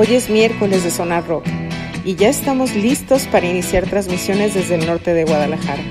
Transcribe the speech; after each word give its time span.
Hoy 0.00 0.14
es 0.14 0.30
miércoles 0.30 0.84
de 0.84 0.92
Sonar 0.92 1.26
Rock 1.26 1.44
y 2.04 2.14
ya 2.14 2.28
estamos 2.28 2.72
listos 2.76 3.26
para 3.26 3.46
iniciar 3.46 3.84
transmisiones 3.90 4.54
desde 4.54 4.76
el 4.76 4.86
norte 4.86 5.12
de 5.12 5.24
Guadalajara. 5.24 5.82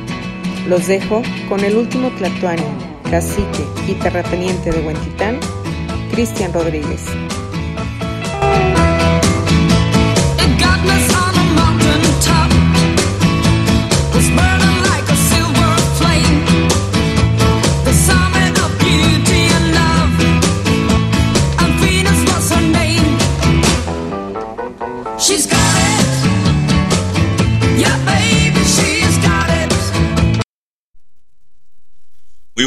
Los 0.65 0.87
dejo 0.87 1.21
con 1.49 1.65
el 1.65 1.75
último 1.75 2.09
Tlatuani, 2.11 2.63
cacique 3.11 3.65
y 3.85 3.95
terrateniente 3.95 4.71
de 4.71 4.79
Huentitán, 4.79 5.41
Cristian 6.13 6.53
Rodríguez. 6.53 7.03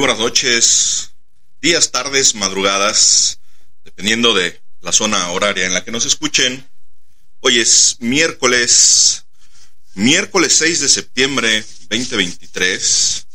Buenas 0.00 0.18
noches, 0.18 1.12
días, 1.60 1.90
tardes, 1.90 2.34
madrugadas, 2.34 3.38
dependiendo 3.84 4.32
de 4.32 4.58
la 4.80 4.92
zona 4.92 5.30
horaria 5.30 5.66
en 5.66 5.74
la 5.74 5.84
que 5.84 5.90
nos 5.90 6.06
escuchen. 6.06 6.66
Hoy 7.40 7.60
es 7.60 7.98
miércoles, 8.00 9.26
miércoles 9.92 10.54
6 10.54 10.80
de 10.80 10.88
septiembre 10.88 11.62
2023, 11.90 13.26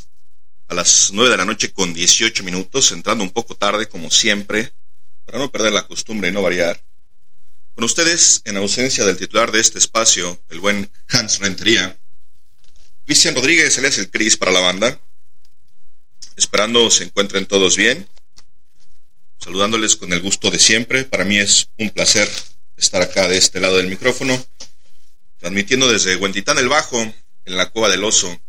a 0.70 0.74
las 0.74 1.12
9 1.14 1.30
de 1.30 1.38
la 1.38 1.46
noche 1.46 1.72
con 1.72 1.94
18 1.94 2.44
minutos, 2.44 2.92
entrando 2.92 3.24
un 3.24 3.30
poco 3.30 3.56
tarde 3.56 3.88
como 3.88 4.10
siempre, 4.10 4.74
para 5.24 5.38
no 5.38 5.52
perder 5.52 5.72
la 5.72 5.86
costumbre 5.86 6.30
y 6.30 6.32
no 6.32 6.42
variar. 6.42 6.84
Con 7.76 7.84
ustedes, 7.84 8.42
en 8.44 8.58
ausencia 8.58 9.06
del 9.06 9.18
titular 9.18 9.52
de 9.52 9.60
este 9.60 9.78
espacio, 9.78 10.42
el 10.50 10.62
buen 10.62 10.92
Hans 11.10 11.38
Rentería, 11.38 11.96
Cristian 13.06 13.36
Rodríguez, 13.36 13.78
es 13.78 13.98
el 14.00 14.10
Cris 14.10 14.36
para 14.36 14.52
la 14.52 14.62
banda. 14.62 15.00
Esperando 16.36 16.90
se 16.92 17.06
encuentren 17.06 17.46
todos 17.46 17.78
bien. 17.78 18.08
Saludándoles 19.40 19.96
con 19.96 20.12
el 20.12 20.22
gusto 20.22 20.52
de 20.52 20.60
siempre. 20.60 21.06
Para 21.06 21.24
mí 21.24 21.38
es 21.38 21.70
un 21.78 21.90
placer 21.92 22.30
estar 22.76 23.02
acá 23.02 23.28
de 23.28 23.38
este 23.38 23.60
lado 23.60 23.78
del 23.78 23.88
micrófono. 23.88 24.44
Transmitiendo 25.38 25.92
desde 25.92 26.16
Huentitán 26.16 26.58
el 26.58 26.68
Bajo, 26.68 27.00
en 27.00 27.58
la 27.58 27.70
Cueva 27.70 27.90
del 27.90 28.04
Oso, 28.04 28.42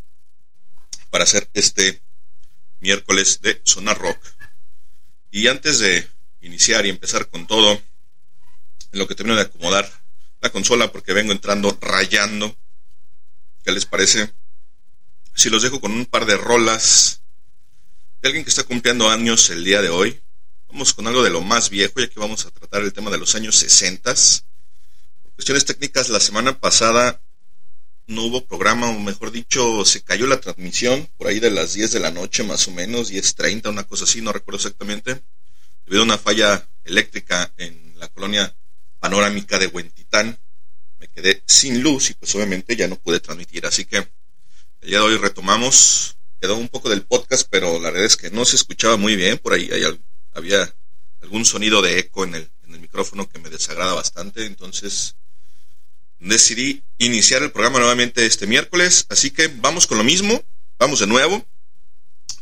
para 1.10 1.24
hacer 1.24 1.48
este 1.54 2.02
miércoles 2.80 3.40
de 3.42 3.60
Sonar 3.64 3.98
Rock. 3.98 4.18
Y 5.30 5.48
antes 5.48 5.78
de 5.78 6.08
iniciar 6.40 6.86
y 6.86 6.90
empezar 6.90 7.28
con 7.28 7.46
todo, 7.46 7.72
en 8.92 8.98
lo 8.98 9.06
que 9.06 9.14
termino 9.14 9.36
de 9.36 9.42
acomodar 9.42 9.90
la 10.40 10.50
consola 10.50 10.90
porque 10.90 11.12
vengo 11.12 11.32
entrando 11.32 11.76
rayando. 11.80 12.56
¿Qué 13.64 13.72
les 13.72 13.86
parece? 13.86 14.32
Si 15.34 15.50
los 15.50 15.62
dejo 15.62 15.80
con 15.80 15.92
un 15.92 16.06
par 16.06 16.24
de 16.24 16.36
rolas 16.36 17.22
alguien 18.22 18.44
que 18.44 18.50
está 18.50 18.64
cumpliendo 18.64 19.08
años 19.08 19.50
el 19.50 19.64
día 19.64 19.82
de 19.82 19.88
hoy. 19.88 20.20
Vamos 20.68 20.94
con 20.94 21.06
algo 21.06 21.22
de 21.22 21.30
lo 21.30 21.40
más 21.40 21.70
viejo, 21.70 22.00
ya 22.00 22.08
que 22.08 22.20
vamos 22.20 22.44
a 22.44 22.50
tratar 22.50 22.82
el 22.82 22.92
tema 22.92 23.10
de 23.10 23.18
los 23.18 23.34
años 23.34 23.56
60. 23.56 24.14
Por 25.22 25.32
cuestiones 25.34 25.64
técnicas, 25.64 26.08
la 26.08 26.20
semana 26.20 26.58
pasada 26.58 27.20
no 28.08 28.22
hubo 28.22 28.46
programa, 28.46 28.88
o 28.88 28.98
mejor 28.98 29.32
dicho, 29.32 29.84
se 29.84 30.02
cayó 30.02 30.26
la 30.26 30.40
transmisión 30.40 31.08
por 31.16 31.26
ahí 31.26 31.40
de 31.40 31.50
las 31.50 31.74
10 31.74 31.92
de 31.92 32.00
la 32.00 32.10
noche, 32.10 32.42
más 32.42 32.68
o 32.68 32.70
menos, 32.70 33.10
10.30, 33.10 33.68
una 33.68 33.84
cosa 33.84 34.04
así, 34.04 34.20
no 34.20 34.32
recuerdo 34.32 34.58
exactamente, 34.58 35.22
debido 35.84 36.02
a 36.02 36.04
una 36.04 36.18
falla 36.18 36.68
eléctrica 36.84 37.52
en 37.56 37.94
la 37.98 38.08
colonia 38.08 38.54
panorámica 39.00 39.58
de 39.58 39.66
Huentitán. 39.66 40.38
Me 40.98 41.08
quedé 41.08 41.42
sin 41.46 41.82
luz 41.82 42.10
y 42.10 42.14
pues 42.14 42.34
obviamente 42.34 42.76
ya 42.76 42.86
no 42.88 42.96
pude 42.96 43.20
transmitir, 43.20 43.66
así 43.66 43.84
que 43.84 43.96
el 43.96 44.88
día 44.88 44.98
de 44.98 45.04
hoy 45.04 45.16
retomamos 45.16 46.15
quedó 46.40 46.56
un 46.56 46.68
poco 46.68 46.88
del 46.88 47.02
podcast, 47.02 47.46
pero 47.50 47.80
la 47.80 47.90
verdad 47.90 48.06
es 48.06 48.16
que 48.16 48.30
no 48.30 48.44
se 48.44 48.56
escuchaba 48.56 48.96
muy 48.96 49.16
bien. 49.16 49.38
Por 49.38 49.52
ahí 49.52 49.70
había 50.32 50.74
algún 51.22 51.44
sonido 51.44 51.82
de 51.82 51.98
eco 51.98 52.24
en 52.24 52.34
el, 52.34 52.50
en 52.66 52.74
el 52.74 52.80
micrófono 52.80 53.28
que 53.28 53.38
me 53.38 53.50
desagrada 53.50 53.94
bastante. 53.94 54.44
Entonces 54.46 55.16
decidí 56.18 56.82
iniciar 56.98 57.42
el 57.42 57.52
programa 57.52 57.78
nuevamente 57.78 58.26
este 58.26 58.46
miércoles. 58.46 59.06
Así 59.08 59.30
que 59.30 59.48
vamos 59.48 59.86
con 59.86 59.98
lo 59.98 60.04
mismo. 60.04 60.42
Vamos 60.78 61.00
de 61.00 61.06
nuevo. 61.06 61.44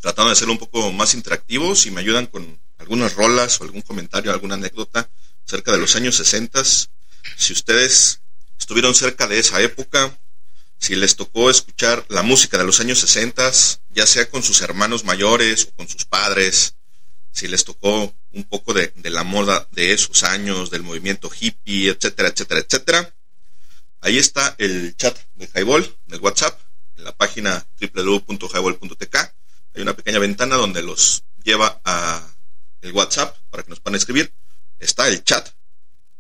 Tratando 0.00 0.28
de 0.28 0.32
hacerlo 0.32 0.52
un 0.52 0.58
poco 0.58 0.92
más 0.92 1.14
interactivo. 1.14 1.74
Si 1.74 1.90
me 1.90 2.00
ayudan 2.00 2.26
con 2.26 2.58
algunas 2.78 3.14
rolas 3.14 3.60
o 3.60 3.64
algún 3.64 3.82
comentario, 3.82 4.32
alguna 4.32 4.54
anécdota 4.54 5.08
acerca 5.46 5.72
de 5.72 5.78
los 5.78 5.96
años 5.96 6.16
60. 6.16 6.62
Si 6.64 7.52
ustedes 7.52 8.20
estuvieron 8.58 8.94
cerca 8.94 9.26
de 9.26 9.38
esa 9.38 9.60
época, 9.62 10.18
si 10.84 10.96
les 10.96 11.16
tocó 11.16 11.48
escuchar 11.48 12.04
la 12.10 12.22
música 12.22 12.58
de 12.58 12.64
los 12.64 12.78
años 12.78 12.98
60, 12.98 13.50
ya 13.94 14.06
sea 14.06 14.28
con 14.28 14.42
sus 14.42 14.60
hermanos 14.60 15.02
mayores 15.04 15.64
o 15.64 15.76
con 15.76 15.88
sus 15.88 16.04
padres, 16.04 16.74
si 17.30 17.48
les 17.48 17.64
tocó 17.64 18.14
un 18.32 18.44
poco 18.44 18.74
de, 18.74 18.92
la 19.04 19.24
moda 19.24 19.66
de 19.70 19.94
esos 19.94 20.24
años, 20.24 20.68
del 20.68 20.82
movimiento 20.82 21.30
hippie, 21.40 21.88
etcétera, 21.88 22.28
etcétera, 22.28 22.60
etcétera. 22.60 23.14
Ahí 24.02 24.18
está 24.18 24.56
el 24.58 24.94
chat 24.94 25.18
de 25.36 25.48
Highball, 25.54 25.96
del 26.04 26.20
WhatsApp, 26.20 26.60
en 26.98 27.04
la 27.04 27.16
página 27.16 27.66
www.highball.tk. 27.80 29.16
Hay 29.74 29.80
una 29.80 29.96
pequeña 29.96 30.18
ventana 30.18 30.56
donde 30.56 30.82
los 30.82 31.24
lleva 31.42 31.80
a 31.86 32.22
el 32.82 32.92
WhatsApp 32.92 33.34
para 33.48 33.62
que 33.62 33.70
nos 33.70 33.80
puedan 33.80 33.96
escribir. 33.96 34.34
Está 34.78 35.08
el 35.08 35.24
chat 35.24 35.48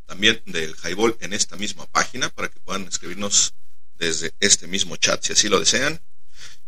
también 0.06 0.42
del 0.46 0.74
Highball 0.82 1.18
en 1.20 1.34
esta 1.34 1.56
misma 1.56 1.84
página 1.84 2.30
para 2.30 2.48
que 2.48 2.60
puedan 2.60 2.84
escribirnos 2.84 3.52
desde 3.98 4.32
este 4.40 4.66
mismo 4.66 4.96
chat, 4.96 5.22
si 5.22 5.32
así 5.32 5.48
lo 5.48 5.60
desean. 5.60 6.00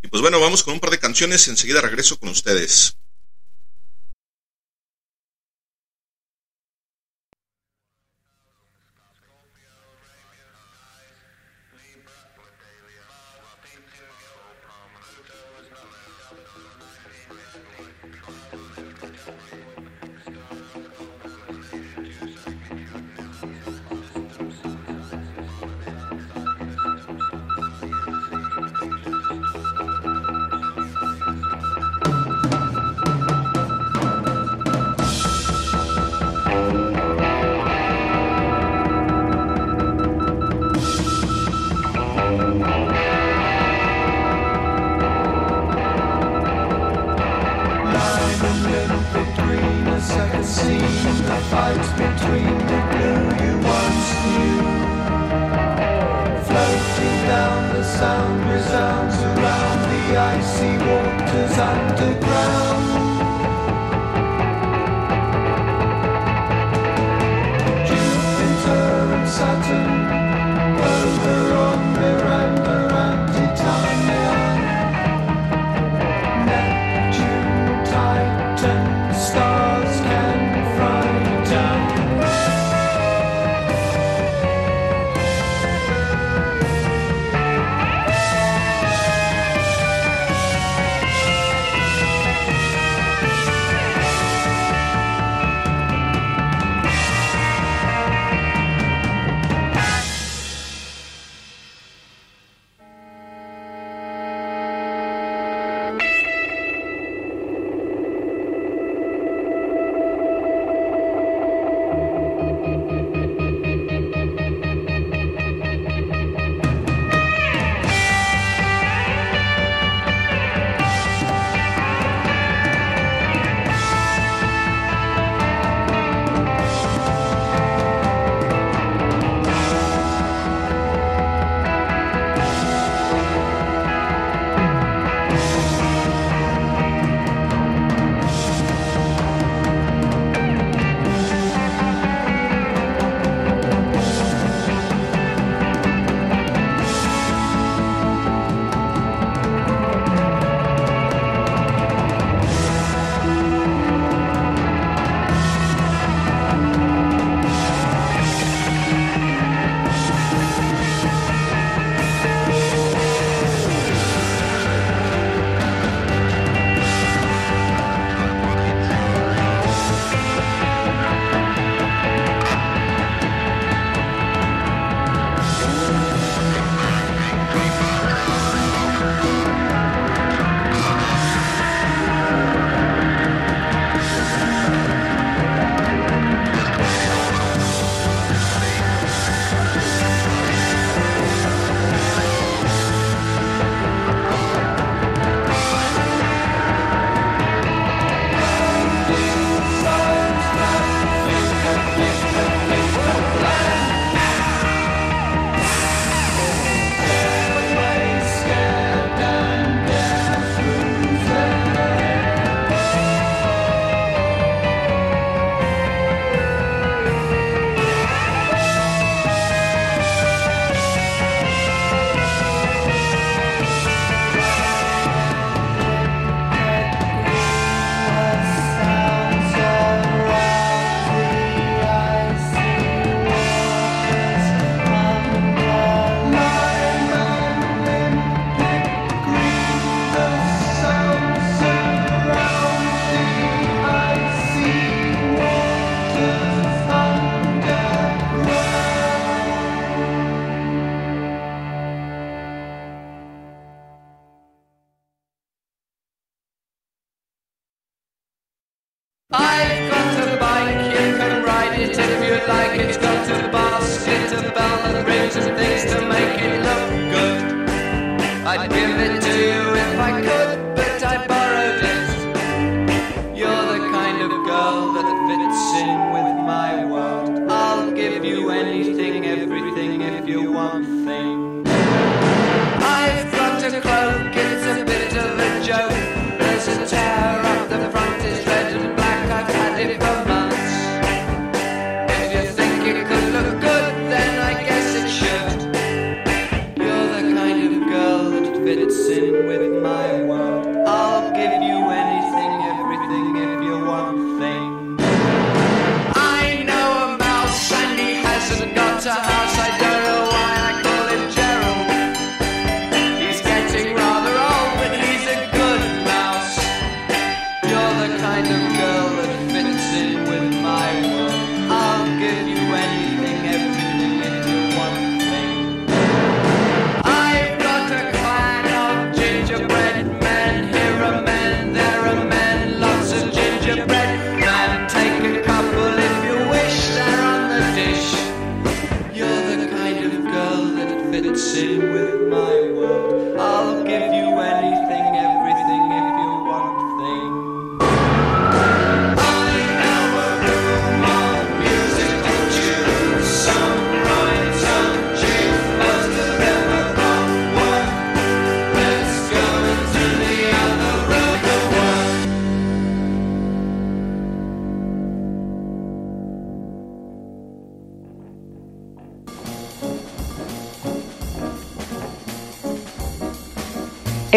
Y 0.02 0.08
pues 0.08 0.22
bueno, 0.22 0.40
vamos 0.40 0.62
con 0.62 0.74
un 0.74 0.80
par 0.80 0.90
de 0.90 0.98
canciones, 0.98 1.48
enseguida 1.48 1.80
regreso 1.80 2.18
con 2.18 2.28
ustedes. 2.28 2.96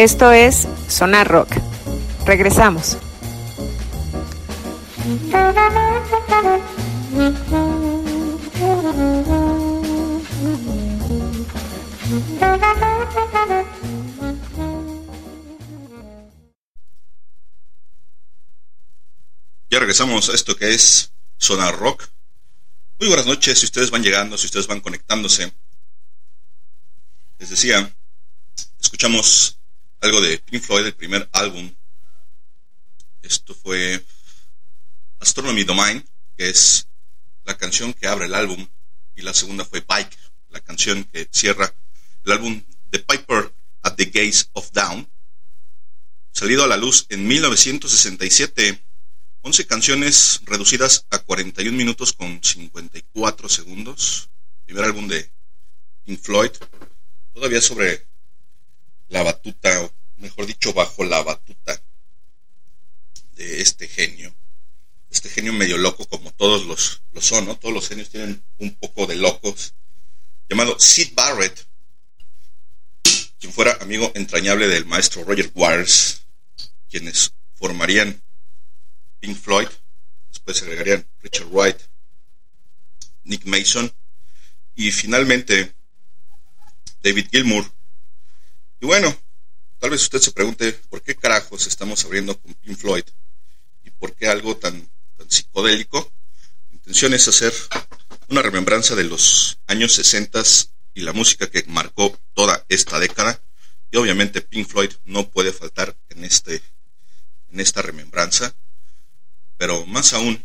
Esto 0.00 0.32
es 0.32 0.66
Sonar 0.88 1.28
Rock. 1.28 1.50
Regresamos. 2.24 2.96
Ya 19.68 19.78
regresamos 19.78 20.30
a 20.30 20.32
esto 20.32 20.56
que 20.56 20.70
es 20.70 21.12
Sonar 21.36 21.76
Rock. 21.76 22.08
Muy 22.98 23.08
buenas 23.08 23.26
noches, 23.26 23.58
si 23.58 23.66
ustedes 23.66 23.90
van 23.90 24.02
llegando, 24.02 24.38
si 24.38 24.46
ustedes 24.46 24.66
van 24.66 24.80
conectándose. 24.80 25.52
Les 27.38 27.50
decía, 27.50 27.94
escuchamos 28.80 29.59
algo 30.00 30.20
de 30.20 30.38
Pink 30.38 30.62
Floyd, 30.62 30.86
el 30.86 30.94
primer 30.94 31.28
álbum. 31.32 31.72
Esto 33.22 33.54
fue 33.54 34.02
Astronomy 35.18 35.64
Domain, 35.64 36.04
que 36.36 36.48
es 36.48 36.88
la 37.44 37.56
canción 37.56 37.92
que 37.92 38.06
abre 38.06 38.26
el 38.26 38.34
álbum, 38.34 38.66
y 39.14 39.22
la 39.22 39.34
segunda 39.34 39.64
fue 39.64 39.84
Bike, 39.86 40.16
la 40.48 40.60
canción 40.60 41.04
que 41.04 41.28
cierra 41.30 41.74
el 42.24 42.32
álbum 42.32 42.62
The 42.90 43.00
Piper 43.00 43.52
at 43.82 43.94
the 43.96 44.06
Gates 44.06 44.48
of 44.52 44.70
Down, 44.72 45.08
salido 46.32 46.64
a 46.64 46.68
la 46.68 46.76
luz 46.76 47.06
en 47.08 47.26
1967. 47.26 48.82
11 49.42 49.66
canciones 49.66 50.40
reducidas 50.44 51.06
a 51.08 51.18
41 51.18 51.74
minutos 51.74 52.12
con 52.12 52.42
54 52.42 53.48
segundos. 53.48 54.28
Primer 54.66 54.84
álbum 54.84 55.08
de 55.08 55.30
Pink 56.04 56.20
Floyd. 56.20 56.50
Todavía 57.32 57.62
sobre 57.62 58.09
la 59.10 59.22
batuta, 59.22 59.82
o 59.82 59.92
mejor 60.16 60.46
dicho, 60.46 60.72
bajo 60.72 61.04
la 61.04 61.22
batuta 61.22 61.82
de 63.34 63.60
este 63.60 63.86
genio. 63.86 64.34
Este 65.10 65.28
genio 65.28 65.52
medio 65.52 65.76
loco 65.76 66.06
como 66.06 66.32
todos 66.32 66.64
los, 66.64 67.02
los 67.12 67.26
son, 67.26 67.46
¿no? 67.46 67.56
Todos 67.56 67.74
los 67.74 67.88
genios 67.88 68.08
tienen 68.08 68.42
un 68.58 68.74
poco 68.76 69.06
de 69.06 69.16
locos. 69.16 69.74
Llamado 70.48 70.78
Sid 70.78 71.12
Barrett, 71.14 71.66
quien 73.38 73.52
fuera 73.52 73.76
amigo 73.80 74.12
entrañable 74.14 74.68
del 74.68 74.86
maestro 74.86 75.24
Roger 75.24 75.50
Waters, 75.54 76.22
quienes 76.88 77.32
formarían 77.54 78.22
Pink 79.18 79.36
Floyd, 79.36 79.68
después 80.28 80.56
se 80.56 80.64
agregarían 80.64 81.06
Richard 81.20 81.48
Wright, 81.48 81.76
Nick 83.24 83.44
Mason 83.44 83.92
y 84.74 84.90
finalmente 84.92 85.74
David 87.02 87.26
Gilmour, 87.30 87.70
y 88.80 88.86
bueno, 88.86 89.14
tal 89.78 89.90
vez 89.90 90.02
usted 90.02 90.20
se 90.20 90.32
pregunte 90.32 90.72
por 90.88 91.02
qué 91.02 91.14
carajos 91.14 91.66
estamos 91.66 92.04
abriendo 92.04 92.38
con 92.40 92.54
Pink 92.54 92.78
Floyd 92.78 93.04
y 93.84 93.90
por 93.90 94.14
qué 94.14 94.28
algo 94.28 94.56
tan, 94.56 94.90
tan 95.16 95.30
psicodélico. 95.30 96.10
La 96.70 96.76
intención 96.76 97.12
es 97.14 97.28
hacer 97.28 97.52
una 98.28 98.42
remembranza 98.42 98.94
de 98.94 99.04
los 99.04 99.58
años 99.66 99.92
60 99.92 100.42
y 100.94 101.02
la 101.02 101.12
música 101.12 101.50
que 101.50 101.64
marcó 101.66 102.18
toda 102.34 102.64
esta 102.68 102.98
década. 102.98 103.42
Y 103.90 103.96
obviamente 103.96 104.40
Pink 104.40 104.68
Floyd 104.68 104.92
no 105.04 105.28
puede 105.28 105.52
faltar 105.52 105.96
en, 106.08 106.24
este, 106.24 106.62
en 107.50 107.60
esta 107.60 107.82
remembranza. 107.82 108.54
Pero 109.56 109.84
más 109.86 110.12
aún, 110.14 110.44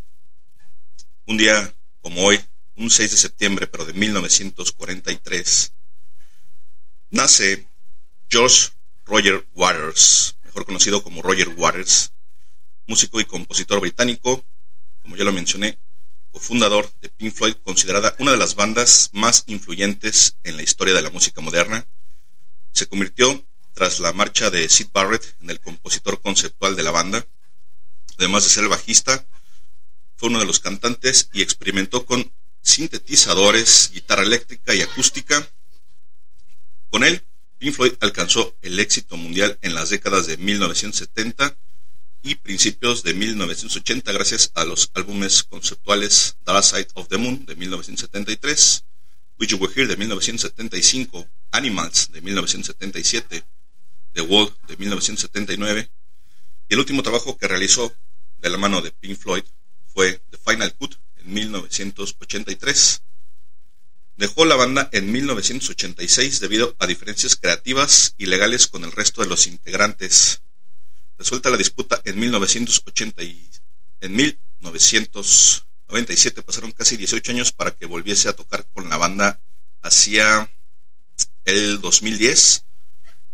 un 1.25 1.37
día 1.37 1.73
como 2.01 2.23
hoy, 2.23 2.39
un 2.75 2.89
6 2.89 3.11
de 3.11 3.17
septiembre, 3.17 3.67
pero 3.67 3.85
de 3.85 3.93
1943, 3.93 5.71
nace 7.11 7.67
George 8.29 8.71
Roger 9.05 9.47
Waters, 9.53 10.37
mejor 10.43 10.65
conocido 10.65 11.03
como 11.03 11.21
Roger 11.21 11.49
Waters, 11.49 12.11
músico 12.87 13.19
y 13.19 13.25
compositor 13.25 13.79
británico, 13.79 14.43
como 15.01 15.15
ya 15.15 15.23
lo 15.23 15.31
mencioné, 15.31 15.77
cofundador 16.31 16.91
de 17.01 17.09
Pink 17.09 17.33
Floyd, 17.33 17.55
considerada 17.63 18.15
una 18.19 18.31
de 18.31 18.37
las 18.37 18.55
bandas 18.55 19.09
más 19.13 19.43
influyentes 19.47 20.37
en 20.43 20.57
la 20.57 20.63
historia 20.63 20.93
de 20.93 21.01
la 21.01 21.09
música 21.09 21.41
moderna, 21.41 21.87
se 22.71 22.87
convirtió 22.87 23.45
tras 23.73 23.99
la 23.99 24.13
marcha 24.13 24.49
de 24.49 24.67
Sid 24.67 24.87
Barrett 24.91 25.35
en 25.41 25.49
el 25.49 25.59
compositor 25.59 26.21
conceptual 26.21 26.75
de 26.75 26.83
la 26.83 26.91
banda. 26.91 27.25
Además 28.17 28.43
de 28.43 28.49
ser 28.49 28.63
el 28.63 28.69
bajista, 28.69 29.27
fue 30.15 30.29
uno 30.29 30.39
de 30.39 30.45
los 30.45 30.59
cantantes 30.59 31.29
y 31.33 31.41
experimentó 31.41 32.05
con 32.05 32.31
sintetizadores, 32.61 33.91
guitarra 33.93 34.23
eléctrica 34.23 34.73
y 34.73 34.81
acústica. 34.81 35.47
Con 36.89 37.03
él 37.03 37.23
Pink 37.65 37.77
Floyd 37.77 37.93
alcanzó 38.01 38.55
el 38.61 38.79
éxito 38.79 39.17
mundial 39.17 39.57
en 39.63 39.73
las 39.73 39.89
décadas 39.89 40.27
de 40.27 40.37
1970 40.37 41.57
y 42.21 42.35
principios 42.35 43.01
de 43.01 43.15
1980 43.15 44.11
gracias 44.11 44.51
a 44.53 44.65
los 44.65 44.91
álbumes 44.93 45.41
conceptuales 45.41 46.37
Dark 46.45 46.63
Side 46.63 46.89
of 46.93 47.07
the 47.07 47.17
Moon 47.17 47.43
de 47.47 47.55
1973, 47.55 48.83
Which 49.39 49.49
You 49.49 49.57
Were 49.57 49.73
Here 49.73 49.87
de 49.87 49.97
1975, 49.97 51.27
Animals 51.49 52.11
de 52.11 52.21
1977, 52.21 53.43
The 54.13 54.21
Wall 54.21 54.55
de 54.67 54.77
1979 54.77 55.89
y 56.69 56.73
el 56.75 56.79
último 56.79 57.01
trabajo 57.01 57.35
que 57.35 57.47
realizó 57.47 57.95
de 58.37 58.49
la 58.51 58.59
mano 58.59 58.83
de 58.83 58.91
Pink 58.91 59.17
Floyd 59.17 59.43
fue 59.87 60.21
The 60.29 60.37
Final 60.37 60.71
Cut 60.75 60.97
en 61.15 61.33
1983 61.33 63.01
Dejó 64.17 64.45
la 64.45 64.55
banda 64.55 64.89
en 64.93 65.11
1986 65.11 66.39
debido 66.39 66.75
a 66.79 66.87
diferencias 66.87 67.35
creativas 67.35 68.15
y 68.17 68.27
legales 68.27 68.67
con 68.67 68.83
el 68.85 68.91
resto 68.91 69.21
de 69.21 69.27
los 69.27 69.47
integrantes. 69.47 70.41
Resuelta 71.17 71.49
la 71.49 71.57
disputa 71.57 72.01
en 72.05 72.19
1980 72.19 73.21
en 74.01 74.15
1900, 74.15 75.65
97 75.87 76.43
pasaron 76.43 76.71
casi 76.71 76.97
18 76.97 77.31
años 77.31 77.51
para 77.51 77.71
que 77.71 77.85
volviese 77.85 78.29
a 78.29 78.33
tocar 78.33 78.67
con 78.73 78.89
la 78.89 78.97
banda 78.97 79.41
hacia 79.81 80.51
el 81.45 81.81
2010. 81.81 82.65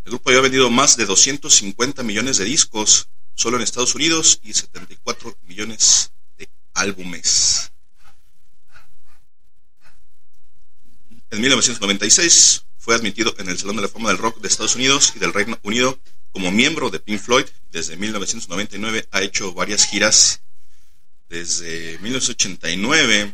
El 0.05 0.11
grupo 0.11 0.29
había 0.29 0.41
vendido 0.41 0.69
más 0.69 0.97
de 0.97 1.05
250 1.05 2.03
millones 2.03 2.37
de 2.37 2.45
discos 2.45 3.09
solo 3.35 3.57
en 3.57 3.63
Estados 3.63 3.95
Unidos 3.95 4.39
y 4.43 4.53
74 4.53 5.37
millones 5.43 6.11
de 6.37 6.49
álbumes. 6.73 7.71
En 11.31 11.39
1996 11.39 12.65
fue 12.77 12.93
admitido 12.93 13.33
en 13.37 13.47
el 13.47 13.57
Salón 13.57 13.77
de 13.77 13.83
la 13.83 13.87
Fama 13.87 14.09
del 14.09 14.17
Rock 14.17 14.41
de 14.41 14.49
Estados 14.49 14.75
Unidos 14.75 15.13
y 15.15 15.19
del 15.19 15.33
Reino 15.33 15.57
Unido 15.63 15.97
como 16.31 16.51
miembro 16.51 16.89
de 16.89 16.99
Pink 16.99 17.21
Floyd. 17.21 17.45
Desde 17.71 17.95
1999 17.95 19.07
ha 19.11 19.21
hecho 19.21 19.53
varias 19.53 19.85
giras. 19.85 20.41
Desde 21.29 21.97
1989, 21.99 23.33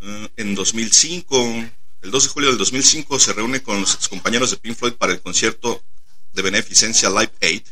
eh, 0.00 0.28
en 0.36 0.54
2005, 0.54 1.70
el 2.00 2.10
2 2.10 2.22
de 2.22 2.28
julio 2.30 2.48
del 2.48 2.56
2005 2.56 3.18
se 3.18 3.34
reúne 3.34 3.62
con 3.62 3.82
los 3.82 4.08
compañeros 4.08 4.50
de 4.50 4.56
Pink 4.56 4.78
Floyd 4.78 4.94
para 4.94 5.12
el 5.12 5.20
concierto 5.20 5.84
de 6.32 6.40
beneficencia 6.40 7.10
Live 7.10 7.32
Aid, 7.42 7.62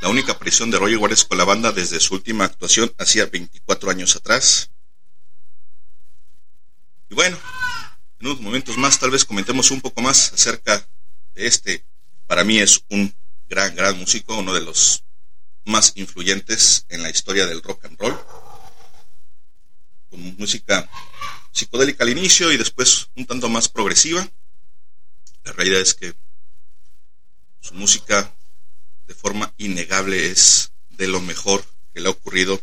la 0.00 0.08
única 0.08 0.30
aparición 0.30 0.70
de 0.70 0.78
Roger 0.78 0.98
Waters 0.98 1.24
con 1.24 1.36
la 1.36 1.44
banda 1.44 1.72
desde 1.72 1.98
su 1.98 2.14
última 2.14 2.44
actuación 2.44 2.94
hacía 2.98 3.26
24 3.26 3.90
años 3.90 4.14
atrás. 4.14 4.70
Y 7.12 7.14
bueno, 7.14 7.38
en 8.20 8.26
unos 8.26 8.40
momentos 8.40 8.78
más 8.78 8.98
tal 8.98 9.10
vez 9.10 9.26
comentemos 9.26 9.70
un 9.70 9.82
poco 9.82 10.00
más 10.00 10.32
acerca 10.32 10.88
de 11.34 11.46
este, 11.46 11.84
para 12.26 12.42
mí 12.42 12.58
es 12.58 12.86
un 12.88 13.14
gran, 13.50 13.76
gran 13.76 13.98
músico, 13.98 14.38
uno 14.38 14.54
de 14.54 14.62
los 14.62 15.04
más 15.66 15.92
influyentes 15.96 16.86
en 16.88 17.02
la 17.02 17.10
historia 17.10 17.46
del 17.46 17.62
rock 17.62 17.84
and 17.84 17.98
roll, 17.98 18.18
con 20.08 20.36
música 20.38 20.88
psicodélica 21.50 22.02
al 22.02 22.08
inicio 22.08 22.50
y 22.50 22.56
después 22.56 23.10
un 23.14 23.26
tanto 23.26 23.50
más 23.50 23.68
progresiva. 23.68 24.26
La 25.44 25.52
realidad 25.52 25.82
es 25.82 25.92
que 25.92 26.14
su 27.60 27.74
música 27.74 28.34
de 29.06 29.14
forma 29.14 29.52
innegable 29.58 30.30
es 30.30 30.72
de 30.88 31.08
lo 31.08 31.20
mejor 31.20 31.62
que 31.92 32.00
le 32.00 32.08
ha 32.08 32.12
ocurrido 32.12 32.58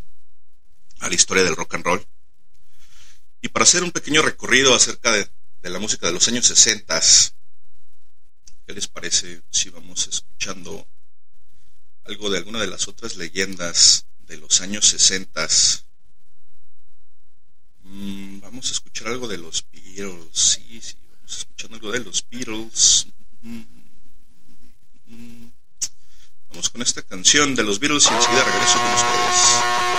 a 1.01 1.07
la 1.07 1.13
historia 1.13 1.43
del 1.43 1.55
rock 1.55 1.75
and 1.75 1.85
roll. 1.85 2.07
Y 3.41 3.49
para 3.49 3.63
hacer 3.63 3.83
un 3.83 3.91
pequeño 3.91 4.21
recorrido 4.21 4.73
acerca 4.73 5.11
de, 5.11 5.29
la 5.63 5.79
música 5.79 6.07
de 6.07 6.13
los 6.13 6.27
años 6.27 6.45
60, 6.45 6.99
¿qué 8.65 8.73
les 8.73 8.87
parece 8.87 9.41
si 9.49 9.69
vamos 9.69 10.07
escuchando 10.07 10.87
algo 12.05 12.29
de 12.29 12.37
alguna 12.37 12.59
de 12.59 12.67
las 12.67 12.87
otras 12.87 13.15
leyendas 13.15 14.05
de 14.27 14.37
los 14.37 14.61
años 14.61 14.85
60? 14.87 15.47
Mm, 17.83 18.39
vamos 18.41 18.69
a 18.69 18.73
escuchar 18.73 19.07
algo 19.07 19.27
de 19.27 19.37
los 19.37 19.65
Beatles. 19.71 20.27
Sí, 20.33 20.81
sí, 20.81 20.95
vamos 21.11 21.37
escuchando 21.37 21.75
algo 21.75 21.91
de 21.91 21.99
los 21.99 22.25
Beatles. 22.29 23.07
Mm, 23.41 23.61
mm, 25.05 25.51
vamos 26.49 26.69
con 26.69 26.81
esta 26.81 27.01
canción 27.03 27.55
de 27.55 27.63
los 27.63 27.79
Beatles 27.79 28.03
y 28.03 28.13
enseguida 28.13 28.43
regreso 28.43 28.79
con 28.79 28.93
ustedes. 28.93 29.98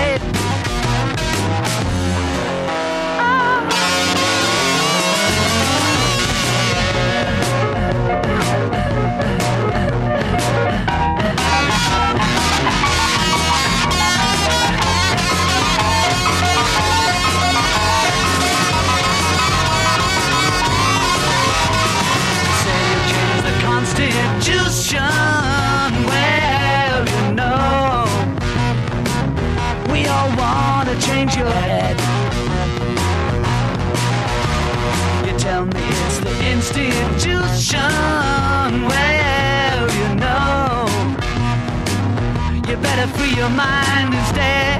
Your 43.41 43.49
mind 43.49 44.13
instead. 44.13 44.79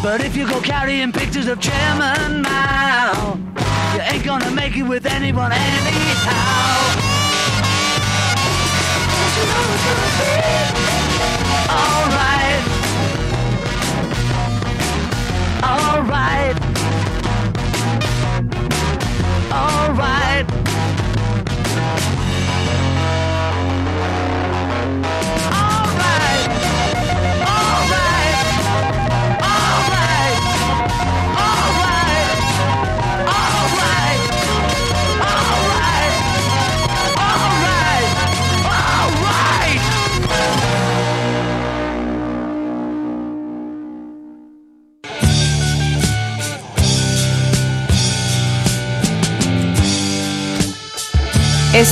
But 0.00 0.20
if 0.20 0.36
you 0.36 0.46
go 0.48 0.60
carrying 0.60 1.10
pictures 1.10 1.48
of 1.48 1.60
Chairman 1.60 2.42
Mao, 2.42 3.36
you 3.94 4.00
ain't 4.02 4.24
gonna 4.24 4.52
make 4.52 4.76
it 4.76 4.84
with 4.84 5.04
anyone 5.06 5.50
anyhow. 5.50 7.15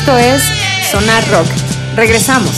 Esto 0.06 0.18
es 0.18 0.42
Sonar 0.90 1.26
Rock. 1.30 1.46
Regresamos. 1.96 2.54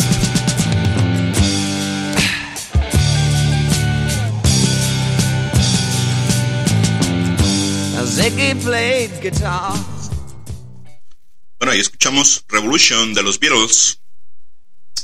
Bueno, 11.60 11.70
ahí 11.70 11.78
escuchamos 11.78 12.44
Revolution 12.48 13.14
de 13.14 13.22
los 13.22 13.38
Beatles, 13.38 14.00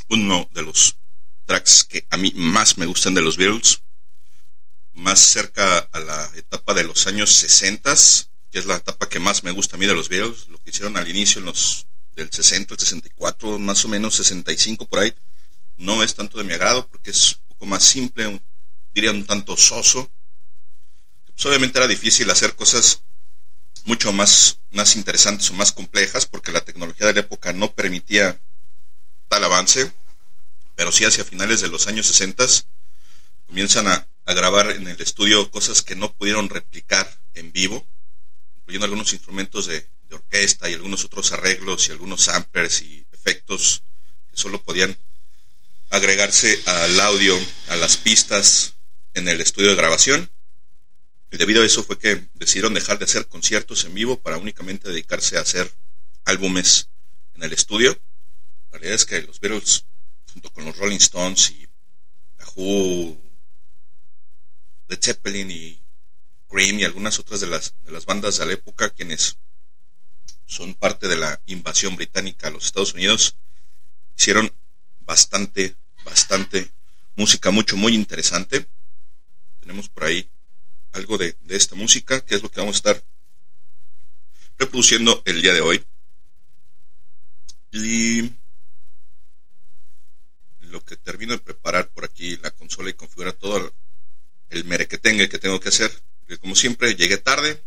uno 0.09 0.49
de 0.53 0.63
los 0.63 0.97
tracks 1.47 1.85
que 1.85 2.09
a 2.11 2.17
mí 2.17 2.33
más 2.35 2.77
me 2.77 2.87
gustan 2.87 3.15
de 3.15 3.21
los 3.21 3.37
Beatles, 3.37 3.83
más 4.95 5.21
cerca 5.21 5.79
a 5.79 6.01
la 6.01 6.29
etapa 6.35 6.75
de 6.75 6.83
los 6.83 7.07
años 7.07 7.31
60, 7.31 7.95
que 8.51 8.59
es 8.59 8.67
la 8.67 8.79
etapa 8.79 9.09
que 9.09 9.21
más 9.21 9.45
me 9.45 9.53
gusta 9.53 9.77
a 9.77 9.79
mí 9.79 9.87
de 9.87 9.95
los 9.95 10.09
Beatles, 10.09 10.49
lo 10.49 10.59
que 10.59 10.71
hicieron 10.71 10.97
al 10.97 11.09
inicio 11.09 11.39
en 11.39 11.45
los 11.45 11.87
del 12.15 12.31
60, 12.31 12.75
el 12.75 12.81
64, 12.81 13.59
más 13.59 13.85
o 13.85 13.89
menos 13.89 14.15
65 14.17 14.87
por 14.87 15.01
ahí, 15.01 15.15
no 15.77 16.03
es 16.03 16.15
tanto 16.15 16.39
de 16.39 16.45
mi 16.45 16.53
agrado 16.53 16.87
porque 16.89 17.11
es 17.11 17.35
un 17.35 17.49
poco 17.49 17.67
más 17.67 17.83
simple, 17.83 18.41
diría 18.95 19.11
un 19.11 19.25
tanto 19.25 19.57
soso. 19.57 20.11
Pues 21.27 21.47
obviamente 21.47 21.79
era 21.79 21.89
difícil 21.89 22.31
hacer 22.31 22.55
cosas 22.55 23.03
mucho 23.85 24.13
más, 24.13 24.59
más 24.71 24.97
interesantes 24.97 25.51
o 25.51 25.55
más 25.55 25.73
complejas 25.73 26.27
porque 26.27 26.53
la 26.53 26.61
tecnología 26.61 27.07
de 27.07 27.15
la 27.15 27.21
época 27.21 27.53
no 27.53 27.73
permitía 27.73 28.41
tal 29.29 29.45
avance, 29.45 29.93
pero 30.77 30.93
sí 30.93 31.05
hacia 31.05 31.25
finales 31.25 31.61
de 31.61 31.69
los 31.69 31.87
años 31.87 32.07
60 32.07 32.47
comienzan 33.47 33.89
a, 33.89 34.07
grabar 34.25 34.71
en 34.71 34.87
el 34.87 35.01
estudio 35.03 35.51
cosas 35.51 35.83
que 35.83 35.97
no 35.97 36.13
pudieron 36.13 36.49
replicar 36.49 37.21
en 37.35 37.53
vivo, 37.53 37.87
incluyendo 38.57 38.85
algunos 38.87 39.13
instrumentos 39.13 39.67
de, 39.67 39.87
orquesta 40.15 40.69
y 40.69 40.75
algunos 40.75 41.05
otros 41.05 41.33
arreglos 41.33 41.89
y 41.89 41.93
algunos 41.93 42.23
samplers 42.23 42.83
y 42.83 43.07
efectos 43.13 43.83
que 44.31 44.37
solo 44.37 44.63
podían 44.63 44.97
agregarse 45.91 46.61
al 46.67 47.01
audio, 47.01 47.39
a 47.69 47.77
las 47.77 47.97
pistas 47.97 48.75
en 49.15 49.29
el 49.29 49.41
estudio 49.41 49.71
de 49.71 49.77
grabación 49.77 50.31
y 51.33 51.39
debido 51.39 51.63
a 51.63 51.67
eso 51.67 51.83
fue 51.83 51.99
que 51.99 52.29
decidieron 52.35 52.75
dejar 52.75 52.99
de 52.99 53.07
hacer 53.07 53.27
conciertos 53.27 53.87
en 53.87 53.95
vivo 53.95 54.21
para 54.21 54.37
únicamente 54.37 54.91
dedicarse 54.91 55.39
a 55.39 55.41
hacer 55.41 55.73
álbumes 56.27 56.91
en 57.35 57.43
el 57.43 57.55
estudio. 57.55 57.99
La 58.71 58.79
realidad 58.79 58.97
es 58.97 59.07
que 59.07 59.23
los 59.23 59.41
Beatles, 59.41 59.87
junto 60.31 60.51
con 60.51 60.67
los 60.67 60.77
Rolling 60.77 60.99
Stones 60.99 61.51
y 61.53 61.67
The 62.37 62.45
Who, 62.55 63.19
The 64.89 64.99
Zeppelin 65.01 65.51
y 65.51 65.83
Cream 66.51 66.81
y 66.81 66.85
algunas 66.85 67.19
otras 67.19 67.41
de 67.41 67.47
las, 67.47 67.75
de 67.83 67.93
las 67.93 68.05
bandas 68.05 68.37
de 68.37 68.45
la 68.45 68.53
época, 68.53 68.91
quienes 68.91 69.39
son 70.53 70.75
parte 70.75 71.09
de 71.09 71.17
la 71.17 71.41
invasión 71.47 71.97
británica 71.97 72.49
a 72.49 72.51
los 72.51 72.67
Estados 72.67 72.93
Unidos, 72.93 73.37
hicieron 74.19 74.53
bastante, 75.01 75.77
bastante 76.05 76.71
música, 77.17 77.51
mucho, 77.51 77.79
muy 77.79 77.95
interesante. 77.95 78.67
Tenemos 79.61 79.89
por 79.89 80.05
ahí 80.05 80.29
algo 80.93 81.17
de, 81.17 81.35
esta 81.49 81.75
música, 81.75 82.21
que 82.21 82.35
es 82.35 82.43
lo 82.43 82.51
que 82.51 82.61
vamos 82.61 82.77
a 82.77 82.81
estar 82.81 83.05
reproduciendo 84.59 85.23
el 85.25 85.41
día 85.41 85.55
de 85.55 85.63
hoy. 85.63 85.83
Y 87.71 88.31
lo 90.61 90.85
que 90.85 90.97
termino 90.97 91.33
de 91.33 91.39
preparar 91.39 91.89
por 91.89 92.05
aquí 92.05 92.37
la 92.43 92.51
consola 92.51 92.91
y 92.91 92.95
configurar 92.95 93.33
todo 93.33 93.73
el, 94.51 94.65
mere 94.65 94.87
que 94.87 94.99
tenga 94.99 95.27
que 95.29 95.39
tengo 95.39 95.59
que 95.61 95.71
hacer. 95.71 95.91
Porque 96.21 96.37
como 96.37 96.55
siempre 96.55 96.95
llegué 96.95 97.17
tarde, 97.17 97.65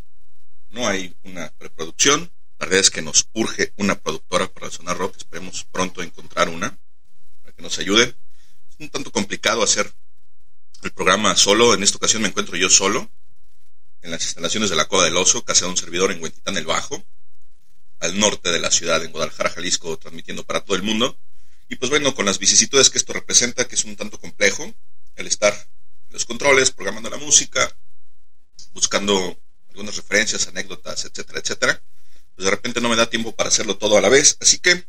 no 0.69 0.88
hay 0.88 1.15
una 1.24 1.50
preproducción. 1.58 2.32
La 2.67 2.80
es 2.80 2.89
que 2.89 3.04
nos 3.04 3.30
urge 3.34 3.73
una 3.78 3.93
productora 3.93 4.51
para 4.51 4.71
Sonar 4.71 4.97
Rock. 4.97 5.17
Esperemos 5.17 5.65
pronto 5.65 6.01
encontrar 6.01 6.49
una 6.49 6.75
para 7.43 7.54
que 7.56 7.62
nos 7.62 7.78
ayude. 7.78 8.06
Es 8.06 8.75
un 8.80 8.89
tanto 8.89 9.12
complicado 9.12 9.62
hacer 9.62 9.93
el 10.82 10.91
programa 10.91 11.36
solo. 11.36 11.75
En 11.75 11.84
esta 11.84 11.97
ocasión 11.97 12.23
me 12.23 12.30
encuentro 12.30 12.58
yo 12.58 12.71
solo 12.71 13.12
en 14.01 14.10
las 14.10 14.23
instalaciones 14.23 14.71
de 14.71 14.75
la 14.75 14.86
Cueva 14.86 15.06
del 15.06 15.15
Oso, 15.15 15.45
casa 15.45 15.65
de 15.65 15.71
un 15.71 15.78
servidor 15.78 16.12
en 16.12 16.23
Huentitán 16.23 16.58
el 16.58 16.65
Bajo, 16.65 17.06
al 17.99 18.17
norte 18.17 18.49
de 18.49 18.60
la 18.60 18.71
ciudad, 18.71 19.04
en 19.04 19.12
Guadalajara, 19.12 19.51
Jalisco, 19.51 19.97
transmitiendo 19.99 20.43
para 20.43 20.62
todo 20.62 20.75
el 20.75 20.82
mundo. 20.82 21.19
Y 21.69 21.75
pues 21.75 21.91
bueno, 21.91 22.15
con 22.15 22.25
las 22.25 22.39
vicisitudes 22.39 22.89
que 22.89 22.97
esto 22.97 23.13
representa, 23.13 23.67
que 23.67 23.75
es 23.75 23.86
un 23.86 23.95
tanto 23.95 24.19
complejo, 24.19 24.73
el 25.15 25.28
estar 25.28 25.54
en 25.54 26.13
los 26.13 26.25
controles, 26.25 26.71
programando 26.71 27.12
la 27.12 27.17
música, 27.17 27.78
buscando 28.73 29.39
algunas 29.69 29.95
referencias, 29.97 30.47
anécdotas, 30.47 31.06
etcétera, 31.06 31.39
etcétera, 31.39 31.84
pues 32.36 32.45
de 32.45 32.52
repente 32.52 32.82
no 32.82 32.89
me 32.89 32.95
da 32.95 33.10
tiempo 33.10 33.34
para 33.34 33.50
hacerlo 33.50 33.78
todo 33.78 33.98
a 33.98 34.02
la 34.02 34.10
vez. 34.10 34.38
Así 34.41 34.60
que 34.60 34.86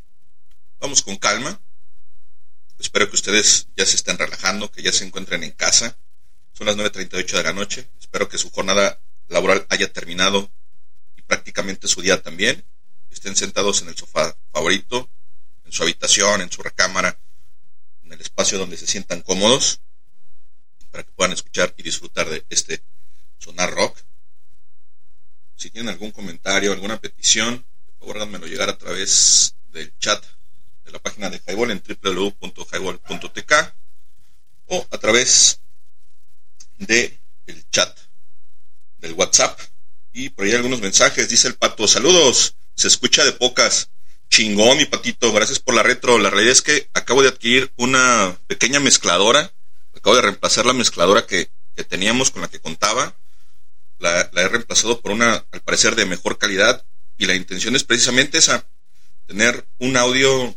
vamos 0.79 1.01
con 1.01 1.17
calma. 1.17 1.61
Espero 2.79 3.09
que 3.09 3.15
ustedes 3.15 3.67
ya 3.75 3.85
se 3.85 3.95
estén 3.95 4.17
relajando, 4.17 4.71
que 4.71 4.83
ya 4.83 4.91
se 4.91 5.05
encuentren 5.05 5.43
en 5.43 5.51
casa. 5.51 5.97
Son 6.53 6.67
las 6.67 6.75
9.38 6.75 7.37
de 7.37 7.43
la 7.43 7.53
noche. 7.53 7.89
Espero 7.99 8.29
que 8.29 8.37
su 8.37 8.51
jornada 8.51 8.99
laboral 9.29 9.65
haya 9.69 9.91
terminado 9.91 10.51
y 11.15 11.21
prácticamente 11.21 11.87
su 11.87 12.01
día 12.01 12.21
también. 12.21 12.65
Estén 13.09 13.35
sentados 13.35 13.81
en 13.81 13.89
el 13.89 13.95
sofá 13.95 14.37
favorito, 14.51 15.09
en 15.65 15.71
su 15.71 15.83
habitación, 15.83 16.41
en 16.41 16.51
su 16.51 16.61
recámara, 16.61 17.19
en 18.03 18.13
el 18.13 18.21
espacio 18.21 18.57
donde 18.57 18.77
se 18.77 18.85
sientan 18.85 19.21
cómodos, 19.21 19.81
para 20.91 21.03
que 21.03 21.11
puedan 21.11 21.33
escuchar 21.33 21.73
y 21.77 21.83
disfrutar 21.83 22.29
de 22.29 22.45
este 22.49 22.83
sonar 23.39 23.71
rock. 23.73 23.97
Si 25.57 25.69
tienen 25.71 25.89
algún 25.89 26.11
comentario, 26.11 26.71
alguna 26.71 27.01
petición, 27.01 27.65
por 27.85 27.99
favor 27.99 28.17
háganmelo 28.17 28.47
llegar 28.47 28.69
a 28.69 28.77
través 28.77 29.55
del 29.71 29.91
chat 29.99 30.23
de 30.85 30.91
la 30.91 30.99
página 30.99 31.29
de 31.29 31.41
Highball 31.45 31.71
en 31.71 31.83
www.highball.tk 31.83 33.53
o 34.67 34.87
a 34.91 34.97
través 34.97 35.59
de 36.77 37.19
el 37.47 37.69
chat 37.69 37.97
del 38.99 39.13
WhatsApp. 39.13 39.59
Y 40.13 40.29
por 40.29 40.45
ahí 40.45 40.53
algunos 40.53 40.81
mensajes. 40.81 41.29
Dice 41.29 41.47
el 41.47 41.55
pato, 41.55 41.87
saludos. 41.87 42.55
Se 42.75 42.87
escucha 42.87 43.25
de 43.25 43.33
pocas. 43.33 43.89
Chingón, 44.29 44.77
mi 44.77 44.85
patito. 44.85 45.31
Gracias 45.31 45.59
por 45.59 45.73
la 45.75 45.83
retro. 45.83 46.17
La 46.17 46.29
realidad 46.29 46.51
es 46.51 46.61
que 46.61 46.89
acabo 46.93 47.21
de 47.21 47.29
adquirir 47.29 47.71
una 47.77 48.39
pequeña 48.47 48.79
mezcladora. 48.79 49.53
Acabo 49.95 50.15
de 50.15 50.21
reemplazar 50.21 50.65
la 50.65 50.73
mezcladora 50.73 51.25
que, 51.25 51.49
teníamos 51.89 52.31
con 52.31 52.41
la 52.41 52.47
que 52.47 52.59
contaba. 52.59 53.15
La, 53.99 54.29
he 54.33 54.47
reemplazado 54.47 55.01
por 55.01 55.11
una, 55.11 55.45
al 55.51 55.61
parecer, 55.61 55.95
de 55.95 56.05
mejor 56.05 56.37
calidad. 56.37 56.85
Y 57.17 57.25
la 57.25 57.35
intención 57.35 57.75
es 57.75 57.83
precisamente 57.83 58.37
esa. 58.37 58.67
Tener 59.25 59.67
un 59.79 59.97
audio 59.97 60.55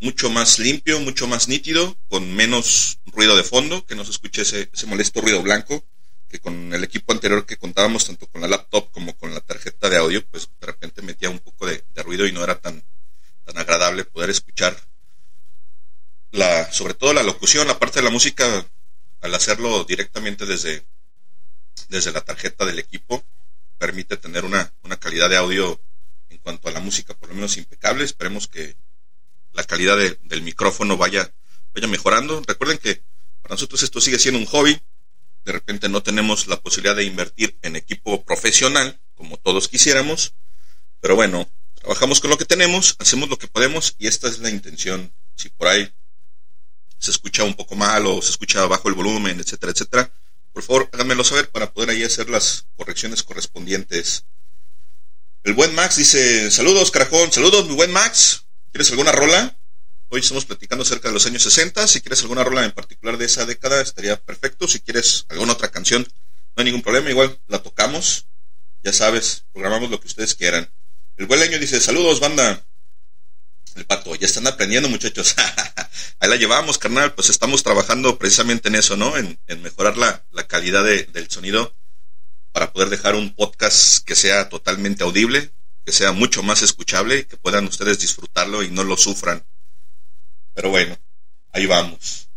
mucho 0.00 0.30
más 0.30 0.58
limpio, 0.58 1.00
mucho 1.00 1.26
más 1.26 1.48
nítido, 1.48 1.96
con 2.08 2.34
menos 2.34 2.98
ruido 3.06 3.36
de 3.36 3.44
fondo, 3.44 3.84
que 3.86 3.94
no 3.94 4.04
se 4.04 4.10
escuche 4.10 4.42
ese, 4.42 4.70
ese 4.72 4.86
molesto 4.86 5.20
ruido 5.20 5.42
blanco 5.42 5.84
que 6.28 6.40
con 6.40 6.72
el 6.74 6.84
equipo 6.84 7.12
anterior 7.12 7.46
que 7.46 7.56
contábamos 7.56 8.06
tanto 8.06 8.26
con 8.26 8.40
la 8.40 8.48
laptop 8.48 8.90
como 8.90 9.16
con 9.16 9.32
la 9.32 9.40
tarjeta 9.40 9.88
de 9.88 9.96
audio, 9.96 10.24
pues 10.26 10.48
de 10.60 10.66
repente 10.66 11.02
metía 11.02 11.30
un 11.30 11.38
poco 11.38 11.66
de, 11.66 11.82
ruido 12.04 12.26
y 12.26 12.32
no 12.32 12.44
era 12.44 12.60
tan, 12.60 12.84
tan 13.44 13.58
agradable 13.58 14.04
poder 14.04 14.30
escuchar 14.30 14.76
la, 16.30 16.70
sobre 16.70 16.94
todo 16.94 17.14
la 17.14 17.22
locución, 17.22 17.66
la 17.66 17.78
parte 17.78 18.00
de 18.00 18.04
la 18.04 18.10
música, 18.10 18.66
al 19.20 19.34
hacerlo 19.34 19.84
directamente 19.84 20.44
desde, 20.44 20.84
desde 21.88 22.12
la 22.12 22.20
tarjeta 22.20 22.64
del 22.64 22.78
equipo, 22.78 23.24
permite 23.78 24.16
tener 24.16 24.44
una, 24.44 24.72
una 24.82 24.98
calidad 24.98 25.30
de 25.30 25.36
audio 25.36 25.80
en 26.28 26.38
cuanto 26.38 26.68
a 26.68 26.72
la 26.72 26.80
música 26.80 27.14
por 27.14 27.28
lo 27.28 27.34
menos 27.34 27.56
impecable. 27.56 28.04
Esperemos 28.04 28.48
que 28.48 28.76
la 29.52 29.64
calidad 29.64 29.96
del 29.96 30.42
micrófono 30.42 30.96
vaya, 30.96 31.32
vaya 31.74 31.88
mejorando. 31.88 32.42
Recuerden 32.46 32.78
que 32.78 33.02
para 33.42 33.54
nosotros 33.54 33.82
esto 33.82 34.00
sigue 34.00 34.18
siendo 34.18 34.38
un 34.38 34.46
hobby, 34.46 34.80
de 35.44 35.52
repente 35.52 35.88
no 35.88 36.02
tenemos 36.02 36.46
la 36.46 36.60
posibilidad 36.60 36.96
de 36.96 37.04
invertir 37.04 37.58
en 37.62 37.76
equipo 37.76 38.22
profesional, 38.24 39.00
como 39.14 39.38
todos 39.38 39.68
quisiéramos, 39.68 40.34
pero 41.00 41.16
bueno, 41.16 41.48
trabajamos 41.74 42.20
con 42.20 42.30
lo 42.30 42.38
que 42.38 42.44
tenemos, 42.44 42.96
hacemos 42.98 43.28
lo 43.28 43.38
que 43.38 43.48
podemos 43.48 43.94
y 43.98 44.06
esta 44.06 44.28
es 44.28 44.40
la 44.40 44.50
intención. 44.50 45.12
Si 45.36 45.48
por 45.48 45.68
ahí 45.68 45.90
se 46.98 47.10
escucha 47.10 47.44
un 47.44 47.54
poco 47.54 47.76
mal 47.76 48.06
o 48.06 48.20
se 48.20 48.30
escucha 48.30 48.66
bajo 48.66 48.88
el 48.88 48.94
volumen, 48.94 49.40
etcétera, 49.40 49.72
etcétera, 49.72 50.12
por 50.52 50.62
favor 50.62 50.88
háganmelo 50.92 51.24
saber 51.24 51.50
para 51.50 51.72
poder 51.72 51.90
ahí 51.90 52.02
hacer 52.02 52.28
las 52.30 52.66
correcciones 52.76 53.22
correspondientes. 53.22 54.24
El 55.44 55.54
buen 55.54 55.74
Max 55.74 55.96
dice, 55.96 56.50
saludos 56.50 56.90
carajón, 56.90 57.32
saludos 57.32 57.66
mi 57.66 57.74
buen 57.74 57.92
Max, 57.92 58.46
¿quieres 58.72 58.90
alguna 58.90 59.12
rola? 59.12 59.58
Hoy 60.10 60.20
estamos 60.20 60.46
platicando 60.46 60.84
acerca 60.84 61.08
de 61.08 61.14
los 61.14 61.26
años 61.26 61.42
60. 61.42 61.86
Si 61.86 62.00
quieres 62.00 62.22
alguna 62.22 62.42
rola 62.42 62.64
en 62.64 62.72
particular 62.72 63.18
de 63.18 63.26
esa 63.26 63.44
década, 63.44 63.82
estaría 63.82 64.16
perfecto. 64.16 64.66
Si 64.66 64.80
quieres 64.80 65.26
alguna 65.28 65.52
otra 65.52 65.70
canción, 65.70 66.02
no 66.02 66.54
hay 66.56 66.64
ningún 66.64 66.80
problema. 66.80 67.10
Igual 67.10 67.38
la 67.46 67.62
tocamos. 67.62 68.26
Ya 68.82 68.94
sabes, 68.94 69.44
programamos 69.52 69.90
lo 69.90 70.00
que 70.00 70.06
ustedes 70.06 70.34
quieran. 70.34 70.72
El 71.18 71.26
buen 71.26 71.40
leño 71.40 71.58
dice, 71.58 71.78
saludos, 71.78 72.20
banda. 72.20 72.64
El 73.76 73.84
pato, 73.86 74.14
ya 74.14 74.26
están 74.26 74.46
aprendiendo, 74.46 74.88
muchachos. 74.88 75.34
Ahí 76.20 76.28
la 76.28 76.36
llevamos, 76.36 76.78
carnal. 76.78 77.14
Pues 77.14 77.30
estamos 77.30 77.62
trabajando 77.62 78.18
precisamente 78.18 78.68
en 78.68 78.74
eso, 78.74 78.96
¿no? 78.96 79.16
En, 79.16 79.38
mejorar 79.62 79.96
la, 79.96 80.24
calidad 80.46 80.84
del 80.84 81.30
sonido 81.30 81.74
para 82.52 82.72
poder 82.72 82.88
dejar 82.88 83.14
un 83.14 83.34
podcast 83.34 84.04
que 84.04 84.14
sea 84.14 84.48
totalmente 84.48 85.04
audible, 85.04 85.52
que 85.84 85.92
sea 85.92 86.12
mucho 86.12 86.42
más 86.42 86.62
escuchable, 86.62 87.26
que 87.26 87.36
puedan 87.36 87.66
ustedes 87.66 88.00
disfrutarlo 88.00 88.62
y 88.62 88.70
no 88.70 88.84
lo 88.84 88.96
sufran. 88.96 89.46
Pero 90.54 90.70
bueno, 90.70 90.98
ahí 91.52 91.66
vamos. 91.66 92.28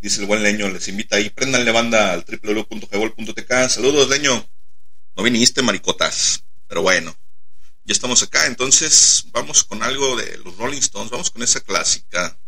Dice 0.00 0.20
el 0.22 0.26
buen 0.26 0.42
leño, 0.42 0.68
les 0.70 0.88
invita 0.88 1.16
ahí, 1.16 1.28
prendanle 1.28 1.72
banda 1.72 2.12
al 2.12 2.24
www.gebol.tk. 2.24 3.68
Saludos, 3.68 4.08
leño. 4.08 4.48
No 5.14 5.22
viniste, 5.22 5.60
maricotas. 5.60 6.44
Pero 6.66 6.82
bueno, 6.82 7.14
ya 7.84 7.92
estamos 7.92 8.22
acá, 8.22 8.46
entonces 8.46 9.24
vamos 9.32 9.64
con 9.64 9.82
algo 9.82 10.16
de 10.16 10.38
los 10.38 10.56
Rolling 10.56 10.78
Stones, 10.78 11.10
vamos 11.10 11.30
con 11.30 11.42
esa 11.42 11.60
clásica 11.60 12.38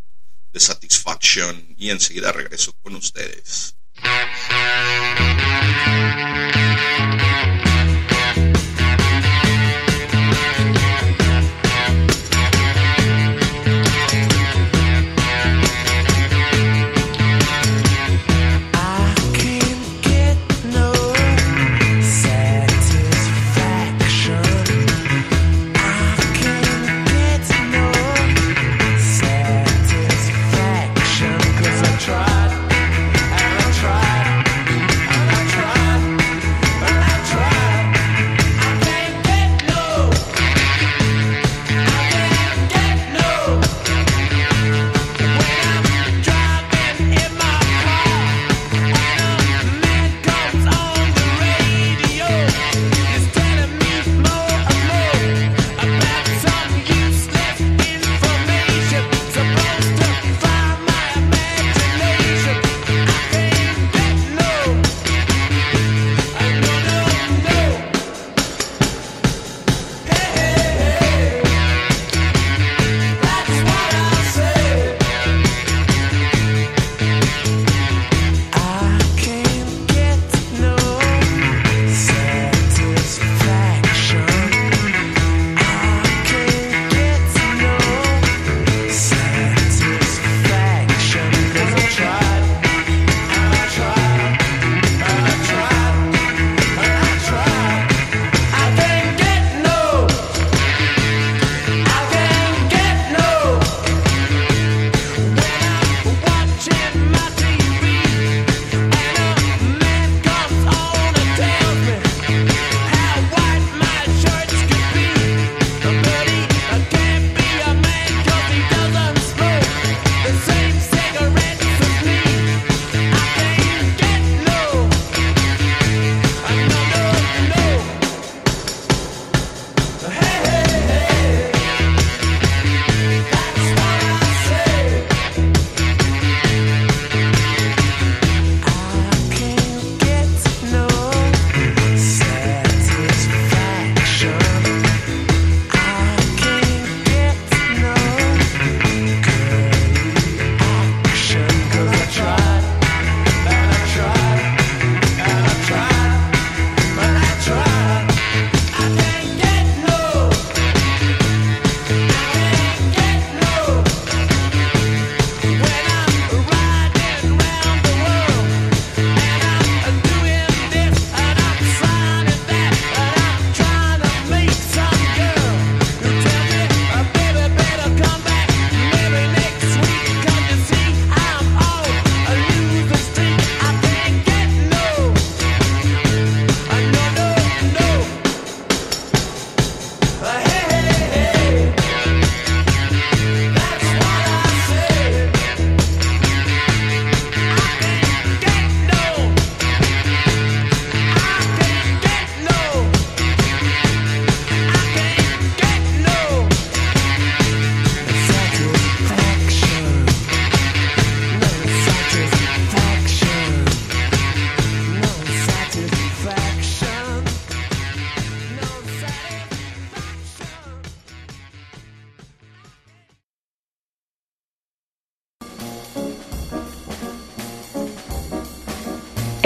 de 0.53 0.61
Satisfaction 0.61 1.75
y 1.79 1.91
enseguida 1.91 2.33
regreso 2.33 2.73
con 2.83 2.95
ustedes. 2.97 3.75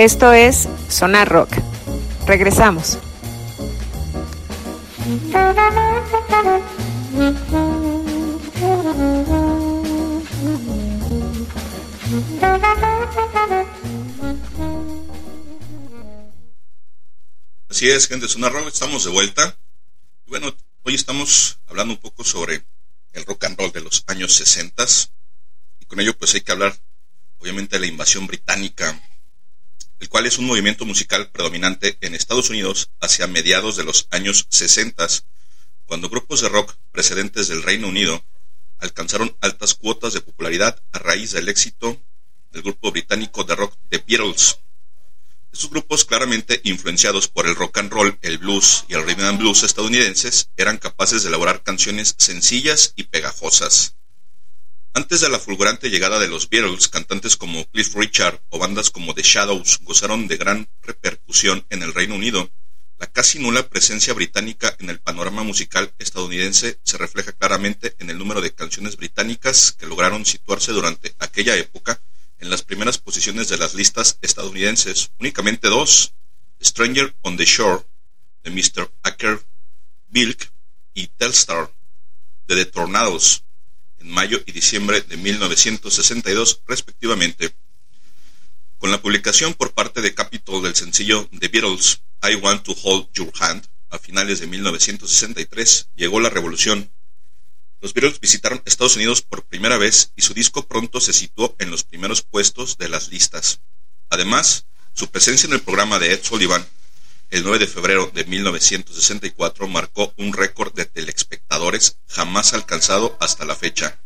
Esto 0.07 0.33
es 0.33 0.69
Sonar 0.89 1.29
Rock. 1.29 1.51
Regresamos. 2.29 2.97
Así 17.69 17.91
es, 17.91 18.07
gente 18.07 18.27
de 18.27 18.29
Sonar 18.29 18.53
Rock, 18.53 18.69
estamos 18.69 19.03
de 19.03 19.11
vuelta. 19.11 19.59
Bueno, 20.29 20.55
hoy 20.85 20.95
estamos 20.95 21.59
hablando 21.67 21.95
un 21.95 22.01
poco 22.01 22.23
sobre 22.23 22.65
el 23.13 23.25
rock 23.25 23.43
and 23.47 23.59
roll 23.59 23.73
de 23.73 23.81
los 23.81 24.05
años 24.07 24.33
60 24.35 24.87
y 25.81 25.87
con 25.87 25.99
ello 25.99 26.17
pues 26.17 26.33
hay 26.37 26.43
que 26.43 26.53
hablar 26.53 26.79
obviamente 27.41 27.75
de 27.75 27.81
la 27.81 27.87
invasión 27.87 28.29
británica 28.29 29.03
el 30.01 30.09
cual 30.09 30.27
es 30.27 30.39
un 30.39 30.47
movimiento 30.47 30.85
musical 30.85 31.31
predominante 31.31 31.97
en 32.01 32.15
Estados 32.15 32.51
Unidos 32.51 32.91
hacia 33.01 33.27
mediados 33.27 33.77
de 33.77 33.85
los 33.85 34.09
años 34.11 34.47
60, 34.51 35.07
cuando 35.87 36.09
grupos 36.09 36.41
de 36.41 36.49
rock 36.49 36.75
precedentes 36.93 37.49
del 37.49 37.63
Reino 37.63 37.89
Unido 37.89 38.25
alcanzaron 38.79 39.37
altas 39.41 39.75
cuotas 39.75 40.13
de 40.13 40.21
popularidad 40.21 40.83
a 40.93 40.99
raíz 40.99 41.33
del 41.33 41.49
éxito 41.49 42.01
del 42.53 42.63
grupo 42.63 42.93
británico 42.93 43.45
de 43.45 43.55
rock 43.55 43.75
The 43.89 44.05
Beatles. 44.07 44.59
Estos 45.53 45.71
grupos 45.71 46.05
claramente 46.05 46.61
influenciados 46.65 47.29
por 47.29 47.47
el 47.47 47.57
rock 47.57 47.79
and 47.79 47.91
roll, 47.91 48.19
el 48.21 48.39
blues 48.39 48.85
y 48.89 48.95
el 48.95 49.07
rhythm 49.07 49.25
and 49.25 49.39
blues 49.39 49.63
estadounidenses 49.63 50.51
eran 50.57 50.77
capaces 50.77 51.23
de 51.23 51.31
elaborar 51.31 51.63
canciones 51.63 52.15
sencillas 52.19 52.93
y 52.97 53.05
pegajosas. 53.05 53.96
Antes 54.97 55.21
de 55.21 55.29
la 55.29 55.39
fulgurante 55.39 55.91
llegada 55.91 56.19
de 56.19 56.27
los 56.27 56.49
Beatles, 56.49 56.89
cantantes 56.89 57.37
como 57.37 57.67
Cliff 57.67 57.95
Richard 57.95 58.41
o 58.49 58.59
bandas 58.59 58.91
como 58.91 59.13
The 59.13 59.21
Shadows 59.21 59.81
gozaron 59.83 60.27
de 60.27 60.39
gran 60.39 60.71
repercusión 60.81 61.67
en 61.69 61.83
el 61.83 61.93
Reino 61.93 62.15
Unido. 62.15 62.51
La 62.99 63.07
casi 63.07 63.39
nula 63.39 63.69
presencia 63.69 64.15
británica 64.15 64.75
en 64.79 64.89
el 64.89 64.99
panorama 64.99 65.43
musical 65.43 65.93
estadounidense 65.99 66.81
se 66.83 66.97
refleja 66.97 67.33
claramente 67.33 67.95
en 67.99 68.09
el 68.09 68.17
número 68.17 68.41
de 68.41 68.55
canciones 68.55 68.97
británicas 68.97 69.73
que 69.73 69.85
lograron 69.85 70.25
situarse 70.25 70.73
durante 70.73 71.15
aquella 71.19 71.57
época 71.57 72.01
en 72.39 72.49
las 72.49 72.63
primeras 72.63 72.97
posiciones 72.97 73.51
de 73.51 73.59
las 73.59 73.75
listas 73.75 74.17
estadounidenses. 74.23 75.11
Únicamente 75.21 75.69
dos, 75.69 76.15
Stranger 76.59 77.15
on 77.21 77.37
the 77.37 77.45
Shore 77.45 77.85
de 78.45 78.51
Mr. 78.51 78.91
Acker 79.03 79.47
Bilk 80.09 80.51
y 80.95 81.09
Telstar 81.09 81.71
de 82.49 82.55
The 82.55 82.65
Tornados 82.65 83.43
en 84.07 84.13
mayo 84.13 84.41
y 84.47 84.53
diciembre 84.53 85.03
de 85.03 85.17
1962 85.17 86.63
respectivamente. 86.67 87.53
Con 88.79 88.91
la 88.91 89.03
publicación 89.03 89.55
por 89.55 89.73
parte 89.73 90.01
de 90.01 90.15
Capitol 90.15 90.63
del 90.63 90.77
sencillo 90.77 91.29
The 91.39 91.49
Beatles 91.49 92.03
I 92.23 92.37
Want 92.37 92.63
to 92.63 92.77
Hold 92.85 93.09
Your 93.15 93.33
Hand 93.41 93.67
a 93.91 93.99
finales 93.99 94.39
de 94.41 94.47
1963 94.47 95.89
llegó 95.97 96.21
la 96.21 96.31
revolución. 96.31 96.91
Los 97.81 97.95
Beatles 97.95 98.21
visitaron 98.21 98.63
Estados 98.65 98.97
Unidos 98.97 99.23
por 99.23 99.45
primera 99.45 99.77
vez 99.77 100.13
y 100.15 100.23
su 100.23 100.35
disco 100.35 100.67
pronto 100.67 101.01
se 101.01 101.13
situó 101.13 101.57
en 101.59 101.71
los 101.71 101.83
primeros 101.83 102.23
puestos 102.23 102.79
de 102.79 102.89
las 102.89 103.09
listas. 103.09 103.61
Además, 104.09 104.67
su 104.95 105.09
presencia 105.09 105.47
en 105.49 105.55
el 105.55 105.63
programa 105.63 105.99
de 105.99 106.13
Ed 106.13 106.21
Sullivan 106.23 106.67
el 107.31 107.43
9 107.43 107.59
de 107.59 107.67
febrero 107.67 108.11
de 108.15 108.25
1964 108.25 109.67
marcó 109.69 110.13
un 110.17 110.33
récord 110.33 110.73
de 110.75 110.85
telespectadores 110.85 111.99
jamás 112.09 112.53
alcanzado 112.53 113.17
hasta 113.21 113.45
la 113.45 113.57
fecha. 113.57 113.99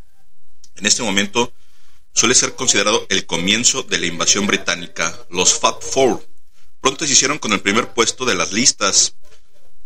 En 0.75 0.85
este 0.85 1.03
momento 1.03 1.53
suele 2.13 2.35
ser 2.35 2.55
considerado 2.55 3.05
el 3.09 3.25
comienzo 3.25 3.83
de 3.83 3.99
la 3.99 4.07
invasión 4.07 4.47
británica. 4.47 5.17
Los 5.29 5.59
Fab 5.59 5.81
Four 5.81 6.27
pronto 6.81 7.05
se 7.05 7.13
hicieron 7.13 7.37
con 7.37 7.53
el 7.53 7.61
primer 7.61 7.93
puesto 7.93 8.25
de 8.25 8.35
las 8.35 8.51
listas, 8.51 9.15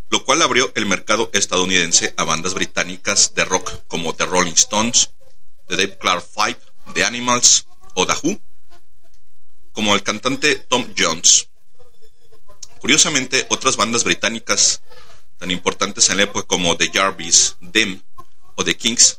lo 0.10 0.24
cual 0.24 0.42
abrió 0.42 0.72
el 0.76 0.86
mercado 0.86 1.30
estadounidense 1.34 2.14
a 2.18 2.24
bandas 2.24 2.54
británicas 2.54 3.34
de 3.36 3.44
rock 3.44 3.84
como 3.88 4.16
The 4.16 4.26
Rolling 4.26 4.54
Stones, 4.54 5.12
The 5.68 5.76
Dave 5.76 5.98
Clark 5.98 6.24
Five, 6.24 6.58
The 6.94 7.04
Animals 7.04 7.68
o 7.96 8.08
The 8.08 8.14
Who, 8.24 8.40
como 9.74 9.94
el 9.94 10.04
cantante 10.04 10.56
Tom 10.56 10.94
Jones. 10.98 11.50
Curiosamente, 12.86 13.48
otras 13.50 13.78
bandas 13.78 14.04
británicas 14.04 14.84
tan 15.40 15.50
importantes 15.50 16.08
en 16.12 16.18
la 16.18 16.24
época 16.26 16.46
como 16.46 16.78
The 16.78 16.92
Jarvis, 16.94 17.56
Them 17.72 18.00
o 18.54 18.64
The 18.64 18.78
Kings 18.78 19.18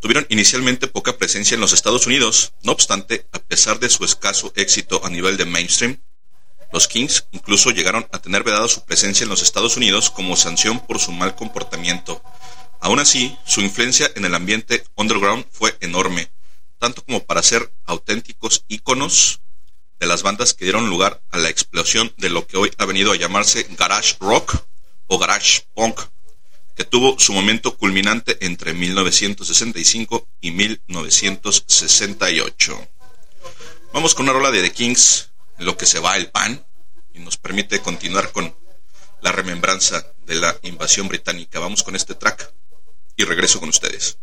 tuvieron 0.00 0.24
inicialmente 0.30 0.86
poca 0.86 1.18
presencia 1.18 1.56
en 1.56 1.60
los 1.60 1.74
Estados 1.74 2.06
Unidos. 2.06 2.54
No 2.62 2.72
obstante, 2.72 3.26
a 3.32 3.38
pesar 3.38 3.80
de 3.80 3.90
su 3.90 4.02
escaso 4.06 4.50
éxito 4.56 5.04
a 5.04 5.10
nivel 5.10 5.36
de 5.36 5.44
mainstream, 5.44 6.00
los 6.72 6.88
Kings 6.88 7.26
incluso 7.32 7.70
llegaron 7.70 8.08
a 8.12 8.22
tener 8.22 8.44
vedada 8.44 8.66
su 8.66 8.82
presencia 8.86 9.24
en 9.24 9.30
los 9.30 9.42
Estados 9.42 9.76
Unidos 9.76 10.08
como 10.08 10.34
sanción 10.34 10.80
por 10.86 10.98
su 11.00 11.12
mal 11.12 11.34
comportamiento. 11.34 12.22
Aún 12.80 12.98
así, 12.98 13.36
su 13.44 13.60
influencia 13.60 14.10
en 14.16 14.24
el 14.24 14.34
ambiente 14.34 14.84
underground 14.94 15.44
fue 15.50 15.76
enorme, 15.80 16.30
tanto 16.78 17.04
como 17.04 17.22
para 17.26 17.42
ser 17.42 17.74
auténticos 17.84 18.64
íconos 18.68 19.42
de 20.00 20.06
las 20.06 20.22
bandas 20.22 20.54
que 20.54 20.64
dieron 20.64 20.88
lugar 20.88 21.20
a 21.30 21.36
la 21.38 21.50
explosión 21.50 22.14
de 22.16 22.30
lo 22.30 22.46
que 22.46 22.56
hoy 22.56 22.72
ha 22.78 22.86
venido 22.86 23.12
a 23.12 23.16
llamarse 23.16 23.66
garage 23.78 24.16
rock 24.18 24.64
o 25.06 25.18
garage 25.18 25.66
punk, 25.74 26.00
que 26.74 26.84
tuvo 26.84 27.18
su 27.18 27.34
momento 27.34 27.76
culminante 27.76 28.38
entre 28.40 28.72
1965 28.72 30.26
y 30.40 30.52
1968. 30.52 32.88
Vamos 33.92 34.14
con 34.14 34.24
una 34.24 34.32
rola 34.32 34.50
de 34.50 34.62
The 34.62 34.72
Kings, 34.72 35.28
en 35.58 35.66
lo 35.66 35.76
que 35.76 35.84
se 35.84 35.98
va 35.98 36.16
el 36.16 36.30
pan, 36.30 36.64
y 37.12 37.18
nos 37.18 37.36
permite 37.36 37.80
continuar 37.80 38.32
con 38.32 38.56
la 39.20 39.32
remembranza 39.32 40.06
de 40.24 40.36
la 40.36 40.58
invasión 40.62 41.08
británica. 41.08 41.58
Vamos 41.58 41.82
con 41.82 41.94
este 41.94 42.14
track 42.14 42.54
y 43.16 43.24
regreso 43.24 43.60
con 43.60 43.68
ustedes. 43.68 44.16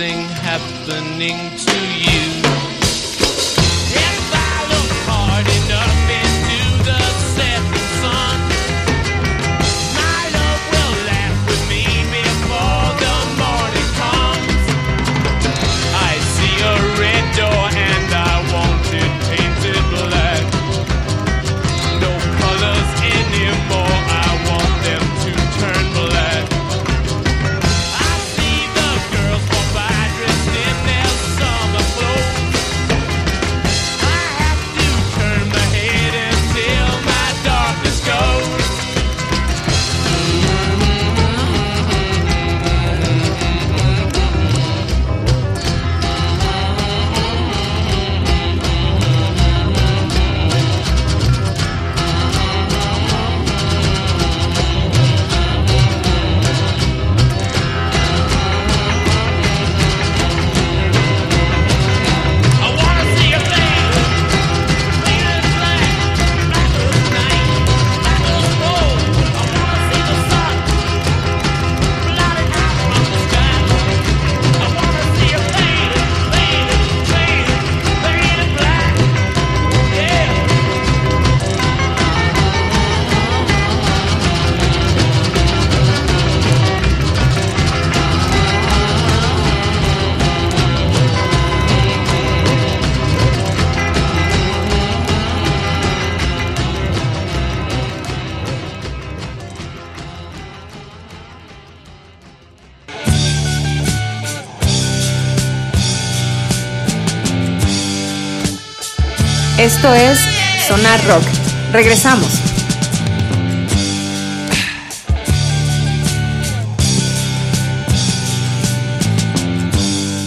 This 0.00 0.12
thing 0.12 0.24
happening 0.42 1.56
to 1.56 1.76
you. 1.98 2.79
Esto 109.80 109.94
es 109.94 110.18
Sonar 110.68 111.02
Rock. 111.06 111.24
Regresamos. 111.72 112.28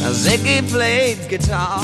Now 0.02 0.12
Ziggy 0.12 0.64
played 0.64 1.30
guitar. 1.30 1.82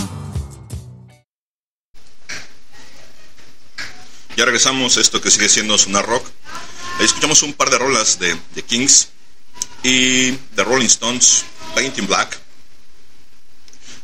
Ya 4.35 4.45
regresamos 4.45 4.97
a 4.97 5.01
esto 5.01 5.21
que 5.21 5.29
sigue 5.29 5.47
siendo 5.47 5.77
Sonar 5.77 6.07
Rock. 6.07 6.25
Ahí 6.97 7.05
escuchamos 7.05 7.43
un 7.43 7.53
par 7.53 7.69
de 7.69 7.77
rolas 7.77 8.17
de 8.17 8.35
The 8.55 8.63
Kings 8.63 9.09
y 9.83 10.31
The 10.55 10.63
Rolling 10.63 10.87
Stones, 10.87 11.45
Painting 11.75 12.07
Black. 12.07 12.48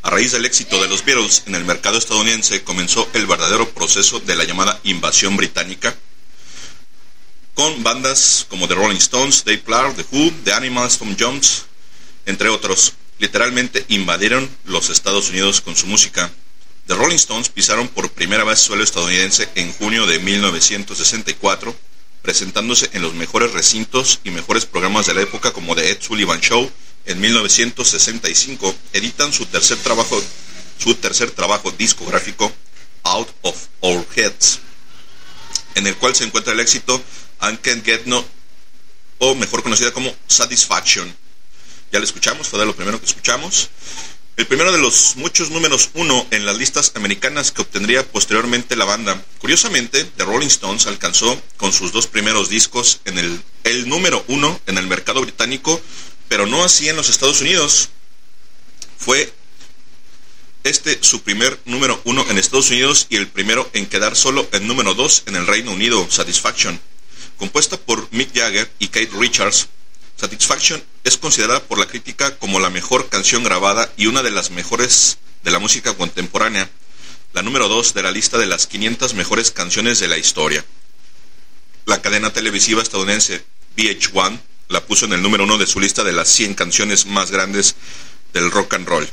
A 0.06 0.10
raíz 0.10 0.30
del 0.30 0.44
éxito 0.44 0.80
de 0.80 0.86
los 0.86 1.04
Beatles 1.04 1.42
en 1.46 1.56
el 1.56 1.64
mercado 1.64 1.98
estadounidense 1.98 2.62
comenzó 2.62 3.08
el 3.12 3.26
verdadero 3.26 3.68
proceso 3.70 4.20
de 4.20 4.36
la 4.36 4.44
llamada 4.44 4.78
invasión 4.84 5.36
británica, 5.36 5.96
con 7.54 7.82
bandas 7.82 8.46
como 8.48 8.68
The 8.68 8.76
Rolling 8.76 8.98
Stones, 8.98 9.44
Dave 9.44 9.62
Clark, 9.62 9.96
The 9.96 10.06
Who, 10.12 10.32
The 10.44 10.52
Animals, 10.52 10.98
Tom 10.98 11.16
Jones, 11.18 11.64
entre 12.24 12.50
otros. 12.50 12.92
Literalmente 13.18 13.84
invadieron 13.88 14.48
los 14.66 14.90
Estados 14.90 15.30
Unidos 15.30 15.60
con 15.60 15.74
su 15.74 15.88
música. 15.88 16.30
The 16.86 16.94
Rolling 16.94 17.16
Stones 17.16 17.48
pisaron 17.48 17.88
por 17.88 18.08
primera 18.12 18.44
vez 18.44 18.60
suelo 18.60 18.84
estadounidense 18.84 19.48
en 19.56 19.72
junio 19.72 20.06
de 20.06 20.20
1964, 20.20 21.74
presentándose 22.22 22.90
en 22.92 23.02
los 23.02 23.14
mejores 23.14 23.50
recintos 23.50 24.20
y 24.22 24.30
mejores 24.30 24.66
programas 24.66 25.06
de 25.06 25.14
la 25.14 25.22
época 25.22 25.52
como 25.52 25.74
The 25.74 25.90
Ed 25.90 25.98
Sullivan 26.00 26.40
Show. 26.40 26.70
En 27.06 27.20
1965 27.20 28.74
editan 28.92 29.32
su 29.32 29.46
tercer 29.46 29.78
trabajo, 29.78 30.20
su 30.78 30.94
tercer 30.96 31.30
trabajo 31.30 31.70
discográfico 31.70 32.52
Out 33.04 33.28
of 33.42 33.56
Our 33.80 34.04
Heads, 34.16 34.58
en 35.76 35.86
el 35.86 35.96
cual 35.96 36.16
se 36.16 36.24
encuentra 36.24 36.52
el 36.52 36.58
éxito 36.58 37.00
I 37.40 37.56
Can't 37.58 37.84
Get 37.84 38.06
No, 38.06 38.24
o 39.18 39.34
mejor 39.36 39.62
conocida 39.62 39.92
como 39.92 40.12
Satisfaction. 40.26 41.14
Ya 41.92 42.00
lo 42.00 42.04
escuchamos, 42.04 42.48
fue 42.48 42.58
de 42.58 42.66
lo 42.66 42.74
primero 42.74 42.98
que 42.98 43.06
escuchamos. 43.06 43.70
El 44.36 44.46
primero 44.48 44.72
de 44.72 44.78
los 44.78 45.14
muchos 45.16 45.50
números 45.50 45.90
uno 45.94 46.26
en 46.32 46.44
las 46.44 46.58
listas 46.58 46.92
americanas 46.96 47.52
que 47.52 47.62
obtendría 47.62 48.04
posteriormente 48.04 48.74
la 48.74 48.84
banda. 48.84 49.24
Curiosamente, 49.38 50.04
The 50.04 50.24
Rolling 50.24 50.48
Stones 50.48 50.86
alcanzó 50.88 51.40
con 51.56 51.72
sus 51.72 51.92
dos 51.92 52.08
primeros 52.08 52.50
discos 52.50 53.00
el, 53.04 53.40
el 53.64 53.88
número 53.88 54.24
uno 54.26 54.60
en 54.66 54.76
el 54.76 54.88
mercado 54.88 55.22
británico, 55.22 55.80
pero 56.28 56.46
no 56.46 56.64
así 56.64 56.88
en 56.88 56.96
los 56.96 57.08
Estados 57.08 57.40
Unidos. 57.40 57.90
Fue 58.98 59.32
este 60.64 60.98
su 61.02 61.22
primer 61.22 61.60
número 61.64 62.00
uno 62.04 62.24
en 62.28 62.38
Estados 62.38 62.70
Unidos 62.70 63.06
y 63.08 63.16
el 63.16 63.28
primero 63.28 63.70
en 63.72 63.86
quedar 63.86 64.16
solo 64.16 64.48
en 64.52 64.66
número 64.66 64.94
dos 64.94 65.22
en 65.26 65.36
el 65.36 65.46
Reino 65.46 65.72
Unido, 65.72 66.06
Satisfaction. 66.10 66.80
Compuesta 67.36 67.76
por 67.76 68.08
Mick 68.12 68.34
Jagger 68.34 68.70
y 68.78 68.88
Kate 68.88 69.10
Richards, 69.12 69.68
Satisfaction 70.16 70.82
es 71.04 71.18
considerada 71.18 71.62
por 71.62 71.78
la 71.78 71.86
crítica 71.86 72.36
como 72.38 72.58
la 72.58 72.70
mejor 72.70 73.08
canción 73.10 73.44
grabada 73.44 73.92
y 73.96 74.06
una 74.06 74.22
de 74.22 74.30
las 74.30 74.50
mejores 74.50 75.18
de 75.44 75.50
la 75.50 75.58
música 75.58 75.94
contemporánea, 75.94 76.70
la 77.34 77.42
número 77.42 77.68
2 77.68 77.92
de 77.92 78.02
la 78.02 78.10
lista 78.10 78.38
de 78.38 78.46
las 78.46 78.66
500 78.66 79.14
mejores 79.14 79.50
canciones 79.50 80.00
de 80.00 80.08
la 80.08 80.16
historia. 80.16 80.64
La 81.84 82.00
cadena 82.00 82.32
televisiva 82.32 82.82
estadounidense 82.82 83.44
VH1 83.76 84.40
la 84.68 84.84
puso 84.84 85.06
en 85.06 85.12
el 85.12 85.22
número 85.22 85.44
1 85.44 85.58
de 85.58 85.66
su 85.66 85.80
lista 85.80 86.04
de 86.04 86.12
las 86.12 86.28
100 86.28 86.54
canciones 86.54 87.06
más 87.06 87.30
grandes 87.30 87.76
del 88.32 88.50
rock 88.50 88.74
and 88.74 88.88
roll. 88.88 89.08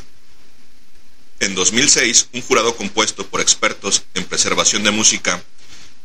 En 1.39 1.56
2006, 1.56 2.30
un 2.34 2.41
jurado 2.41 2.76
compuesto 2.76 3.28
por 3.28 3.41
expertos 3.41 4.04
en 4.14 4.24
preservación 4.26 4.84
de 4.84 4.91
música 4.91 5.43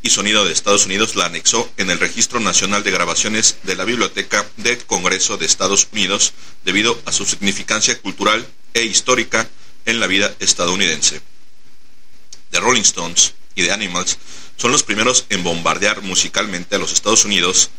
y 0.03 0.11
Sonido 0.11 0.45
de 0.45 0.53
Estados 0.53 0.87
Unidos 0.87 1.17
la 1.17 1.27
anexó 1.27 1.71
en 1.77 1.91
el 1.91 1.99
Registro 1.99 2.41
Nacional 2.41 2.85
de 2.85 2.91
Grabaciones 2.91 3.59
de 3.65 3.75
la 3.75 3.85
Biblioteca 3.85 4.47
del 4.57 4.79
Congreso 4.85 5.37
de 5.37 5.47
Estados 5.47 5.89
Unidos 5.93 6.33
debido 6.65 7.01
a 7.05 7.13
su 7.13 7.25
significancia 7.25 7.99
cultural 8.01 8.47
e 8.75 8.83
histórica 8.85 9.49
en 9.87 10.01
la 10.01 10.07
vida 10.07 10.35
estadounidense. 10.39 11.21
The 12.51 12.61
Rolling 12.61 12.83
Stones 12.83 13.35
y 13.55 13.65
The 13.65 13.73
Animals 13.73 14.19
son 14.57 14.73
los 14.73 14.83
primeros 14.83 15.27
en 15.31 15.43
bombardear 15.43 16.03
musicalmente 16.03 16.77
a 16.77 16.79
los 16.79 16.93
Estados 16.93 17.25
Unidos 17.25 17.71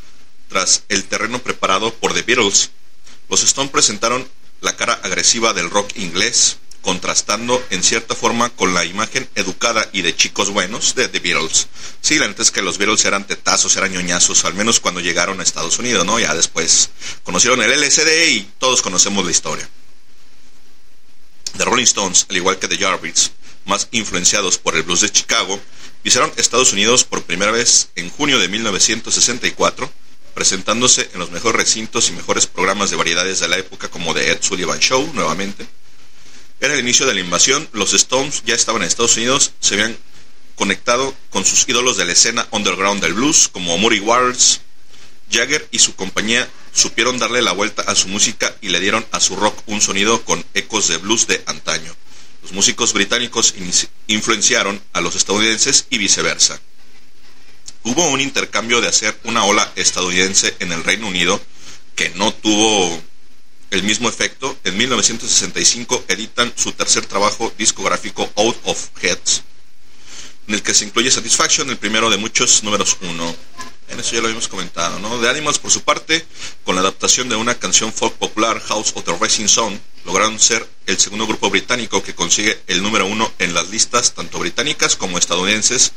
tras 0.49 0.83
el 0.89 1.05
terreno 1.05 1.39
preparado 1.39 1.93
por 1.93 2.13
The 2.13 2.23
Beatles. 2.23 2.71
Los 3.29 3.43
Stones 3.43 3.71
presentaron 3.71 4.27
la 4.61 4.75
cara 4.75 4.99
agresiva 5.03 5.53
del 5.53 5.69
rock 5.69 5.91
inglés, 5.95 6.57
contrastando 6.81 7.63
en 7.69 7.83
cierta 7.83 8.15
forma 8.15 8.49
con 8.49 8.73
la 8.73 8.83
imagen 8.83 9.29
educada 9.35 9.87
y 9.93 10.01
de 10.01 10.15
chicos 10.15 10.49
buenos 10.49 10.95
de 10.95 11.07
The 11.07 11.19
Beatles. 11.19 11.67
Sí, 12.01 12.17
la 12.17 12.27
neta 12.27 12.41
es 12.41 12.51
que 12.51 12.61
los 12.61 12.77
Beatles 12.77 13.05
eran 13.05 13.27
tetazos, 13.27 13.75
eran 13.77 13.93
ñoñazos, 13.93 14.43
al 14.45 14.55
menos 14.55 14.79
cuando 14.79 14.99
llegaron 14.99 15.39
a 15.39 15.43
Estados 15.43 15.77
Unidos, 15.79 16.05
¿no? 16.05 16.19
Ya 16.19 16.33
después 16.33 16.89
conocieron 17.23 17.61
el 17.61 17.71
LSD 17.71 18.29
y 18.29 18.49
todos 18.57 18.81
conocemos 18.81 19.23
la 19.23 19.31
historia. 19.31 19.69
The 21.57 21.65
Rolling 21.65 21.83
Stones, 21.83 22.25
al 22.29 22.37
igual 22.37 22.57
que 22.59 22.67
The 22.67 22.77
Yardbirds, 22.77 23.31
más 23.65 23.87
influenciados 23.91 24.57
por 24.57 24.75
el 24.75 24.83
blues 24.83 25.01
de 25.01 25.11
Chicago, 25.11 25.59
pisaron 26.01 26.31
Estados 26.37 26.73
Unidos 26.73 27.03
por 27.03 27.23
primera 27.23 27.51
vez 27.51 27.89
en 27.95 28.09
junio 28.09 28.39
de 28.39 28.47
1964, 28.47 29.91
presentándose 30.39 31.09
en 31.13 31.19
los 31.19 31.31
mejores 31.31 31.57
recintos 31.57 32.07
y 32.07 32.13
mejores 32.13 32.47
programas 32.47 32.89
de 32.89 32.95
variedades 32.95 33.41
de 33.41 33.49
la 33.49 33.57
época 33.57 33.89
como 33.89 34.13
The 34.13 34.31
Ed 34.31 34.37
Sullivan 34.41 34.79
Show, 34.79 35.11
nuevamente. 35.13 35.67
Era 36.61 36.75
el 36.75 36.79
inicio 36.79 37.05
de 37.05 37.13
la 37.13 37.19
invasión, 37.19 37.67
los 37.73 37.91
Stones 37.91 38.41
ya 38.45 38.55
estaban 38.55 38.81
en 38.81 38.87
Estados 38.87 39.17
Unidos, 39.17 39.51
se 39.59 39.73
habían 39.73 39.97
conectado 40.55 41.13
con 41.29 41.43
sus 41.43 41.67
ídolos 41.67 41.97
de 41.97 42.05
la 42.05 42.13
escena 42.13 42.47
underground 42.51 43.01
del 43.01 43.15
blues 43.15 43.49
como 43.49 43.77
Murray 43.77 43.99
Waters, 43.99 44.61
Jagger 45.29 45.67
y 45.71 45.79
su 45.79 45.95
compañía 45.95 46.49
supieron 46.73 47.19
darle 47.19 47.41
la 47.41 47.51
vuelta 47.51 47.81
a 47.81 47.93
su 47.93 48.07
música 48.07 48.55
y 48.61 48.69
le 48.69 48.79
dieron 48.79 49.05
a 49.11 49.19
su 49.19 49.35
rock 49.35 49.61
un 49.65 49.81
sonido 49.81 50.23
con 50.23 50.45
ecos 50.53 50.87
de 50.87 50.95
blues 50.99 51.27
de 51.27 51.43
antaño. 51.47 51.93
Los 52.43 52.53
músicos 52.53 52.93
británicos 52.93 53.53
influenciaron 54.07 54.81
a 54.93 55.01
los 55.01 55.17
estadounidenses 55.17 55.87
y 55.89 55.97
viceversa. 55.97 56.61
Hubo 57.83 58.07
un 58.09 58.21
intercambio 58.21 58.81
de 58.81 58.87
hacer 58.87 59.17
una 59.23 59.45
ola 59.45 59.71
estadounidense 59.75 60.55
en 60.59 60.71
el 60.71 60.83
Reino 60.83 61.07
Unido 61.07 61.39
que 61.95 62.09
no 62.11 62.33
tuvo 62.33 63.01
el 63.71 63.83
mismo 63.83 64.09
efecto. 64.09 64.57
En 64.63 64.77
1965 64.77 66.05
editan 66.07 66.51
su 66.55 66.71
tercer 66.73 67.05
trabajo 67.05 67.53
discográfico 67.57 68.29
Out 68.35 68.57
of 68.65 68.89
Heads, 69.01 69.43
en 70.47 70.55
el 70.55 70.63
que 70.63 70.73
se 70.73 70.85
incluye 70.85 71.11
Satisfaction, 71.11 71.69
el 71.69 71.77
primero 71.77 72.09
de 72.09 72.17
muchos 72.17 72.63
números 72.63 72.97
uno. 73.01 73.35
En 73.89 73.99
eso 73.99 74.13
ya 74.13 74.19
lo 74.21 74.27
habíamos 74.27 74.47
comentado, 74.47 74.99
¿no? 74.99 75.19
The 75.19 75.29
Animals, 75.29 75.57
por 75.57 75.71
su 75.71 75.81
parte, 75.81 76.23
con 76.63 76.75
la 76.75 76.81
adaptación 76.81 77.27
de 77.27 77.35
una 77.35 77.55
canción 77.55 77.91
folk 77.91 78.13
popular, 78.15 78.59
House 78.61 78.91
of 78.95 79.03
the 79.03 79.15
Rising 79.19 79.47
Sun, 79.47 79.81
lograron 80.05 80.39
ser 80.39 80.67
el 80.85 80.99
segundo 80.99 81.25
grupo 81.25 81.49
británico 81.49 82.03
que 82.03 82.13
consigue 82.13 82.61
el 82.67 82.83
número 82.83 83.07
uno 83.07 83.31
en 83.39 83.53
las 83.53 83.69
listas 83.69 84.13
tanto 84.13 84.37
británicas 84.37 84.95
como 84.95 85.17
estadounidenses. 85.17 85.91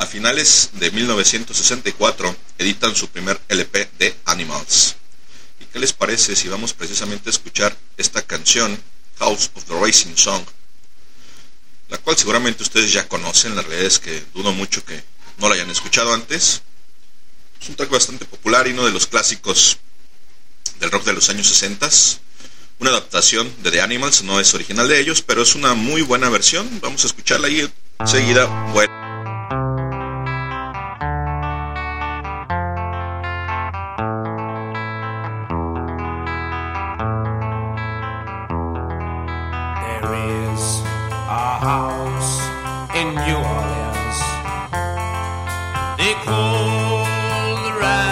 A 0.00 0.06
finales 0.06 0.70
de 0.72 0.90
1964 0.90 2.34
editan 2.56 2.96
su 2.96 3.08
primer 3.08 3.38
LP 3.48 3.86
de 3.98 4.16
Animals. 4.24 4.96
¿Y 5.60 5.66
qué 5.66 5.78
les 5.78 5.92
parece 5.92 6.34
si 6.34 6.48
vamos 6.48 6.72
precisamente 6.72 7.28
a 7.28 7.32
escuchar 7.32 7.76
esta 7.98 8.22
canción, 8.22 8.82
House 9.18 9.50
of 9.52 9.64
the 9.64 9.74
Rising 9.78 10.16
Song? 10.16 10.42
La 11.90 11.98
cual 11.98 12.16
seguramente 12.16 12.62
ustedes 12.62 12.90
ya 12.90 13.06
conocen, 13.08 13.54
la 13.54 13.60
realidad 13.60 13.84
es 13.84 13.98
que 13.98 14.24
dudo 14.32 14.52
mucho 14.52 14.82
que 14.86 15.04
no 15.36 15.50
la 15.50 15.56
hayan 15.56 15.68
escuchado 15.68 16.14
antes. 16.14 16.62
Es 17.60 17.68
un 17.68 17.74
track 17.74 17.90
bastante 17.90 18.24
popular 18.24 18.66
y 18.68 18.72
uno 18.72 18.86
de 18.86 18.92
los 18.92 19.06
clásicos 19.06 19.76
del 20.78 20.90
rock 20.90 21.04
de 21.04 21.12
los 21.12 21.28
años 21.28 21.46
60. 21.46 21.90
Una 22.78 22.88
adaptación 22.88 23.52
de 23.62 23.70
The 23.70 23.82
Animals, 23.82 24.22
no 24.22 24.40
es 24.40 24.54
original 24.54 24.88
de 24.88 24.98
ellos, 24.98 25.20
pero 25.20 25.42
es 25.42 25.54
una 25.54 25.74
muy 25.74 26.00
buena 26.00 26.30
versión. 26.30 26.80
Vamos 26.80 27.04
a 27.04 27.08
escucharla 27.08 27.48
enseguida. 27.98 28.46
Bueno. 28.72 28.99
house 41.60 42.40
in 42.96 43.08
New 43.26 43.36
Orleans. 43.36 44.18
They 45.98 46.14
call 46.24 47.04
the 47.64 47.72
ride. 47.78 48.09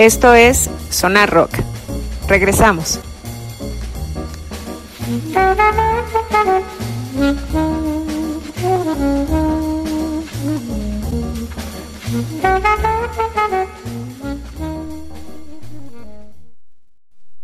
Esto 0.00 0.34
es 0.34 0.70
Sonar 0.88 1.28
Rock. 1.28 1.50
Regresamos. 2.26 2.98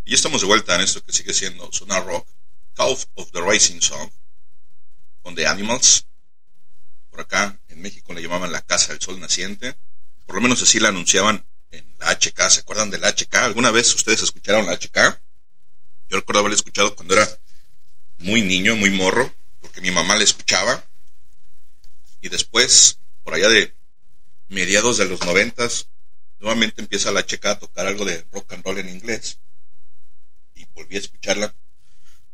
Y 0.07 0.15
estamos 0.15 0.41
de 0.41 0.47
vuelta 0.47 0.77
en 0.77 0.81
esto 0.81 1.05
que 1.05 1.13
sigue 1.13 1.35
siendo 1.35 1.71
Sonar 1.73 2.07
Rock, 2.07 2.27
Call 2.73 2.97
of 3.17 3.33
the 3.33 3.41
Racing 3.43 3.83
Song, 3.83 4.09
con 5.21 5.35
The 5.35 5.47
Animals. 5.47 6.07
Por 7.11 7.21
acá 7.21 7.61
en 7.69 7.83
México 7.83 8.15
le 8.15 8.23
llamaban 8.23 8.51
la 8.51 8.63
Casa 8.63 8.95
del 8.95 9.03
Sol 9.03 9.21
Naciente. 9.21 9.77
Por 10.25 10.37
lo 10.37 10.41
menos 10.41 10.63
así 10.63 10.81
la 10.81 10.89
anunciaban 10.89 11.45
en 11.71 11.97
la 11.99 12.13
HK. 12.13 12.51
¿Se 12.51 12.61
acuerdan 12.61 12.91
de 12.91 12.99
la 12.99 13.09
HK? 13.09 13.36
¿Alguna 13.47 13.71
vez 13.71 13.95
ustedes 13.95 14.23
escucharon 14.23 14.67
la 14.67 14.73
HK? 14.73 15.21
Yo 16.09 16.17
recuerdo 16.17 16.41
haberla 16.41 16.57
escuchado 16.57 16.97
cuando 16.97 17.15
era 17.15 17.29
muy 18.19 18.43
niño, 18.43 18.75
muy 18.75 18.91
morro, 18.91 19.33
porque 19.61 19.81
mi 19.81 19.93
mamá 19.93 20.17
la 20.17 20.25
escuchaba. 20.25 20.85
Y 22.21 22.29
después, 22.29 22.99
por 23.23 23.35
allá 23.35 23.49
de 23.49 23.73
mediados 24.49 24.99
de 24.99 25.05
los 25.05 25.25
noventas, 25.25 25.87
nuevamente 26.41 26.81
empieza 26.81 27.13
la 27.13 27.21
HK 27.21 27.47
a 27.47 27.59
tocar 27.61 27.87
algo 27.87 28.05
de 28.05 28.27
rock 28.33 28.53
and 28.53 28.65
roll 28.65 28.79
en 28.79 28.89
inglés. 28.89 29.39
Y 30.57 30.67
volví 30.75 30.97
a 30.97 31.01
escucharla 31.01 31.55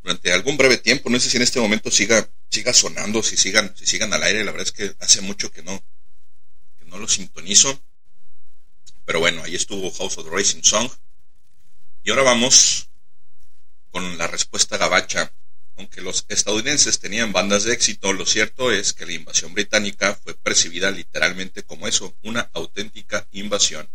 durante 0.03 0.33
algún 0.33 0.57
breve 0.57 0.79
tiempo. 0.79 1.11
No 1.11 1.21
sé 1.21 1.29
si 1.29 1.37
en 1.37 1.43
este 1.43 1.61
momento 1.61 1.91
siga, 1.91 2.27
siga 2.49 2.73
sonando, 2.73 3.23
si 3.23 3.37
sigan, 3.37 3.77
si 3.77 3.85
sigan 3.85 4.15
al 4.15 4.23
aire. 4.23 4.45
La 4.45 4.53
verdad 4.53 4.67
es 4.67 4.73
que 4.73 4.97
hace 4.99 5.21
mucho 5.21 5.51
que 5.51 5.63
no, 5.63 5.85
que 6.79 6.87
no 6.87 6.97
lo 6.97 7.07
sintonizo. 7.07 7.79
Pero 9.13 9.21
bueno, 9.21 9.43
ahí 9.45 9.55
estuvo 9.55 9.93
House 9.93 10.17
of 10.17 10.25
the 10.25 10.35
Racing 10.35 10.63
Song. 10.63 10.91
Y 12.03 12.09
ahora 12.09 12.23
vamos 12.23 12.89
con 13.91 14.17
la 14.17 14.27
respuesta 14.27 14.79
gabacha. 14.79 15.35
Aunque 15.77 16.01
los 16.01 16.25
estadounidenses 16.31 16.99
tenían 16.99 17.31
bandas 17.31 17.65
de 17.65 17.75
éxito, 17.75 18.15
lo 18.15 18.25
cierto 18.25 18.73
es 18.73 18.95
que 18.95 19.05
la 19.05 19.13
invasión 19.13 19.53
británica 19.53 20.15
fue 20.15 20.33
percibida 20.33 20.91
literalmente 20.91 21.63
como 21.63 21.87
eso, 21.87 22.17
una 22.23 22.49
auténtica 22.55 23.29
invasión. 23.33 23.87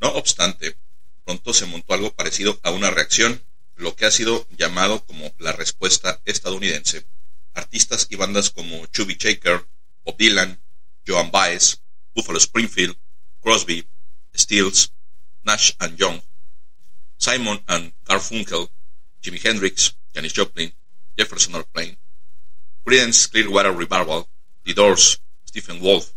No 0.00 0.10
obstante, 0.10 0.76
pronto 1.24 1.52
se 1.52 1.66
montó 1.66 1.94
algo 1.94 2.14
parecido 2.14 2.60
a 2.62 2.70
una 2.70 2.92
reacción, 2.92 3.42
lo 3.74 3.96
que 3.96 4.06
ha 4.06 4.12
sido 4.12 4.46
llamado 4.56 5.04
como 5.04 5.34
la 5.38 5.50
respuesta 5.50 6.20
estadounidense. 6.24 7.04
Artistas 7.52 8.06
y 8.10 8.14
bandas 8.14 8.50
como 8.50 8.86
Chubby 8.86 9.16
Shaker, 9.18 9.66
Bob 10.04 10.16
Dylan, 10.16 10.62
Joan 11.04 11.32
Baez, 11.32 11.80
Buffalo 12.14 12.38
Springfield, 12.38 12.96
Crosby, 13.40 13.88
Stills, 14.34 14.90
Nash 15.44 15.74
and 15.80 15.98
Young, 15.98 16.20
Simon 17.18 17.58
and 17.68 17.92
Garfunkel, 18.04 18.68
Jimi 19.22 19.42
Hendrix, 19.42 19.94
Janis 20.14 20.32
Joplin, 20.32 20.72
Jefferson 21.16 21.54
Airplane, 21.54 21.96
Creedence 22.86 23.30
Clearwater 23.30 23.72
Revival, 23.72 24.28
The 24.64 24.74
Doors, 24.74 25.18
Stephen 25.44 25.80
Wolf, 25.80 26.12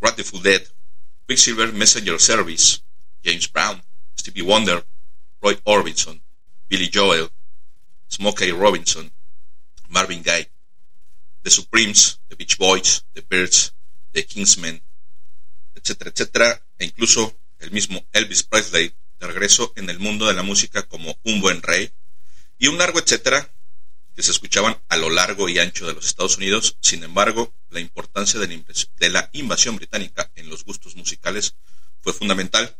Grateful 0.00 0.40
Dead, 0.40 0.66
Quicksilver 1.26 1.72
Messenger 1.72 2.18
Service, 2.18 2.80
James 3.22 3.46
Brown, 3.46 3.82
Stevie 4.14 4.42
Wonder, 4.42 4.82
Roy 5.42 5.54
Orbison, 5.66 6.20
Billy 6.68 6.86
Joel, 6.86 7.28
Smokey 8.08 8.52
Robinson, 8.52 9.10
Marvin 9.90 10.22
Gaye, 10.22 10.46
The 11.42 11.50
Supremes, 11.50 12.18
The 12.28 12.36
Beach 12.36 12.58
Boys, 12.58 13.02
The 13.14 13.22
Birds, 13.22 13.72
The 14.12 14.22
Kingsmen, 14.22 14.80
etc., 15.76 16.10
etcétera, 16.10 16.58
e 16.82 16.86
incluso 16.86 17.38
el 17.60 17.70
mismo 17.70 18.04
Elvis 18.12 18.42
Presley 18.42 18.92
de 19.20 19.26
regreso 19.28 19.72
en 19.76 19.88
el 19.88 20.00
mundo 20.00 20.26
de 20.26 20.34
la 20.34 20.42
música 20.42 20.82
como 20.82 21.16
un 21.22 21.40
buen 21.40 21.62
rey, 21.62 21.92
y 22.58 22.66
un 22.66 22.76
largo 22.76 22.98
etcétera 22.98 23.54
que 24.16 24.22
se 24.24 24.32
escuchaban 24.32 24.82
a 24.88 24.96
lo 24.96 25.08
largo 25.08 25.48
y 25.48 25.60
ancho 25.60 25.86
de 25.86 25.94
los 25.94 26.06
Estados 26.06 26.36
Unidos. 26.36 26.76
Sin 26.80 27.04
embargo, 27.04 27.54
la 27.70 27.78
importancia 27.78 28.40
de 28.40 29.10
la 29.10 29.30
invasión 29.32 29.76
británica 29.76 30.30
en 30.34 30.48
los 30.48 30.64
gustos 30.64 30.96
musicales 30.96 31.54
fue 32.00 32.12
fundamental. 32.12 32.76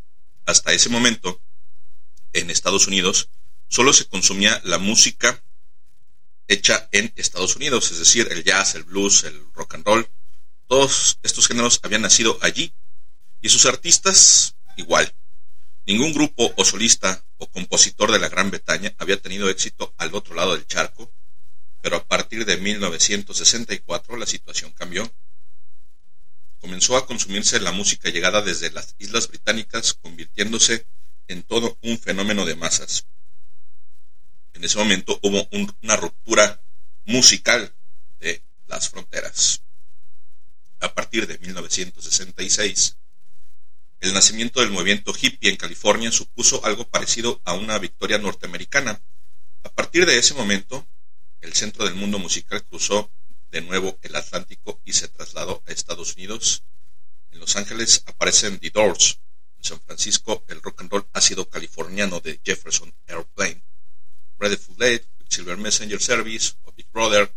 Hasta 0.47 0.73
ese 0.73 0.89
momento, 0.89 1.41
en 2.33 2.51
Estados 2.51 2.89
Unidos, 2.89 3.29
solo 3.69 3.93
se 3.93 4.07
consumía 4.07 4.61
la 4.65 4.79
música 4.79 5.45
hecha 6.49 6.89
en 6.91 7.13
Estados 7.15 7.55
Unidos, 7.55 7.93
es 7.93 8.01
decir, 8.01 8.29
el 8.33 8.43
jazz, 8.43 8.75
el 8.75 8.83
blues, 8.83 9.23
el 9.23 9.47
rock 9.55 9.75
and 9.75 9.87
roll. 9.87 10.09
Todos 10.67 11.19
estos 11.23 11.47
géneros 11.47 11.79
habían 11.85 12.03
nacido 12.03 12.39
allí 12.43 12.75
y 13.43 13.49
sus 13.49 13.67
artistas 13.67 14.55
igual. 14.77 15.13
Ningún 15.85 16.15
grupo 16.15 16.55
o 16.57 16.65
solista 16.65 17.25
o 17.39 17.51
compositor 17.51 18.13
de 18.13 18.21
la 18.21 18.29
Gran 18.29 18.51
Bretaña 18.51 18.95
había 18.99 19.21
tenido 19.21 19.51
éxito 19.51 19.93
al 19.99 20.15
otro 20.15 20.35
lado 20.35 20.53
del 20.55 20.67
charco, 20.67 21.13
pero 21.83 21.97
a 21.97 22.07
partir 22.07 22.47
de 22.47 22.57
1964 22.57 24.17
la 24.17 24.27
situación 24.27 24.71
cambió. 24.71 25.13
Comenzó 26.61 26.97
a 26.97 27.05
consumirse 27.05 27.59
la 27.59 27.73
música 27.73 28.09
llegada 28.09 28.41
desde 28.41 28.71
las 28.71 28.95
Islas 28.99 29.27
Británicas, 29.27 29.95
convirtiéndose 29.95 30.87
en 31.27 31.43
todo 31.43 31.77
un 31.83 31.99
fenómeno 31.99 32.45
de 32.47 32.55
masas. 32.55 33.07
En 34.55 34.63
ese 34.63 34.79
momento 34.79 35.19
hubo 35.23 35.49
una 35.83 35.97
ruptura 35.97 36.63
musical 37.07 37.75
de 38.21 38.45
las 38.69 38.89
fronteras. 38.89 39.63
A 40.79 40.95
partir 40.95 41.27
de 41.27 41.39
1966, 41.39 42.97
el 44.03 44.13
nacimiento 44.13 44.61
del 44.61 44.73
movimiento 44.73 45.15
hippie 45.19 45.49
en 45.49 45.57
California 45.57 46.11
supuso 46.11 46.65
algo 46.65 46.89
parecido 46.89 47.41
a 47.45 47.53
una 47.53 47.79
victoria 47.79 48.19
norteamericana. 48.19 49.01
A 49.63 49.71
partir 49.71 50.07
de 50.07 50.19
ese 50.19 50.35
momento, 50.35 50.85
el 51.41 51.53
centro 51.53 51.85
del 51.85 51.95
mundo 51.95 52.19
musical 52.19 52.65
cruzó 52.65 53.13
de 53.53 53.61
nuevo 53.61 54.01
el 54.03 54.17
Atlántico 54.17 54.81
y 54.85 54.93
se 54.93 55.07
trasladó 55.07 55.63
a 55.69 55.71
Estados 55.71 56.17
Unidos. 56.17 56.65
En 57.31 57.39
Los 57.39 57.55
Ángeles 57.55 58.03
aparecen 58.07 58.59
The 58.59 58.71
Doors. 58.71 59.21
En 59.59 59.63
San 59.63 59.81
Francisco 59.81 60.45
el 60.49 60.61
rock 60.61 60.81
and 60.81 60.91
roll 60.91 61.07
ácido 61.13 61.49
californiano 61.49 62.19
de 62.19 62.41
Jefferson 62.45 62.93
Airplane. 63.07 63.63
For 64.37 64.77
Dead, 64.79 65.03
Silver 65.29 65.57
Messenger 65.57 66.03
Service, 66.03 66.55
o 66.65 66.73
Big 66.73 66.91
Brother, 66.91 67.33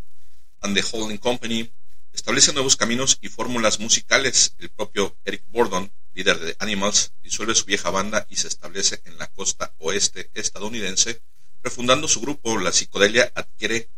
and 0.62 0.76
the 0.76 0.84
Holding 0.92 1.20
Company 1.20 1.72
establece 2.12 2.54
nuevos 2.54 2.76
caminos 2.76 3.20
y 3.22 3.30
fórmulas 3.30 3.80
musicales. 3.80 4.56
El 4.58 4.70
propio 4.70 5.16
Eric 5.26 5.44
Burdon, 5.50 5.92
líder 6.16 6.40
de 6.40 6.56
Animals, 6.60 7.12
disuelve 7.22 7.54
su 7.54 7.66
vieja 7.66 7.90
banda 7.92 8.26
y 8.30 8.38
se 8.38 8.48
establece 8.48 9.02
en 9.06 9.18
la 9.18 9.28
costa 9.28 9.74
oeste 9.80 10.32
estadounidense. 10.34 11.22
Refundando 11.62 12.08
su 12.08 12.22
grupo, 12.22 12.58
la 12.58 12.72
psicodelia 12.72 13.32
adquiere 13.36 13.90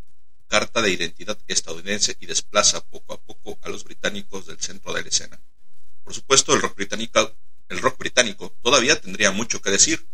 carta 0.48 0.82
de 0.82 0.90
identidad 0.90 1.38
estadounidense 1.48 2.18
y 2.20 2.26
desplaza 2.26 2.82
poco 2.82 3.14
a 3.14 3.22
poco 3.22 3.60
a 3.62 3.70
los 3.70 3.84
británicos 3.84 4.48
del 4.48 4.60
centro 4.60 4.94
de 4.94 5.04
la 5.04 5.10
escena. 5.10 5.40
Por 6.04 6.14
supuesto, 6.14 6.54
el 6.54 6.62
rock 6.62 6.76
británico, 6.76 7.36
el 7.70 7.80
rock 7.80 8.00
británico 8.00 8.56
todavía 8.62 9.00
tendría 9.00 9.32
mucho 9.32 9.62
que 9.62 9.72
decir, 9.72 10.08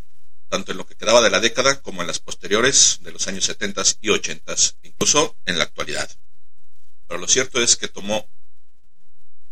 tanto 0.49 0.71
en 0.71 0.77
lo 0.79 0.85
que 0.85 0.95
quedaba 0.95 1.21
de 1.21 1.29
la 1.29 1.39
década 1.39 1.81
como 1.81 2.01
en 2.01 2.07
las 2.07 2.19
posteriores 2.19 2.99
de 3.01 3.11
los 3.11 3.27
años 3.27 3.45
70 3.45 3.81
y 4.01 4.09
80, 4.09 4.55
incluso 4.83 5.37
en 5.45 5.57
la 5.57 5.63
actualidad. 5.63 6.09
Pero 7.07 7.19
lo 7.19 7.27
cierto 7.27 7.61
es 7.61 7.75
que 7.77 7.87
tomó, 7.87 8.27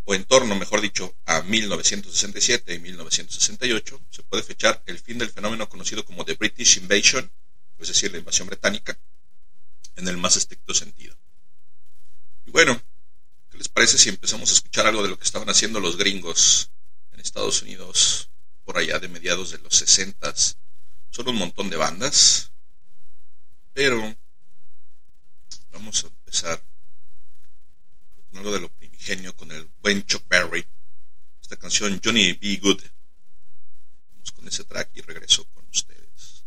o 0.06 0.16
en 0.16 0.26
torno, 0.26 0.56
mejor 0.56 0.82
dicho, 0.82 1.16
a 1.26 1.42
1967 1.42 2.74
y 2.74 2.80
1968, 2.80 4.02
se 4.10 4.24
puede 4.24 4.44
fechar 4.44 4.82
el 4.86 5.00
fin 5.00 5.18
del 5.18 5.30
fenómeno 5.30 5.70
conocido 5.70 6.04
como 6.04 6.26
The 6.26 6.36
British 6.36 6.78
Invasion, 6.78 7.32
es 7.78 7.88
decir, 7.88 8.12
la 8.12 8.18
invasión 8.18 8.48
británica, 8.48 8.98
en 9.96 10.08
el 10.08 10.18
más 10.18 10.38
estricto 10.38 10.74
sentido. 10.74 11.16
Y 12.46 12.52
bueno, 12.52 12.82
¿qué 13.50 13.58
les 13.58 13.70
parece 13.70 13.98
si 13.98 14.10
empezamos 14.10 14.50
a 14.50 14.54
escuchar 14.54 14.88
algo 14.88 15.04
de 15.04 15.10
lo 15.10 15.18
que 15.18 15.24
estaban 15.24 15.50
haciendo 15.50 15.80
los 15.80 15.98
gringos 15.98 16.72
en 17.12 17.20
Estados 17.20 17.62
Unidos 17.62 18.30
por 18.66 18.78
allá 18.78 19.00
de 19.00 19.08
mediados 19.08 19.52
de 19.52 19.60
los 19.60 19.76
60? 19.76 20.34
Son 21.12 21.28
un 21.28 21.36
montón 21.36 21.70
de 21.70 21.78
bandas, 21.78 22.52
pero 23.74 24.16
vamos 25.72 26.04
a 26.04 26.08
empezar 26.08 26.64
con 28.30 28.40
algo 28.40 28.52
de 28.52 28.60
lo 28.60 28.70
primigenio 29.02 29.36
con 29.36 29.52
el 29.52 29.68
buen 29.82 30.06
Chuck 30.06 30.28
Berry. 30.28 30.66
Esta 31.42 31.58
canción 31.58 32.00
Johnny 32.04 32.34
B. 32.34 32.60
Good. 32.62 32.82
Vamos 34.12 34.32
con 34.32 34.48
ese 34.48 34.64
track 34.64 34.92
y 34.94 35.02
regreso 35.02 35.44
con 35.54 35.66
ustedes. 35.70 36.46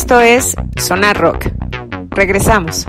Esto 0.00 0.20
es 0.20 0.54
Sonar 0.80 1.18
Rock. 1.18 1.46
Regresamos. 2.10 2.86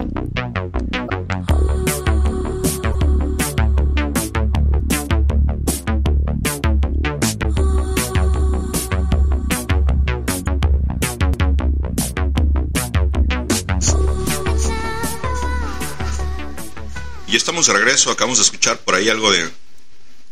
Y 17.25 17.35
estamos 17.35 17.65
de 17.65 17.73
regreso, 17.73 18.11
acabamos 18.11 18.37
de 18.37 18.43
escuchar 18.43 18.77
por 18.81 18.93
ahí 18.93 19.09
algo 19.09 19.31
de 19.31 19.49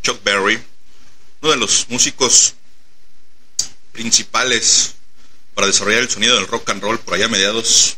Chuck 0.04 0.24
Berry, 0.24 0.62
uno 1.42 1.52
de 1.52 1.58
los 1.58 1.88
músicos 1.90 2.54
principales 3.94 4.97
para 5.58 5.66
desarrollar 5.66 6.02
el 6.02 6.10
sonido 6.10 6.36
del 6.36 6.46
rock 6.46 6.70
and 6.70 6.84
roll 6.84 7.00
por 7.00 7.16
allá 7.16 7.26
a 7.26 7.30
mediados 7.30 7.98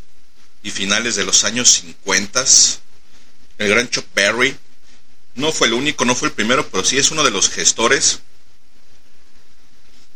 y 0.63 0.71
finales 0.71 1.17
de 1.17 1.25
los 1.25 1.43
años 1.43 1.69
50. 1.69 2.45
El 3.57 3.67
gran 3.67 3.89
Chuck 3.89 4.05
Berry 4.15 4.55
no 5.35 5.51
fue 5.51 5.67
el 5.67 5.73
único, 5.73 6.05
no 6.05 6.15
fue 6.15 6.29
el 6.29 6.33
primero, 6.33 6.69
pero 6.69 6.85
sí 6.85 6.97
es 6.97 7.11
uno 7.11 7.21
de 7.21 7.31
los 7.31 7.49
gestores 7.49 8.21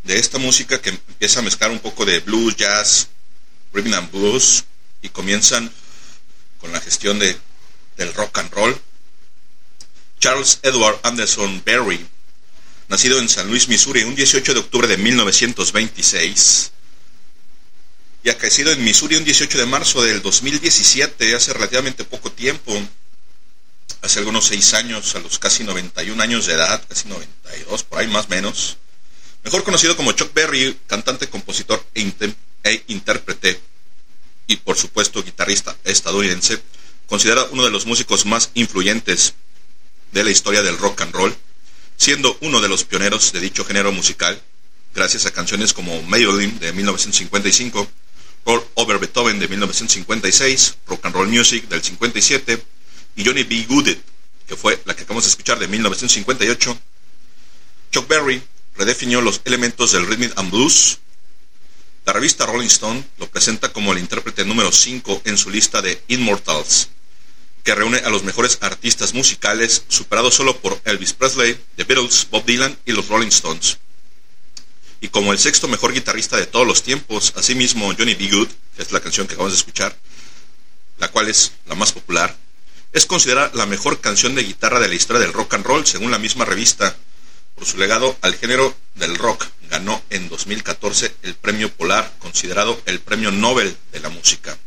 de 0.06 0.20
esta 0.20 0.38
música 0.38 0.82
que 0.82 0.92
empieza 0.92 1.40
a 1.40 1.44
mezclar 1.44 1.70
un 1.72 1.80
poco 1.80 2.06
de 2.06 2.22
blues, 2.22 2.56
jazz, 2.56 3.10
rhythm 3.74 3.94
and 3.94 4.10
blues 4.10 4.64
y 5.02 5.10
comienzan 5.10 5.70
con 6.62 6.72
la 6.72 6.80
gestión 6.80 7.20
de 7.20 7.38
del 7.98 8.14
rock 8.14 8.38
and 8.38 8.54
roll. 8.54 8.82
Charles 10.18 10.60
Edward 10.64 10.98
Anderson 11.04 11.62
Berry, 11.66 12.08
nacido 12.88 13.20
en 13.20 13.28
San 13.28 13.50
Luis, 13.50 13.68
Missouri, 13.68 14.04
un 14.04 14.16
18 14.16 14.54
de 14.54 14.60
octubre 14.62 14.88
de 14.88 14.96
1926, 14.96 16.72
y 18.24 18.30
acaecido 18.30 18.72
en 18.72 18.84
Missouri 18.84 19.18
un 19.18 19.26
18 19.26 19.58
de 19.58 19.66
marzo 19.66 20.02
del 20.02 20.22
2017, 20.22 21.36
hace 21.36 21.54
relativamente 21.54 22.06
poco 22.06 22.32
tiempo, 22.32 22.74
hace 24.02 24.20
algunos 24.20 24.46
seis 24.46 24.74
años, 24.74 25.14
a 25.16 25.20
los 25.20 25.40
casi 25.40 25.66
91 25.66 26.24
años 26.24 26.46
de 26.46 26.54
edad, 26.54 26.82
casi 26.88 27.10
92, 27.10 27.84
por 27.84 28.00
ahí 28.00 28.08
más 28.08 28.26
o 28.28 28.30
menos. 28.30 28.78
Mejor 29.44 29.64
conocido 29.66 29.98
como 29.98 30.14
Chuck 30.14 30.34
Berry, 30.34 30.80
cantante, 30.88 31.28
compositor 31.28 31.86
e, 31.94 32.14
e 32.64 32.84
intérprete, 32.88 33.60
y 34.48 34.56
por 34.58 34.78
supuesto 34.78 35.22
guitarrista 35.22 35.76
estadounidense, 35.84 36.62
considerado 37.08 37.50
uno 37.52 37.66
de 37.66 37.72
los 37.72 37.86
músicos 37.86 38.26
más 38.26 38.52
influyentes 38.54 39.34
de 40.14 40.24
la 40.24 40.32
historia 40.32 40.62
del 40.62 40.78
rock 40.78 41.02
and 41.02 41.14
roll, 41.14 41.36
siendo 41.98 42.38
uno 42.40 42.62
de 42.62 42.70
los 42.70 42.86
pioneros 42.86 43.34
de 43.34 43.42
dicho 43.42 43.66
género 43.66 43.92
musical, 43.92 44.42
gracias 44.96 45.26
a 45.26 45.32
canciones 45.32 45.74
como 45.74 46.02
Maybelline 46.04 46.60
de 46.60 46.72
1955, 46.72 47.90
Roll 48.46 48.64
Over 48.76 49.00
Beethoven 49.00 49.40
de 49.40 49.48
1956, 49.48 50.78
Rock 50.88 51.06
and 51.06 51.16
Roll 51.16 51.28
Music 51.30 51.68
del 51.70 51.82
57 51.82 52.64
y 53.16 53.26
Johnny 53.26 53.44
B. 53.44 53.66
Goodit, 53.68 54.00
que 54.48 54.56
fue 54.56 54.82
la 54.86 54.96
que 54.96 55.04
acabamos 55.04 55.24
de 55.24 55.30
escuchar 55.30 55.60
de 55.60 55.68
1958. 55.68 56.78
Chuck 57.92 58.08
Berry 58.08 58.42
redefinió 58.76 59.22
los 59.22 59.42
elementos 59.46 59.92
del 59.92 60.08
rhythm 60.08 60.32
and 60.36 60.52
blues. 60.52 61.00
La 62.06 62.14
revista 62.14 62.46
Rolling 62.46 62.68
Stone 62.68 63.04
lo 63.18 63.30
presenta 63.30 63.72
como 63.72 63.94
el 63.94 64.00
intérprete 64.00 64.44
número 64.44 64.72
5 64.72 65.22
en 65.26 65.38
su 65.38 65.50
lista 65.50 65.82
de 65.82 66.02
Immortals, 66.10 66.90
que 67.64 67.76
reúne 67.76 68.00
a 68.00 68.10
los 68.10 68.24
mejores 68.24 68.58
artistas 68.60 69.14
musicales, 69.14 69.84
superado 69.88 70.30
solo 70.32 70.58
por 70.60 70.82
Elvis 70.84 71.14
Presley, 71.14 71.58
The 71.78 71.86
Beatles, 71.86 72.28
Bob 72.30 72.44
Dylan 72.46 72.78
y 72.86 72.92
los 72.92 73.08
Rolling 73.08 73.30
Stones. 73.30 73.78
Y 75.04 75.10
como 75.10 75.34
el 75.34 75.38
sexto 75.38 75.68
mejor 75.68 75.92
guitarrista 75.92 76.38
de 76.38 76.46
todos 76.46 76.66
los 76.66 76.82
tiempos, 76.82 77.34
asimismo 77.36 77.94
Johnny 77.94 78.14
B. 78.14 78.30
Good, 78.30 78.48
que 78.78 78.84
es 78.84 78.94
la 78.94 79.02
canción 79.02 79.28
que 79.28 79.34
acabamos 79.34 79.52
de 79.52 79.58
escuchar, 79.58 79.94
la 80.98 81.10
cual 81.10 81.28
es 81.28 81.52
la 81.66 81.76
más 81.76 81.92
popular, 81.92 82.34
es 82.94 83.06
considerada 83.06 83.52
la 83.54 83.66
mejor 83.66 84.00
canción 84.00 84.34
de 84.34 84.46
guitarra 84.46 84.80
de 84.80 84.88
la 84.88 84.96
historia 84.96 85.20
del 85.20 85.34
rock 85.34 85.56
and 85.56 85.66
roll, 85.66 85.86
según 85.86 86.10
la 86.10 86.20
misma 86.20 86.46
revista. 86.46 86.96
Por 87.54 87.66
su 87.66 87.78
legado 87.78 88.18
al 88.22 88.36
género 88.36 88.74
del 88.96 89.18
rock, 89.18 89.46
ganó 89.70 90.02
en 90.10 90.30
2014 90.30 91.14
el 91.24 91.36
premio 91.36 91.70
Polar, 91.70 92.10
considerado 92.20 92.82
el 92.86 93.02
premio 93.02 93.30
Nobel 93.30 93.76
de 93.92 94.00
la 94.00 94.08
música. 94.08 94.58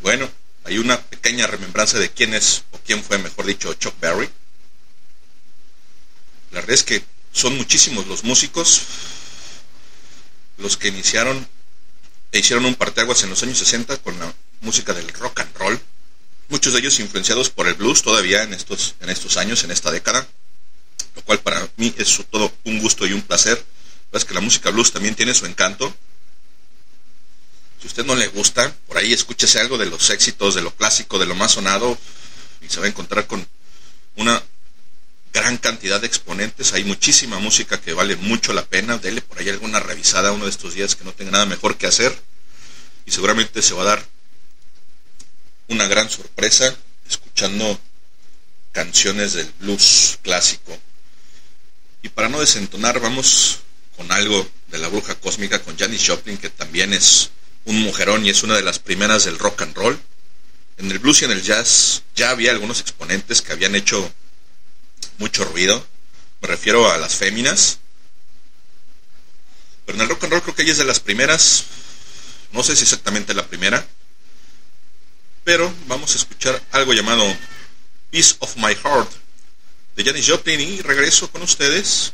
Bueno, 0.00 0.30
hay 0.62 0.78
una 0.78 1.00
pequeña 1.00 1.48
remembranza 1.48 1.98
de 1.98 2.12
quién 2.12 2.34
es, 2.34 2.62
o 2.70 2.78
quién 2.86 3.02
fue, 3.02 3.18
mejor 3.18 3.46
dicho, 3.46 3.74
Chuck 3.74 3.98
Berry. 3.98 4.30
La 6.52 6.60
verdad 6.60 6.74
es 6.74 6.84
que 6.84 7.15
son 7.36 7.56
muchísimos 7.56 8.06
los 8.06 8.24
músicos 8.24 8.80
los 10.56 10.78
que 10.78 10.88
iniciaron 10.88 11.46
e 12.32 12.38
hicieron 12.38 12.64
un 12.64 12.74
parteaguas 12.74 13.22
en 13.22 13.30
los 13.30 13.42
años 13.42 13.58
60 13.58 13.98
con 13.98 14.18
la 14.18 14.32
música 14.62 14.94
del 14.94 15.06
rock 15.08 15.40
and 15.40 15.56
roll. 15.56 15.80
Muchos 16.48 16.72
de 16.72 16.78
ellos 16.78 16.98
influenciados 16.98 17.50
por 17.50 17.66
el 17.66 17.74
blues 17.74 18.02
todavía 18.02 18.42
en 18.42 18.54
estos, 18.54 18.94
en 19.00 19.10
estos 19.10 19.36
años, 19.36 19.64
en 19.64 19.70
esta 19.70 19.90
década, 19.90 20.26
lo 21.14 21.22
cual 21.22 21.40
para 21.40 21.68
mí 21.76 21.94
es 21.98 22.18
todo 22.30 22.50
un 22.64 22.80
gusto 22.80 23.06
y 23.06 23.12
un 23.12 23.20
placer. 23.20 23.62
Es 24.12 24.24
que 24.24 24.32
la 24.32 24.40
música 24.40 24.70
blues 24.70 24.92
también 24.92 25.14
tiene 25.14 25.34
su 25.34 25.44
encanto 25.44 25.94
si 27.80 27.88
usted 27.88 28.06
no 28.06 28.14
le 28.14 28.28
gusta, 28.28 28.74
por 28.86 28.96
ahí 28.96 29.12
escúchese 29.12 29.60
algo 29.60 29.76
de 29.76 29.86
los 29.86 30.08
éxitos, 30.10 30.54
de 30.54 30.62
lo 30.62 30.74
clásico, 30.74 31.18
de 31.18 31.26
lo 31.26 31.34
más 31.34 31.52
sonado, 31.52 31.98
y 32.62 32.68
se 32.68 32.80
va 32.80 32.86
a 32.86 32.88
encontrar 32.88 33.26
con 33.26 33.46
una 34.16 34.42
gran 35.36 35.58
cantidad 35.58 36.00
de 36.00 36.06
exponentes. 36.06 36.72
Hay 36.72 36.84
muchísima 36.84 37.38
música 37.38 37.78
que 37.78 37.92
vale 37.92 38.16
mucho 38.16 38.54
la 38.54 38.64
pena. 38.64 38.96
Dele 38.96 39.20
por 39.20 39.38
ahí 39.38 39.50
alguna 39.50 39.80
revisada 39.80 40.32
uno 40.32 40.44
de 40.44 40.50
estos 40.50 40.72
días 40.72 40.96
que 40.96 41.04
no 41.04 41.12
tenga 41.12 41.32
nada 41.32 41.44
mejor 41.44 41.76
que 41.76 41.86
hacer. 41.86 42.18
Y 43.04 43.10
seguramente 43.10 43.60
se 43.60 43.74
va 43.74 43.82
a 43.82 43.96
dar 43.96 44.06
una 45.68 45.86
gran 45.88 46.08
sorpresa 46.08 46.74
escuchando 47.06 47.78
canciones 48.72 49.34
del 49.34 49.52
blues 49.60 50.18
clásico. 50.22 50.76
Y 52.00 52.08
para 52.08 52.30
no 52.30 52.40
desentonar, 52.40 52.98
vamos 52.98 53.58
con 53.94 54.10
algo 54.12 54.48
de 54.68 54.78
la 54.78 54.88
bruja 54.88 55.16
cósmica 55.16 55.62
con 55.62 55.76
Janis 55.76 56.06
Joplin, 56.06 56.38
que 56.38 56.48
también 56.48 56.94
es 56.94 57.28
un 57.66 57.82
mujerón 57.82 58.24
y 58.24 58.30
es 58.30 58.42
una 58.42 58.54
de 58.54 58.62
las 58.62 58.78
primeras 58.78 59.26
del 59.26 59.38
rock 59.38 59.62
and 59.62 59.76
roll. 59.76 60.00
En 60.78 60.90
el 60.90 60.98
blues 60.98 61.20
y 61.20 61.26
en 61.26 61.32
el 61.32 61.42
jazz 61.42 62.04
ya 62.14 62.30
había 62.30 62.52
algunos 62.52 62.80
exponentes 62.80 63.42
que 63.42 63.52
habían 63.52 63.74
hecho 63.74 64.10
mucho 65.18 65.44
ruido. 65.44 65.86
Me 66.40 66.48
refiero 66.48 66.90
a 66.90 66.98
las 66.98 67.14
féminas. 67.14 67.78
Pero 69.84 69.96
en 69.96 70.02
el 70.02 70.08
rock 70.08 70.24
and 70.24 70.32
roll 70.32 70.42
creo 70.42 70.54
que 70.54 70.62
ella 70.62 70.72
es 70.72 70.78
de 70.78 70.84
las 70.84 71.00
primeras. 71.00 71.64
No 72.52 72.62
sé 72.62 72.76
si 72.76 72.82
exactamente 72.82 73.34
la 73.34 73.46
primera. 73.46 73.86
Pero 75.44 75.72
vamos 75.86 76.12
a 76.14 76.18
escuchar 76.18 76.60
algo 76.72 76.92
llamado 76.92 77.24
Peace 78.10 78.34
of 78.40 78.56
My 78.56 78.74
Heart 78.74 79.10
de 79.94 80.04
Janis 80.04 80.28
Joplin 80.28 80.60
y 80.60 80.82
regreso 80.82 81.30
con 81.30 81.42
ustedes 81.42 82.12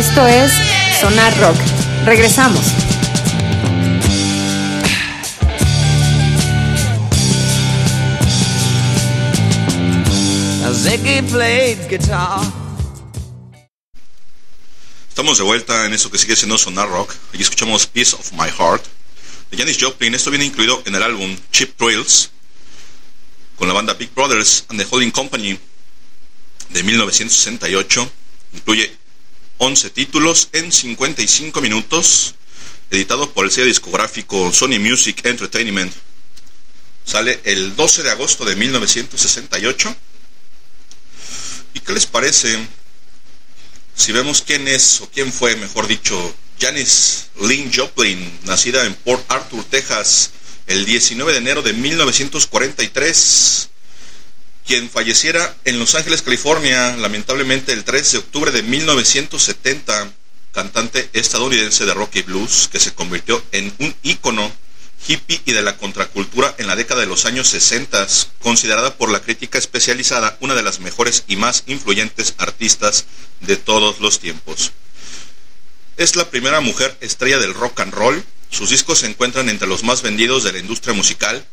Esto 0.00 0.26
es 0.26 0.50
Sonar 0.98 1.38
Rock. 1.40 1.56
Regresamos. 2.06 2.64
Ziggy 10.72 11.20
played 11.30 11.86
guitar. 11.90 12.40
Estamos 15.06 15.36
de 15.36 15.44
vuelta 15.44 15.84
en 15.84 15.92
eso 15.92 16.10
que 16.10 16.16
sigue 16.16 16.34
siendo 16.34 16.56
Sonar 16.56 16.88
Rock. 16.88 17.14
Aquí 17.34 17.42
escuchamos 17.42 17.86
Piece 17.86 18.16
of 18.16 18.32
My 18.32 18.48
Heart 18.48 18.82
de 19.50 19.58
Janis 19.58 19.76
Joplin. 19.78 20.14
Esto 20.14 20.30
viene 20.30 20.46
incluido 20.46 20.82
en 20.86 20.94
el 20.94 21.02
álbum 21.02 21.36
Cheap 21.52 21.76
Thrills 21.76 22.30
con 23.58 23.68
la 23.68 23.74
banda 23.74 23.92
Big 23.92 24.14
Brothers 24.14 24.64
and 24.70 24.80
the 24.80 24.86
Holding 24.90 25.10
Company 25.10 25.58
de 26.70 26.82
1968. 26.82 28.10
Incluye 28.54 28.99
11 29.62 29.90
títulos 29.90 30.48
en 30.52 30.72
55 30.72 31.60
minutos, 31.60 32.34
editado 32.90 33.30
por 33.30 33.44
el 33.44 33.50
sello 33.50 33.66
discográfico 33.66 34.50
Sony 34.54 34.78
Music 34.80 35.20
Entertainment. 35.26 35.92
Sale 37.04 37.40
el 37.44 37.76
12 37.76 38.02
de 38.02 38.10
agosto 38.10 38.46
de 38.46 38.56
1968. 38.56 39.94
¿Y 41.74 41.80
qué 41.80 41.92
les 41.92 42.06
parece 42.06 42.58
si 43.94 44.12
vemos 44.12 44.40
quién 44.40 44.66
es, 44.66 45.02
o 45.02 45.10
quién 45.10 45.30
fue, 45.30 45.56
mejor 45.56 45.86
dicho, 45.86 46.34
Janis 46.58 47.26
Lynn 47.42 47.70
Joplin, 47.70 48.40
nacida 48.44 48.86
en 48.86 48.94
Port 48.94 49.30
Arthur, 49.30 49.62
Texas, 49.64 50.30
el 50.68 50.86
19 50.86 51.32
de 51.32 51.38
enero 51.38 51.60
de 51.60 51.74
1943, 51.74 53.69
quien 54.70 54.88
falleciera 54.88 55.56
en 55.64 55.80
Los 55.80 55.96
Ángeles, 55.96 56.22
California, 56.22 56.96
lamentablemente 56.96 57.72
el 57.72 57.82
3 57.82 58.12
de 58.12 58.18
octubre 58.18 58.52
de 58.52 58.62
1970, 58.62 60.12
cantante 60.52 61.10
estadounidense 61.12 61.84
de 61.86 61.92
rock 61.92 62.14
y 62.14 62.22
blues 62.22 62.68
que 62.70 62.78
se 62.78 62.94
convirtió 62.94 63.42
en 63.50 63.74
un 63.80 63.92
ícono 64.04 64.52
hippie 65.08 65.42
y 65.44 65.52
de 65.54 65.62
la 65.62 65.76
contracultura 65.76 66.54
en 66.58 66.68
la 66.68 66.76
década 66.76 67.00
de 67.00 67.08
los 67.08 67.24
años 67.24 67.48
60, 67.48 68.06
considerada 68.38 68.96
por 68.96 69.10
la 69.10 69.18
crítica 69.18 69.58
especializada 69.58 70.36
una 70.38 70.54
de 70.54 70.62
las 70.62 70.78
mejores 70.78 71.24
y 71.26 71.34
más 71.34 71.64
influyentes 71.66 72.34
artistas 72.38 73.06
de 73.40 73.56
todos 73.56 73.98
los 73.98 74.20
tiempos. 74.20 74.70
Es 75.96 76.14
la 76.14 76.30
primera 76.30 76.60
mujer 76.60 76.96
estrella 77.00 77.40
del 77.40 77.54
rock 77.54 77.80
and 77.80 77.92
roll, 77.92 78.24
sus 78.50 78.70
discos 78.70 79.00
se 79.00 79.08
encuentran 79.08 79.48
entre 79.48 79.66
los 79.66 79.82
más 79.82 80.02
vendidos 80.02 80.44
de 80.44 80.52
la 80.52 80.60
industria 80.60 80.94
musical. 80.94 81.44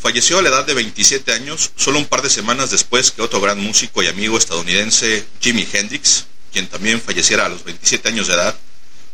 Falleció 0.00 0.38
a 0.38 0.42
la 0.42 0.50
edad 0.50 0.64
de 0.64 0.74
27 0.74 1.32
años, 1.32 1.72
solo 1.74 1.98
un 1.98 2.06
par 2.06 2.22
de 2.22 2.30
semanas 2.30 2.70
después 2.70 3.10
que 3.10 3.20
otro 3.20 3.40
gran 3.40 3.58
músico 3.58 4.00
y 4.00 4.06
amigo 4.06 4.38
estadounidense, 4.38 5.26
Jimi 5.40 5.66
Hendrix, 5.72 6.26
quien 6.52 6.68
también 6.68 7.00
falleciera 7.00 7.46
a 7.46 7.48
los 7.48 7.64
27 7.64 8.08
años 8.08 8.28
de 8.28 8.34
edad, 8.34 8.56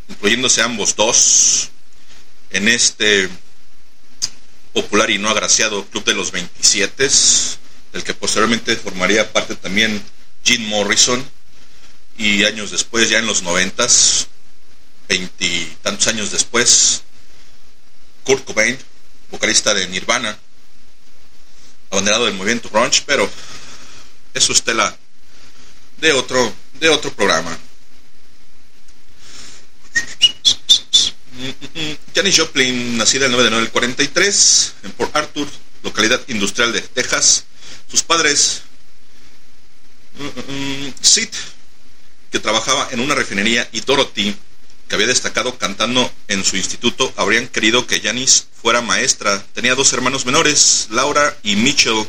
incluyéndose 0.09 0.61
ambos 0.61 0.95
dos 0.95 1.71
en 2.51 2.69
este 2.69 3.31
popular 4.75 5.11
y 5.11 5.17
no 5.17 5.31
agraciado 5.31 5.87
Club 5.87 6.05
de 6.05 6.15
los 6.15 6.33
27, 6.33 7.09
del 7.95 8.05
que 8.05 8.13
posteriormente 8.13 8.77
formaría 8.77 9.33
parte 9.33 9.57
también 9.57 10.03
Jim 10.45 10.69
Morrison, 10.69 11.25
y 12.19 12.45
años 12.45 12.71
después, 12.71 13.09
ya 13.09 13.19
en 13.19 13.27
los 13.27 13.43
noventas, 13.43 14.29
veintitantos 15.09 16.07
años 16.09 16.31
después, 16.31 17.03
Kurt 18.23 18.45
Cobain, 18.45 18.79
vocalista 19.31 19.73
de 19.73 19.89
Nirvana, 19.89 20.39
abanderado 21.95 22.27
del 22.27 22.35
movimiento 22.35 22.69
grunge, 22.69 23.03
pero 23.07 23.31
eso 24.35 24.53
es 24.53 24.63
tela 24.63 24.97
de 25.99 26.13
otro, 26.13 26.53
de 26.81 26.89
otro 26.89 27.13
programa. 27.13 27.57
Janis 32.15 32.39
Joplin, 32.39 32.99
nacida 32.99 33.27
el 33.27 33.33
9 33.33 33.45
de 33.45 33.49
enero 33.49 33.63
del 33.63 33.73
43 33.73 34.75
en 34.85 34.93
Port 34.93 35.15
Arthur, 35.17 35.49
localidad 35.83 36.21
industrial 36.29 36.73
de 36.73 36.81
Texas. 36.81 37.45
Sus 37.89 38.03
padres, 38.03 38.63
Sid, 41.01 41.29
que 42.31 42.41
trabajaba 42.41 42.89
en 42.91 43.01
una 43.01 43.15
refinería, 43.15 43.69
y 43.73 43.81
Dorothy, 43.81 44.35
que 44.89 44.95
había 44.95 45.07
destacado 45.07 45.59
cantando 45.59 46.11
en 46.29 46.45
su 46.45 46.57
instituto, 46.57 47.13
habrían 47.17 47.49
querido 47.49 47.87
que 47.87 48.01
Janis 48.01 48.47
fuera 48.61 48.81
maestra. 48.81 49.45
Tenía 49.55 49.75
dos 49.75 49.93
hermanos 49.93 50.27
menores, 50.27 50.89
Laura 50.91 51.37
y 51.43 51.57
Mitchell. 51.57 52.07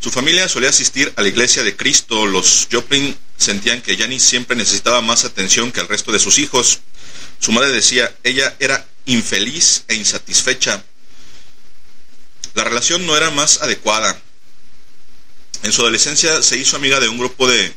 Su 0.00 0.10
familia 0.10 0.48
solía 0.48 0.70
asistir 0.70 1.12
a 1.16 1.22
la 1.22 1.28
iglesia 1.28 1.62
de 1.62 1.76
Cristo. 1.76 2.26
Los 2.26 2.68
Joplin 2.72 3.16
sentían 3.36 3.82
que 3.82 3.96
Janis 3.96 4.22
siempre 4.22 4.56
necesitaba 4.56 5.02
más 5.02 5.24
atención 5.24 5.72
que 5.72 5.80
el 5.80 5.88
resto 5.88 6.10
de 6.10 6.18
sus 6.18 6.38
hijos. 6.38 6.80
Su 7.38 7.52
madre 7.52 7.70
decía, 7.70 8.14
ella 8.24 8.56
era 8.60 8.86
infeliz 9.06 9.84
e 9.88 9.94
insatisfecha. 9.94 10.82
La 12.54 12.64
relación 12.64 13.06
no 13.06 13.16
era 13.16 13.30
más 13.30 13.60
adecuada. 13.62 14.20
En 15.62 15.72
su 15.72 15.82
adolescencia 15.82 16.42
se 16.42 16.56
hizo 16.56 16.76
amiga 16.76 17.00
de 17.00 17.08
un 17.08 17.18
grupo 17.18 17.46
de 17.46 17.74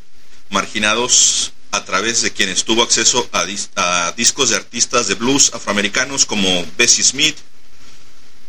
marginados 0.49 1.51
a 1.73 1.83
través 1.85 2.21
de 2.21 2.31
quienes 2.31 2.65
tuvo 2.65 2.83
acceso 2.83 3.27
a, 3.31 3.45
dis 3.45 3.71
a 3.75 4.13
discos 4.15 4.49
de 4.49 4.55
artistas 4.55 5.07
de 5.07 5.15
blues 5.15 5.51
afroamericanos 5.55 6.23
como 6.23 6.47
Bessie 6.77 7.03
Smith, 7.03 7.35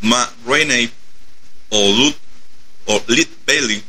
Ma 0.03 0.31
Rainey 0.47 0.93
o, 1.71 1.91
Lud 1.97 2.15
o 2.85 3.03
Bailey, 3.47 3.83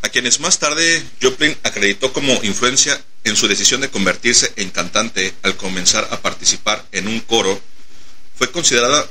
a 0.00 0.08
quienes 0.08 0.40
más 0.40 0.58
tarde 0.58 1.04
Joplin 1.20 1.54
acreditó 1.62 2.10
como 2.10 2.42
influencia 2.42 2.98
en 3.24 3.36
su 3.36 3.46
decisión 3.48 3.82
de 3.82 3.90
convertirse 3.90 4.54
en 4.56 4.70
cantante 4.70 5.34
al 5.42 5.58
comenzar 5.58 6.08
a 6.10 6.22
participar 6.22 6.86
en 6.90 7.06
un 7.06 7.20
coro, 7.20 7.60
fue 8.34 8.50
considerada 8.50 9.06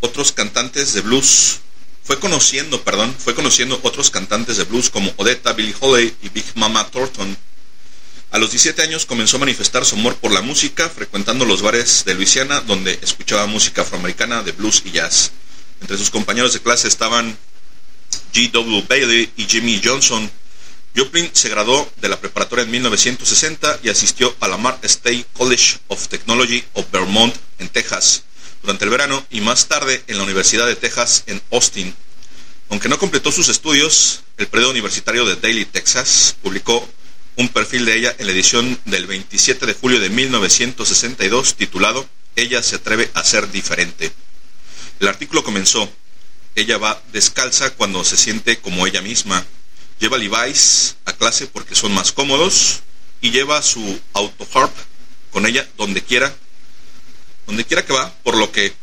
otros 0.00 0.32
cantantes 0.32 0.92
de 0.92 1.00
blues, 1.00 1.60
fue 2.04 2.20
conociendo, 2.20 2.84
perdón, 2.84 3.14
fue 3.18 3.34
conociendo 3.34 3.80
otros 3.82 4.10
cantantes 4.10 4.58
de 4.58 4.64
blues 4.64 4.90
como 4.90 5.12
Odetta, 5.16 5.54
Billie 5.54 5.74
Holiday 5.80 6.14
y 6.22 6.28
Big 6.28 6.44
Mama 6.54 6.86
Thornton. 6.90 7.34
A 8.30 8.38
los 8.38 8.50
17 8.50 8.82
años 8.82 9.06
comenzó 9.06 9.38
a 9.38 9.40
manifestar 9.40 9.86
su 9.86 9.96
amor 9.96 10.16
por 10.16 10.30
la 10.30 10.42
música, 10.42 10.90
frecuentando 10.90 11.46
los 11.46 11.62
bares 11.62 12.04
de 12.04 12.14
Luisiana, 12.14 12.60
donde 12.60 12.98
escuchaba 13.00 13.46
música 13.46 13.82
afroamericana 13.82 14.42
de 14.42 14.52
blues 14.52 14.82
y 14.84 14.90
jazz. 14.90 15.30
Entre 15.80 15.96
sus 15.96 16.10
compañeros 16.10 16.52
de 16.52 16.60
clase 16.60 16.88
estaban 16.88 17.38
G.W. 18.34 18.84
Bailey 18.86 19.32
y 19.36 19.46
Jimmy 19.46 19.80
Johnson. 19.82 20.30
Joplin 20.94 21.30
se 21.32 21.48
graduó 21.48 21.90
de 22.02 22.08
la 22.08 22.20
preparatoria 22.20 22.64
en 22.64 22.70
1960 22.70 23.80
y 23.82 23.88
asistió 23.88 24.36
a 24.40 24.48
la 24.48 24.58
Mar 24.58 24.78
State 24.82 25.26
College 25.32 25.78
of 25.88 26.06
Technology 26.08 26.62
of 26.74 26.84
Vermont 26.92 27.34
en 27.58 27.68
Texas 27.70 28.24
durante 28.64 28.84
el 28.86 28.90
verano 28.90 29.24
y 29.30 29.42
más 29.42 29.68
tarde 29.68 30.02
en 30.06 30.16
la 30.16 30.24
Universidad 30.24 30.66
de 30.66 30.74
Texas 30.74 31.24
en 31.26 31.42
Austin. 31.52 31.94
Aunque 32.70 32.88
no 32.88 32.98
completó 32.98 33.30
sus 33.30 33.50
estudios, 33.50 34.22
el 34.38 34.46
periodo 34.46 34.70
universitario 34.70 35.26
de 35.26 35.36
Daily 35.36 35.66
Texas 35.66 36.34
publicó 36.42 36.88
un 37.36 37.50
perfil 37.50 37.84
de 37.84 37.98
ella 37.98 38.16
en 38.18 38.26
la 38.26 38.32
edición 38.32 38.80
del 38.86 39.06
27 39.06 39.66
de 39.66 39.74
julio 39.74 40.00
de 40.00 40.08
1962 40.08 41.56
titulado 41.56 42.08
Ella 42.36 42.62
se 42.62 42.76
atreve 42.76 43.10
a 43.12 43.22
ser 43.22 43.50
diferente. 43.50 44.10
El 44.98 45.08
artículo 45.08 45.44
comenzó, 45.44 45.86
ella 46.54 46.78
va 46.78 47.02
descalza 47.12 47.70
cuando 47.74 48.02
se 48.02 48.16
siente 48.16 48.60
como 48.60 48.86
ella 48.86 49.02
misma, 49.02 49.44
lleva 50.00 50.16
Levi's 50.16 50.96
a 51.04 51.12
clase 51.12 51.48
porque 51.48 51.74
son 51.74 51.92
más 51.92 52.12
cómodos 52.12 52.80
y 53.20 53.30
lleva 53.30 53.60
su 53.60 54.00
auto 54.14 54.48
harp 54.54 54.72
con 55.30 55.44
ella 55.44 55.68
donde 55.76 56.02
quiera 56.02 56.34
donde 57.46 57.64
quiera 57.64 57.84
que 57.84 57.92
va, 57.92 58.12
por 58.22 58.36
lo 58.36 58.50
que 58.50 58.74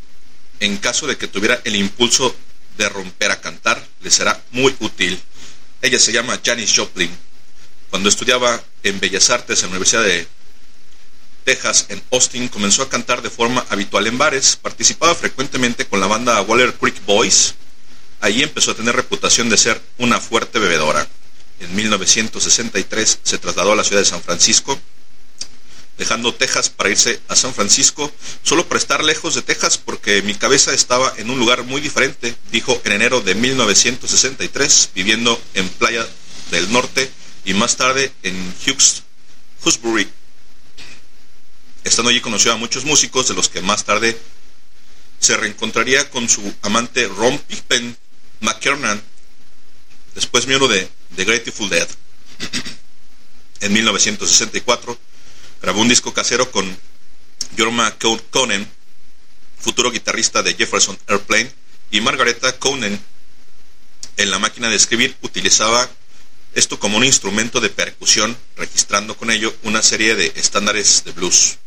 en 0.60 0.78
caso 0.78 1.08
de 1.08 1.18
que 1.18 1.28
tuviera 1.28 1.60
el 1.64 1.76
impulso 1.76 2.36
de 2.78 2.88
romper 2.90 3.32
a 3.32 3.42
cantar, 3.42 3.86
le 4.02 4.12
será 4.12 4.42
muy 4.52 4.76
útil. 4.80 5.20
Ella 5.82 6.00
se 6.00 6.12
llama 6.12 6.40
Janis 6.44 6.74
Joplin. 6.76 7.10
Cuando 7.90 8.10
estudiaba 8.10 8.62
en 8.84 9.00
Bellas 9.00 9.30
Artes 9.30 9.60
en 9.60 9.66
la 9.66 9.72
Universidad 9.72 10.04
de 10.04 10.28
Texas, 11.44 11.88
en 11.90 12.02
Austin, 12.12 12.48
comenzó 12.48 12.84
a 12.84 12.90
cantar 12.90 13.22
de 13.22 13.32
forma 13.32 13.66
habitual 13.70 14.06
en 14.06 14.18
bares, 14.18 14.56
participaba 14.56 15.16
frecuentemente 15.16 15.86
con 15.86 16.00
la 16.00 16.08
banda 16.08 16.42
Waller 16.44 16.76
Creek 16.76 17.04
Boys. 17.06 17.56
Allí 18.20 18.44
empezó 18.44 18.72
a 18.72 18.76
tener 18.76 18.96
reputación 18.96 19.50
de 19.50 19.58
ser 19.58 19.82
una 19.98 20.20
fuerte 20.20 20.60
bebedora. 20.60 21.08
En 21.60 21.76
1963 21.76 23.20
se 23.24 23.38
trasladó 23.40 23.72
a 23.72 23.76
la 23.76 23.84
ciudad 23.84 24.02
de 24.02 24.06
San 24.06 24.22
Francisco, 24.22 24.80
dejando 25.98 26.34
Texas 26.34 26.70
para 26.70 26.90
irse 26.90 27.20
a 27.28 27.36
San 27.36 27.54
Francisco, 27.54 28.12
solo 28.44 28.68
para 28.68 28.80
estar 28.80 29.04
lejos 29.04 29.36
de 29.36 29.42
Texas 29.42 29.78
porque 29.78 30.22
mi 30.22 30.34
cabeza 30.34 30.74
estaba 30.74 31.14
en 31.18 31.30
un 31.30 31.40
lugar 31.40 31.64
muy 31.64 31.82
diferente, 31.82 32.36
dijo 32.52 32.82
en 32.86 32.94
enero 32.94 33.22
de 33.22 33.36
1963, 33.36 34.92
viviendo 34.96 35.40
en 35.54 35.70
Playa 35.70 36.08
del 36.50 36.72
Norte 36.72 37.12
y 37.46 37.54
más 37.54 37.78
tarde 37.78 38.12
en 38.24 38.36
Hughes, 38.66 39.04
Hewsbury. 39.64 40.08
Estando 41.84 42.10
allí 42.10 42.22
conoció 42.22 42.52
a 42.54 42.58
muchos 42.58 42.86
músicos, 42.86 43.28
de 43.28 43.34
los 43.34 43.50
que 43.50 43.62
más 43.62 43.84
tarde 43.84 44.18
se 45.20 45.38
reencontraría 45.38 46.10
con 46.10 46.28
su 46.30 46.54
amante 46.62 47.08
Ron 47.08 47.38
Pippen 47.38 47.96
McKernan, 48.40 49.02
después 50.16 50.48
miembro 50.48 50.68
de 50.68 50.90
The 51.16 51.26
Grateful 51.26 51.70
Dead. 51.70 51.88
En 53.62 53.74
1964 53.74 54.98
grabó 55.62 55.82
un 55.82 55.90
disco 55.90 56.14
casero 56.14 56.52
con 56.52 56.78
Jorma 57.58 57.96
Conen, 58.32 58.68
futuro 59.60 59.92
guitarrista 59.92 60.42
de 60.42 60.56
Jefferson 60.56 60.98
Airplane, 61.08 61.52
y 61.92 62.02
Margareta 62.02 62.58
Conen. 62.58 63.00
En 64.18 64.32
la 64.32 64.40
máquina 64.40 64.70
de 64.70 64.76
escribir 64.76 65.16
utilizaba 65.22 65.90
esto 66.54 66.80
como 66.80 66.98
un 66.98 67.06
instrumento 67.06 67.62
de 67.62 67.70
percusión, 67.70 68.36
registrando 68.56 69.16
con 69.16 69.30
ello 69.30 69.54
una 69.64 69.82
serie 69.82 70.16
de 70.16 70.34
estándares 70.36 71.04
de 71.06 71.12
blues. 71.12 71.58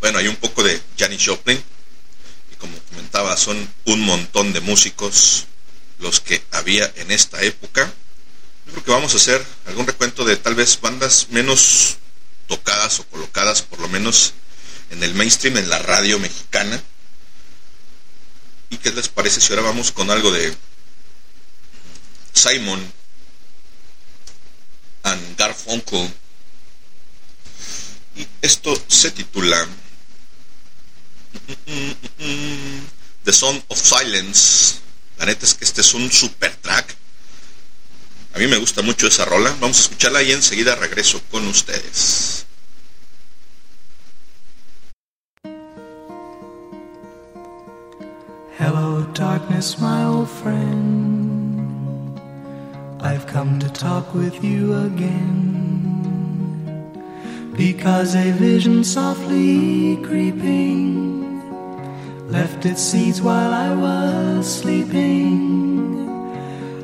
Bueno, 0.00 0.18
hay 0.18 0.28
un 0.28 0.36
poco 0.36 0.62
de 0.62 0.80
Janis 0.98 1.26
Joplin, 1.26 1.62
y 2.52 2.56
como 2.56 2.78
comentaba, 2.90 3.36
son 3.36 3.68
un 3.86 4.00
montón 4.00 4.52
de 4.52 4.60
músicos 4.60 5.46
los 5.98 6.20
que 6.20 6.42
había 6.52 6.92
en 6.96 7.10
esta 7.10 7.42
época. 7.42 7.92
Yo 8.66 8.72
creo 8.72 8.84
que 8.84 8.90
vamos 8.92 9.12
a 9.14 9.16
hacer 9.16 9.44
algún 9.66 9.86
recuento 9.86 10.24
de 10.24 10.36
tal 10.36 10.54
vez 10.54 10.80
bandas 10.80 11.28
menos 11.30 11.98
tocadas 12.46 13.00
o 13.00 13.06
colocadas, 13.06 13.62
por 13.62 13.80
lo 13.80 13.88
menos 13.88 14.34
en 14.90 15.02
el 15.02 15.14
mainstream, 15.14 15.56
en 15.56 15.68
la 15.68 15.78
radio 15.78 16.18
mexicana. 16.18 16.82
¿Y 18.70 18.78
qué 18.78 18.90
les 18.90 19.08
parece 19.08 19.40
si 19.40 19.52
ahora 19.52 19.66
vamos 19.66 19.92
con 19.92 20.10
algo 20.10 20.30
de 20.30 20.54
Simon 22.32 22.92
and 25.02 25.36
Garfunkel? 25.36 26.10
Y 28.16 28.26
esto 28.42 28.82
se 28.88 29.10
titula 29.10 29.66
The 33.24 33.32
Song 33.32 33.62
of 33.68 33.80
Silence. 33.80 34.78
La 35.18 35.26
neta 35.26 35.46
es 35.46 35.54
que 35.54 35.64
este 35.64 35.80
es 35.80 35.94
un 35.94 36.10
super 36.10 36.54
track. 36.56 36.96
A 38.34 38.38
mí 38.38 38.46
me 38.46 38.56
gusta 38.56 38.82
mucho 38.82 39.06
esa 39.06 39.24
rola. 39.24 39.54
Vamos 39.60 39.78
a 39.78 39.82
escucharla 39.82 40.22
y 40.22 40.32
enseguida 40.32 40.74
regreso 40.76 41.20
con 41.30 41.46
ustedes. 41.46 42.46
Hello, 48.58 49.06
darkness, 49.12 49.78
my 49.80 50.04
old 50.04 50.30
friend. 50.30 52.20
I've 53.02 53.26
come 53.26 53.58
to 53.58 53.68
talk 53.68 54.14
with 54.14 54.42
you 54.42 54.72
again. 54.86 55.92
Because 57.56 58.14
a 58.14 58.30
vision 58.32 58.82
softly 58.82 59.96
creeping 60.02 61.42
left 62.30 62.64
its 62.64 62.80
seeds 62.80 63.20
while 63.20 63.52
I 63.52 63.74
was 63.74 64.60
sleeping. 64.60 66.01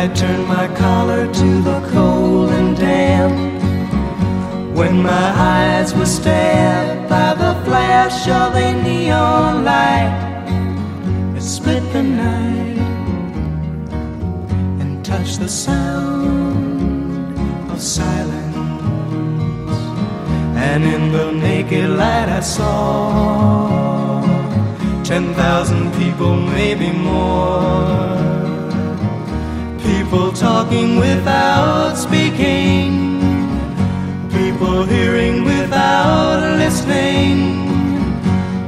I 0.00 0.08
turned 0.08 0.46
my 0.48 0.66
collar 0.74 1.32
to 1.32 1.62
the 1.62 1.80
cold 1.92 2.50
and 2.50 2.76
damp. 2.76 3.36
When 4.76 5.02
my 5.02 5.26
eyes 5.54 5.94
were 5.94 6.04
stabbed 6.18 7.08
by 7.08 7.34
the 7.34 7.54
flash 7.64 8.26
of 8.26 8.56
a 8.56 8.72
neon 8.82 9.64
light, 9.64 10.12
it 11.36 11.42
split 11.42 11.84
the 11.92 12.02
night 12.02 12.78
and 14.80 15.04
touched 15.04 15.38
the 15.38 15.48
sound 15.48 17.38
of 17.70 17.80
silence. 17.80 18.56
And 20.68 20.82
in 20.82 21.12
the 21.12 21.30
naked 21.30 21.88
light, 21.90 22.28
I 22.28 22.40
saw 22.40 24.20
ten 25.04 25.32
thousand 25.34 25.92
people, 25.94 26.34
maybe 26.34 26.90
more. 26.90 28.33
People 30.14 30.32
talking 30.32 30.94
without 30.94 31.96
speaking 31.96 33.18
People 34.30 34.84
hearing 34.84 35.42
without 35.42 36.56
listening. 36.56 37.66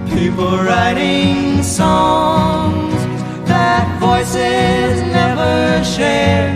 People 0.09 0.57
writing 0.59 1.63
songs 1.63 2.97
that 3.47 3.87
voices 4.01 5.01
never 5.03 5.85
share. 5.85 6.51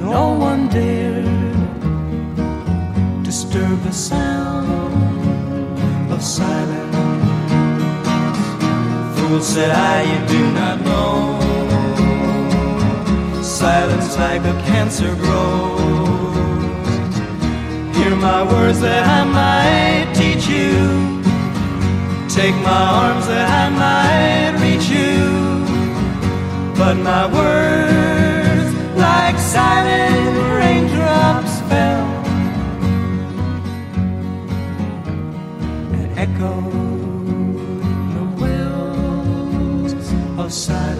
No 0.00 0.32
one 0.32 0.68
dared 0.68 1.26
disturb 3.22 3.80
the 3.84 3.92
sound 3.92 4.66
of 6.10 6.20
silence. 6.20 6.96
Fool 9.16 9.40
said 9.40 9.70
I, 9.70 10.02
you 10.10 10.26
do 10.26 10.52
not 10.54 10.80
know. 10.80 11.69
Silence 13.60 14.16
like 14.16 14.40
a 14.40 14.54
cancer 14.62 15.14
grows 15.16 16.00
hear 17.94 18.16
my 18.16 18.42
words 18.42 18.80
that 18.80 19.04
I 19.06 19.22
might 19.38 20.14
teach 20.14 20.48
you. 20.48 21.20
Take 22.26 22.54
my 22.70 22.84
arms 23.02 23.26
that 23.26 23.48
I 23.62 23.66
might 23.84 24.52
reach 24.64 24.88
you. 24.88 25.20
But 26.74 26.94
my 27.10 27.26
words, 27.26 28.68
like 28.96 29.36
silent 29.38 30.36
raindrops, 30.58 31.54
fell 31.68 32.08
and 35.96 36.08
echoed 36.18 37.82
the 38.14 38.24
wells 38.40 39.92
of 40.38 40.50
silence. 40.50 40.99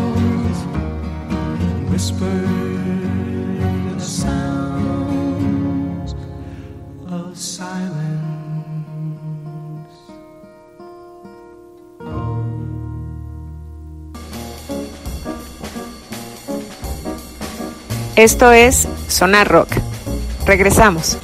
Esto 18.21 18.51
es 18.51 18.87
Sonar 19.07 19.47
Rock. 19.47 19.69
Regresamos. 20.45 21.17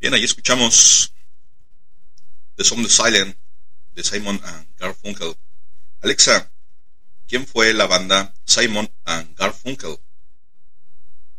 Bien, 0.00 0.12
ahí 0.12 0.24
escuchamos 0.24 1.14
The 2.56 2.64
Song 2.64 2.84
of 2.84 2.90
Silent 2.90 3.36
de 3.92 4.02
Simon 4.02 4.40
and 4.42 4.66
Garfunkel. 4.76 5.36
Alexa, 6.00 6.50
¿quién 7.28 7.46
fue 7.46 7.72
la 7.72 7.86
banda 7.86 8.34
Simon 8.44 8.90
and 9.04 9.36
Garfunkel? 9.36 10.00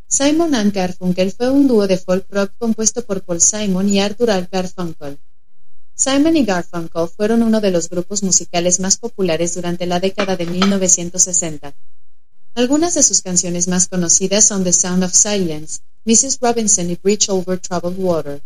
Simon 0.07 0.53
and 0.53 0.71
Garfunkel 0.71 1.31
fue 1.31 1.49
un 1.49 1.67
dúo 1.67 1.87
de 1.87 1.97
folk 1.97 2.27
rock 2.29 2.51
compuesto 2.59 3.03
por 3.03 3.23
Paul 3.23 3.41
Simon 3.41 3.89
y 3.89 3.99
Arthur 3.99 4.29
A. 4.29 4.41
Garfunkel. 4.41 5.17
Simon 5.95 6.37
y 6.37 6.45
Garfunkel 6.45 7.07
fueron 7.09 7.41
uno 7.41 7.59
de 7.59 7.71
los 7.71 7.89
grupos 7.89 8.21
musicales 8.21 8.79
más 8.79 8.97
populares 8.97 9.55
durante 9.55 9.85
la 9.85 9.99
década 9.99 10.35
de 10.35 10.45
1960. 10.45 11.73
Algunas 12.53 12.93
de 12.93 13.03
sus 13.03 13.21
canciones 13.21 13.67
más 13.67 13.87
conocidas 13.87 14.45
son 14.45 14.63
The 14.63 14.73
Sound 14.73 15.03
of 15.03 15.13
Silence, 15.13 15.79
Mrs. 16.05 16.37
Robinson 16.39 16.89
y 16.91 16.99
Bridge 17.01 17.29
Over 17.29 17.59
Troubled 17.59 17.97
Water. 17.97 18.41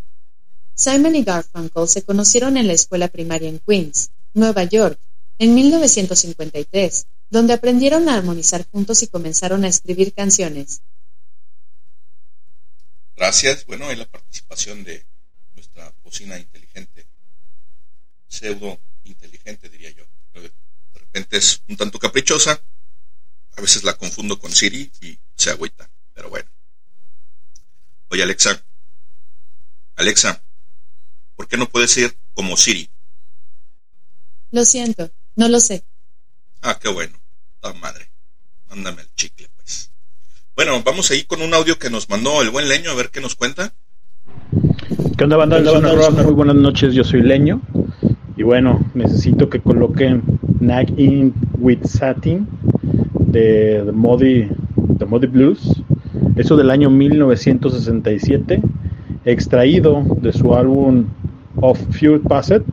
Simon 0.76 1.16
y 1.18 1.24
Garfunkel 1.24 1.90
se 1.90 2.04
conocieron 2.04 2.56
en 2.56 2.68
la 2.68 2.74
escuela 2.74 3.10
primaria 3.10 3.50
en 3.50 3.60
Queens, 3.60 4.12
Nueva 4.34 4.64
York, 4.64 4.98
en 5.38 5.54
1953, 5.54 7.06
donde 7.30 7.54
aprendieron 7.54 8.08
a 8.08 8.16
armonizar 8.16 8.66
juntos 8.72 9.04
y 9.04 9.08
comenzaron 9.08 9.66
a 9.66 9.68
escribir 9.68 10.14
canciones. 10.14 10.82
Gracias. 13.20 13.66
Bueno, 13.66 13.90
hay 13.90 13.98
la 13.98 14.06
participación 14.06 14.86
de 14.86 15.06
nuestra 15.54 15.94
bocina 16.04 16.40
inteligente, 16.40 17.06
pseudo 18.30 18.80
inteligente 19.04 19.68
diría 19.68 19.90
yo. 19.90 20.06
De 20.34 21.00
repente 21.00 21.36
es 21.36 21.62
un 21.68 21.76
tanto 21.76 22.00
caprichosa, 22.00 22.64
a 23.58 23.62
veces 23.62 23.84
la 23.84 23.98
confundo 23.98 24.40
con 24.40 24.54
Siri 24.54 24.90
y 25.02 25.20
se 25.36 25.50
agüita, 25.50 25.90
pero 26.14 26.30
bueno. 26.30 26.50
Oye 28.08 28.24
Alexa, 28.24 28.64
Alexa, 29.98 30.42
¿por 31.36 31.50
qué 31.50 31.58
no 31.58 31.68
puedes 31.68 31.92
ser 31.92 32.18
como 32.34 32.56
Siri? 32.56 32.90
Lo 34.52 34.64
siento, 34.64 35.12
no 35.36 35.50
lo 35.50 35.60
sé. 35.60 35.84
Ah, 36.62 36.80
qué 36.82 36.88
bueno. 36.88 37.20
La 37.62 37.74
madre. 37.74 38.10
Mándame 38.70 39.02
el 39.02 39.14
chicle. 39.16 39.50
Bueno, 40.60 40.74
vamos 40.84 41.10
ahí 41.10 41.24
con 41.24 41.42
un 41.42 41.54
audio 41.54 41.80
que 41.80 41.90
nos 41.90 42.10
mandó 42.10 42.42
el 42.42 42.50
buen 42.50 42.68
Leño, 42.68 42.92
a 42.92 42.94
ver 42.94 43.12
qué 43.14 43.22
nos 43.22 43.34
cuenta. 43.34 43.72
¿Qué 45.18 45.24
onda, 45.24 45.38
banda? 45.38 45.62
Muy 45.62 46.34
buenas 46.34 46.58
noches, 46.58 46.94
yo 46.94 47.06
soy 47.06 47.22
Leño. 47.22 47.62
Y 48.36 48.44
bueno, 48.44 48.84
necesito 48.94 49.50
que 49.50 49.62
coloquen 49.62 50.22
Nag 50.60 51.00
In 51.00 51.34
With 51.60 51.86
Satin 51.86 52.46
de 53.14 53.84
The 53.86 53.92
Muddy, 53.94 54.50
The 54.98 55.06
Muddy 55.06 55.28
Blues. 55.28 55.82
Eso 56.36 56.58
del 56.58 56.72
año 56.72 56.90
1967, 56.90 58.62
extraído 59.24 60.04
de 60.22 60.34
su 60.34 60.54
álbum 60.54 61.06
Of 61.62 61.80
Few 61.92 62.22
Passed. 62.24 62.64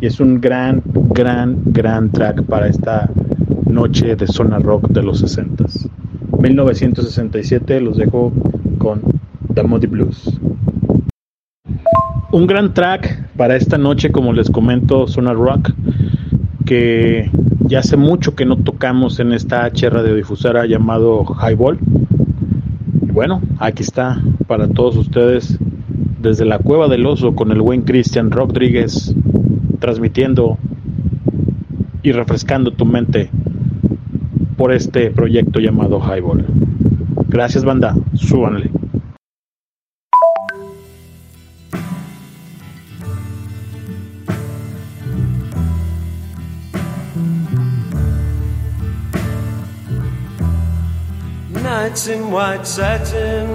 Y 0.00 0.06
es 0.06 0.18
un 0.18 0.40
gran, 0.40 0.82
gran, 0.84 1.62
gran 1.66 2.10
track 2.10 2.42
para 2.42 2.66
esta 2.66 3.08
noche 3.70 4.16
de 4.16 4.26
zona 4.26 4.58
rock 4.58 4.88
de 4.88 5.04
los 5.04 5.20
60 5.20 5.66
1967 6.44 7.80
los 7.80 7.96
dejo 7.96 8.30
con 8.76 9.00
The 9.54 9.62
Muddy 9.62 9.86
Blues. 9.86 10.38
Un 12.32 12.46
gran 12.46 12.74
track 12.74 13.30
para 13.34 13.56
esta 13.56 13.78
noche, 13.78 14.12
como 14.12 14.34
les 14.34 14.50
comento, 14.50 15.06
Zona 15.06 15.32
Rock, 15.32 15.70
que 16.66 17.30
ya 17.60 17.78
hace 17.78 17.96
mucho 17.96 18.34
que 18.34 18.44
no 18.44 18.56
tocamos 18.56 19.20
en 19.20 19.32
esta 19.32 19.64
H 19.64 19.88
radiodifusora 19.88 20.66
llamado 20.66 21.24
Highball. 21.24 21.78
Y 23.08 23.10
bueno, 23.10 23.40
aquí 23.58 23.82
está 23.82 24.20
para 24.46 24.68
todos 24.68 24.98
ustedes 24.98 25.58
desde 26.20 26.44
la 26.44 26.58
Cueva 26.58 26.88
del 26.88 27.06
Oso 27.06 27.34
con 27.34 27.52
el 27.52 27.62
buen 27.62 27.82
Cristian 27.82 28.30
Rodríguez 28.30 29.14
transmitiendo 29.78 30.58
y 32.02 32.12
refrescando 32.12 32.70
tu 32.70 32.84
mente 32.84 33.30
por 34.56 34.72
este 34.72 35.10
proyecto 35.10 35.60
llamado 35.60 36.00
Highball. 36.00 36.44
Gracias 37.28 37.64
banda, 37.64 37.94
súbanle. 38.14 38.70
Nights 51.62 52.08
in 52.08 52.30
white 52.30 52.64
satin, 52.66 53.46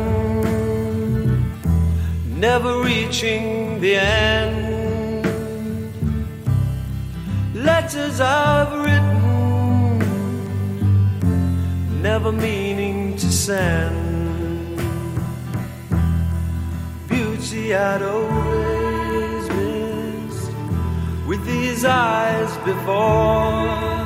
never 2.39 2.81
reaching 2.83 3.79
the 3.81 3.95
end. 3.95 5.25
Letters 7.53 8.19
I've 8.19 8.73
written, 8.83 9.18
never 12.01 12.31
meaning 12.31 13.15
to 13.17 13.31
send. 13.31 14.77
Beauty 17.07 17.75
I'd 17.75 18.01
always 18.01 19.49
missed 19.49 20.51
with 21.27 21.45
these 21.45 21.83
eyes 21.83 22.51
before. 22.69 23.99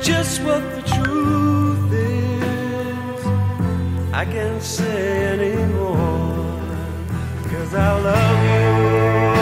Just 0.00 0.42
what 0.42 0.62
the 0.74 0.82
truth 0.96 1.92
is, 1.92 3.26
I 4.12 4.24
can't 4.24 4.62
say 4.62 5.26
anymore. 5.34 6.52
Cause 7.50 7.74
I 7.74 8.00
love 8.00 9.36
you. 9.36 9.41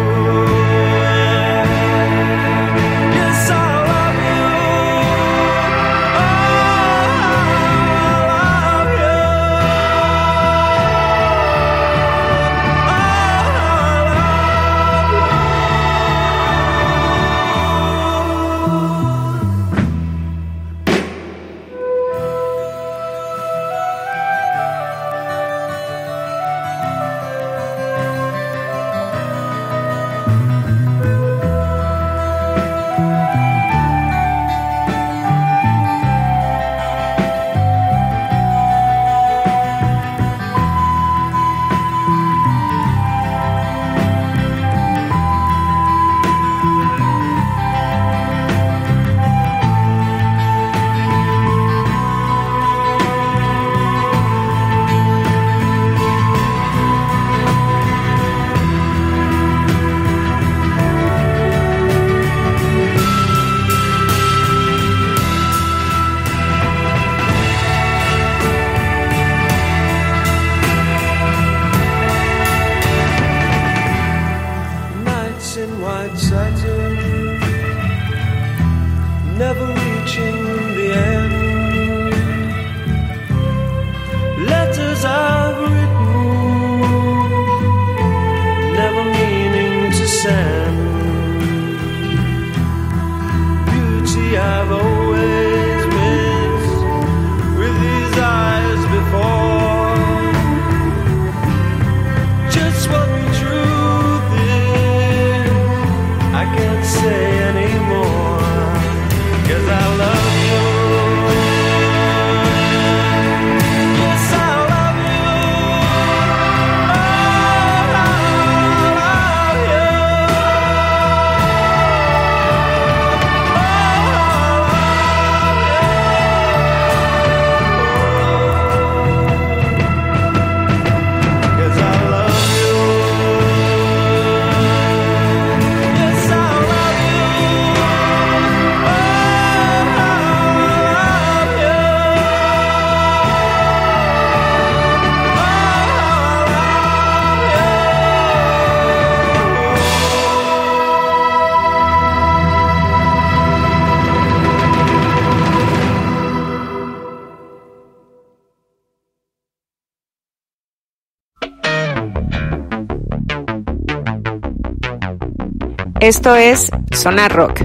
Esto 166.01 166.35
es 166.35 166.71
Sonar 166.99 167.31
Rock. 167.31 167.61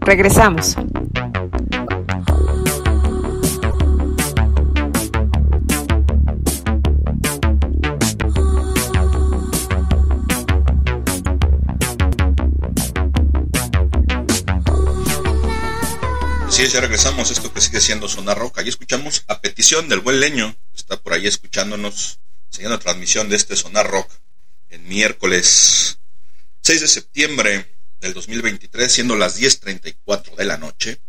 Regresamos. 0.00 0.76
Así 16.46 16.62
es, 16.62 16.72
ya 16.72 16.80
regresamos. 16.80 17.30
Esto 17.30 17.52
que 17.52 17.60
sigue 17.60 17.82
siendo 17.82 18.08
Sonar 18.08 18.38
Rock. 18.38 18.60
Ahí 18.60 18.70
escuchamos 18.70 19.24
a 19.28 19.42
petición 19.42 19.90
del 19.90 20.00
buen 20.00 20.18
leño. 20.18 20.56
que 20.72 20.74
Está 20.74 20.96
por 20.96 21.12
ahí 21.12 21.26
escuchándonos, 21.26 22.20
la 22.70 22.78
transmisión 22.78 23.28
de 23.28 23.36
este 23.36 23.54
Sonar 23.54 23.86
Rock 23.90 24.10
en 24.70 24.88
miércoles 24.88 25.98
6 26.66 26.80
de 26.80 26.88
septiembre 26.88 27.76
del 28.00 28.12
2023, 28.12 28.90
siendo 28.90 29.14
las 29.14 29.40
10.34 29.40 30.34
de 30.34 30.44
la 30.44 30.56
noche. 30.56 31.00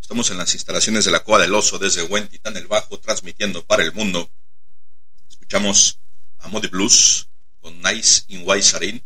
Estamos 0.00 0.30
en 0.30 0.38
las 0.38 0.54
instalaciones 0.54 1.04
de 1.04 1.10
la 1.10 1.24
Coa 1.24 1.40
del 1.40 1.52
Oso 1.52 1.80
desde 1.80 2.04
Huentitán 2.04 2.56
el 2.56 2.68
Bajo, 2.68 3.00
transmitiendo 3.00 3.66
para 3.66 3.82
el 3.82 3.92
mundo. 3.92 4.30
Escuchamos 5.28 5.98
a 6.38 6.46
Modi 6.46 6.68
Blues 6.68 7.28
con 7.60 7.82
Nice 7.82 8.22
in 8.28 8.46
Waisarin. 8.46 9.02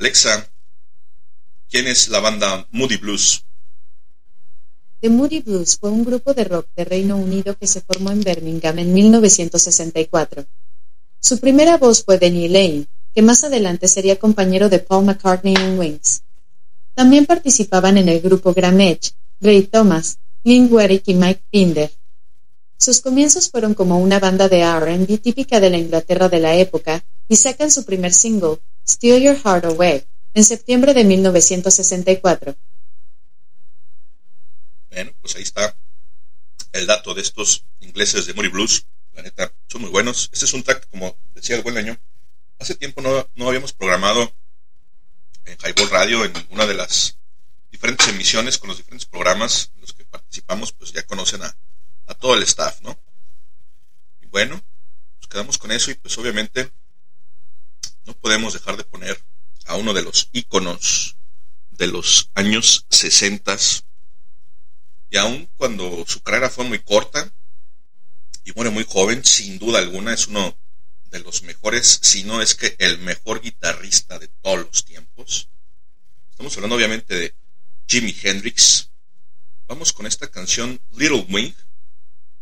Alexa, 0.00 0.50
¿quién 1.70 1.86
es 1.86 2.08
la 2.08 2.18
banda 2.18 2.66
Moody 2.72 2.96
Blues? 2.96 3.44
The 5.00 5.10
Moody 5.10 5.42
Blues 5.42 5.78
fue 5.78 5.90
un 5.90 6.04
grupo 6.04 6.34
de 6.34 6.42
rock 6.42 6.66
de 6.74 6.84
Reino 6.84 7.16
Unido 7.18 7.56
que 7.56 7.68
se 7.68 7.82
formó 7.82 8.10
en 8.10 8.22
Birmingham 8.22 8.76
en 8.80 8.92
1964. 8.92 10.44
Su 11.20 11.38
primera 11.38 11.76
voz 11.76 12.02
fue 12.02 12.18
de 12.18 12.32
Neil 12.32 12.52
Lane, 12.52 12.88
que 13.14 13.22
más 13.22 13.44
adelante 13.44 13.88
sería 13.88 14.18
compañero 14.18 14.68
de 14.68 14.78
Paul 14.78 15.04
McCartney 15.04 15.54
en 15.54 15.78
Wings. 15.78 16.22
También 16.94 17.26
participaban 17.26 17.96
en 17.98 18.08
el 18.08 18.20
grupo 18.20 18.52
Graham 18.52 18.80
Edge, 18.80 19.12
Ray 19.40 19.62
Thomas, 19.62 20.18
Lynn 20.44 20.72
Werrick 20.72 21.06
y 21.06 21.14
Mike 21.14 21.42
Pinder. 21.50 21.92
Sus 22.76 23.00
comienzos 23.00 23.50
fueron 23.50 23.74
como 23.74 23.98
una 23.98 24.20
banda 24.20 24.48
de 24.48 24.60
R&B 24.60 25.18
típica 25.18 25.60
de 25.60 25.70
la 25.70 25.78
Inglaterra 25.78 26.28
de 26.28 26.40
la 26.40 26.54
época 26.54 27.04
y 27.28 27.36
sacan 27.36 27.70
su 27.70 27.84
primer 27.84 28.12
single, 28.12 28.58
Steal 28.86 29.20
Your 29.20 29.36
Heart 29.36 29.64
Away, 29.66 30.04
en 30.34 30.44
septiembre 30.44 30.94
de 30.94 31.04
1964. 31.04 32.56
Bueno, 34.90 35.12
pues 35.20 35.36
ahí 35.36 35.42
está 35.42 35.76
el 36.72 36.86
dato 36.86 37.14
de 37.14 37.22
estos 37.22 37.64
ingleses 37.80 38.26
de 38.26 38.34
Moody 38.34 38.48
Blues. 38.48 38.86
La 39.12 39.22
neta, 39.22 39.52
son 39.66 39.82
muy 39.82 39.90
buenos. 39.90 40.30
Este 40.32 40.44
es 40.44 40.52
un 40.54 40.62
track, 40.62 40.88
como 40.90 41.16
decía 41.34 41.56
el 41.56 41.62
buen 41.62 41.76
año. 41.76 41.98
Hace 42.58 42.74
tiempo 42.74 43.00
no, 43.00 43.28
no 43.36 43.48
habíamos 43.48 43.72
programado 43.72 44.32
en 45.44 45.56
Highball 45.64 45.90
Radio, 45.90 46.24
en 46.24 46.32
una 46.50 46.66
de 46.66 46.74
las 46.74 47.16
diferentes 47.70 48.08
emisiones 48.08 48.58
con 48.58 48.68
los 48.68 48.78
diferentes 48.78 49.06
programas 49.06 49.70
en 49.74 49.82
los 49.82 49.92
que 49.92 50.04
participamos, 50.04 50.72
pues 50.72 50.92
ya 50.92 51.04
conocen 51.04 51.42
a, 51.42 51.56
todo 52.18 52.34
el 52.34 52.42
staff, 52.42 52.80
¿no? 52.80 52.98
Y 54.20 54.26
bueno, 54.26 54.60
nos 55.20 55.28
quedamos 55.28 55.56
con 55.56 55.70
eso 55.70 55.90
y 55.90 55.94
pues 55.94 56.18
obviamente 56.18 56.72
no 58.06 58.14
podemos 58.14 58.54
dejar 58.54 58.76
de 58.76 58.82
poner 58.82 59.22
a 59.66 59.76
uno 59.76 59.92
de 59.94 60.02
los 60.02 60.28
íconos 60.32 61.16
de 61.70 61.86
los 61.86 62.30
años 62.34 62.86
60 62.90 63.56
y 65.10 65.16
aun 65.16 65.48
cuando 65.56 66.04
su 66.08 66.20
carrera 66.22 66.50
fue 66.50 66.64
muy 66.64 66.80
corta 66.80 67.32
y 68.44 68.52
muere 68.52 68.70
muy 68.70 68.84
joven, 68.84 69.24
sin 69.24 69.58
duda 69.58 69.78
alguna 69.78 70.12
es 70.12 70.26
uno 70.26 70.56
de 71.10 71.20
los 71.20 71.42
mejores, 71.42 72.00
si 72.02 72.24
no 72.24 72.42
es 72.42 72.54
que 72.54 72.76
el 72.78 72.98
mejor 72.98 73.40
guitarrista 73.40 74.18
de 74.18 74.28
todos 74.28 74.58
los 74.58 74.84
tiempos. 74.84 75.48
Estamos 76.30 76.54
hablando 76.56 76.76
obviamente 76.76 77.14
de 77.14 77.34
Jimi 77.86 78.14
Hendrix. 78.22 78.90
Vamos 79.66 79.92
con 79.92 80.06
esta 80.06 80.30
canción 80.30 80.80
Little 80.92 81.26
Wing 81.28 81.52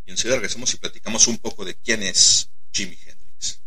y 0.05 0.11
enseguida 0.11 0.37
regresamos 0.37 0.73
y 0.75 0.79
platicamos 0.79 1.27
un 1.27 1.39
poco 1.39 1.65
de 1.65 1.75
quién 1.75 2.03
es 2.03 2.51
Jimi 2.73 2.99
Hendrix. 3.07 3.61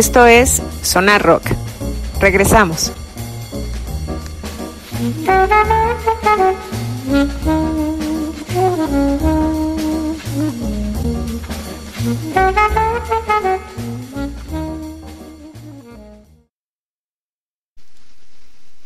Esto 0.00 0.26
es 0.26 0.62
Sonar 0.82 1.22
Rock. 1.22 1.44
Regresamos. 2.20 2.90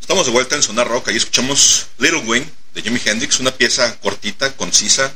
Estamos 0.00 0.26
de 0.26 0.32
vuelta 0.32 0.56
en 0.56 0.62
Sonar 0.64 0.88
Rock 0.88 1.10
y 1.12 1.16
escuchamos 1.16 1.86
Little 1.98 2.24
Wing 2.26 2.42
de 2.74 2.82
Jimi 2.82 3.00
Hendrix, 3.04 3.38
una 3.38 3.52
pieza 3.52 4.00
cortita, 4.00 4.50
concisa, 4.56 5.12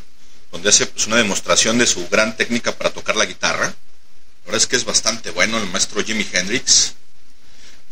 donde 0.53 0.69
hace 0.69 0.87
pues, 0.87 1.09
una 1.09 1.17
demostración 1.17 1.77
de 1.77 1.89
su 1.89 2.09
gran 2.09 2.37
técnica 2.37 2.71
para 2.71 2.91
tocar 2.91 3.17
la 3.17 3.27
guitarra. 3.27 3.75
Verdad 4.49 4.63
es 4.63 4.67
que 4.67 4.77
es 4.77 4.85
bastante 4.87 5.31
bueno 5.31 5.59
el 5.59 5.69
maestro 5.69 6.03
Jimi 6.03 6.27
Hendrix. 6.33 6.95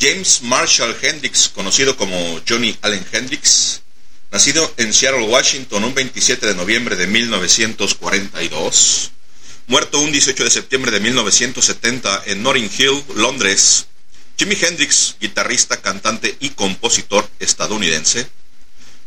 James 0.00 0.40
Marshall 0.40 0.96
Hendrix, 1.02 1.50
conocido 1.50 1.98
como 1.98 2.40
Johnny 2.48 2.74
Allen 2.80 3.04
Hendrix, 3.12 3.82
nacido 4.30 4.72
en 4.78 4.94
Seattle, 4.94 5.26
Washington, 5.26 5.84
un 5.84 5.92
27 5.92 6.46
de 6.46 6.54
noviembre 6.54 6.96
de 6.96 7.08
1942, 7.08 9.10
muerto 9.66 10.00
un 10.00 10.10
18 10.10 10.44
de 10.44 10.50
septiembre 10.50 10.90
de 10.90 11.00
1970 11.00 12.22
en 12.24 12.42
Notting 12.42 12.70
Hill, 12.78 13.04
Londres. 13.16 13.84
Jimi 14.38 14.56
Hendrix, 14.58 15.16
guitarrista, 15.20 15.82
cantante 15.82 16.38
y 16.40 16.48
compositor 16.50 17.28
estadounidense, 17.38 18.30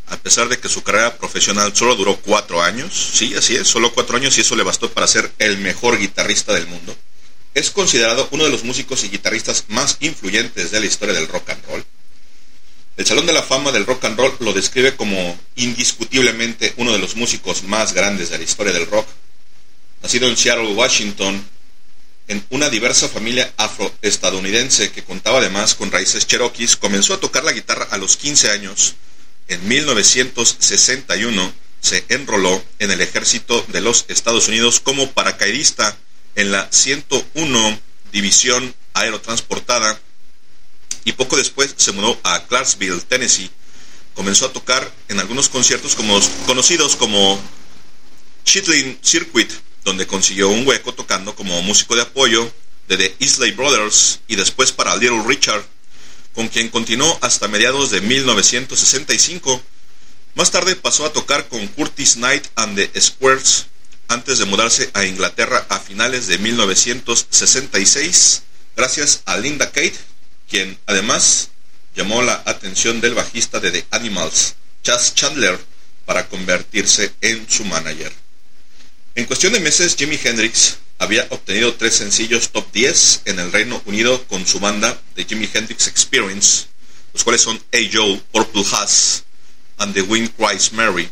a 0.05 0.17
pesar 0.17 0.49
de 0.49 0.59
que 0.59 0.69
su 0.69 0.83
carrera 0.83 1.17
profesional 1.17 1.75
solo 1.75 1.95
duró 1.95 2.15
cuatro 2.17 2.61
años, 2.61 2.93
sí, 3.15 3.33
así 3.33 3.55
es, 3.55 3.67
solo 3.67 3.91
cuatro 3.91 4.17
años 4.17 4.37
y 4.37 4.41
eso 4.41 4.55
le 4.55 4.61
bastó 4.61 4.91
para 4.91 5.07
ser 5.07 5.31
el 5.39 5.57
mejor 5.57 5.97
guitarrista 5.97 6.53
del 6.53 6.67
mundo, 6.67 6.95
es 7.59 7.71
considerado 7.71 8.29
uno 8.31 8.45
de 8.45 8.49
los 8.49 8.63
músicos 8.63 9.03
y 9.03 9.09
guitarristas 9.09 9.65
más 9.67 9.97
influyentes 9.99 10.71
de 10.71 10.79
la 10.79 10.85
historia 10.85 11.13
del 11.13 11.27
rock 11.27 11.49
and 11.49 11.65
roll. 11.65 11.85
El 12.95 13.05
Salón 13.05 13.25
de 13.25 13.33
la 13.33 13.43
Fama 13.43 13.71
del 13.71 13.85
Rock 13.85 14.05
and 14.05 14.17
Roll 14.17 14.35
lo 14.39 14.53
describe 14.53 14.95
como 14.95 15.37
indiscutiblemente 15.55 16.73
uno 16.77 16.91
de 16.93 16.99
los 16.99 17.15
músicos 17.15 17.63
más 17.63 17.93
grandes 17.93 18.29
de 18.29 18.37
la 18.37 18.43
historia 18.43 18.73
del 18.73 18.87
rock. 18.87 19.07
Nacido 20.01 20.27
en 20.27 20.37
Seattle, 20.37 20.73
Washington, 20.73 21.45
en 22.27 22.45
una 22.49 22.69
diversa 22.69 23.09
familia 23.09 23.53
afroestadounidense 23.57 24.91
que 24.91 25.03
contaba 25.03 25.39
además 25.39 25.75
con 25.75 25.91
raíces 25.91 26.27
cherokees, 26.27 26.77
comenzó 26.77 27.13
a 27.13 27.19
tocar 27.19 27.43
la 27.43 27.53
guitarra 27.53 27.87
a 27.91 27.97
los 27.97 28.15
15 28.17 28.51
años. 28.51 28.95
En 29.47 29.67
1961 29.67 31.53
se 31.81 32.05
enroló 32.09 32.63
en 32.79 32.91
el 32.91 33.01
ejército 33.01 33.65
de 33.69 33.81
los 33.81 34.05
Estados 34.07 34.47
Unidos 34.47 34.79
como 34.79 35.11
paracaidista 35.11 35.97
en 36.39 36.53
la 36.53 36.69
101 36.71 37.79
División 38.13 38.73
Aerotransportada 38.93 39.99
y 41.03 41.11
poco 41.11 41.35
después 41.35 41.73
se 41.75 41.91
mudó 41.91 42.17
a 42.23 42.47
Clarksville, 42.47 43.01
Tennessee. 43.01 43.51
Comenzó 44.13 44.45
a 44.45 44.53
tocar 44.53 44.89
en 45.09 45.19
algunos 45.19 45.49
conciertos 45.49 45.97
conocidos 46.45 46.95
como 46.95 47.41
Chitlin 48.45 48.99
Circuit, 49.01 49.51
donde 49.83 50.07
consiguió 50.07 50.47
un 50.47 50.65
hueco 50.65 50.93
tocando 50.93 51.35
como 51.35 51.61
músico 51.61 51.95
de 51.95 52.03
apoyo 52.03 52.49
de 52.87 52.95
The 52.95 53.15
Isley 53.19 53.51
Brothers 53.51 54.21
y 54.29 54.37
después 54.37 54.71
para 54.71 54.95
Little 54.95 55.23
Richard, 55.27 55.65
con 56.33 56.47
quien 56.47 56.69
continuó 56.69 57.19
hasta 57.21 57.49
mediados 57.49 57.91
de 57.91 57.99
1965. 57.99 59.61
Más 60.35 60.51
tarde 60.51 60.77
pasó 60.77 61.05
a 61.05 61.11
tocar 61.11 61.49
con 61.49 61.67
Curtis 61.67 62.13
Knight 62.13 62.47
and 62.55 62.77
the 62.77 63.01
Squares 63.01 63.65
antes 64.09 64.39
de 64.39 64.45
mudarse 64.45 64.89
a 64.93 65.05
Inglaterra 65.05 65.65
a 65.69 65.79
finales 65.79 66.27
de 66.27 66.39
1966, 66.39 68.41
gracias 68.75 69.21
a 69.25 69.37
Linda 69.37 69.67
Kate, 69.67 69.95
quien 70.49 70.77
además 70.87 71.49
llamó 71.95 72.23
la 72.23 72.41
atención 72.45 73.01
del 73.01 73.13
bajista 73.13 73.59
de 73.59 73.71
The 73.71 73.85
Animals, 73.91 74.55
Chas 74.83 75.13
Chandler, 75.13 75.59
para 76.05 76.27
convertirse 76.27 77.13
en 77.21 77.47
su 77.47 77.63
manager. 77.65 78.11
En 79.13 79.25
cuestión 79.25 79.53
de 79.53 79.59
meses, 79.59 79.95
Jimi 79.95 80.19
Hendrix 80.21 80.77
había 80.97 81.27
obtenido 81.29 81.75
tres 81.75 81.93
sencillos 81.93 82.49
top 82.49 82.65
10 82.73 83.21
en 83.25 83.39
el 83.39 83.51
Reino 83.51 83.81
Unido 83.85 84.25
con 84.27 84.45
su 84.47 84.59
banda 84.59 84.99
The 85.13 85.25
Jimi 85.25 85.47
Hendrix 85.53 85.87
Experience, 85.87 86.65
los 87.13 87.23
cuales 87.23 87.41
son 87.41 87.61
Hey 87.71 87.91
Joe, 87.93 88.19
Purple 88.31 88.65
Haze 88.71 89.21
and 89.77 89.93
The 89.93 90.01
Wind 90.01 90.31
Cries 90.35 90.73
Mary. 90.73 91.11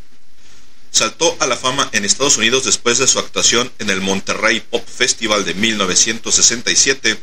Saltó 0.98 1.38
a 1.40 1.46
la 1.46 1.56
fama 1.56 1.88
en 1.92 2.06
Estados 2.06 2.38
Unidos 2.38 2.66
después 2.66 2.98
de 2.98 3.06
su 3.06 3.20
actuación 3.20 3.72
en 3.78 3.92
el 3.92 4.02
Monterrey 4.02 4.62
Pop 4.62 4.84
Festival 4.84 5.46
de 5.46 5.54
1967. 5.54 7.20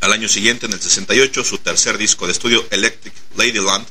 Al 0.00 0.12
año 0.12 0.28
siguiente, 0.28 0.66
en 0.66 0.72
el 0.72 0.80
68, 0.80 1.44
su 1.44 1.58
tercer 1.58 1.96
disco 1.96 2.26
de 2.26 2.32
estudio, 2.32 2.66
Electric 2.72 3.14
Ladyland, 3.36 3.86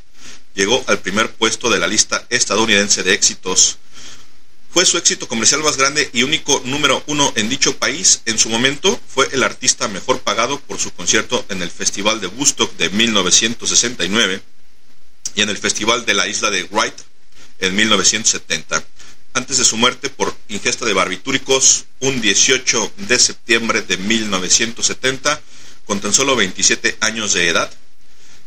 llegó 0.55 0.83
al 0.87 0.99
primer 0.99 1.31
puesto 1.31 1.69
de 1.69 1.79
la 1.79 1.87
lista 1.87 2.27
estadounidense 2.29 3.01
de 3.03 3.13
éxitos. 3.13 3.77
Fue 4.73 4.85
su 4.85 4.97
éxito 4.97 5.25
comercial 5.25 5.63
más 5.63 5.77
grande 5.77 6.09
y 6.11 6.23
único 6.23 6.61
número 6.65 7.01
uno 7.07 7.31
en 7.37 7.47
dicho 7.47 7.77
país. 7.77 8.23
En 8.25 8.37
su 8.37 8.49
momento 8.49 8.99
fue 9.07 9.29
el 9.31 9.43
artista 9.43 9.87
mejor 9.87 10.19
pagado 10.19 10.59
por 10.59 10.79
su 10.79 10.91
concierto 10.91 11.45
en 11.47 11.61
el 11.61 11.71
Festival 11.71 12.19
de 12.19 12.27
Woodstock 12.27 12.75
de 12.75 12.89
1969 12.89 14.41
y 15.35 15.43
en 15.43 15.49
el 15.49 15.57
Festival 15.57 16.05
de 16.05 16.13
la 16.13 16.27
Isla 16.27 16.51
de 16.51 16.63
Wright 16.65 17.10
en 17.61 17.75
1970, 17.75 18.83
antes 19.33 19.57
de 19.59 19.63
su 19.63 19.77
muerte 19.77 20.09
por 20.09 20.35
ingesta 20.49 20.83
de 20.85 20.93
barbitúricos 20.93 21.85
un 21.99 22.19
18 22.19 22.93
de 22.97 23.19
septiembre 23.19 23.81
de 23.81 23.97
1970, 23.97 25.39
con 25.85 26.01
tan 26.01 26.11
solo 26.11 26.35
27 26.35 26.97
años 27.01 27.33
de 27.33 27.47
edad. 27.47 27.71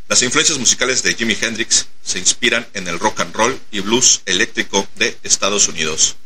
Las 0.09 0.23
influencias 0.23 0.59
musicales 0.59 1.03
de 1.03 1.15
Jimi 1.15 1.37
Hendrix 1.41 1.87
se 2.03 2.19
inspiran 2.19 2.67
en 2.75 2.89
el 2.89 2.99
rock 2.99 3.21
and 3.21 3.35
roll 3.35 3.59
y 3.71 3.81
blues 3.81 4.21
eléctrico 4.27 4.87
de 4.97 5.17
Estados 5.23 5.69
Unidos. 5.69 6.17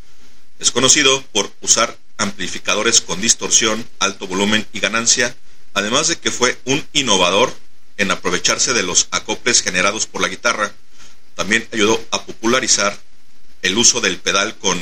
Es 0.58 0.72
conocido 0.72 1.22
por 1.32 1.52
usar 1.60 1.96
amplificadores 2.16 3.00
con 3.00 3.20
distorsión, 3.20 3.86
alto 4.00 4.26
volumen 4.26 4.66
y 4.72 4.80
ganancia, 4.80 5.36
además 5.74 6.08
de 6.08 6.16
que 6.16 6.32
fue 6.32 6.58
un 6.64 6.84
innovador 6.94 7.54
en 7.98 8.10
aprovecharse 8.10 8.72
de 8.72 8.82
los 8.82 9.08
acoples 9.10 9.62
generados 9.62 10.06
por 10.06 10.22
la 10.22 10.28
guitarra 10.28 10.72
también 11.38 11.68
ayudó 11.72 12.04
a 12.10 12.24
popularizar 12.26 12.98
el 13.62 13.78
uso 13.78 14.00
del 14.00 14.18
pedal 14.18 14.58
con 14.58 14.76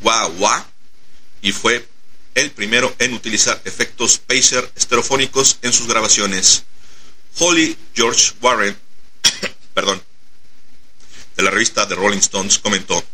wah 0.00 0.26
wah 0.38 0.66
y 1.42 1.52
fue 1.52 1.86
el 2.34 2.50
primero 2.50 2.96
en 2.98 3.12
utilizar 3.12 3.60
efectos 3.66 4.16
Pacer 4.16 4.72
estereofónicos 4.74 5.58
en 5.60 5.70
sus 5.70 5.86
grabaciones. 5.86 6.64
Holly 7.38 7.76
George 7.94 8.32
Warren, 8.40 8.74
perdón, 9.74 10.02
de 11.36 11.42
la 11.42 11.50
revista 11.50 11.86
The 11.86 11.94
Rolling 11.94 12.20
Stones 12.20 12.58
comentó, 12.58 13.04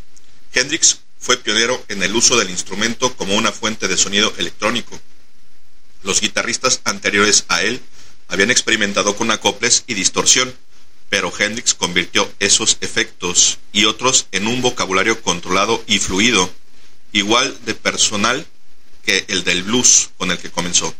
Hendrix 0.53 0.99
fue 1.19 1.35
pionero 1.35 1.83
en 1.89 2.01
el 2.01 2.15
uso 2.15 2.37
del 2.37 2.49
instrumento 2.49 3.13
como 3.17 3.35
una 3.35 3.51
fuente 3.51 3.89
de 3.89 3.97
sonido 3.97 4.33
electrónico. 4.37 4.97
Los 6.03 6.21
guitarristas 6.21 6.79
anteriores 6.85 7.43
a 7.49 7.61
él 7.61 7.81
habían 8.29 8.51
experimentado 8.51 9.17
con 9.17 9.31
acoples 9.31 9.83
y 9.85 9.95
distorsión, 9.95 10.55
pero 11.09 11.31
Hendrix 11.37 11.73
convirtió 11.73 12.31
esos 12.39 12.77
efectos 12.81 13.59
y 13.71 13.85
otros 13.85 14.27
en 14.31 14.47
un 14.47 14.61
vocabulario 14.61 15.21
controlado 15.21 15.83
y 15.87 15.99
fluido, 15.99 16.51
igual 17.13 17.57
de 17.65 17.75
personal 17.75 18.45
que 19.05 19.25
el 19.27 19.43
del 19.43 19.63
blues 19.63 20.09
con 20.17 20.31
el 20.31 20.37
que 20.37 20.51
comenzó. 20.51 20.93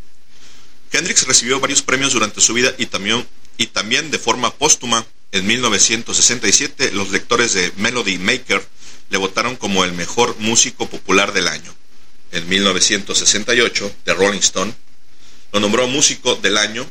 Hendrix 0.92 1.28
recibió 1.28 1.60
varios 1.60 1.82
premios 1.82 2.14
durante 2.14 2.40
su 2.40 2.54
vida 2.54 2.74
y 2.78 2.86
también, 2.86 3.28
y 3.58 3.68
también 3.68 4.12
de 4.12 4.20
forma 4.20 4.54
póstuma. 4.54 5.06
En 5.32 5.46
1967 5.46 6.92
los 6.94 7.12
lectores 7.12 7.54
de 7.54 7.72
Melody 7.78 8.18
Maker 8.18 8.66
le 9.10 9.18
votaron 9.18 9.56
como 9.56 9.84
el 9.84 9.92
mejor 9.94 10.38
músico 10.40 10.90
popular 10.90 11.34
del 11.34 11.48
año. 11.48 11.76
En 12.32 12.48
1968, 12.48 13.96
The 14.04 14.14
Rolling 14.14 14.40
Stone 14.40 14.74
lo 15.52 15.60
nombró 15.60 15.88
músico 15.88 16.36
del 16.36 16.58
año. 16.58 16.90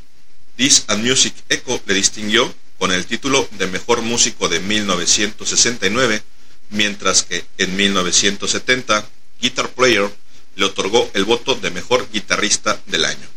This 0.56 0.84
and 0.88 1.04
Music 1.04 1.34
Echo 1.48 1.80
le 1.86 1.94
distinguió 1.94 2.54
con 2.78 2.92
el 2.92 3.06
título 3.06 3.48
de 3.52 3.66
Mejor 3.66 4.02
Músico 4.02 4.48
de 4.48 4.60
1969, 4.60 6.22
mientras 6.70 7.22
que 7.22 7.44
en 7.58 7.76
1970 7.76 9.06
Guitar 9.40 9.70
Player 9.70 10.10
le 10.56 10.64
otorgó 10.64 11.10
el 11.14 11.24
voto 11.24 11.54
de 11.54 11.70
Mejor 11.70 12.08
Guitarrista 12.12 12.80
del 12.86 13.04
Año. 13.04 13.28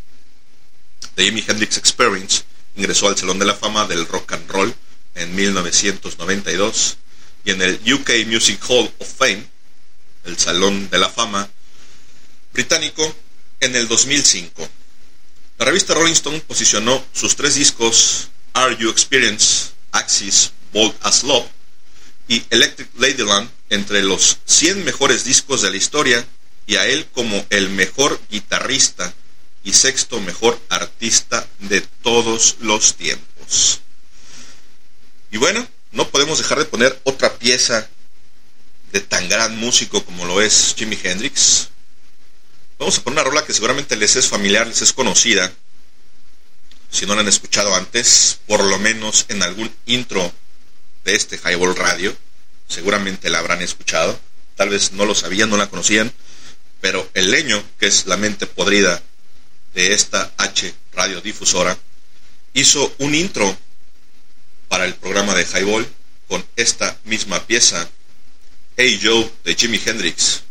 The 1.14 1.24
Jimi 1.24 1.44
Hendrix 1.46 1.76
Experience 1.76 2.42
ingresó 2.76 3.08
al 3.08 3.16
Salón 3.16 3.38
de 3.38 3.46
la 3.46 3.54
Fama 3.54 3.86
del 3.86 4.06
Rock 4.06 4.32
and 4.32 4.50
Roll 4.50 4.74
en 5.14 5.34
1992 5.34 6.96
y 7.44 7.50
en 7.50 7.62
el 7.62 7.80
UK 7.92 8.26
Music 8.26 8.60
Hall 8.68 8.90
of 8.98 9.08
Fame, 9.16 9.44
el 10.24 10.38
Salón 10.38 10.88
de 10.90 10.98
la 10.98 11.08
Fama 11.08 11.48
británico, 12.52 13.14
en 13.60 13.74
el 13.74 13.88
2005. 13.88 14.68
La 15.58 15.64
revista 15.64 15.94
Rolling 15.94 16.12
Stone 16.12 16.40
posicionó 16.40 17.04
sus 17.12 17.34
tres 17.34 17.56
discos 17.56 18.28
Are 18.58 18.76
You 18.76 18.90
Experience, 18.90 19.70
Axis, 19.92 20.50
Bold 20.72 20.92
as 21.02 21.22
Love 21.22 21.46
y 22.26 22.42
Electric 22.50 22.88
Ladyland 22.98 23.48
entre 23.70 24.02
los 24.02 24.38
100 24.46 24.84
mejores 24.84 25.22
discos 25.22 25.62
de 25.62 25.70
la 25.70 25.76
historia 25.76 26.26
y 26.66 26.74
a 26.74 26.84
él 26.86 27.06
como 27.12 27.46
el 27.50 27.70
mejor 27.70 28.20
guitarrista 28.28 29.14
y 29.62 29.74
sexto 29.74 30.20
mejor 30.20 30.58
artista 30.70 31.46
de 31.60 31.82
todos 32.02 32.56
los 32.60 32.96
tiempos. 32.96 33.80
Y 35.30 35.36
bueno, 35.36 35.64
no 35.92 36.08
podemos 36.08 36.38
dejar 36.38 36.58
de 36.58 36.64
poner 36.64 37.00
otra 37.04 37.38
pieza 37.38 37.88
de 38.90 39.00
tan 39.00 39.28
gran 39.28 39.56
músico 39.56 40.04
como 40.04 40.24
lo 40.24 40.42
es 40.42 40.74
Jimi 40.76 40.98
Hendrix. 41.00 41.68
Vamos 42.80 42.98
a 42.98 43.04
poner 43.04 43.20
una 43.20 43.30
rola 43.30 43.46
que 43.46 43.54
seguramente 43.54 43.94
les 43.94 44.16
es 44.16 44.26
familiar, 44.26 44.66
les 44.66 44.82
es 44.82 44.92
conocida 44.92 45.52
si 46.90 47.06
no 47.06 47.14
lo 47.14 47.20
han 47.20 47.28
escuchado 47.28 47.74
antes, 47.74 48.38
por 48.46 48.64
lo 48.64 48.78
menos 48.78 49.26
en 49.28 49.42
algún 49.42 49.72
intro 49.86 50.32
de 51.04 51.14
este 51.14 51.38
Highball 51.38 51.76
Radio. 51.76 52.16
seguramente 52.68 53.30
la 53.30 53.38
habrán 53.38 53.62
escuchado, 53.62 54.20
tal 54.54 54.68
vez 54.68 54.92
no 54.92 55.06
lo 55.06 55.14
sabían, 55.14 55.48
no 55.48 55.56
la 55.56 55.70
conocían, 55.70 56.12
pero 56.80 57.08
el 57.14 57.30
leño, 57.30 57.62
que 57.78 57.86
es 57.86 58.06
la 58.06 58.18
mente 58.18 58.46
podrida 58.46 59.02
de 59.74 59.94
esta 59.94 60.32
H 60.36 60.74
radiodifusora, 60.92 61.78
hizo 62.52 62.94
un 62.98 63.14
intro 63.14 63.56
para 64.68 64.84
el 64.84 64.94
programa 64.94 65.34
de 65.34 65.44
Highball 65.44 65.88
con 66.28 66.44
esta 66.56 66.98
misma 67.04 67.46
pieza, 67.46 67.88
Hey 68.76 69.00
Joe 69.02 69.30
de 69.44 69.54
Jimi 69.54 69.80
Hendrix. 69.84 70.42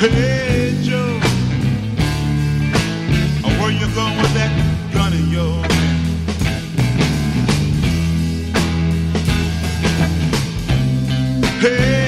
Hey 0.00 0.72
oh, 0.78 0.82
Joe, 0.82 1.20
where 3.60 3.70
you 3.70 3.86
with 4.16 4.32
that 4.32 4.50
gun? 4.94 5.12
Hey 11.60 11.99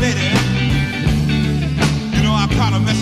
lady. 0.00 0.20
Eh? 0.20 0.36
You 2.16 2.22
know 2.22 2.32
I 2.32 2.46
caught 2.56 2.72
her 2.72 2.80
messing 2.80 2.95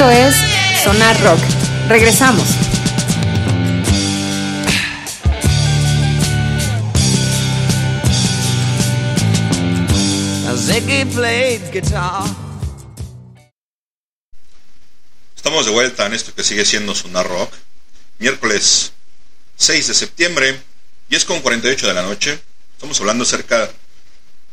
Esto 0.00 0.12
es 0.12 0.34
Sonar 0.82 1.20
Rock. 1.20 1.40
Regresamos. 1.86 2.48
Ziggy 10.56 11.04
played 11.04 11.70
guitar. 11.70 12.24
Estamos 15.36 15.66
de 15.66 15.72
vuelta 15.72 16.06
en 16.06 16.14
esto 16.14 16.34
que 16.34 16.44
sigue 16.44 16.64
siendo 16.64 16.94
Sonar 16.94 17.28
Rock. 17.28 17.52
Miércoles 18.20 18.92
6 19.58 19.86
de 19.86 19.92
septiembre, 19.92 20.58
10 21.10 21.26
con 21.26 21.40
48 21.40 21.88
de 21.88 21.92
la 21.92 22.02
noche. 22.04 22.40
Estamos 22.72 22.98
hablando 23.00 23.24
acerca 23.24 23.70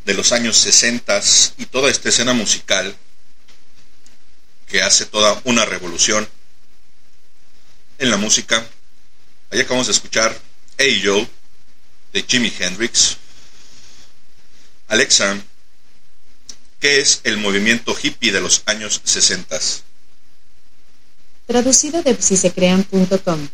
de 0.03 0.13
los 0.13 0.33
años 0.33 0.57
60 0.57 1.21
y 1.59 1.67
toda 1.67 1.89
esta 1.89 2.09
escena 2.09 2.33
musical 2.33 2.93
que 4.68 4.81
hace 4.81 5.06
toda 5.06 5.41
una 5.45 5.65
revolución 5.65 6.27
en 7.99 8.11
la 8.11 8.18
música. 8.18 8.65
Ahí 9.49 9.61
acabamos 9.61 9.88
de 9.88 9.94
escuchar 9.94 10.38
Hey 10.77 11.02
Joe 11.03 11.27
de 12.14 12.23
Jimi 12.23 12.53
Hendrix. 12.60 13.18
Alexa, 14.89 15.38
¿qué 16.80 16.99
es 16.99 17.22
el 17.23 17.38
movimiento 17.38 17.95
hippie 18.02 18.31
de 18.31 18.41
los 18.41 18.64
años 18.65 19.02
60? 19.03 19.60
Traducido 21.45 22.03
de 22.03 22.22
sisecrean.com. 22.22 23.48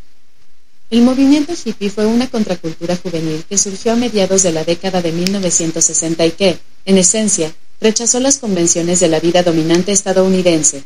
El 0.90 1.02
movimiento 1.02 1.54
hippie 1.54 1.90
fue 1.90 2.06
una 2.06 2.30
contracultura 2.30 2.96
juvenil 2.98 3.44
que 3.48 3.58
surgió 3.58 3.94
a 3.94 3.96
mediados 3.96 4.44
de 4.44 4.52
la 4.52 4.64
década 4.64 5.02
de 5.02 5.12
1960 5.12 6.26
y 6.26 6.32
que, 6.32 6.60
en 6.86 6.98
esencia, 6.98 7.54
rechazó 7.82 8.20
las 8.20 8.38
convenciones 8.38 9.00
de 9.00 9.08
la 9.08 9.20
vida 9.20 9.42
dominante 9.44 9.92
estadounidense. 9.92 10.84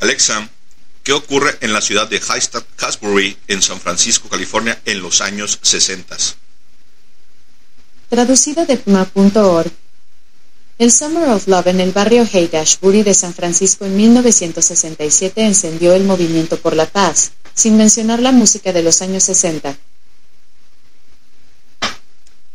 Alexa, 0.00 0.48
¿Qué 1.08 1.14
ocurre 1.14 1.56
en 1.62 1.72
la 1.72 1.80
ciudad 1.80 2.06
de 2.06 2.18
Highstadt 2.18 2.66
Casbury, 2.76 3.34
en 3.46 3.62
San 3.62 3.80
Francisco, 3.80 4.28
California, 4.28 4.78
en 4.84 5.00
los 5.00 5.22
años 5.22 5.58
60? 5.62 6.14
Traducido 8.10 8.66
de 8.66 8.76
pma.org. 8.76 9.72
El 10.76 10.92
Summer 10.92 11.30
of 11.30 11.48
Love 11.48 11.68
en 11.68 11.80
el 11.80 11.92
barrio 11.92 12.28
Haight-Ashbury 12.30 13.04
de 13.04 13.14
San 13.14 13.32
Francisco 13.32 13.86
en 13.86 13.96
1967 13.96 15.46
encendió 15.46 15.94
el 15.94 16.04
movimiento 16.04 16.58
por 16.58 16.76
la 16.76 16.84
paz, 16.84 17.32
sin 17.54 17.78
mencionar 17.78 18.20
la 18.20 18.32
música 18.32 18.74
de 18.74 18.82
los 18.82 19.00
años 19.00 19.24
60. 19.24 19.78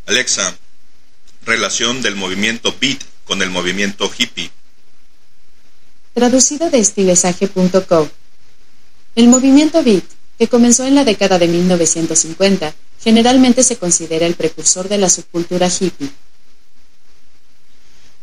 Alexa, 0.06 0.56
relación 1.44 2.04
del 2.04 2.16
movimiento 2.16 2.76
beat 2.80 3.00
con 3.26 3.42
el 3.42 3.50
movimiento 3.50 4.12
hippie. 4.16 4.52
Traducido 6.14 6.70
de 6.70 6.80
estilesaje.co. 6.80 8.10
El 9.16 9.28
movimiento 9.28 9.84
beat, 9.84 10.04
que 10.38 10.48
comenzó 10.48 10.86
en 10.86 10.96
la 10.96 11.04
década 11.04 11.40
de 11.40 11.48
1950, 11.48 12.74
generalmente 13.02 13.64
se 13.64 13.78
considera 13.78 14.28
el 14.28 14.36
precursor 14.36 14.88
de 14.90 15.00
la 15.00 15.10
subcultura 15.10 15.68
hippie. 15.68 16.12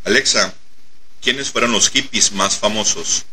Alexa, 0.04 0.54
¿quiénes 1.20 1.50
fueron 1.50 1.72
los 1.72 1.90
hippies 1.90 2.32
más 2.32 2.56
famosos? 2.56 3.24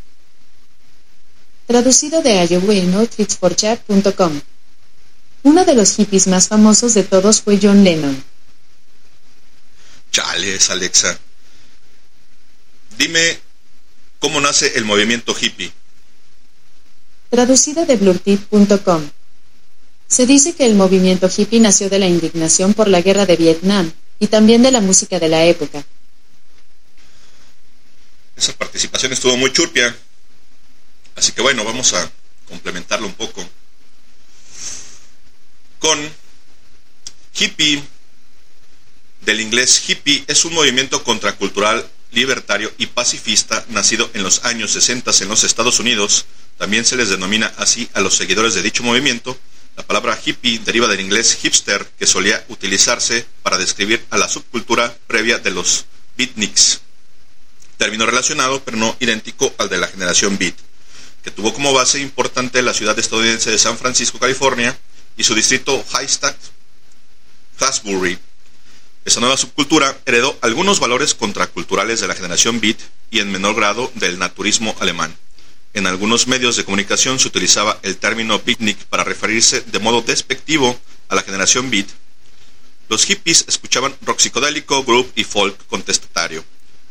Traducido 1.68 2.22
de 2.24 2.44
iowaynotritsforchat.com. 2.46 4.42
Uno 5.44 5.66
de 5.66 5.76
los 5.76 5.96
hippies 5.96 6.28
más 6.28 6.48
famosos 6.48 6.94
de 6.96 7.04
todos 7.04 7.42
fue 7.42 7.60
John 7.62 7.84
Lennon. 7.84 8.24
Chales, 10.12 10.70
Alexa. 10.72 11.18
Dime 12.98 13.47
cómo 14.20 14.42
nace 14.42 14.78
el 14.78 14.86
movimiento 14.86 15.36
hippie. 15.40 15.72
Traducido 17.30 17.86
de 17.86 17.96
blurtip.com. 17.98 19.10
Se 20.08 20.26
dice 20.26 20.56
que 20.56 20.66
el 20.66 20.76
movimiento 20.76 21.30
hippie 21.36 21.60
nació 21.60 21.90
de 21.90 22.00
la 22.00 22.08
indignación 22.08 22.74
por 22.74 22.88
la 22.88 23.02
guerra 23.02 23.26
de 23.26 23.36
Vietnam 23.36 23.92
y 24.20 24.28
también 24.28 24.64
de 24.64 24.72
la 24.72 24.80
música 24.80 25.20
de 25.20 25.30
la 25.30 25.44
época. 25.46 25.86
Esa 28.36 28.54
participación 28.54 29.12
estuvo 29.12 29.36
muy 29.36 29.52
churpia. 29.52 29.96
Así 31.16 31.32
que 31.32 31.42
bueno, 31.42 31.64
vamos 31.66 31.94
a 31.94 32.10
complementarlo 32.48 33.08
un 33.08 33.14
poco. 33.14 33.44
Con 35.80 36.00
hippie, 37.38 37.84
del 39.22 39.42
inglés 39.42 39.84
hippie, 39.88 40.24
es 40.28 40.46
un 40.46 40.54
movimiento 40.54 41.04
contracultural, 41.04 41.90
libertario 42.12 42.72
y 42.78 42.88
pacifista 42.88 43.66
nacido 43.70 44.10
en 44.14 44.24
los 44.24 44.46
años 44.46 44.72
60 44.72 45.12
en 45.22 45.30
los 45.30 45.44
Estados 45.44 45.80
Unidos. 45.80 46.26
También 46.58 46.86
se 46.86 46.96
les 46.96 47.10
denomina 47.10 47.54
así 47.58 47.90
a 47.94 48.02
los 48.02 48.16
seguidores 48.16 48.54
de 48.54 48.62
dicho 48.62 48.84
movimiento. 48.84 49.38
La 49.76 49.84
palabra 49.84 50.20
hippie 50.24 50.60
deriva 50.60 50.88
del 50.88 51.02
inglés 51.02 51.38
hipster, 51.42 51.88
que 52.00 52.08
solía 52.08 52.44
utilizarse 52.50 53.26
para 53.44 53.58
describir 53.58 54.04
a 54.10 54.18
la 54.18 54.28
subcultura 54.28 54.98
previa 55.08 55.38
de 55.38 55.52
los 55.52 55.86
beatniks 56.18 56.82
término 57.78 58.06
relacionado 58.06 58.64
pero 58.64 58.78
no 58.78 58.96
idéntico 59.00 59.54
al 59.58 59.70
de 59.70 59.78
la 59.78 59.88
generación 59.88 60.38
Beat, 60.38 60.56
que 61.24 61.32
tuvo 61.32 61.54
como 61.54 61.74
base 61.74 62.00
importante 62.00 62.62
la 62.62 62.74
ciudad 62.74 62.98
estadounidense 62.98 63.52
de 63.52 63.58
San 63.58 63.78
Francisco, 63.78 64.20
California, 64.20 64.78
y 65.16 65.24
su 65.24 65.34
distrito 65.34 65.84
Highstack, 65.94 66.36
Hasbury. 67.60 68.20
Esa 69.08 69.22
nueva 69.22 69.38
subcultura 69.38 69.98
heredó 70.06 70.38
algunos 70.42 70.82
valores 70.82 71.14
contraculturales 71.14 72.02
de 72.02 72.10
la 72.10 72.14
generación 72.14 72.60
Beat 72.60 72.78
y 73.10 73.20
en 73.20 73.32
menor 73.32 73.56
grado 73.56 73.90
del 73.96 74.20
naturismo 74.20 74.76
alemán. 74.82 75.16
En 75.74 75.88
algunos 75.88 76.28
medios 76.28 76.58
de 76.58 76.66
comunicación 76.66 77.18
se 77.18 77.30
utilizaba 77.30 77.80
el 77.84 77.96
término 77.96 78.42
beatnik 78.46 78.78
para 78.88 79.06
referirse 79.06 79.62
de 79.62 79.80
modo 79.80 80.02
despectivo 80.02 80.78
a 81.08 81.16
la 81.16 81.22
generación 81.22 81.72
Beat. 81.72 81.88
Los 82.90 83.06
hippies 83.06 83.46
escuchaban 83.48 83.96
rock 84.02 84.20
psicodélico, 84.20 84.84
group 84.84 85.10
y 85.16 85.24
folk 85.24 85.56
contestatario 85.68 86.44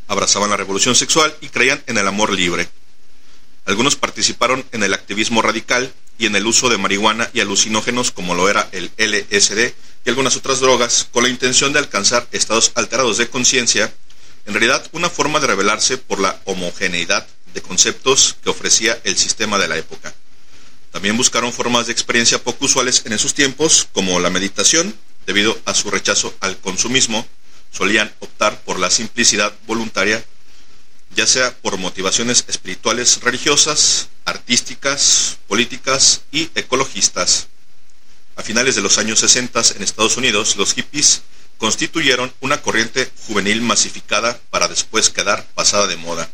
abrazaban 0.07 0.49
la 0.49 0.57
revolución 0.57 0.95
sexual 0.95 1.35
y 1.41 1.49
creían 1.49 1.83
en 1.85 1.99
el 1.99 2.07
amor 2.07 2.31
libre. 2.33 2.67
Algunos 3.67 3.97
participaron 3.97 4.65
en 4.71 4.81
el 4.81 4.93
activismo 4.93 5.41
radical 5.41 5.93
y 6.17 6.25
en 6.25 6.37
el 6.37 6.47
uso 6.47 6.69
de 6.69 6.77
marihuana 6.77 7.29
y 7.33 7.41
alucinógenos 7.41 8.11
como 8.11 8.33
lo 8.33 8.49
era 8.49 8.69
el 8.71 8.91
LSD 8.97 9.73
y 10.05 10.09
algunas 10.09 10.37
otras 10.37 10.61
drogas 10.61 11.05
con 11.11 11.23
la 11.23 11.29
intención 11.29 11.73
de 11.73 11.79
alcanzar 11.79 12.25
estados 12.31 12.71
alterados 12.75 13.17
de 13.17 13.29
conciencia, 13.29 13.93
en 14.45 14.53
realidad 14.53 14.87
una 14.93 15.09
forma 15.09 15.41
de 15.41 15.47
rebelarse 15.47 15.97
por 15.97 16.21
la 16.21 16.39
homogeneidad 16.45 17.27
de 17.53 17.61
conceptos 17.61 18.37
que 18.41 18.49
ofrecía 18.49 19.01
el 19.03 19.17
sistema 19.17 19.57
de 19.57 19.67
la 19.67 19.77
época. 19.77 20.15
También 20.93 21.17
buscaron 21.17 21.51
formas 21.51 21.87
de 21.87 21.91
experiencia 21.91 22.41
poco 22.41 22.65
usuales 22.65 23.03
en 23.05 23.11
esos 23.11 23.33
tiempos, 23.33 23.89
como 23.91 24.21
la 24.21 24.29
meditación, 24.29 24.95
debido 25.25 25.59
a 25.65 25.73
su 25.73 25.91
rechazo 25.91 26.33
al 26.39 26.57
consumismo, 26.57 27.27
solían 27.71 28.13
optar 28.19 28.61
por 28.61 28.79
la 28.79 28.89
simplicidad 28.89 29.53
voluntaria, 29.67 30.23
ya 31.17 31.25
sea 31.25 31.51
por 31.57 31.79
motivaciones 31.79 32.45
espirituales 32.47 33.19
religiosas, 33.21 34.09
artísticas, 34.23 35.39
políticas 35.47 36.21
y 36.31 36.51
ecologistas. 36.53 37.47
A 38.35 38.43
finales 38.43 38.75
de 38.75 38.83
los 38.83 38.99
años 38.99 39.19
60 39.21 39.59
en 39.75 39.81
Estados 39.81 40.15
Unidos, 40.17 40.57
los 40.57 40.75
hippies 40.75 41.23
constituyeron 41.57 42.31
una 42.39 42.61
corriente 42.61 43.11
juvenil 43.25 43.63
masificada 43.63 44.39
para 44.51 44.67
después 44.67 45.09
quedar 45.09 45.43
pasada 45.55 45.87
de 45.87 45.97
moda. 45.97 46.29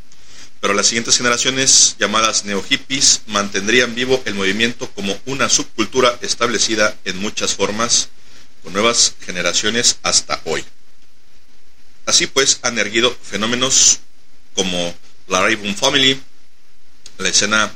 Pero 0.60 0.73
las 0.73 0.88
siguientes 0.88 1.15
generaciones, 1.15 1.95
llamadas 1.97 2.43
neo-hippies, 2.43 3.22
mantendrían 3.27 3.95
vivo 3.95 4.22
el 4.26 4.35
movimiento 4.35 4.91
como 4.91 5.18
una 5.26 5.47
subcultura 5.47 6.19
establecida 6.22 6.93
en 7.05 7.19
muchas 7.19 7.53
formas, 7.55 8.10
con 8.64 8.73
nuevas 8.73 9.15
generaciones 9.22 9.99
hasta 10.03 10.41
hoy. 10.43 10.65
Así 12.05 12.27
pues, 12.27 12.60
han 12.64 12.77
erguido 12.80 13.15
fenómenos 13.22 14.01
como 14.55 14.93
la 15.27 15.41
Raven 15.41 15.75
Family, 15.75 16.21
la 17.17 17.30
escena 17.30 17.73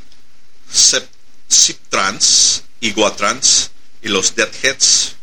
Trans 1.90 2.64
y 2.80 2.92
Trans 2.92 3.72
y 4.02 4.10
los 4.10 4.36
Deadheads, 4.36 5.16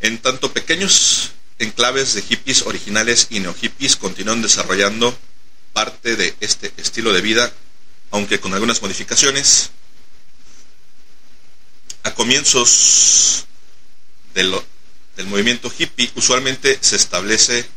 en 0.00 0.18
tanto 0.18 0.52
pequeños 0.52 1.32
enclaves 1.58 2.14
de 2.14 2.22
hippies 2.22 2.62
originales 2.62 3.26
y 3.30 3.40
neo-hippies 3.40 3.96
continúan 3.96 4.42
desarrollando 4.42 5.16
parte 5.72 6.16
de 6.16 6.34
este 6.40 6.72
estilo 6.76 7.12
de 7.12 7.20
vida, 7.20 7.52
aunque 8.10 8.40
con 8.40 8.54
algunas 8.54 8.80
modificaciones. 8.82 9.70
A 12.04 12.14
comienzos 12.14 13.46
del 14.34 14.54
movimiento 15.26 15.72
hippie 15.76 16.10
usualmente 16.14 16.78
se 16.80 16.96
establece 16.96 17.68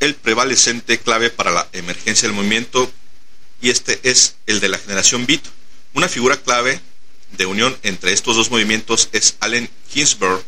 el 0.00 0.14
prevalecente 0.14 0.98
clave 0.98 1.30
para 1.30 1.50
la 1.50 1.68
emergencia 1.72 2.28
del 2.28 2.36
movimiento 2.36 2.90
y 3.60 3.70
este 3.70 4.00
es 4.02 4.36
el 4.46 4.60
de 4.60 4.68
la 4.68 4.78
generación 4.78 5.26
Beat. 5.26 5.42
Una 5.94 6.08
figura 6.08 6.36
clave 6.36 6.80
de 7.36 7.46
unión 7.46 7.76
entre 7.82 8.12
estos 8.12 8.36
dos 8.36 8.50
movimientos 8.50 9.08
es 9.12 9.36
Allen 9.40 9.68
Ginsberg, 9.90 10.42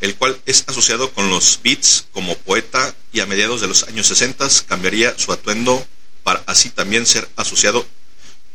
el 0.00 0.14
cual 0.16 0.40
es 0.46 0.64
asociado 0.66 1.12
con 1.12 1.30
los 1.30 1.60
Beats 1.62 2.06
como 2.12 2.36
poeta 2.38 2.94
y 3.12 3.20
a 3.20 3.26
mediados 3.26 3.60
de 3.60 3.68
los 3.68 3.84
años 3.84 4.06
60 4.06 4.46
cambiaría 4.66 5.18
su 5.18 5.32
atuendo 5.32 5.86
para 6.22 6.42
así 6.46 6.70
también 6.70 7.06
ser 7.06 7.28
asociado 7.36 7.86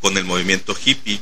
con 0.01 0.17
el 0.17 0.25
movimiento 0.25 0.75
hippie. 0.83 1.21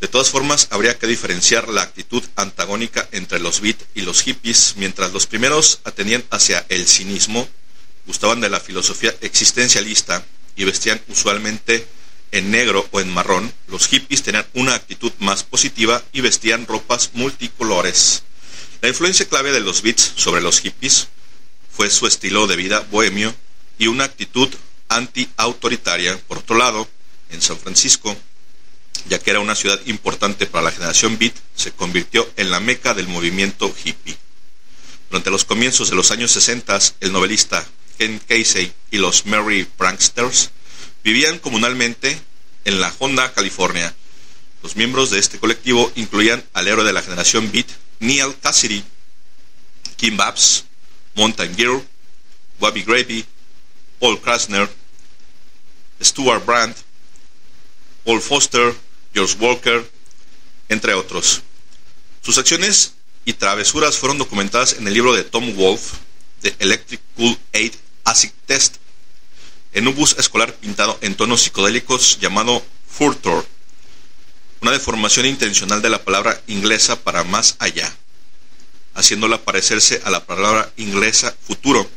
De 0.00 0.08
todas 0.08 0.30
formas, 0.30 0.66
habría 0.70 0.98
que 0.98 1.06
diferenciar 1.06 1.68
la 1.68 1.82
actitud 1.82 2.24
antagónica 2.34 3.08
entre 3.12 3.38
los 3.38 3.60
beat 3.60 3.76
y 3.94 4.00
los 4.00 4.22
hippies, 4.22 4.74
mientras 4.76 5.12
los 5.12 5.26
primeros 5.26 5.80
atendían 5.84 6.24
hacia 6.30 6.66
el 6.68 6.88
cinismo, 6.88 7.48
gustaban 8.06 8.40
de 8.40 8.50
la 8.50 8.60
filosofía 8.60 9.14
existencialista 9.20 10.24
y 10.56 10.64
vestían 10.64 11.00
usualmente 11.08 11.86
en 12.32 12.50
negro 12.50 12.88
o 12.90 13.00
en 13.00 13.12
marrón, 13.12 13.52
los 13.68 13.86
hippies 13.88 14.22
tenían 14.22 14.46
una 14.54 14.74
actitud 14.74 15.12
más 15.18 15.44
positiva 15.44 16.02
y 16.12 16.22
vestían 16.22 16.66
ropas 16.66 17.10
multicolores. 17.12 18.22
La 18.80 18.88
influencia 18.88 19.28
clave 19.28 19.52
de 19.52 19.60
los 19.60 19.82
beats 19.82 20.12
sobre 20.16 20.40
los 20.40 20.60
hippies 20.60 21.08
fue 21.70 21.90
su 21.90 22.06
estilo 22.06 22.46
de 22.46 22.56
vida 22.56 22.86
bohemio 22.90 23.34
y 23.78 23.86
una 23.86 24.04
actitud 24.04 24.48
anti-autoritaria. 24.88 26.18
Por 26.26 26.38
otro 26.38 26.56
lado, 26.56 26.88
en 27.30 27.40
San 27.42 27.58
Francisco, 27.58 28.16
ya 29.08 29.18
que 29.18 29.30
era 29.30 29.40
una 29.40 29.54
ciudad 29.54 29.80
importante 29.86 30.46
para 30.46 30.64
la 30.64 30.72
generación 30.72 31.18
beat, 31.18 31.34
se 31.54 31.72
convirtió 31.72 32.28
en 32.36 32.50
la 32.50 32.60
meca 32.60 32.94
del 32.94 33.08
movimiento 33.08 33.72
hippie. 33.84 34.16
Durante 35.10 35.30
los 35.30 35.44
comienzos 35.44 35.90
de 35.90 35.96
los 35.96 36.10
años 36.10 36.30
60, 36.32 36.78
el 37.00 37.12
novelista 37.12 37.66
Ken 37.98 38.20
Casey 38.26 38.72
y 38.90 38.98
los 38.98 39.26
Merry 39.26 39.64
Pranksters 39.64 40.50
vivían 41.04 41.38
comunalmente 41.38 42.18
en 42.64 42.80
la 42.80 42.92
Honda, 42.98 43.32
California. 43.32 43.94
Los 44.62 44.76
miembros 44.76 45.10
de 45.10 45.18
este 45.18 45.38
colectivo 45.38 45.90
incluían 45.96 46.44
al 46.52 46.68
héroe 46.68 46.84
de 46.84 46.92
la 46.92 47.02
generación 47.02 47.50
Beat, 47.50 47.66
Neil 48.00 48.36
Cassidy, 48.40 48.84
Kim 49.96 50.16
Babs, 50.16 50.64
Mountain 51.14 51.56
Girl, 51.56 51.82
Bobby 52.58 52.82
Gravy, 52.82 53.24
Paul 53.98 54.20
Krasner, 54.20 54.68
Stuart 56.00 56.44
Brandt, 56.44 56.76
Paul 58.04 58.20
Foster, 58.20 58.74
George 59.14 59.36
Walker, 59.38 59.88
entre 60.68 60.94
otros. 60.94 61.42
Sus 62.22 62.38
acciones 62.38 62.94
y 63.24 63.32
travesuras 63.32 63.98
fueron 63.98 64.18
documentadas 64.18 64.74
en 64.74 64.86
el 64.86 64.94
libro 64.94 65.14
de 65.14 65.24
Tom 65.24 65.54
Wolfe, 65.54 65.96
The 66.42 66.56
Electric 66.58 67.00
Cool 67.16 67.38
Aid 67.52 67.72
Acid 68.04 68.30
Test, 68.46 68.76
en 69.72 69.88
un 69.88 69.94
bus 69.94 70.16
escolar 70.18 70.54
pintado 70.54 70.98
en 71.00 71.14
tonos 71.14 71.42
psicodélicos 71.42 72.18
llamado 72.20 72.64
Furtor, 72.88 73.46
una 74.60 74.72
deformación 74.72 75.26
intencional 75.26 75.82
de 75.82 75.90
la 75.90 76.04
palabra 76.04 76.40
inglesa 76.48 76.96
para 77.00 77.24
más 77.24 77.56
allá, 77.58 77.92
haciéndola 78.94 79.42
parecerse 79.42 80.02
a 80.04 80.10
la 80.10 80.24
palabra 80.24 80.72
inglesa 80.76 81.34
futuro. 81.46 81.88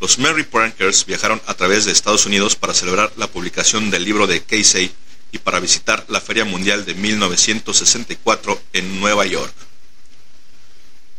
Los 0.00 0.18
Merry 0.18 0.44
Prankers 0.44 1.06
viajaron 1.06 1.40
a 1.46 1.54
través 1.54 1.84
de 1.84 1.92
Estados 1.92 2.26
Unidos 2.26 2.56
para 2.56 2.74
celebrar 2.74 3.12
la 3.16 3.28
publicación 3.28 3.90
del 3.90 4.04
libro 4.04 4.26
de 4.26 4.42
Casey 4.42 4.92
y 5.32 5.38
para 5.38 5.60
visitar 5.60 6.04
la 6.08 6.20
Feria 6.20 6.44
Mundial 6.44 6.84
de 6.84 6.94
1964 6.94 8.62
en 8.72 9.00
Nueva 9.00 9.26
York. 9.26 9.54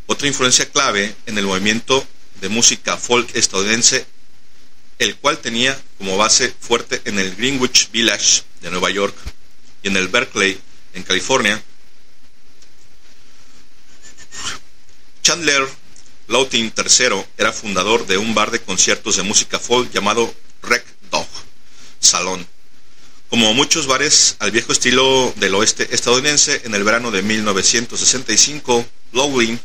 Otra 0.06 0.28
influencia 0.28 0.68
clave 0.70 1.14
en 1.26 1.38
el 1.38 1.46
movimiento 1.46 2.06
de 2.42 2.48
música 2.48 2.98
folk 2.98 3.34
estadounidense, 3.36 4.04
el 4.98 5.14
cual 5.16 5.38
tenía 5.38 5.80
como 5.96 6.16
base 6.16 6.52
fuerte 6.58 7.00
en 7.04 7.20
el 7.20 7.36
Greenwich 7.36 7.90
Village 7.92 8.42
de 8.60 8.70
Nueva 8.70 8.90
York 8.90 9.14
y 9.84 9.88
en 9.88 9.96
el 9.96 10.08
Berkeley, 10.08 10.58
en 10.92 11.04
California. 11.04 11.62
Chandler 15.22 15.68
Lautin 16.26 16.72
III 16.76 17.24
era 17.38 17.52
fundador 17.52 18.06
de 18.06 18.18
un 18.18 18.34
bar 18.34 18.50
de 18.50 18.60
conciertos 18.60 19.16
de 19.16 19.22
música 19.22 19.60
folk 19.60 19.92
llamado 19.92 20.34
Rec 20.62 20.84
Dog 21.12 21.28
Salón. 22.00 22.44
Como 23.30 23.54
muchos 23.54 23.86
bares 23.86 24.34
al 24.40 24.50
viejo 24.50 24.72
estilo 24.72 25.32
del 25.36 25.54
oeste 25.54 25.94
estadounidense, 25.94 26.62
en 26.64 26.74
el 26.74 26.82
verano 26.82 27.12
de 27.12 27.22
1965, 27.22 28.84
Lowling 29.12 29.60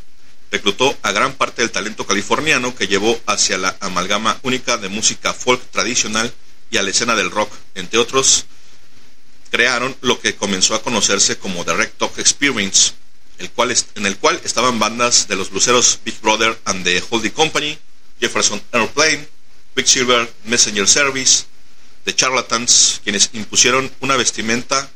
reclutó 0.50 0.96
a 1.02 1.12
gran 1.12 1.34
parte 1.34 1.62
del 1.62 1.70
talento 1.70 2.06
californiano 2.06 2.74
que 2.74 2.88
llevó 2.88 3.18
hacia 3.26 3.58
la 3.58 3.76
amalgama 3.80 4.38
única 4.42 4.78
de 4.78 4.88
música 4.88 5.34
folk 5.34 5.62
tradicional 5.70 6.32
y 6.70 6.76
a 6.76 6.82
la 6.82 6.90
escena 6.90 7.14
del 7.14 7.30
rock. 7.30 7.52
Entre 7.74 7.98
otros, 7.98 8.46
crearon 9.50 9.96
lo 10.00 10.20
que 10.20 10.36
comenzó 10.36 10.74
a 10.74 10.82
conocerse 10.82 11.38
como 11.38 11.64
The 11.64 11.74
Rec 11.74 11.96
Talk 11.96 12.18
Experience, 12.18 12.92
el 13.38 13.50
cual 13.50 13.74
en 13.94 14.06
el 14.06 14.16
cual 14.16 14.40
estaban 14.44 14.78
bandas 14.78 15.28
de 15.28 15.36
los 15.36 15.50
bluseros 15.50 16.00
Big 16.04 16.20
Brother 16.20 16.58
and 16.64 16.84
the 16.84 17.02
Holding 17.08 17.32
Company, 17.32 17.78
Jefferson 18.20 18.62
Airplane, 18.72 19.28
Quicksilver 19.74 20.32
Messenger 20.44 20.88
Service, 20.88 21.44
The 22.04 22.14
Charlatans, 22.14 23.00
quienes 23.04 23.30
impusieron 23.32 23.92
una 24.00 24.16
vestimenta 24.16 24.90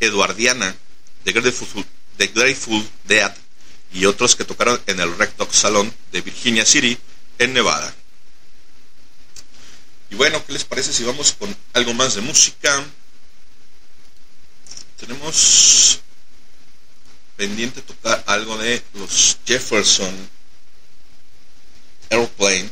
eduardiana 0.00 0.74
de 1.24 1.32
Grateful, 1.32 1.84
de 2.18 2.26
Grateful 2.28 2.86
Dead 3.04 3.32
y 3.92 4.04
otros 4.06 4.36
que 4.36 4.44
tocaron 4.44 4.80
en 4.86 5.00
el 5.00 5.16
Rec 5.16 5.34
Talk 5.36 5.52
Salón 5.52 5.92
de 6.12 6.20
Virginia 6.20 6.64
City, 6.64 6.98
en 7.38 7.52
Nevada. 7.52 7.94
Y 10.10 10.14
bueno, 10.14 10.44
¿qué 10.44 10.52
les 10.52 10.64
parece 10.64 10.92
si 10.92 11.04
vamos 11.04 11.32
con 11.32 11.56
algo 11.72 11.94
más 11.94 12.14
de 12.14 12.20
música? 12.20 12.84
Tenemos 14.98 16.00
pendiente 17.36 17.80
tocar 17.80 18.22
algo 18.26 18.58
de 18.58 18.82
los 18.94 19.38
Jefferson 19.46 20.14
Airplane, 22.10 22.68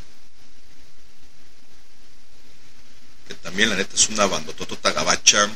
que 3.26 3.34
también 3.34 3.70
la 3.70 3.76
neta 3.76 3.94
es 3.94 4.08
una 4.08 4.26
bandototota 4.26 4.92
gabacha. 4.92 5.48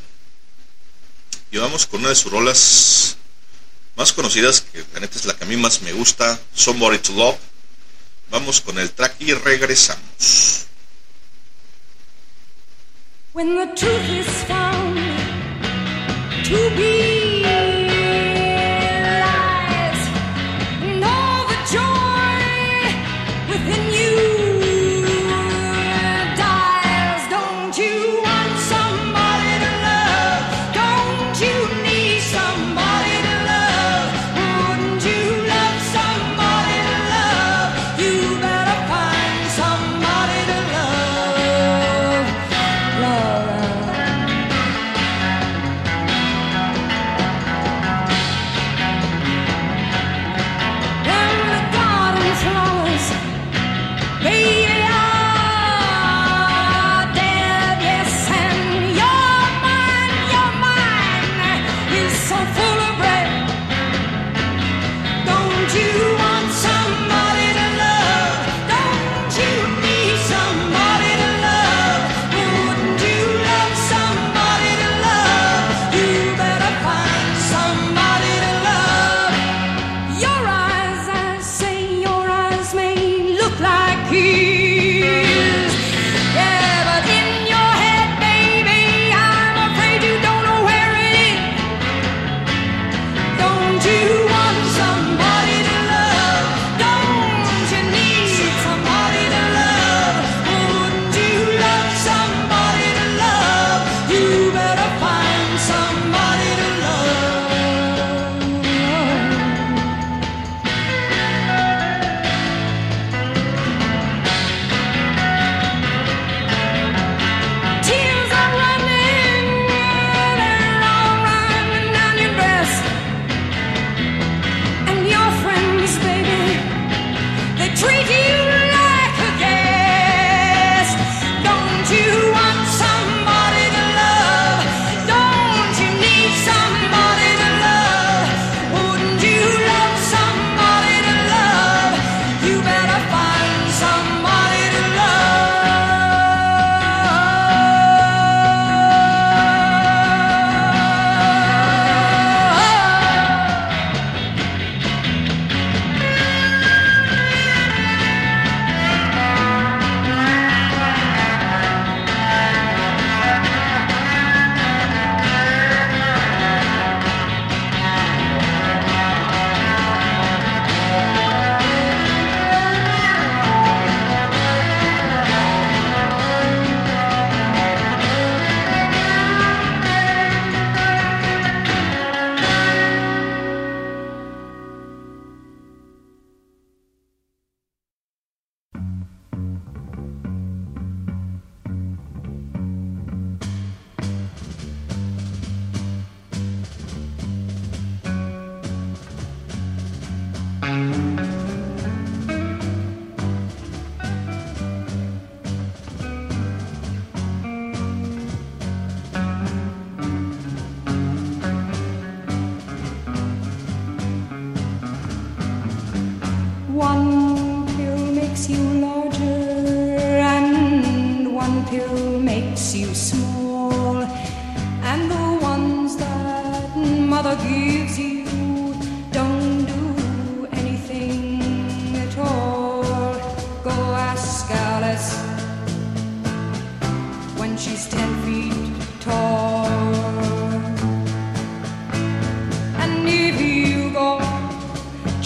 Y 1.50 1.58
vamos 1.58 1.86
con 1.86 2.00
una 2.00 2.08
de 2.08 2.14
sus 2.14 2.32
rolas 2.32 3.16
más 3.96 4.12
conocidas, 4.12 4.60
que 4.60 4.84
la 4.94 5.00
neta 5.00 5.18
es 5.18 5.24
la 5.24 5.34
que 5.34 5.44
a 5.44 5.46
mí 5.46 5.56
más 5.56 5.82
me 5.82 5.92
gusta, 5.92 6.38
Somebody 6.54 6.98
to 6.98 7.12
Love. 7.12 7.38
Vamos 8.30 8.60
con 8.60 8.78
el 8.78 8.90
track 8.90 9.16
y 9.20 9.32
regresamos. 9.34 10.66
When 13.34 13.56
the 13.56 13.66
truth 13.74 14.10
is 14.10 14.26
found 14.46 14.98
to 16.44 16.70
be 16.76 17.41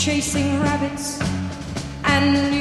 chasing 0.07 0.61
rabbits 0.61 1.21
and 2.05 2.56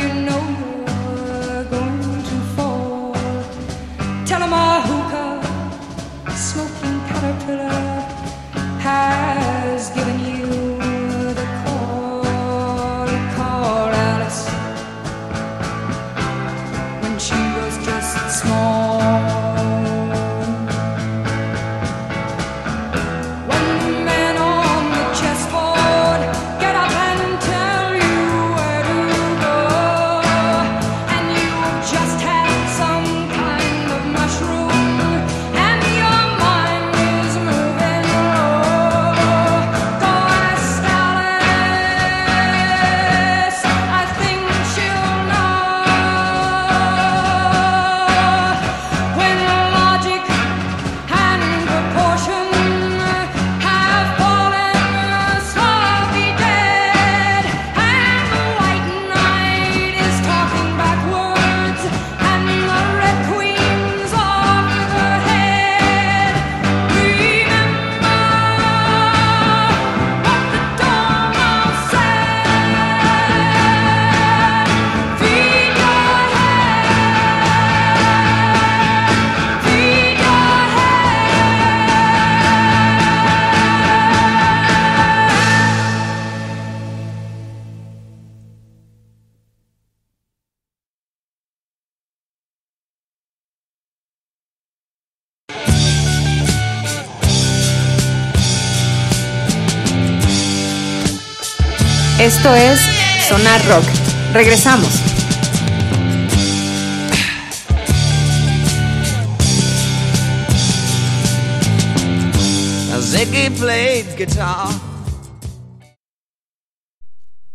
Esto 102.46 102.58
es 102.58 102.80
Sonar 103.28 103.66
Rock. 103.66 103.86
Regresamos. 104.32 104.88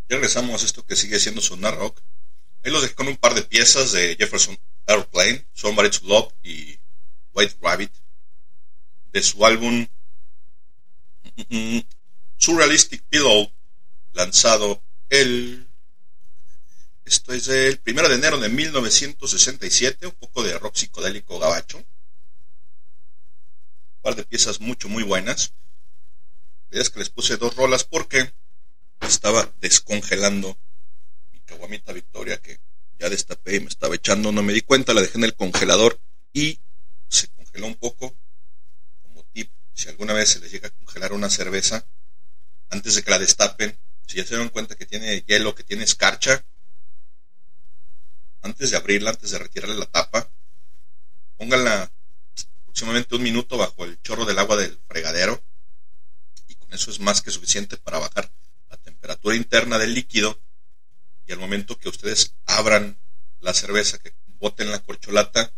Regresamos 0.09 0.61
a 0.61 0.67
esto 0.67 0.85
que 0.85 0.97
sigue 0.97 1.21
siendo 1.21 1.41
Sonar 1.41 1.77
Rock. 1.77 2.01
Ahí 2.65 2.73
los 2.73 2.83
dejé 2.83 2.97
con 2.97 3.07
un 3.07 3.17
par 3.17 3.35
de 3.35 3.43
piezas 3.43 3.93
de 3.93 4.17
Jefferson 4.17 4.59
Airplane, 4.89 5.47
Somebody 5.53 5.91
to 5.91 6.01
Love 6.03 6.33
y 6.43 6.81
White 7.33 7.59
Rabbit, 7.63 7.93
de 9.13 9.23
su 9.23 9.47
álbum 9.47 9.87
mm, 11.37 11.77
mm, 11.77 11.83
Surrealistic 12.39 13.05
Pillow, 13.09 13.53
lanzado 14.13 14.83
el. 15.09 15.67
Esto 17.05 17.33
es 17.33 17.49
el 17.49 17.79
primero 17.79 18.09
de 18.09 18.15
enero 18.15 18.39
de 18.39 18.49
1967, 18.49 20.07
un 20.07 20.13
poco 20.13 20.43
de 20.43 20.59
rock 20.59 20.77
psicodélico 20.77 21.39
gabacho. 21.39 21.79
Un 21.79 21.87
par 24.03 24.15
de 24.15 24.25
piezas 24.25 24.61
mucho, 24.61 24.89
muy 24.89 25.03
buenas. 25.03 25.53
La 26.71 26.81
es 26.81 26.91
que 26.91 27.01
les 27.01 27.11
puse 27.11 27.37
dos 27.37 27.57
rolas 27.57 27.85
porque 27.85 28.33
estaba 29.01 29.53
descongelando 29.61 30.57
mi 31.33 31.41
caguamita 31.41 31.93
Victoria 31.93 32.39
que 32.39 32.61
ya 32.99 33.09
destapé 33.09 33.57
y 33.57 33.61
me 33.61 33.69
estaba 33.69 33.97
echando, 33.97 34.31
no 34.31 34.43
me 34.43 34.53
di 34.53 34.61
cuenta, 34.61 34.95
la 34.95 35.01
dejé 35.01 35.19
en 35.19 35.25
el 35.25 35.35
congelador 35.35 35.99
y 36.33 36.61
se 37.09 37.29
congeló 37.29 37.67
un 37.67 37.75
poco. 37.75 38.15
Como 39.03 39.25
tip, 39.33 39.51
si 39.75 39.89
alguna 39.89 40.13
vez 40.13 40.29
se 40.29 40.41
les 40.41 40.53
llega 40.53 40.69
a 40.69 40.71
congelar 40.71 41.13
una 41.13 41.31
cerveza, 41.31 41.87
antes 42.69 42.95
de 42.95 43.03
que 43.03 43.11
la 43.11 43.19
destapen, 43.19 43.77
si 44.11 44.17
ya 44.17 44.25
se 44.25 44.31
dieron 44.31 44.49
cuenta 44.49 44.75
que 44.75 44.87
tiene 44.87 45.23
hielo, 45.23 45.55
que 45.55 45.63
tiene 45.63 45.85
escarcha, 45.85 46.45
antes 48.43 48.73
de 48.73 48.77
abrirla, 48.77 49.11
antes 49.11 49.31
de 49.31 49.39
retirarle 49.39 49.77
la 49.77 49.87
tapa, 49.87 50.29
pónganla 51.37 51.93
aproximadamente 52.63 53.15
un 53.15 53.23
minuto 53.23 53.57
bajo 53.57 53.85
el 53.85 54.03
chorro 54.03 54.25
del 54.25 54.41
agua 54.41 54.57
del 54.57 54.77
fregadero 54.89 55.41
y 56.49 56.57
con 56.57 56.73
eso 56.75 56.91
es 56.91 56.99
más 56.99 57.23
que 57.23 57.31
suficiente 57.31 57.77
para 57.77 58.01
bajar 58.01 58.33
la 58.69 58.79
temperatura 58.79 59.37
interna 59.37 59.79
del 59.79 59.95
líquido 59.95 60.41
y 61.29 61.33
al 61.33 61.39
momento 61.39 61.79
que 61.79 61.89
ustedes 61.89 62.35
abran 62.47 62.99
la 63.39 63.55
cerveza, 63.55 63.99
que 63.99 64.13
boten 64.41 64.73
la 64.73 64.81
corcholata, 64.81 65.53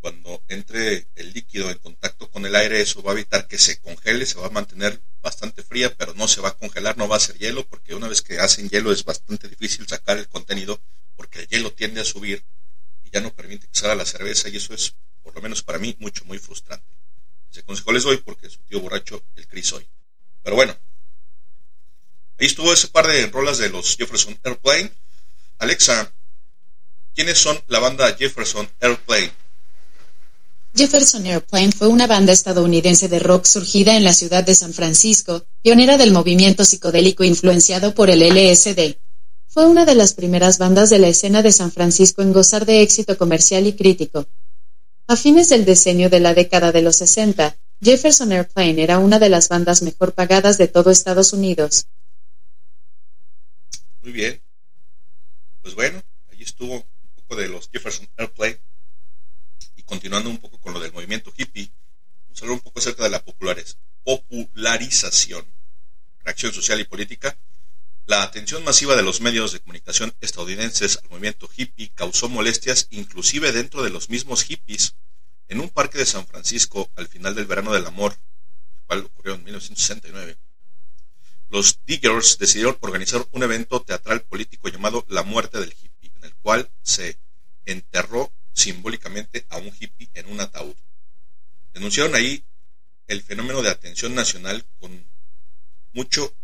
cuando 0.00 0.42
entre 0.48 1.06
el 1.16 1.34
líquido 1.34 1.70
en 1.70 1.76
contacto 1.76 2.30
con 2.30 2.46
el 2.46 2.56
aire, 2.56 2.80
eso 2.80 3.02
va 3.02 3.10
a 3.10 3.14
evitar 3.14 3.46
que 3.46 3.58
se 3.58 3.78
congele, 3.78 4.24
se 4.24 4.38
va 4.38 4.46
a 4.46 4.50
mantener 4.50 5.02
bastante 5.22 5.62
fría, 5.62 5.94
pero 5.96 6.14
no 6.14 6.28
se 6.28 6.40
va 6.40 6.50
a 6.50 6.56
congelar, 6.56 6.98
no 6.98 7.08
va 7.08 7.16
a 7.16 7.20
ser 7.20 7.38
hielo, 7.38 7.66
porque 7.66 7.94
una 7.94 8.08
vez 8.08 8.20
que 8.20 8.38
hacen 8.38 8.68
hielo 8.68 8.92
es 8.92 9.04
bastante 9.04 9.48
difícil 9.48 9.86
sacar 9.86 10.18
el 10.18 10.28
contenido, 10.28 10.80
porque 11.16 11.40
el 11.40 11.48
hielo 11.48 11.72
tiende 11.72 12.00
a 12.00 12.04
subir 12.04 12.44
y 13.04 13.10
ya 13.10 13.20
no 13.20 13.32
permite 13.32 13.66
que 13.68 13.78
salga 13.78 13.94
la 13.94 14.04
cerveza, 14.04 14.48
y 14.48 14.56
eso 14.56 14.74
es, 14.74 14.94
por 15.22 15.34
lo 15.34 15.40
menos 15.40 15.62
para 15.62 15.78
mí, 15.78 15.96
mucho, 16.00 16.24
muy 16.24 16.38
frustrante. 16.38 16.96
Ese 17.50 17.62
consejo 17.62 17.92
les 17.92 18.02
doy 18.02 18.16
porque 18.18 18.50
su 18.50 18.58
tío 18.60 18.80
borracho, 18.80 19.24
el 19.36 19.46
Chris 19.46 19.72
hoy. 19.72 19.86
Pero 20.42 20.56
bueno, 20.56 20.76
ahí 22.38 22.46
estuvo 22.46 22.72
ese 22.72 22.88
par 22.88 23.06
de 23.06 23.26
rolas 23.26 23.58
de 23.58 23.68
los 23.68 23.96
Jefferson 23.96 24.38
Airplane. 24.42 24.92
Alexa, 25.58 26.12
¿quiénes 27.14 27.38
son 27.38 27.62
la 27.68 27.78
banda 27.78 28.14
Jefferson 28.16 28.68
Airplane? 28.80 29.32
Jefferson 30.74 31.26
Airplane 31.26 31.70
fue 31.70 31.88
una 31.88 32.06
banda 32.06 32.32
estadounidense 32.32 33.06
de 33.08 33.18
rock 33.18 33.44
surgida 33.44 33.94
en 33.94 34.04
la 34.04 34.14
ciudad 34.14 34.42
de 34.42 34.54
San 34.54 34.72
Francisco, 34.72 35.44
pionera 35.60 35.98
del 35.98 36.12
movimiento 36.12 36.64
psicodélico 36.64 37.24
influenciado 37.24 37.94
por 37.94 38.08
el 38.08 38.22
LSD. 38.22 38.96
Fue 39.48 39.66
una 39.66 39.84
de 39.84 39.94
las 39.94 40.14
primeras 40.14 40.56
bandas 40.56 40.88
de 40.88 40.98
la 40.98 41.08
escena 41.08 41.42
de 41.42 41.52
San 41.52 41.72
Francisco 41.72 42.22
en 42.22 42.32
gozar 42.32 42.64
de 42.64 42.80
éxito 42.80 43.18
comercial 43.18 43.66
y 43.66 43.74
crítico. 43.74 44.26
A 45.08 45.16
fines 45.16 45.50
del 45.50 45.66
decenio 45.66 46.08
de 46.08 46.20
la 46.20 46.32
década 46.32 46.72
de 46.72 46.80
los 46.80 46.96
60, 46.96 47.54
Jefferson 47.82 48.32
Airplane 48.32 48.82
era 48.82 48.98
una 48.98 49.18
de 49.18 49.28
las 49.28 49.50
bandas 49.50 49.82
mejor 49.82 50.14
pagadas 50.14 50.56
de 50.56 50.68
todo 50.68 50.90
Estados 50.90 51.34
Unidos. 51.34 51.86
Muy 54.00 54.12
bien. 54.12 54.40
Pues 55.60 55.74
bueno, 55.74 56.02
ahí 56.30 56.42
estuvo 56.42 56.76
un 56.76 56.84
poco 57.14 57.36
de 57.36 57.48
los 57.48 57.68
Jefferson 57.70 58.08
Airplane. 58.16 58.58
Continuando 59.92 60.30
un 60.30 60.38
poco 60.38 60.58
con 60.58 60.72
lo 60.72 60.80
del 60.80 60.90
movimiento 60.90 61.34
hippie, 61.36 61.70
vamos 62.24 62.40
a 62.40 62.44
hablar 62.44 62.54
un 62.54 62.60
poco 62.60 62.78
acerca 62.78 63.04
de 63.04 63.10
la 63.10 63.22
popularización, 63.22 65.46
reacción 66.24 66.54
social 66.54 66.80
y 66.80 66.84
política. 66.84 67.38
La 68.06 68.22
atención 68.22 68.64
masiva 68.64 68.96
de 68.96 69.02
los 69.02 69.20
medios 69.20 69.52
de 69.52 69.60
comunicación 69.60 70.14
estadounidenses 70.22 70.98
al 71.02 71.10
movimiento 71.10 71.46
hippie 71.54 71.92
causó 71.94 72.30
molestias 72.30 72.86
inclusive 72.88 73.52
dentro 73.52 73.82
de 73.82 73.90
los 73.90 74.08
mismos 74.08 74.44
hippies 74.44 74.94
en 75.48 75.60
un 75.60 75.68
parque 75.68 75.98
de 75.98 76.06
San 76.06 76.26
Francisco 76.26 76.90
al 76.96 77.06
final 77.06 77.34
del 77.34 77.44
verano 77.44 77.74
del 77.74 77.84
amor, 77.84 78.16
el 78.72 78.80
cual 78.86 79.00
ocurrió 79.00 79.34
en 79.34 79.44
1969. 79.44 80.38
Los 81.50 81.80
Diggers 81.84 82.38
decidieron 82.38 82.78
organizar 82.80 83.28
un 83.30 83.42
evento 83.42 83.82
teatral 83.82 84.22
político 84.22 84.70
llamado 84.70 85.04
La 85.10 85.22
Muerte 85.22 85.60
del 85.60 85.74
Hippie, 85.78 86.12
en 86.16 86.24
el 86.24 86.34
cual 86.36 86.70
se 86.80 87.18
enterró 87.66 88.32
simbólicamente 88.52 89.46
a 89.48 89.58
un 89.58 89.72
hippie 89.78 90.10
en 90.14 90.26
un 90.26 90.40
ataúd. 90.40 90.76
Denunciaron 91.72 92.14
ahí 92.14 92.44
el 93.08 93.22
fenómeno 93.22 93.62
de 93.62 93.70
atención 93.70 94.14
nacional 94.14 94.64
con 94.78 95.04
mucho 95.92 96.34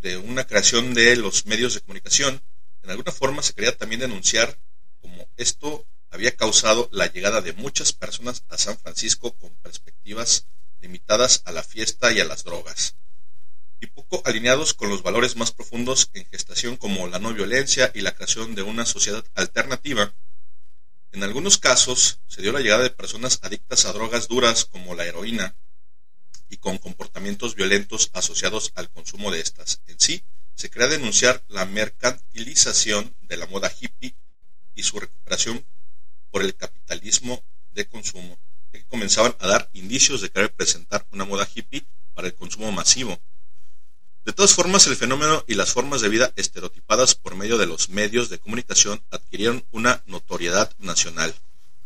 de 0.00 0.16
una 0.16 0.46
creación 0.46 0.94
de 0.94 1.16
los 1.16 1.46
medios 1.46 1.74
de 1.74 1.80
comunicación. 1.80 2.42
En 2.82 2.90
alguna 2.90 3.12
forma 3.12 3.42
se 3.42 3.52
quería 3.52 3.76
también 3.76 4.00
denunciar 4.00 4.58
como 5.00 5.28
esto 5.36 5.86
había 6.10 6.36
causado 6.36 6.88
la 6.92 7.06
llegada 7.06 7.40
de 7.40 7.52
muchas 7.52 7.92
personas 7.92 8.44
a 8.48 8.58
San 8.58 8.78
Francisco 8.78 9.34
con 9.36 9.50
perspectivas 9.56 10.46
limitadas 10.80 11.42
a 11.44 11.52
la 11.52 11.62
fiesta 11.62 12.12
y 12.12 12.20
a 12.20 12.24
las 12.24 12.44
drogas, 12.44 12.94
y 13.80 13.86
poco 13.86 14.22
alineados 14.24 14.74
con 14.74 14.88
los 14.88 15.02
valores 15.02 15.36
más 15.36 15.52
profundos 15.52 16.10
en 16.14 16.24
gestación 16.26 16.76
como 16.76 17.08
la 17.08 17.18
no 17.18 17.34
violencia 17.34 17.90
y 17.94 18.00
la 18.00 18.14
creación 18.14 18.54
de 18.54 18.62
una 18.62 18.86
sociedad 18.86 19.24
alternativa. 19.34 20.14
En 21.12 21.22
algunos 21.22 21.58
casos 21.58 22.20
se 22.26 22.42
dio 22.42 22.52
la 22.52 22.60
llegada 22.60 22.82
de 22.82 22.90
personas 22.90 23.38
adictas 23.42 23.86
a 23.86 23.92
drogas 23.92 24.28
duras 24.28 24.64
como 24.66 24.94
la 24.94 25.06
heroína 25.06 25.56
y 26.50 26.58
con 26.58 26.78
comportamientos 26.78 27.54
violentos 27.54 28.10
asociados 28.12 28.72
al 28.74 28.90
consumo 28.90 29.30
de 29.30 29.40
estas. 29.40 29.80
En 29.86 29.98
sí, 29.98 30.22
se 30.54 30.70
crea 30.70 30.88
denunciar 30.88 31.44
la 31.48 31.64
mercantilización 31.64 33.16
de 33.22 33.36
la 33.36 33.46
moda 33.46 33.72
hippie 33.80 34.16
y 34.74 34.82
su 34.82 35.00
recuperación 35.00 35.64
por 36.30 36.42
el 36.42 36.54
capitalismo 36.54 37.42
de 37.70 37.86
consumo, 37.86 38.38
que 38.70 38.84
comenzaban 38.84 39.34
a 39.40 39.48
dar 39.48 39.70
indicios 39.72 40.20
de 40.20 40.30
querer 40.30 40.52
presentar 40.52 41.06
una 41.10 41.24
moda 41.24 41.48
hippie 41.52 41.86
para 42.12 42.28
el 42.28 42.34
consumo 42.34 42.70
masivo. 42.72 43.18
De 44.28 44.34
todas 44.34 44.54
formas, 44.54 44.86
el 44.86 44.96
fenómeno 44.96 45.42
y 45.48 45.54
las 45.54 45.72
formas 45.72 46.02
de 46.02 46.10
vida 46.10 46.34
estereotipadas 46.36 47.14
por 47.14 47.34
medio 47.34 47.56
de 47.56 47.64
los 47.64 47.88
medios 47.88 48.28
de 48.28 48.38
comunicación 48.38 49.02
adquirieron 49.10 49.64
una 49.70 50.02
notoriedad 50.04 50.70
nacional. 50.76 51.34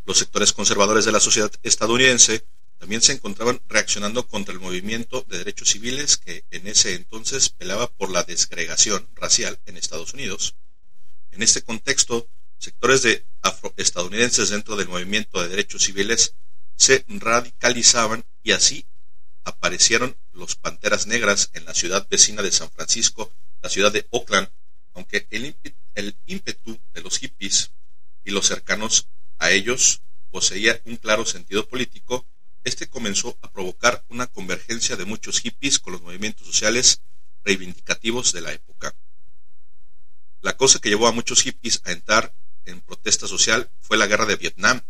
Los 0.07 0.19
sectores 0.19 0.53
conservadores 0.53 1.05
de 1.05 1.13
la 1.13 1.21
sociedad 1.21 1.53
estadounidense 1.63 2.45
también 2.79 3.01
se 3.01 3.13
encontraban 3.13 3.61
reaccionando 3.69 4.27
contra 4.27 4.53
el 4.53 4.59
movimiento 4.59 5.25
de 5.29 5.39
derechos 5.39 5.69
civiles 5.69 6.17
que 6.17 6.45
en 6.51 6.67
ese 6.67 6.95
entonces 6.95 7.49
pelaba 7.49 7.87
por 7.87 8.11
la 8.11 8.25
desgregación 8.25 9.09
racial 9.15 9.61
en 9.67 9.77
Estados 9.77 10.13
Unidos. 10.13 10.57
En 11.31 11.45
este 11.45 11.63
contexto, 11.63 12.29
sectores 12.59 13.03
de 13.03 13.25
afroestadounidenses 13.43 14.51
dentro 14.51 14.75
del 14.75 14.89
movimiento 14.89 15.41
de 15.41 15.49
derechos 15.49 15.85
civiles 15.85 16.35
se 16.75 17.05
radicalizaban 17.07 18.25
y 18.43 18.51
así 18.51 18.85
aparecieron 19.45 20.17
los 20.33 20.57
Panteras 20.57 21.07
Negras 21.07 21.51
en 21.55 21.65
la 21.65 21.75
ciudad 21.75 22.07
vecina 22.09 22.43
de 22.43 22.53
San 22.53 22.71
Francisco, 22.71 23.33
la 23.63 23.69
ciudad 23.69 23.93
de 23.93 24.07
Oakland, 24.11 24.49
aunque 24.95 25.27
el, 25.31 25.57
el 25.95 26.17
ímpetu 26.27 26.79
de 26.93 27.01
los 27.01 27.19
hippies 27.19 27.73
y 28.25 28.31
los 28.31 28.47
cercanos 28.47 29.09
a 29.39 29.51
ellos 29.51 30.03
poseía 30.31 30.81
un 30.85 30.97
claro 30.97 31.27
sentido 31.27 31.67
político, 31.69 32.27
este 32.65 32.89
comenzó 32.89 33.37
a 33.43 33.51
provocar 33.51 34.05
una 34.09 34.27
convergencia 34.27 34.97
de 34.97 35.05
muchos 35.05 35.41
hippies 35.41 35.79
con 35.79 35.95
los 35.95 36.03
movimientos 36.03 36.47
sociales 36.47 37.03
reivindicativos 37.45 38.33
de 38.33 38.41
la 38.41 38.53
época. 38.53 38.95
La 40.41 40.57
cosa 40.57 40.79
que 40.79 40.89
llevó 40.89 41.07
a 41.07 41.13
muchos 41.13 41.43
hippies 41.43 41.83
a 41.85 41.93
entrar 41.93 42.35
en 42.65 42.81
protesta 42.81 43.27
social 43.27 43.71
fue 43.81 43.97
la 43.97 44.07
guerra 44.07 44.27
de 44.27 44.37
Vietnam. 44.37 44.81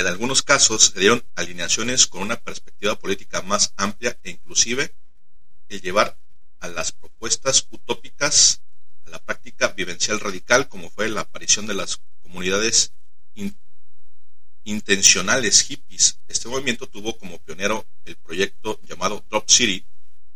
En 0.00 0.06
algunos 0.06 0.42
casos 0.42 0.92
se 0.94 0.98
dieron 1.00 1.22
alineaciones 1.34 2.06
con 2.06 2.22
una 2.22 2.40
perspectiva 2.40 2.98
política 2.98 3.42
más 3.42 3.74
amplia 3.76 4.18
e 4.22 4.30
inclusive 4.30 4.94
el 5.68 5.82
llevar 5.82 6.16
a 6.58 6.68
las 6.68 6.92
propuestas 6.92 7.66
utópicas 7.70 8.62
a 9.04 9.10
la 9.10 9.18
práctica 9.22 9.68
vivencial 9.68 10.18
radical 10.18 10.68
como 10.70 10.88
fue 10.88 11.10
la 11.10 11.20
aparición 11.20 11.66
de 11.66 11.74
las 11.74 12.00
comunidades 12.22 12.94
in- 13.34 13.54
intencionales 14.64 15.60
hippies. 15.64 16.18
Este 16.28 16.48
movimiento 16.48 16.86
tuvo 16.86 17.18
como 17.18 17.36
pionero 17.38 17.86
el 18.06 18.16
proyecto 18.16 18.80
llamado 18.88 19.22
Drop 19.28 19.50
City, 19.50 19.84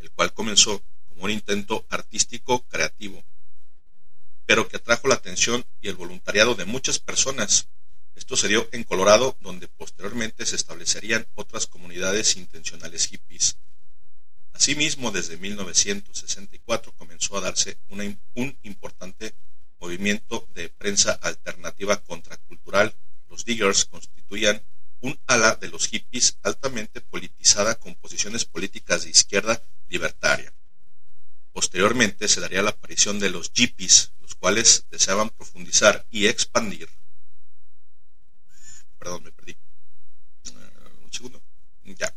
el 0.01 0.11
cual 0.11 0.35
comenzó 0.35 0.83
como 1.09 1.25
un 1.25 1.31
intento 1.31 1.87
artístico 1.89 2.67
creativo, 2.69 3.25
pero 4.45 4.69
que 4.69 4.77
atrajo 4.77 5.09
la 5.09 5.15
atención 5.15 5.65
y 5.81 5.89
el 5.89 5.97
voluntariado 5.97 6.55
de 6.55 6.67
muchas 6.67 6.99
personas. 6.99 7.69
Esto 8.15 8.37
se 8.37 8.49
dio 8.49 8.69
en 8.73 8.85
Colorado, 8.85 9.37
donde 9.41 9.69
posteriormente 9.69 10.47
se 10.47 10.57
establecerían 10.57 11.27
otras 11.35 11.67
comunidades 11.67 12.37
intencionales 12.37 13.07
hippies. 13.07 13.57
Asimismo, 14.53 15.11
desde 15.11 15.37
1964 15.37 16.93
comenzó 16.93 17.37
a 17.37 17.41
darse 17.41 17.77
un 17.89 18.57
importante 18.63 19.35
movimiento 19.81 20.49
de 20.55 20.69
prensa 20.69 21.13
alternativa 21.13 21.97
contracultural. 22.03 22.95
Los 23.29 23.45
Diggers 23.45 23.85
constituían 23.85 24.63
un 25.01 25.19
ala 25.27 25.57
de 25.57 25.69
los 25.69 25.89
hippies 25.89 26.39
altamente 26.43 27.01
politizada 27.01 27.75
con 27.75 27.95
posiciones 27.97 28.45
políticas 28.45 29.05
de 29.05 29.11
izquierda 29.11 29.61
libertaria. 29.89 30.53
Posteriormente 31.53 32.27
se 32.29 32.41
daría 32.41 32.63
la 32.63 32.71
aparición 32.71 33.19
de 33.19 33.31
los 33.31 33.53
Yippies, 33.53 34.13
los 34.21 34.35
cuales 34.35 34.87
deseaban 34.91 35.31
profundizar 35.31 36.07
y 36.11 36.27
expandir. 36.27 36.89
Perdón, 39.05 39.23
me 39.23 39.33
perdí. 39.33 39.55
Uh, 40.47 41.05
un 41.05 41.13
segundo. 41.13 41.43
Ya. 41.85 42.17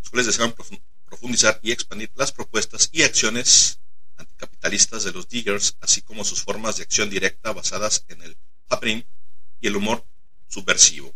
Los 0.00 0.10
cuales 0.10 0.38
profu- 0.38 0.82
profundizar 1.06 1.58
y 1.62 1.72
expandir 1.72 2.10
las 2.14 2.30
propuestas 2.30 2.90
y 2.92 3.04
acciones 3.04 3.80
anticapitalistas 4.18 5.04
de 5.04 5.12
los 5.12 5.26
Diggers, 5.30 5.78
así 5.80 6.02
como 6.02 6.22
sus 6.22 6.42
formas 6.42 6.76
de 6.76 6.82
acción 6.82 7.08
directa 7.08 7.52
basadas 7.54 8.04
en 8.08 8.20
el 8.20 8.36
happening 8.68 9.02
y 9.62 9.66
el 9.66 9.76
humor 9.76 10.06
subversivo. 10.46 11.14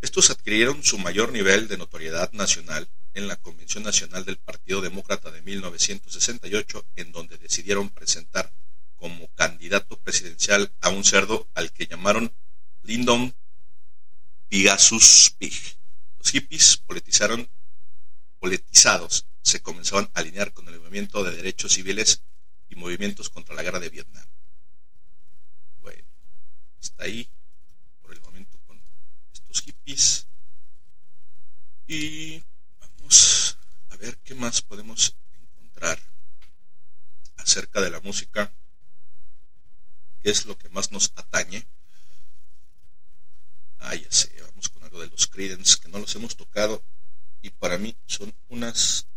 Estos 0.00 0.30
adquirieron 0.30 0.84
su 0.84 0.98
mayor 0.98 1.32
nivel 1.32 1.66
de 1.66 1.76
notoriedad 1.76 2.30
nacional 2.32 2.88
en 3.14 3.26
la 3.26 3.34
Convención 3.34 3.82
Nacional 3.82 4.24
del 4.24 4.38
Partido 4.38 4.80
Demócrata 4.80 5.32
de 5.32 5.42
1968, 5.42 6.86
en 6.94 7.10
donde 7.10 7.36
decidieron 7.36 7.90
presentar 7.90 8.52
como 8.94 9.26
candidato 9.34 9.98
presidencial 9.98 10.72
a 10.80 10.90
un 10.90 11.02
cerdo 11.02 11.48
al 11.54 11.72
que 11.72 11.88
llamaron 11.88 12.32
Lyndon 12.82 13.32
Pegasus 14.52 15.34
Pig. 15.38 15.54
Los 16.18 16.30
hippies 16.30 16.76
politizaron, 16.76 17.48
politizados 18.38 19.24
se 19.40 19.62
comenzaban 19.62 20.10
a 20.12 20.20
alinear 20.20 20.52
con 20.52 20.68
el 20.68 20.78
movimiento 20.78 21.24
de 21.24 21.34
derechos 21.34 21.72
civiles 21.72 22.20
y 22.68 22.74
movimientos 22.74 23.30
contra 23.30 23.54
la 23.54 23.62
guerra 23.62 23.80
de 23.80 23.88
Vietnam. 23.88 24.26
Bueno, 25.80 26.06
está 26.78 27.04
ahí 27.04 27.26
por 28.02 28.12
el 28.12 28.20
momento 28.20 28.58
con 28.66 28.78
estos 29.32 29.62
hippies. 29.62 30.26
Y 31.86 32.44
vamos 32.78 33.56
a 33.88 33.96
ver 33.96 34.18
qué 34.18 34.34
más 34.34 34.60
podemos 34.60 35.16
encontrar 35.40 35.98
acerca 37.36 37.80
de 37.80 37.88
la 37.88 38.00
música, 38.00 38.52
qué 40.22 40.28
es 40.28 40.44
lo 40.44 40.58
que 40.58 40.68
más 40.68 40.92
nos 40.92 41.10
atañe. 41.16 41.66
Ah, 43.84 43.96
ya 43.96 44.10
sé, 44.10 44.32
vamos 44.40 44.68
con 44.68 44.82
algo 44.84 45.00
de 45.00 45.08
los 45.08 45.21
Creedence, 45.32 45.78
que 45.80 45.88
no 45.88 45.98
los 45.98 46.14
hemos 46.14 46.36
tocado 46.36 46.84
y 47.40 47.50
para 47.50 47.78
mí 47.78 47.96
son 48.06 48.32
unas 48.48 49.08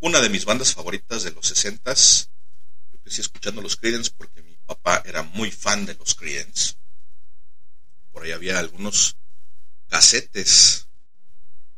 una 0.00 0.20
de 0.20 0.30
mis 0.30 0.44
bandas 0.44 0.74
favoritas 0.74 1.22
de 1.22 1.30
los 1.30 1.46
60 1.46 1.94
Yo 2.92 2.98
crecí 3.02 3.20
escuchando 3.20 3.62
los 3.62 3.76
Creedence 3.76 4.10
porque 4.16 4.42
mi 4.42 4.56
papá 4.66 5.02
era 5.04 5.22
muy 5.22 5.50
fan 5.50 5.86
de 5.86 5.94
los 5.94 6.14
Creedence. 6.14 6.74
Por 8.10 8.24
ahí 8.24 8.32
había 8.32 8.58
algunos 8.58 9.16
casetes 9.88 10.88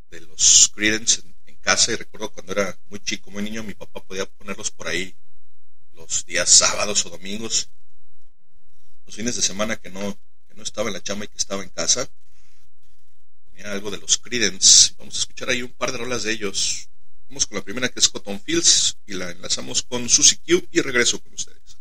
de 0.09 0.21
los 0.21 0.71
Creedence 0.73 1.21
en, 1.21 1.35
casa 1.57 1.91
y 1.91 1.95
recuerdo 1.95 2.31
cuando 2.31 2.51
era 2.51 2.77
muy 2.89 2.99
chico, 2.99 3.31
muy 3.31 3.41
niño, 3.41 3.63
mi 3.63 3.73
papá 3.73 3.99
podía 4.03 4.27
ponerlos 4.27 4.69
por 4.69 4.87
ahí 4.87 5.15
los 5.93 6.23
días 6.23 6.47
sábados 6.47 7.03
o 7.07 7.09
domingos, 7.09 7.71
los 9.03 9.15
fines 9.15 9.35
de 9.35 9.41
semana 9.41 9.75
que 9.75 9.89
no, 9.89 10.15
que 10.47 10.53
no 10.53 10.61
estaba 10.61 10.89
en 10.89 10.93
la 10.93 11.01
chamba 11.01 11.25
y 11.25 11.27
que 11.27 11.39
estaba 11.39 11.63
en 11.63 11.69
casa. 11.69 12.07
Algo 13.63 13.91
de 13.91 13.97
los 13.97 14.17
Creedence. 14.17 14.93
Vamos 14.97 15.15
a 15.15 15.19
escuchar 15.19 15.49
ahí 15.49 15.61
un 15.63 15.71
par 15.71 15.91
de 15.91 15.97
rolas 15.97 16.23
de 16.23 16.31
ellos. 16.31 16.89
Vamos 17.29 17.45
con 17.47 17.57
la 17.57 17.63
primera 17.63 17.89
que 17.89 17.99
es 17.99 18.09
Cotton 18.09 18.39
Fields 18.39 18.97
y 19.05 19.13
la 19.13 19.31
enlazamos 19.31 19.81
con 19.81 20.07
Susie 20.07 20.39
Q 20.45 20.67
y 20.71 20.81
regreso 20.81 21.19
con 21.19 21.33
ustedes. 21.33 21.77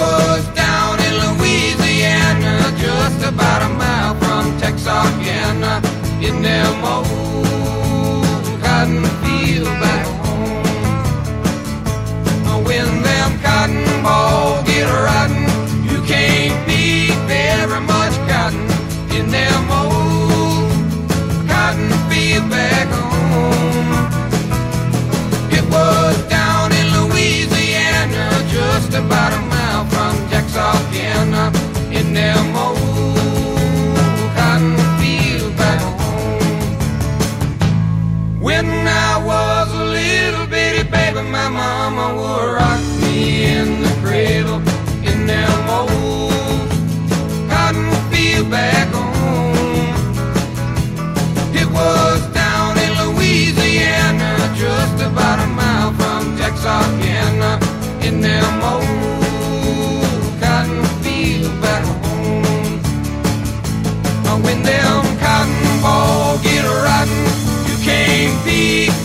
Was 0.00 0.46
down 0.54 0.98
in 1.06 1.12
Louisiana, 1.22 2.72
just 2.78 3.20
about 3.22 3.60
a 3.62 3.68
mile 3.68 4.14
from 4.14 4.44
Texarkana, 4.58 5.82
in 6.26 6.40
them 6.40 6.84
old 6.84 8.24
cotton 8.62 9.04
field 9.22 9.68
back 9.82 10.06
home. 10.24 10.64
When 12.64 13.02
them 13.02 13.30
cotton 13.42 14.02
balls 14.02 14.29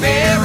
very 0.05 0.44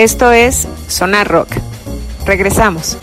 Esto 0.00 0.32
es 0.32 0.66
Sonar 0.88 1.28
Rock. 1.28 1.50
Regresamos. 2.24 2.96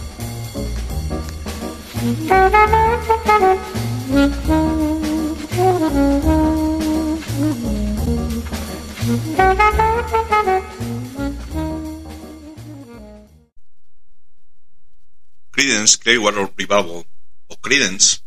Creedence 15.52 16.00
Clearwater 16.00 16.52
Revival 16.58 17.06
o 17.46 17.58
Creedence, 17.62 18.22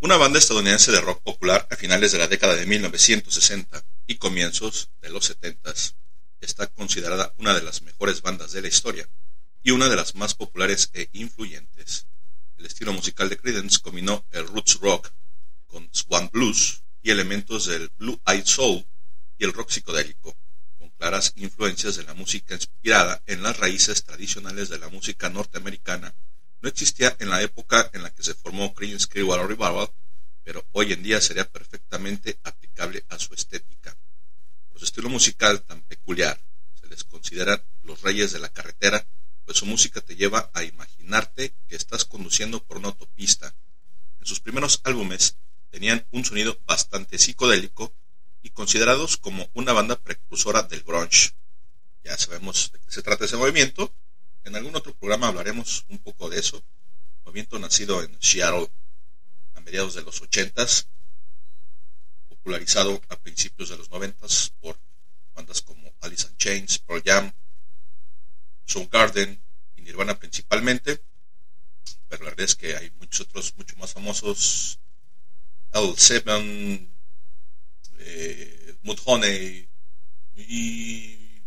una 0.00 0.18
banda 0.18 0.38
estadounidense 0.38 0.92
de 0.92 1.00
rock 1.00 1.22
popular 1.22 1.66
a 1.70 1.76
finales 1.76 2.12
de 2.12 2.18
la 2.18 2.28
década 2.28 2.54
de 2.54 2.66
1960 2.66 3.82
y 4.06 4.16
comienzos 4.16 4.90
de 5.00 5.08
los 5.08 5.24
70 5.24 5.72
está 6.46 6.68
considerada 6.68 7.34
una 7.36 7.52
de 7.52 7.62
las 7.62 7.82
mejores 7.82 8.22
bandas 8.22 8.52
de 8.52 8.62
la 8.62 8.68
historia 8.68 9.08
y 9.62 9.72
una 9.72 9.88
de 9.88 9.96
las 9.96 10.14
más 10.14 10.34
populares 10.34 10.90
e 10.94 11.08
influyentes. 11.12 12.06
El 12.56 12.66
estilo 12.66 12.92
musical 12.92 13.28
de 13.28 13.36
Creedence 13.36 13.80
combinó 13.80 14.24
el 14.30 14.46
roots 14.46 14.78
rock 14.80 15.12
con 15.66 15.88
swan 15.92 16.30
blues 16.32 16.84
y 17.02 17.10
elementos 17.10 17.66
del 17.66 17.90
blue 17.98 18.20
eyed 18.26 18.46
soul 18.46 18.86
y 19.38 19.44
el 19.44 19.52
rock 19.52 19.70
psicodélico, 19.70 20.36
con 20.78 20.88
claras 20.90 21.32
influencias 21.36 21.96
de 21.96 22.04
la 22.04 22.14
música 22.14 22.54
inspirada 22.54 23.22
en 23.26 23.42
las 23.42 23.58
raíces 23.58 24.04
tradicionales 24.04 24.68
de 24.68 24.78
la 24.78 24.88
música 24.88 25.28
norteamericana. 25.28 26.14
No 26.62 26.68
existía 26.68 27.16
en 27.18 27.28
la 27.28 27.42
época 27.42 27.90
en 27.92 28.02
la 28.02 28.10
que 28.10 28.22
se 28.22 28.34
formó 28.34 28.72
Creedence 28.72 29.08
Clearwater 29.08 29.48
Revival, 29.48 29.90
pero 30.44 30.64
hoy 30.72 30.92
en 30.92 31.02
día 31.02 31.20
sería 31.20 31.50
perfectamente 31.50 32.38
aplicable 32.44 33.04
a 33.08 33.18
su 33.18 33.34
estética. 33.34 33.96
Su 34.76 34.84
estilo 34.84 35.08
musical 35.08 35.62
tan 35.62 35.80
peculiar, 35.82 36.38
se 36.78 36.86
les 36.86 37.02
considera 37.02 37.64
los 37.82 38.02
reyes 38.02 38.32
de 38.32 38.38
la 38.38 38.50
carretera, 38.50 39.08
pues 39.46 39.56
su 39.56 39.64
música 39.64 40.02
te 40.02 40.16
lleva 40.16 40.50
a 40.52 40.64
imaginarte 40.64 41.54
que 41.66 41.76
estás 41.76 42.04
conduciendo 42.04 42.62
por 42.62 42.76
una 42.76 42.88
autopista. 42.88 43.54
En 44.20 44.26
sus 44.26 44.40
primeros 44.40 44.82
álbumes 44.84 45.38
tenían 45.70 46.06
un 46.10 46.26
sonido 46.26 46.60
bastante 46.66 47.18
psicodélico 47.18 47.94
y 48.42 48.50
considerados 48.50 49.16
como 49.16 49.48
una 49.54 49.72
banda 49.72 49.96
precursora 49.96 50.62
del 50.64 50.82
grunge. 50.82 51.32
Ya 52.04 52.18
sabemos 52.18 52.70
de 52.70 52.78
qué 52.78 52.90
se 52.90 53.02
trata 53.02 53.24
ese 53.24 53.36
movimiento. 53.38 53.94
En 54.44 54.56
algún 54.56 54.76
otro 54.76 54.94
programa 54.94 55.28
hablaremos 55.28 55.86
un 55.88 55.98
poco 55.98 56.28
de 56.28 56.38
eso. 56.38 56.62
Movimiento 57.24 57.58
nacido 57.58 58.02
en 58.02 58.14
Seattle 58.20 58.70
a 59.54 59.60
mediados 59.62 59.94
de 59.94 60.02
los 60.02 60.22
80s, 60.22 60.86
popularizado 62.46 63.02
a 63.08 63.16
principios 63.16 63.70
de 63.70 63.76
los 63.76 63.90
90s 63.90 64.52
por 64.60 64.78
bandas 65.34 65.60
como 65.62 65.92
Alice 66.00 66.28
in 66.28 66.36
Chains, 66.36 66.78
Pearl 66.78 67.02
Jam, 67.04 67.32
Soundgarden 68.64 69.42
y 69.74 69.82
Nirvana 69.82 70.16
principalmente. 70.16 71.02
Pero 72.08 72.22
la 72.22 72.30
verdad 72.30 72.44
es 72.44 72.54
que 72.54 72.76
hay 72.76 72.92
muchos 73.00 73.22
otros 73.22 73.52
mucho 73.56 73.74
más 73.78 73.92
famosos. 73.92 74.78
L7, 75.72 76.88
eh, 77.98 78.76
Mudhoney 78.82 79.68
y 80.36 81.42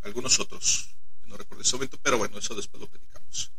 algunos 0.00 0.40
otros 0.40 0.96
no 1.26 1.36
recuerdo 1.36 1.60
en 1.60 1.66
este 1.66 1.76
momento, 1.76 1.98
pero 2.02 2.16
bueno, 2.16 2.38
eso 2.38 2.54
después 2.54 2.80
lo 2.80 2.88
platicamos. 2.88 3.52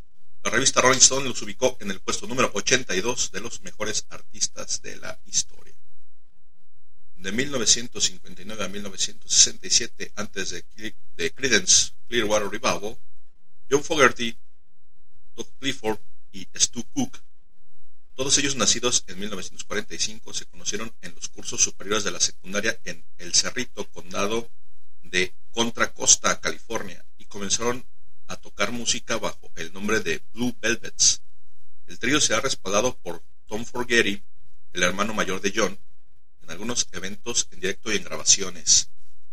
La 0.44 0.50
revista 0.50 0.82
Rolling 0.82 0.98
Stone 0.98 1.30
los 1.30 1.40
ubicó 1.44 1.78
en 1.82 1.92
el 1.92 2.00
puesto 2.00 2.26
número 2.26 2.50
82 2.52 3.32
de 3.32 3.42
los 3.42 3.62
mejores 3.62 4.08
artistas 4.10 4.82
de 4.82 4.98
la 4.98 5.20
historia. 5.28 5.69
De 7.20 7.32
1959 7.32 8.64
a 8.64 8.68
1967, 8.68 10.14
antes 10.16 10.50
de, 10.50 10.96
de 11.18 11.32
Creedence 11.32 11.92
Clearwater 12.08 12.50
Revival, 12.50 12.98
John 13.70 13.84
Fogerty, 13.84 14.36
Doug 15.36 15.48
Clifford 15.60 16.00
y 16.32 16.48
Stu 16.56 16.84
Cook 16.94 17.20
todos 18.20 18.38
ellos 18.38 18.58
nacidos 18.58 19.06
en 19.08 19.18
1945 19.18 20.34
se 20.34 20.46
conocieron 20.46 20.94
en 21.02 21.16
los 21.16 21.30
cursos 21.30 21.64
superiores 21.64 22.04
de 22.04 22.12
la 22.12 22.20
secundaria 22.20 22.78
en 22.84 23.02
El 23.18 23.34
Cerrito, 23.34 23.90
condado 23.92 24.52
de 25.04 25.34
Contra 25.52 25.94
Costa, 25.94 26.42
California, 26.42 27.06
y 27.18 27.24
comenzaron 27.24 27.86
a 28.28 28.36
tocar 28.36 28.74
música 28.74 29.16
bajo 29.16 29.50
el 29.56 29.72
nombre 29.72 30.02
de 30.02 30.22
Blue 30.34 30.54
Velvets. 30.60 31.22
El 31.88 31.98
trío 31.98 32.20
se 32.20 32.34
ha 32.34 32.42
respaldado 32.42 32.98
por 32.98 33.24
Tom 33.48 33.64
Forgetty, 33.64 34.22
el 34.74 34.84
hermano 34.84 35.14
mayor 35.14 35.40
de 35.40 35.54
John, 35.56 35.80
en 36.50 36.54
algunos 36.54 36.88
eventos 36.94 37.48
en 37.52 37.60
directo 37.60 37.92
y 37.94 37.98
en 37.98 38.04
grabaciones. 38.04 38.90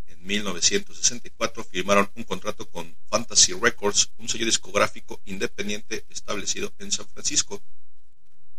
En 0.07 0.23
1964 0.27 1.65
firmaron 1.65 2.11
un 2.15 2.25
contrato 2.25 2.69
con 2.69 2.95
Fantasy 3.09 3.55
Records, 3.55 4.11
un 4.19 4.29
sello 4.29 4.45
discográfico 4.45 5.21
independiente 5.25 6.05
establecido 6.11 6.75
en 6.79 6.93
San 6.93 7.09
Francisco. 7.09 7.63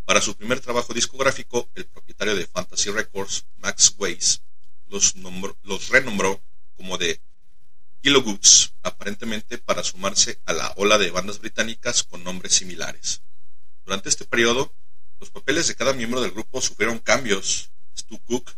Para 0.04 0.20
su 0.20 0.34
primer 0.36 0.58
trabajo 0.60 0.92
discográfico, 0.92 1.70
el 1.76 1.86
propietario 1.86 2.34
de 2.34 2.46
Fantasy 2.46 2.90
Records, 2.90 3.44
Max 3.58 3.94
Weiss, 3.96 4.42
los, 4.88 5.14
nombró- 5.16 5.56
los 5.62 5.88
renombró 5.90 6.42
como 6.76 6.98
de 6.98 7.20
Kilogoods, 8.02 8.74
aparentemente 8.82 9.58
para 9.58 9.84
sumarse 9.84 10.40
a 10.46 10.52
la 10.52 10.72
ola 10.76 10.98
de 10.98 11.10
bandas 11.12 11.38
británicas 11.38 12.02
con 12.02 12.24
nombres 12.24 12.54
similares. 12.54 13.22
Durante 13.84 14.08
este 14.08 14.24
periodo, 14.24 14.74
los 15.20 15.30
papeles 15.30 15.68
de 15.68 15.76
cada 15.76 15.92
miembro 15.92 16.20
del 16.20 16.32
grupo 16.32 16.60
sufrieron 16.60 16.98
cambios. 16.98 17.70
Stu 17.98 18.18
Cook 18.20 18.52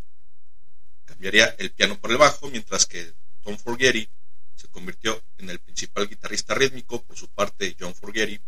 cambiaría 1.04 1.46
el 1.58 1.72
piano 1.72 1.98
por 1.98 2.10
el 2.10 2.18
bajo, 2.18 2.48
mientras 2.50 2.86
que 2.86 3.14
Tom 3.42 3.56
Forgetty 3.56 4.08
se 4.54 4.68
convirtió 4.68 5.22
en 5.38 5.50
el 5.50 5.58
principal 5.58 6.08
guitarrista 6.08 6.54
rítmico. 6.54 7.02
Por 7.02 7.16
su 7.16 7.28
parte, 7.28 7.74
John 7.78 7.94
Forgetty 7.94 8.40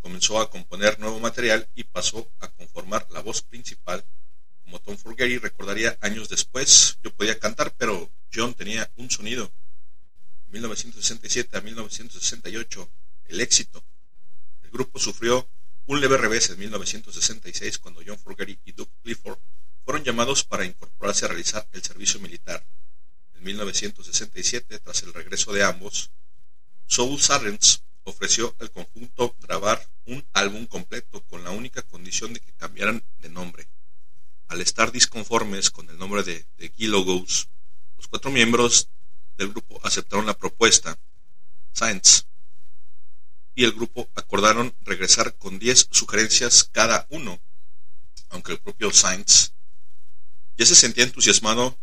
comenzó 0.00 0.40
a 0.40 0.50
componer 0.50 1.00
nuevo 1.00 1.18
material 1.18 1.68
y 1.74 1.84
pasó 1.84 2.30
a 2.40 2.48
conformar 2.48 3.06
la 3.10 3.20
voz 3.20 3.42
principal. 3.42 4.04
Como 4.62 4.80
Tom 4.80 4.96
Forgetty 4.96 5.38
recordaría 5.38 5.96
años 6.00 6.28
después, 6.28 6.98
yo 7.02 7.12
podía 7.14 7.38
cantar, 7.38 7.74
pero 7.76 8.10
John 8.32 8.54
tenía 8.54 8.90
un 8.96 9.10
sonido. 9.10 9.50
De 10.46 10.52
1967 10.52 11.56
a 11.56 11.60
1968, 11.60 12.90
el 13.26 13.40
éxito. 13.40 13.82
El 14.62 14.70
grupo 14.70 14.98
sufrió 14.98 15.48
un 15.86 16.00
leve 16.00 16.18
revés 16.18 16.50
en 16.50 16.58
1966 16.58 17.78
cuando 17.78 18.02
John 18.06 18.18
Forgetty 18.18 18.58
y 18.64 18.72
Doug 18.72 18.88
Clifford 19.02 19.38
fueron 19.86 20.02
llamados 20.02 20.42
para 20.42 20.64
incorporarse 20.64 21.24
a 21.24 21.28
realizar 21.28 21.64
el 21.72 21.80
servicio 21.80 22.18
militar. 22.18 22.66
En 23.36 23.44
1967, 23.44 24.80
tras 24.80 25.04
el 25.04 25.14
regreso 25.14 25.52
de 25.52 25.62
ambos, 25.62 26.10
Soul 26.86 27.20
Sargents 27.20 27.84
ofreció 28.02 28.56
al 28.58 28.72
conjunto 28.72 29.36
grabar 29.38 29.88
un 30.06 30.26
álbum 30.32 30.66
completo 30.66 31.22
con 31.26 31.44
la 31.44 31.52
única 31.52 31.82
condición 31.82 32.34
de 32.34 32.40
que 32.40 32.52
cambiaran 32.54 33.04
de 33.20 33.28
nombre. 33.28 33.68
Al 34.48 34.60
estar 34.60 34.90
disconformes 34.90 35.70
con 35.70 35.88
el 35.88 35.98
nombre 35.98 36.24
de 36.24 36.44
The 36.56 36.70
Kilogos, 36.70 37.48
los 37.96 38.08
cuatro 38.08 38.32
miembros 38.32 38.88
del 39.38 39.50
grupo 39.50 39.80
aceptaron 39.84 40.26
la 40.26 40.36
propuesta. 40.36 40.98
Science 41.72 42.24
y 43.54 43.62
el 43.62 43.72
grupo 43.72 44.08
acordaron 44.16 44.74
regresar 44.80 45.36
con 45.36 45.60
10 45.60 45.88
sugerencias 45.92 46.68
cada 46.72 47.06
uno, 47.10 47.40
aunque 48.30 48.50
el 48.50 48.58
propio 48.58 48.92
Sainz 48.92 49.52
ya 50.56 50.66
se 50.66 50.74
sentía 50.74 51.04
entusiasmado 51.04 51.78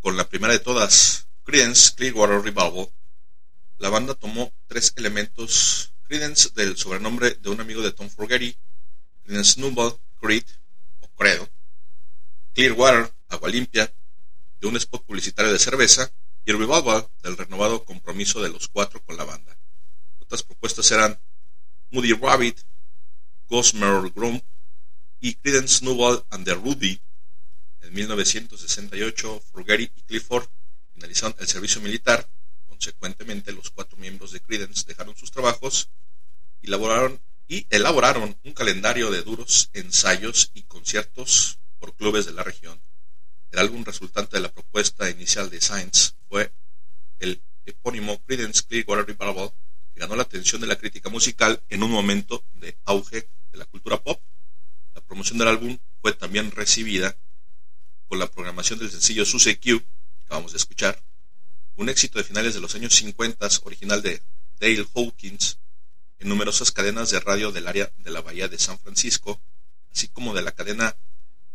con 0.00 0.16
la 0.16 0.28
primera 0.28 0.52
de 0.52 0.58
todas, 0.58 1.26
Creedence 1.44 1.94
Clearwater 1.94 2.42
Revival. 2.42 2.90
La 3.78 3.88
banda 3.88 4.14
tomó 4.14 4.52
tres 4.66 4.92
elementos 4.96 5.92
Creedence 6.06 6.50
del 6.54 6.76
sobrenombre 6.76 7.36
de 7.40 7.50
un 7.50 7.60
amigo 7.60 7.82
de 7.82 7.92
Tom 7.92 8.08
Forgetty, 8.08 8.56
Creedence 9.24 9.54
Snowball 9.54 9.98
Creed 10.20 10.44
o 11.00 11.08
Credo, 11.16 11.48
Clearwater, 12.54 13.12
agua 13.28 13.48
limpia, 13.48 13.92
de 14.60 14.66
un 14.66 14.76
spot 14.76 15.04
publicitario 15.04 15.52
de 15.52 15.58
cerveza, 15.58 16.12
y 16.48 16.52
Revival 16.52 17.06
del 17.22 17.36
renovado 17.36 17.84
compromiso 17.84 18.42
de 18.42 18.48
los 18.48 18.68
cuatro 18.68 19.02
con 19.04 19.18
la 19.18 19.24
banda. 19.24 19.54
Otras 20.18 20.42
propuestas 20.42 20.90
eran 20.90 21.20
Moody 21.90 22.14
Rabbit, 22.14 22.58
Gossamer 23.48 24.10
Grump 24.14 24.42
y 25.20 25.34
Creedence 25.34 25.80
Snowball 25.80 26.24
and 26.30 26.46
the 26.46 26.54
Rudy. 26.54 27.00
En 27.80 27.94
1968, 27.94 29.42
Forgetty 29.52 29.90
y 29.94 30.02
Clifford 30.02 30.48
finalizaron 30.94 31.34
el 31.38 31.46
servicio 31.46 31.80
militar. 31.80 32.28
Consecuentemente, 32.66 33.52
los 33.52 33.70
cuatro 33.70 33.96
miembros 33.98 34.32
de 34.32 34.40
Creedence 34.40 34.84
dejaron 34.86 35.16
sus 35.16 35.30
trabajos 35.30 35.90
y 36.60 36.66
elaboraron, 36.66 37.20
y 37.46 37.66
elaboraron 37.70 38.36
un 38.44 38.52
calendario 38.52 39.10
de 39.10 39.22
duros 39.22 39.70
ensayos 39.72 40.50
y 40.54 40.62
conciertos 40.62 41.58
por 41.78 41.94
clubes 41.94 42.26
de 42.26 42.32
la 42.32 42.42
región. 42.42 42.80
El 43.50 43.60
álbum 43.60 43.84
resultante 43.84 44.36
de 44.36 44.42
la 44.42 44.52
propuesta 44.52 45.08
inicial 45.08 45.48
de 45.48 45.60
Science 45.60 46.12
fue 46.28 46.52
el 47.18 47.42
epónimo 47.64 48.20
Creedence 48.24 48.64
Clearwater 48.64 49.06
Revival, 49.06 49.52
que 49.94 50.00
ganó 50.00 50.16
la 50.16 50.22
atención 50.22 50.60
de 50.60 50.66
la 50.66 50.76
crítica 50.76 51.08
musical 51.08 51.62
en 51.68 51.82
un 51.82 51.90
momento 51.90 52.44
de 52.54 52.76
auge 52.84 53.28
de 53.50 53.58
la 53.58 53.64
cultura 53.64 54.02
pop. 54.02 54.20
La 54.94 55.00
promoción 55.00 55.38
del 55.38 55.48
álbum 55.48 55.78
fue 56.02 56.12
también 56.12 56.50
recibida 56.50 57.16
con 58.08 58.18
la 58.18 58.30
programación 58.30 58.78
del 58.78 58.90
sencillo 58.90 59.24
Susie 59.24 59.56
Q, 59.56 59.80
que 59.80 60.24
acabamos 60.24 60.52
de 60.52 60.58
escuchar, 60.58 61.02
un 61.76 61.88
éxito 61.88 62.18
de 62.18 62.24
finales 62.24 62.54
de 62.54 62.60
los 62.60 62.74
años 62.74 62.94
50, 62.94 63.46
original 63.64 64.02
de 64.02 64.22
Dale 64.58 64.86
Hawkins, 64.94 65.58
en 66.18 66.28
numerosas 66.28 66.72
cadenas 66.72 67.10
de 67.10 67.20
radio 67.20 67.52
del 67.52 67.68
área 67.68 67.92
de 67.98 68.10
la 68.10 68.20
Bahía 68.20 68.48
de 68.48 68.58
San 68.58 68.78
Francisco, 68.78 69.40
así 69.92 70.08
como 70.08 70.34
de 70.34 70.42
la 70.42 70.52
cadena 70.52 70.96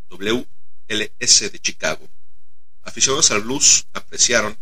WLS 0.08 1.52
de 1.52 1.58
Chicago. 1.60 2.08
Aficionados 2.82 3.30
al 3.30 3.42
blues 3.42 3.86
apreciaron 3.92 4.56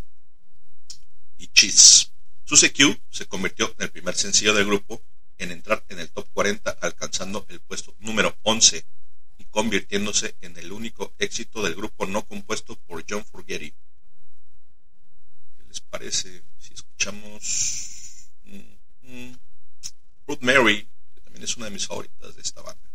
y 1.38 1.48
Cheese. 1.48 2.10
Susie 2.44 2.72
Q 2.72 2.98
se 3.10 3.26
convirtió 3.26 3.72
en 3.78 3.84
el 3.84 3.90
primer 3.90 4.14
sencillo 4.14 4.54
del 4.54 4.66
grupo 4.66 5.02
en 5.38 5.52
entrar 5.52 5.84
en 5.88 5.98
el 5.98 6.10
top 6.10 6.26
40 6.32 6.70
alcanzando 6.80 7.46
el 7.48 7.60
puesto 7.60 7.94
número 8.00 8.36
11 8.42 8.78
y 8.78 8.84
convirtiéndose 9.52 10.34
en 10.40 10.56
el 10.56 10.72
único 10.72 11.12
éxito 11.18 11.62
del 11.62 11.76
grupo 11.76 12.06
no 12.06 12.24
compuesto 12.26 12.74
por 12.74 13.04
John 13.08 13.24
Fogerty. 13.24 13.70
¿Qué 15.56 15.64
les 15.68 15.80
parece 15.80 16.42
si 16.58 16.74
escuchamos 16.74 18.30
mm, 18.44 19.12
mm, 19.12 19.38
Ruth 20.26 20.40
Mary, 20.40 20.88
que 21.14 21.20
también 21.20 21.44
es 21.44 21.56
una 21.56 21.66
de 21.66 21.72
mis 21.72 21.86
favoritas 21.86 22.34
de 22.34 22.42
esta 22.42 22.62
banda? 22.62 22.91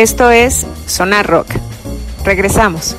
Esto 0.00 0.30
es 0.30 0.66
Sonar 0.86 1.26
Rock. 1.26 1.48
Regresamos. 2.24 2.96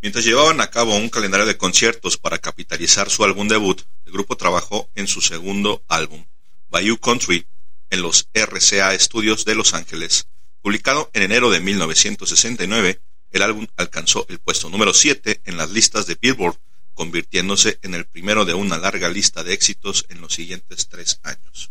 Mientras 0.00 0.24
llevaban 0.24 0.62
a 0.62 0.70
cabo 0.70 0.96
un 0.96 1.10
calendario 1.10 1.44
de 1.44 1.58
conciertos 1.58 2.16
para 2.16 2.38
capitalizar 2.38 3.10
su 3.10 3.24
álbum 3.24 3.46
debut, 3.46 3.82
el 4.06 4.12
grupo 4.12 4.38
trabajó 4.38 4.88
en 4.94 5.06
su 5.06 5.20
segundo 5.20 5.82
álbum, 5.86 6.24
Bayou 6.70 6.96
Country, 6.96 7.46
en 7.90 8.00
los 8.00 8.30
RCA 8.32 8.98
Studios 8.98 9.44
de 9.44 9.54
Los 9.54 9.74
Ángeles. 9.74 10.28
Publicado 10.62 11.10
en 11.14 11.22
enero 11.22 11.50
de 11.50 11.60
1969, 11.60 13.00
el 13.30 13.42
álbum 13.42 13.66
alcanzó 13.76 14.26
el 14.28 14.38
puesto 14.38 14.68
número 14.70 14.92
7 14.92 15.42
en 15.44 15.56
las 15.56 15.70
listas 15.70 16.06
de 16.06 16.16
Billboard, 16.20 16.58
convirtiéndose 16.94 17.78
en 17.82 17.94
el 17.94 18.06
primero 18.06 18.44
de 18.44 18.54
una 18.54 18.76
larga 18.76 19.08
lista 19.08 19.44
de 19.44 19.54
éxitos 19.54 20.06
en 20.08 20.20
los 20.20 20.34
siguientes 20.34 20.88
tres 20.88 21.20
años. 21.22 21.70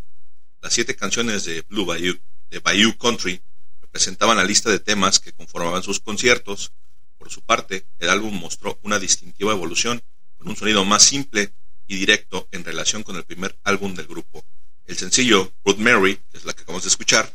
Las 0.62 0.74
siete 0.74 0.96
canciones 0.96 1.44
de 1.44 1.62
Blue 1.64 1.86
Bayou, 1.86 2.18
de 2.50 2.60
Bayou 2.60 2.96
Country 2.98 3.42
representaban 3.82 4.38
la 4.38 4.46
lista 4.46 4.70
de 4.70 4.80
temas 4.80 5.20
que 5.20 5.34
conformaban 5.34 5.84
sus 5.84 6.00
conciertos. 6.00 6.72
Por 7.18 7.30
su 7.30 7.42
parte, 7.42 7.86
el 8.00 8.10
álbum 8.10 8.40
mostró 8.40 8.80
una 8.84 9.00
distintiva 9.00 9.52
evolución 9.52 10.02
con 10.38 10.48
un 10.48 10.56
sonido 10.56 10.86
más 10.86 11.04
simple 11.04 11.52
y 11.88 11.98
directo 11.98 12.48
en 12.52 12.64
relación 12.64 13.04
con 13.04 13.16
el 13.18 13.24
primer 13.24 13.58
álbum 13.64 13.96
del 13.96 14.08
grupo. 14.08 14.46
El 14.86 14.98
sencillo 14.98 15.52
Ruth 15.66 15.78
Mary, 15.78 16.20
es 16.32 16.46
la 16.46 16.54
que 16.54 16.62
acabamos 16.62 16.84
de 16.84 16.90
escuchar, 16.90 17.32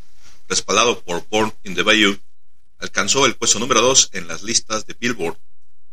respaldado 0.49 1.03
por 1.03 1.27
Born 1.29 1.53
in 1.65 1.75
the 1.75 1.83
Bayou, 1.83 2.19
alcanzó 2.79 3.27
el 3.27 3.37
puesto 3.37 3.59
número 3.59 3.81
2 3.81 4.11
en 4.13 4.29
las 4.29 4.43
listas 4.43 4.87
de 4.87 4.95
Billboard. 4.95 5.39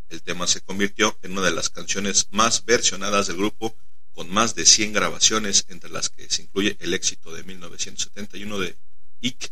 El 0.09 0.21
tema 0.21 0.47
se 0.47 0.61
convirtió 0.61 1.17
en 1.21 1.33
una 1.33 1.41
de 1.41 1.51
las 1.51 1.69
canciones 1.69 2.27
más 2.31 2.65
versionadas 2.65 3.27
del 3.27 3.37
grupo 3.37 3.75
con 4.13 4.29
más 4.29 4.55
de 4.55 4.65
100 4.65 4.93
grabaciones, 4.93 5.65
entre 5.69 5.89
las 5.89 6.09
que 6.09 6.29
se 6.29 6.41
incluye 6.41 6.75
el 6.79 6.93
éxito 6.93 7.31
de 7.31 7.43
1971 7.43 8.59
de 8.59 8.77
Ike 9.21 9.49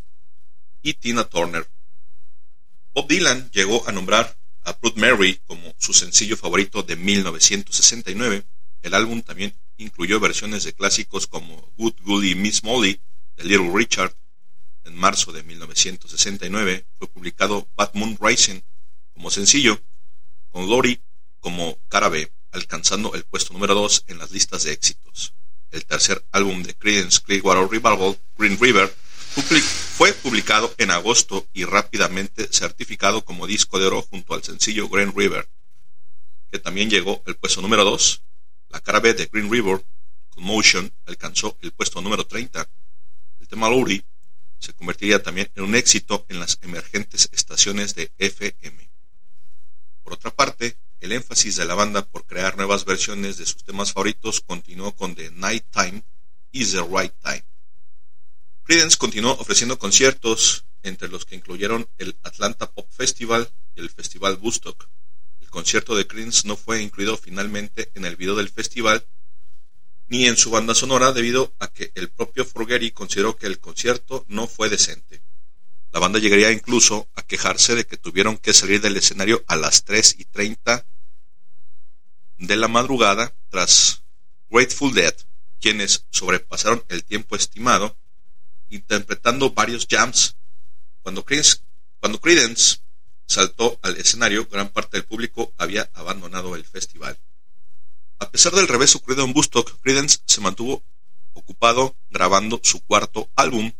y 0.82 0.94
Tina 0.94 1.24
Turner. 1.24 1.68
Bob 2.92 3.08
Dylan 3.08 3.50
llegó 3.52 3.88
a 3.88 3.92
nombrar 3.92 4.36
a 4.64 4.72
Blood 4.72 4.96
Mary 4.96 5.40
como 5.46 5.74
su 5.78 5.94
sencillo 5.94 6.36
favorito 6.36 6.82
de 6.82 6.96
1969. 6.96 8.44
El 8.82 8.94
álbum 8.94 9.22
también 9.22 9.54
incluyó 9.76 10.20
versiones 10.20 10.64
de 10.64 10.74
clásicos 10.74 11.26
como 11.26 11.72
Good 11.76 11.94
Goody 12.02 12.34
Miss 12.34 12.62
Molly 12.64 13.00
de 13.36 13.44
Little 13.44 13.70
Richard. 13.72 14.14
En 14.88 14.96
marzo 14.96 15.32
de 15.32 15.42
1969 15.42 16.86
fue 16.98 17.08
publicado 17.08 17.68
Bad 17.76 17.90
Moon 17.92 18.16
Rising 18.18 18.62
como 19.12 19.30
sencillo, 19.30 19.78
con 20.50 20.66
Lori 20.66 21.02
como 21.40 21.78
cara 21.88 22.08
B, 22.08 22.32
alcanzando 22.52 23.14
el 23.14 23.24
puesto 23.24 23.52
número 23.52 23.74
2 23.74 24.04
en 24.06 24.16
las 24.16 24.30
listas 24.30 24.62
de 24.64 24.72
éxitos. 24.72 25.34
El 25.72 25.84
tercer 25.84 26.24
álbum 26.32 26.62
de 26.62 26.74
Creedence 26.74 27.20
Clearwater 27.20 27.68
Revival, 27.70 28.18
Green 28.38 28.58
River, 28.58 28.88
fue 28.88 30.14
publicado 30.14 30.74
en 30.78 30.90
agosto 30.90 31.46
y 31.52 31.66
rápidamente 31.66 32.48
certificado 32.50 33.22
como 33.26 33.46
disco 33.46 33.78
de 33.78 33.88
oro 33.88 34.00
junto 34.00 34.32
al 34.32 34.42
sencillo 34.42 34.88
Green 34.88 35.12
River, 35.14 35.46
que 36.50 36.60
también 36.60 36.88
llegó 36.88 37.22
al 37.26 37.36
puesto 37.36 37.60
número 37.60 37.84
2. 37.84 38.22
La 38.70 38.80
cara 38.80 39.00
B 39.00 39.12
de 39.12 39.26
Green 39.26 39.52
River, 39.52 39.84
Commotion, 40.30 40.90
alcanzó 41.04 41.58
el 41.60 41.72
puesto 41.72 42.00
número 42.00 42.26
30. 42.26 42.66
El 43.38 43.48
tema 43.48 43.68
Lori 43.68 44.02
se 44.58 44.72
convertiría 44.72 45.22
también 45.22 45.50
en 45.54 45.64
un 45.64 45.74
éxito 45.74 46.26
en 46.28 46.40
las 46.40 46.58
emergentes 46.62 47.28
estaciones 47.32 47.94
de 47.94 48.10
FM. 48.18 48.90
Por 50.02 50.14
otra 50.14 50.34
parte, 50.34 50.76
el 51.00 51.12
énfasis 51.12 51.56
de 51.56 51.64
la 51.64 51.74
banda 51.74 52.04
por 52.04 52.26
crear 52.26 52.56
nuevas 52.56 52.84
versiones 52.84 53.36
de 53.36 53.46
sus 53.46 53.62
temas 53.62 53.92
favoritos 53.92 54.40
continuó 54.40 54.94
con 54.94 55.14
The 55.14 55.30
Night 55.30 55.64
Time 55.70 56.02
is 56.52 56.72
the 56.72 56.82
Right 56.82 57.14
Time. 57.22 57.44
Creedence 58.64 58.96
continuó 58.96 59.32
ofreciendo 59.32 59.78
conciertos, 59.78 60.64
entre 60.82 61.08
los 61.08 61.24
que 61.24 61.36
incluyeron 61.36 61.88
el 61.98 62.16
Atlanta 62.22 62.70
Pop 62.70 62.88
Festival 62.90 63.50
y 63.74 63.80
el 63.80 63.90
Festival 63.90 64.38
Woodstock. 64.40 64.88
El 65.40 65.50
concierto 65.50 65.96
de 65.96 66.06
Creedence 66.06 66.46
no 66.46 66.56
fue 66.56 66.82
incluido 66.82 67.16
finalmente 67.16 67.90
en 67.94 68.04
el 68.04 68.16
video 68.16 68.36
del 68.36 68.48
festival 68.48 69.06
ni 70.08 70.26
en 70.26 70.36
su 70.36 70.50
banda 70.50 70.74
sonora 70.74 71.12
debido 71.12 71.54
a 71.58 71.68
que 71.68 71.92
el 71.94 72.10
propio 72.10 72.44
Forgeri 72.44 72.90
consideró 72.90 73.36
que 73.36 73.46
el 73.46 73.60
concierto 73.60 74.24
no 74.28 74.46
fue 74.46 74.68
decente. 74.68 75.22
La 75.92 76.00
banda 76.00 76.18
llegaría 76.18 76.50
incluso 76.50 77.08
a 77.14 77.22
quejarse 77.22 77.74
de 77.74 77.86
que 77.86 77.96
tuvieron 77.96 78.36
que 78.38 78.52
salir 78.52 78.80
del 78.80 78.96
escenario 78.96 79.44
a 79.46 79.56
las 79.56 79.84
3 79.84 80.16
y 80.18 80.24
30 80.24 80.86
de 82.38 82.56
la 82.56 82.68
madrugada 82.68 83.34
tras 83.50 84.02
Grateful 84.50 84.94
Dead, 84.94 85.14
quienes 85.60 86.06
sobrepasaron 86.10 86.84
el 86.88 87.04
tiempo 87.04 87.36
estimado 87.36 87.96
interpretando 88.70 89.50
varios 89.50 89.86
jams. 89.88 90.36
Cuando 91.02 91.24
Creedence, 91.24 91.58
cuando 92.00 92.20
Creedence 92.20 92.78
saltó 93.26 93.78
al 93.82 93.96
escenario, 93.96 94.46
gran 94.46 94.68
parte 94.68 94.98
del 94.98 95.06
público 95.06 95.52
había 95.56 95.90
abandonado 95.94 96.54
el 96.54 96.64
festival. 96.64 97.18
A 98.20 98.30
pesar 98.30 98.52
del 98.52 98.66
revés 98.66 98.96
ocurrido 98.96 99.24
en 99.24 99.32
Woodstock, 99.32 99.80
Creedence 99.80 100.18
se 100.26 100.40
mantuvo 100.40 100.82
ocupado 101.34 101.96
grabando 102.10 102.60
su 102.64 102.80
cuarto 102.80 103.30
álbum, 103.36 103.72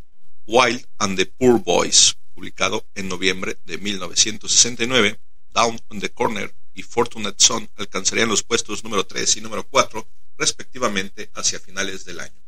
Wild 0.47 0.87
and 0.99 1.19
the 1.19 1.27
Poor 1.27 1.61
Boys, 1.61 2.17
publicado 2.35 2.87
en 2.95 3.09
noviembre 3.09 3.59
de 3.65 3.79
1969. 3.79 5.19
Down 5.53 5.81
on 5.89 5.99
the 5.99 6.11
Corner 6.11 6.55
y 6.73 6.85
Fortunate 6.85 7.35
Son 7.39 7.69
alcanzarían 7.77 8.29
los 8.29 8.45
puestos 8.45 8.85
número 8.85 9.05
3 9.05 9.39
y 9.39 9.41
número 9.41 9.67
4, 9.67 10.07
respectivamente, 10.39 11.33
hacia 11.35 11.59
finales 11.59 12.05
del 12.05 12.21
año. 12.21 12.41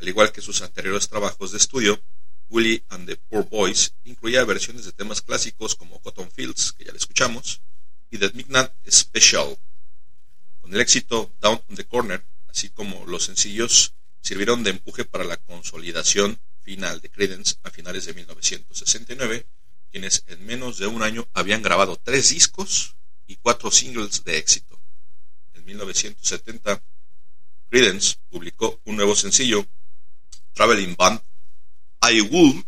Al 0.00 0.08
igual 0.08 0.32
que 0.32 0.42
sus 0.42 0.60
anteriores 0.62 1.08
trabajos 1.08 1.52
de 1.52 1.58
estudio, 1.58 2.02
Willie 2.50 2.84
and 2.88 3.08
the 3.08 3.16
Poor 3.16 3.48
Boys 3.48 3.94
incluía 4.04 4.44
versiones 4.44 4.84
de 4.84 4.92
temas 4.92 5.22
clásicos 5.22 5.76
como 5.76 6.00
Cotton 6.00 6.32
Fields, 6.32 6.72
que 6.72 6.84
ya 6.84 6.90
le 6.90 6.98
escuchamos, 6.98 7.60
y 8.10 8.18
The 8.18 8.32
Midnight 8.32 8.72
Special. 8.90 9.56
Con 10.66 10.74
el 10.74 10.80
éxito 10.80 11.32
Down 11.40 11.62
on 11.68 11.76
the 11.76 11.86
Corner, 11.86 12.26
así 12.48 12.70
como 12.70 13.06
los 13.06 13.26
sencillos, 13.26 13.94
sirvieron 14.20 14.64
de 14.64 14.70
empuje 14.70 15.04
para 15.04 15.22
la 15.22 15.36
consolidación 15.36 16.40
final 16.60 17.00
de 17.00 17.08
Creedence 17.08 17.54
a 17.62 17.70
finales 17.70 18.04
de 18.04 18.14
1969, 18.14 19.46
quienes 19.92 20.24
en 20.26 20.44
menos 20.44 20.78
de 20.78 20.88
un 20.88 21.04
año 21.04 21.28
habían 21.34 21.62
grabado 21.62 22.00
tres 22.02 22.30
discos 22.30 22.96
y 23.28 23.36
cuatro 23.36 23.70
singles 23.70 24.24
de 24.24 24.38
éxito. 24.38 24.76
En 25.54 25.64
1970, 25.66 26.82
Creedence 27.70 28.16
publicó 28.28 28.80
un 28.86 28.96
nuevo 28.96 29.14
sencillo, 29.14 29.64
Traveling 30.52 30.96
Band, 30.96 31.20
I 32.10 32.22
Will 32.22 32.66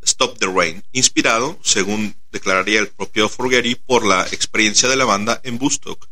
Stop 0.00 0.38
the 0.38 0.46
Rain, 0.46 0.82
inspirado, 0.92 1.58
según 1.62 2.16
declararía 2.32 2.80
el 2.80 2.88
propio 2.88 3.28
Forgeri, 3.28 3.74
por 3.74 4.06
la 4.06 4.22
experiencia 4.28 4.88
de 4.88 4.96
la 4.96 5.04
banda 5.04 5.42
en 5.44 5.58
Woodstock. 5.60 6.08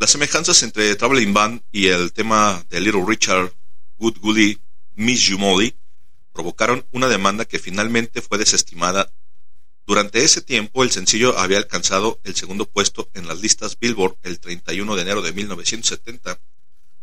Las 0.00 0.12
semejanzas 0.12 0.62
entre 0.62 0.96
Traveling 0.96 1.34
Band 1.34 1.62
y 1.70 1.88
el 1.88 2.14
tema 2.14 2.64
de 2.70 2.80
Little 2.80 3.04
Richard, 3.06 3.52
Good 3.98 4.16
Goody, 4.20 4.58
Miss 4.94 5.26
You 5.26 5.38
Molly, 5.38 5.76
provocaron 6.32 6.86
una 6.90 7.06
demanda 7.06 7.44
que 7.44 7.58
finalmente 7.58 8.22
fue 8.22 8.38
desestimada. 8.38 9.12
Durante 9.84 10.24
ese 10.24 10.40
tiempo, 10.40 10.82
el 10.84 10.90
sencillo 10.90 11.38
había 11.38 11.58
alcanzado 11.58 12.18
el 12.24 12.34
segundo 12.34 12.64
puesto 12.64 13.10
en 13.12 13.28
las 13.28 13.42
listas 13.42 13.78
Billboard 13.78 14.16
el 14.22 14.40
31 14.40 14.96
de 14.96 15.02
enero 15.02 15.20
de 15.20 15.34
1970. 15.34 16.40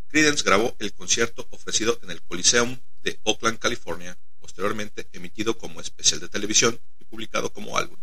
Creedence 0.07 0.44
grabó 0.44 0.76
el 0.80 0.91
concierto 0.91 1.48
ofrecido 1.52 1.99
en 2.02 2.10
el 2.10 2.24
Coliseum 2.24 2.80
de 3.03 3.19
Oakland, 3.26 3.60
California, 3.60 4.18
posteriormente 4.40 5.07
emitido 5.14 5.56
como 5.60 5.82
especial 5.82 6.19
de 6.19 6.30
televisión 6.30 6.80
y 6.99 7.03
publicado 7.03 7.53
como 7.53 7.78
álbum. 7.78 7.99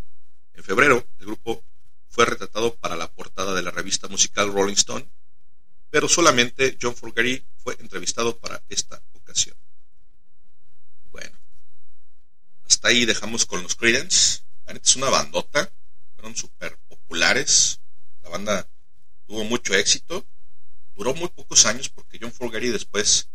En 0.53 0.63
febrero, 0.63 1.05
el 1.19 1.27
grupo 1.27 1.65
fue 2.15 2.27
retratado 2.27 2.77
para 2.77 2.95
la 2.95 3.13
portada 3.13 3.55
de 3.55 3.63
la 3.63 3.73
revista 3.73 4.07
musical 4.07 4.53
Rolling 4.53 4.75
Stone, 4.75 5.05
pero 5.91 6.09
solamente 6.09 6.79
John 6.81 6.95
Fogerty 6.95 7.45
fue 7.57 7.77
entrevistado 7.81 8.39
para 8.39 8.63
esta 8.69 9.03
ocasión. 9.15 9.57
Bueno, 11.11 11.37
hasta 12.69 12.87
ahí 12.87 13.05
dejamos 13.05 13.47
con 13.47 13.65
los 13.65 13.75
Creedence. 13.75 14.45
Es 14.67 14.95
una 14.95 15.11
bandota, 15.11 15.73
fueron 16.15 16.37
súper 16.37 16.79
populares. 16.89 17.81
La 18.23 18.29
banda 18.29 18.69
tuvo 19.27 19.43
mucho 19.43 19.75
éxito. 19.75 20.25
Duró 20.95 21.15
muy 21.15 21.29
pocos 21.31 21.67
años 21.67 21.89
porque 21.89 22.21
John 22.21 22.33
Fogerty 22.33 22.69
después 22.69 23.29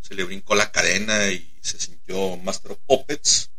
se 0.00 0.16
le 0.16 0.24
brincó 0.24 0.56
la 0.56 0.72
cadena 0.72 1.30
y 1.30 1.56
se 1.62 1.78
sintió 1.78 2.36
Master 2.38 2.72
of 2.72 2.78
Puppets 2.84 3.52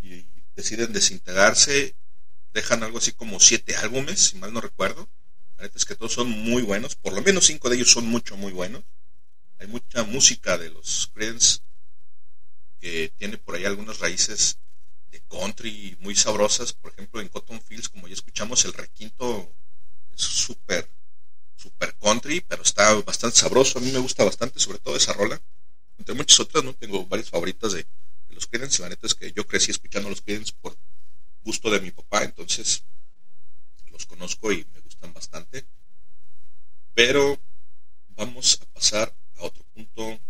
y 0.00 0.24
deciden 0.56 0.94
desintegrarse. 0.94 1.94
Dejan 2.52 2.82
algo 2.82 2.98
así 2.98 3.12
como 3.12 3.38
siete 3.40 3.76
álbumes, 3.76 4.20
si 4.20 4.36
mal 4.36 4.52
no 4.52 4.60
recuerdo. 4.60 5.08
La 5.56 5.64
neta 5.64 5.78
es 5.78 5.84
que 5.84 5.94
todos 5.94 6.12
son 6.12 6.30
muy 6.30 6.62
buenos, 6.62 6.96
por 6.96 7.12
lo 7.12 7.22
menos 7.22 7.46
cinco 7.46 7.68
de 7.68 7.76
ellos 7.76 7.90
son 7.90 8.06
mucho, 8.06 8.36
muy 8.36 8.52
buenos. 8.52 8.82
Hay 9.58 9.66
mucha 9.66 10.04
música 10.04 10.56
de 10.56 10.70
los 10.70 11.10
Creedence 11.12 11.60
que 12.80 13.12
tiene 13.16 13.36
por 13.36 13.54
ahí 13.54 13.66
algunas 13.66 13.98
raíces 13.98 14.58
de 15.10 15.20
country 15.28 15.98
muy 16.00 16.16
sabrosas. 16.16 16.72
Por 16.72 16.92
ejemplo, 16.92 17.20
en 17.20 17.28
Cotton 17.28 17.60
Fields, 17.60 17.90
como 17.90 18.08
ya 18.08 18.14
escuchamos, 18.14 18.64
el 18.64 18.72
requinto 18.72 19.52
es 20.14 20.22
súper, 20.22 20.88
súper 21.56 21.94
country, 21.96 22.40
pero 22.40 22.62
está 22.62 22.94
bastante 23.02 23.36
sabroso. 23.36 23.78
A 23.78 23.82
mí 23.82 23.92
me 23.92 23.98
gusta 23.98 24.24
bastante, 24.24 24.58
sobre 24.58 24.78
todo 24.78 24.96
esa 24.96 25.12
rola. 25.12 25.40
Entre 25.98 26.14
muchas 26.14 26.40
otras, 26.40 26.64
¿no? 26.64 26.72
Tengo 26.72 27.04
varias 27.06 27.28
favoritas 27.28 27.72
de, 27.72 27.82
de 28.28 28.34
los 28.34 28.46
Creedence. 28.46 28.80
La 28.80 28.88
neta 28.88 29.06
es 29.06 29.14
que 29.14 29.30
yo 29.32 29.46
crecí 29.46 29.70
escuchando 29.70 30.08
los 30.08 30.22
Creedence 30.22 30.54
por 30.58 30.74
gusto 31.44 31.70
de 31.70 31.80
mi 31.80 31.90
papá, 31.90 32.24
entonces 32.24 32.84
los 33.90 34.06
conozco 34.06 34.52
y 34.52 34.66
me 34.72 34.80
gustan 34.80 35.12
bastante. 35.12 35.64
Pero 36.94 37.40
vamos 38.10 38.58
a 38.60 38.66
pasar 38.66 39.14
a 39.38 39.42
otro 39.44 39.64
punto 39.74 40.20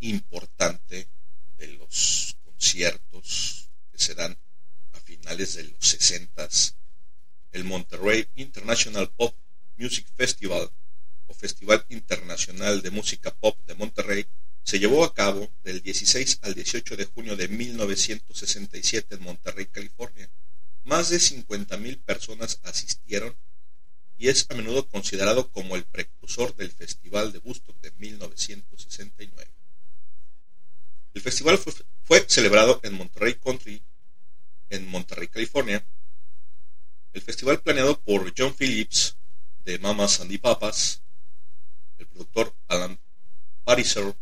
importante 0.00 1.08
de 1.56 1.68
los 1.68 2.36
conciertos 2.44 3.68
que 3.90 3.98
se 3.98 4.14
dan 4.14 4.36
a 4.92 5.00
finales 5.00 5.54
de 5.54 5.64
los 5.64 5.86
60 5.86 6.48
el 7.52 7.64
Monterrey 7.64 8.28
International 8.34 9.10
Pop 9.10 9.34
Music 9.76 10.06
Festival 10.14 10.70
o 11.26 11.34
Festival 11.34 11.84
Internacional 11.88 12.82
de 12.82 12.90
Música 12.90 13.32
Pop 13.32 13.56
de 13.66 13.74
Monterrey 13.74 14.26
se 14.64 14.78
llevó 14.78 15.04
a 15.04 15.14
cabo 15.14 15.48
del 15.62 15.82
16 15.82 16.40
al 16.42 16.54
18 16.54 16.96
de 16.96 17.04
junio 17.04 17.36
de 17.36 17.48
1967 17.48 19.14
en 19.14 19.22
Monterrey, 19.22 19.66
California. 19.66 20.28
Más 20.82 21.10
de 21.10 21.18
50.000 21.18 22.02
personas 22.02 22.58
asistieron 22.64 23.36
y 24.16 24.28
es 24.28 24.46
a 24.50 24.54
menudo 24.54 24.88
considerado 24.88 25.50
como 25.50 25.76
el 25.76 25.84
precursor 25.84 26.56
del 26.56 26.70
Festival 26.72 27.32
de 27.32 27.38
Woodstock 27.38 27.80
de 27.80 27.92
1969. 27.98 29.50
El 31.14 31.22
festival 31.22 31.58
fue, 31.58 31.72
fue 32.02 32.24
celebrado 32.28 32.80
en 32.82 32.94
Monterrey 32.94 33.34
Country, 33.34 33.82
en 34.70 34.88
Monterrey, 34.88 35.28
California. 35.28 35.86
El 37.12 37.22
festival 37.22 37.60
planeado 37.60 38.00
por 38.00 38.32
John 38.36 38.54
Phillips 38.54 39.16
de 39.64 39.78
Mamas 39.78 40.20
and 40.20 40.30
the 40.30 40.38
Papas 40.38 41.00
el 41.98 42.06
productor 42.06 42.54
Alan 42.68 42.98
Pariser 43.64 44.14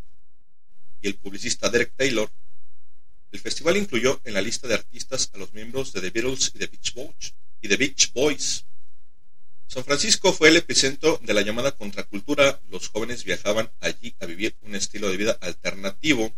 y 1.03 1.09
el 1.09 1.16
publicista 1.16 1.69
Derek 1.69 1.95
Taylor, 1.97 2.31
el 3.33 3.41
festival 3.41 3.77
incluyó 3.77 4.20
en 4.24 4.35
la 4.35 4.43
lista 4.43 4.69
de 4.69 4.74
artistas 4.74 5.31
a 5.35 5.39
los 5.39 5.53
miembros 5.53 5.93
de 5.93 6.01
The 6.01 6.11
Beatles 6.11 6.53
y 6.55 6.59
The 6.59 6.66
Beach 6.66 6.95
Boys. 6.95 7.35
Y 7.61 7.69
The 7.69 7.77
Beach 7.77 8.12
Boys. 8.12 8.65
San 9.66 9.85
Francisco 9.85 10.33
fue 10.35 10.51
el 10.51 10.57
epicentro 10.57 11.19
de 11.23 11.33
la 11.33 11.41
llamada 11.41 11.73
contracultura. 11.73 12.61
Los 12.69 12.89
jóvenes 12.89 13.24
viajaban 13.24 13.73
allí 13.81 14.15
a 14.20 14.27
vivir 14.27 14.55
un 14.61 14.74
estilo 14.74 15.09
de 15.09 15.16
vida 15.16 15.39
alternativo 15.41 16.33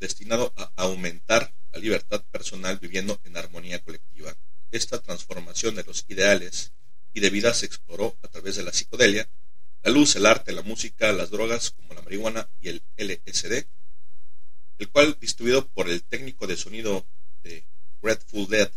destinado 0.00 0.54
a 0.56 0.72
aumentar 0.76 1.54
la 1.72 1.80
libertad 1.80 2.24
personal 2.30 2.78
viviendo 2.78 3.20
en 3.24 3.36
armonía 3.36 3.82
colectiva. 3.82 4.34
Esta 4.70 5.00
transformación 5.00 5.74
de 5.74 5.84
los 5.84 6.06
ideales 6.08 6.72
y 7.12 7.20
de 7.20 7.28
vida 7.28 7.52
se 7.52 7.66
exploró 7.66 8.16
a 8.22 8.28
través 8.28 8.56
de 8.56 8.62
la 8.62 8.72
psicodelia, 8.72 9.28
la 9.82 9.90
luz, 9.90 10.16
el 10.16 10.24
arte, 10.24 10.52
la 10.52 10.62
música, 10.62 11.12
las 11.12 11.30
drogas 11.30 11.72
como 11.72 11.92
la 11.92 12.02
marihuana 12.02 12.48
y 12.60 12.68
el 12.68 12.82
LSD, 12.96 13.66
el 14.78 14.88
cual, 14.88 15.16
distribuido 15.20 15.66
por 15.68 15.88
el 15.88 16.02
técnico 16.02 16.46
de 16.46 16.56
sonido 16.56 17.06
de 17.42 17.64
Grateful 18.02 18.48
Dead, 18.48 18.70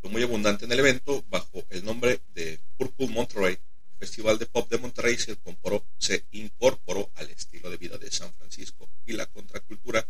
fue 0.00 0.10
muy 0.10 0.22
abundante 0.22 0.64
en 0.64 0.72
el 0.72 0.78
evento 0.78 1.24
bajo 1.28 1.64
el 1.70 1.84
nombre 1.84 2.20
de 2.34 2.60
Purple 2.76 3.08
Monterey. 3.08 3.58
Festival 3.98 4.38
de 4.38 4.46
Pop 4.46 4.70
de 4.70 4.78
Monterrey 4.78 5.16
se 5.18 5.32
incorporó, 5.32 5.84
se 5.98 6.24
incorporó 6.30 7.10
al 7.16 7.30
estilo 7.30 7.68
de 7.68 7.76
vida 7.76 7.98
de 7.98 8.10
San 8.10 8.32
Francisco 8.34 8.88
y 9.04 9.12
la 9.12 9.26
contracultura 9.26 10.06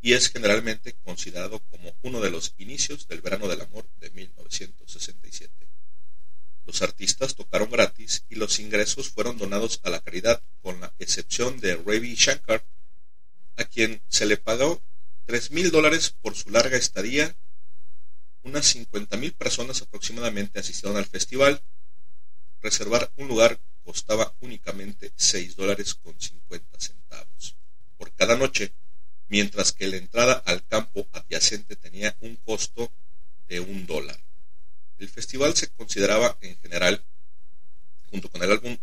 y 0.00 0.12
es 0.12 0.30
generalmente 0.30 0.94
considerado 1.04 1.60
como 1.70 1.94
uno 2.02 2.20
de 2.20 2.30
los 2.30 2.54
inicios 2.58 3.08
del 3.08 3.20
verano 3.20 3.48
del 3.48 3.60
amor 3.60 3.84
de 4.00 4.10
1967. 4.10 5.52
Los 6.64 6.82
artistas 6.82 7.34
tocaron 7.34 7.70
gratis 7.70 8.24
y 8.28 8.36
los 8.36 8.60
ingresos 8.60 9.08
fueron 9.10 9.38
donados 9.38 9.80
a 9.82 9.90
la 9.90 10.00
caridad, 10.00 10.42
con 10.60 10.80
la 10.80 10.92
excepción 10.98 11.58
de 11.60 11.76
Ravi 11.76 12.14
Shankar, 12.14 12.64
a 13.56 13.64
quien 13.64 14.02
se 14.08 14.26
le 14.26 14.36
pagó 14.36 14.82
tres 15.26 15.50
mil 15.50 15.70
dólares 15.70 16.14
por 16.20 16.34
su 16.34 16.50
larga 16.50 16.76
estadía. 16.76 17.36
Unas 18.42 18.66
cincuenta 18.66 19.16
mil 19.16 19.32
personas 19.32 19.82
aproximadamente 19.82 20.60
asistieron 20.60 20.96
al 20.96 21.06
festival. 21.06 21.62
Reservar 22.60 23.12
un 23.16 23.28
lugar 23.28 23.60
costaba 23.84 24.34
únicamente 24.40 25.12
seis 25.16 25.56
dólares 25.56 25.94
con 25.94 26.20
cincuenta 26.20 26.78
centavos 26.78 27.56
por 27.96 28.12
cada 28.14 28.36
noche, 28.36 28.72
mientras 29.28 29.72
que 29.72 29.86
la 29.86 29.96
entrada 29.96 30.34
al 30.44 30.66
campo 30.66 31.08
adyacente 31.12 31.76
tenía 31.76 32.16
un 32.20 32.36
costo 32.36 32.92
de 33.48 33.60
un 33.60 33.86
dólar. 33.86 34.18
El 34.98 35.08
festival 35.08 35.54
se 35.56 35.68
consideraba 35.68 36.36
en 36.40 36.56
general, 36.58 37.04
junto 38.10 38.28
con 38.30 38.42
el 38.42 38.52
álbum 38.52 38.76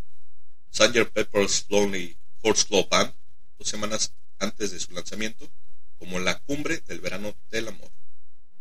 Sgt. 0.72 1.12
Pepper's 1.14 1.66
Lonely 1.70 2.18
Horse 2.42 2.66
Club 2.66 2.88
Band, 2.90 3.14
dos 3.58 3.68
semanas 3.68 4.14
antes 4.40 4.72
de 4.72 4.80
su 4.80 4.94
lanzamiento, 4.94 5.52
como 5.98 6.20
la 6.20 6.40
cumbre 6.40 6.82
del 6.88 7.02
verano 7.02 7.36
del 7.52 7.68
amor. 7.68 7.92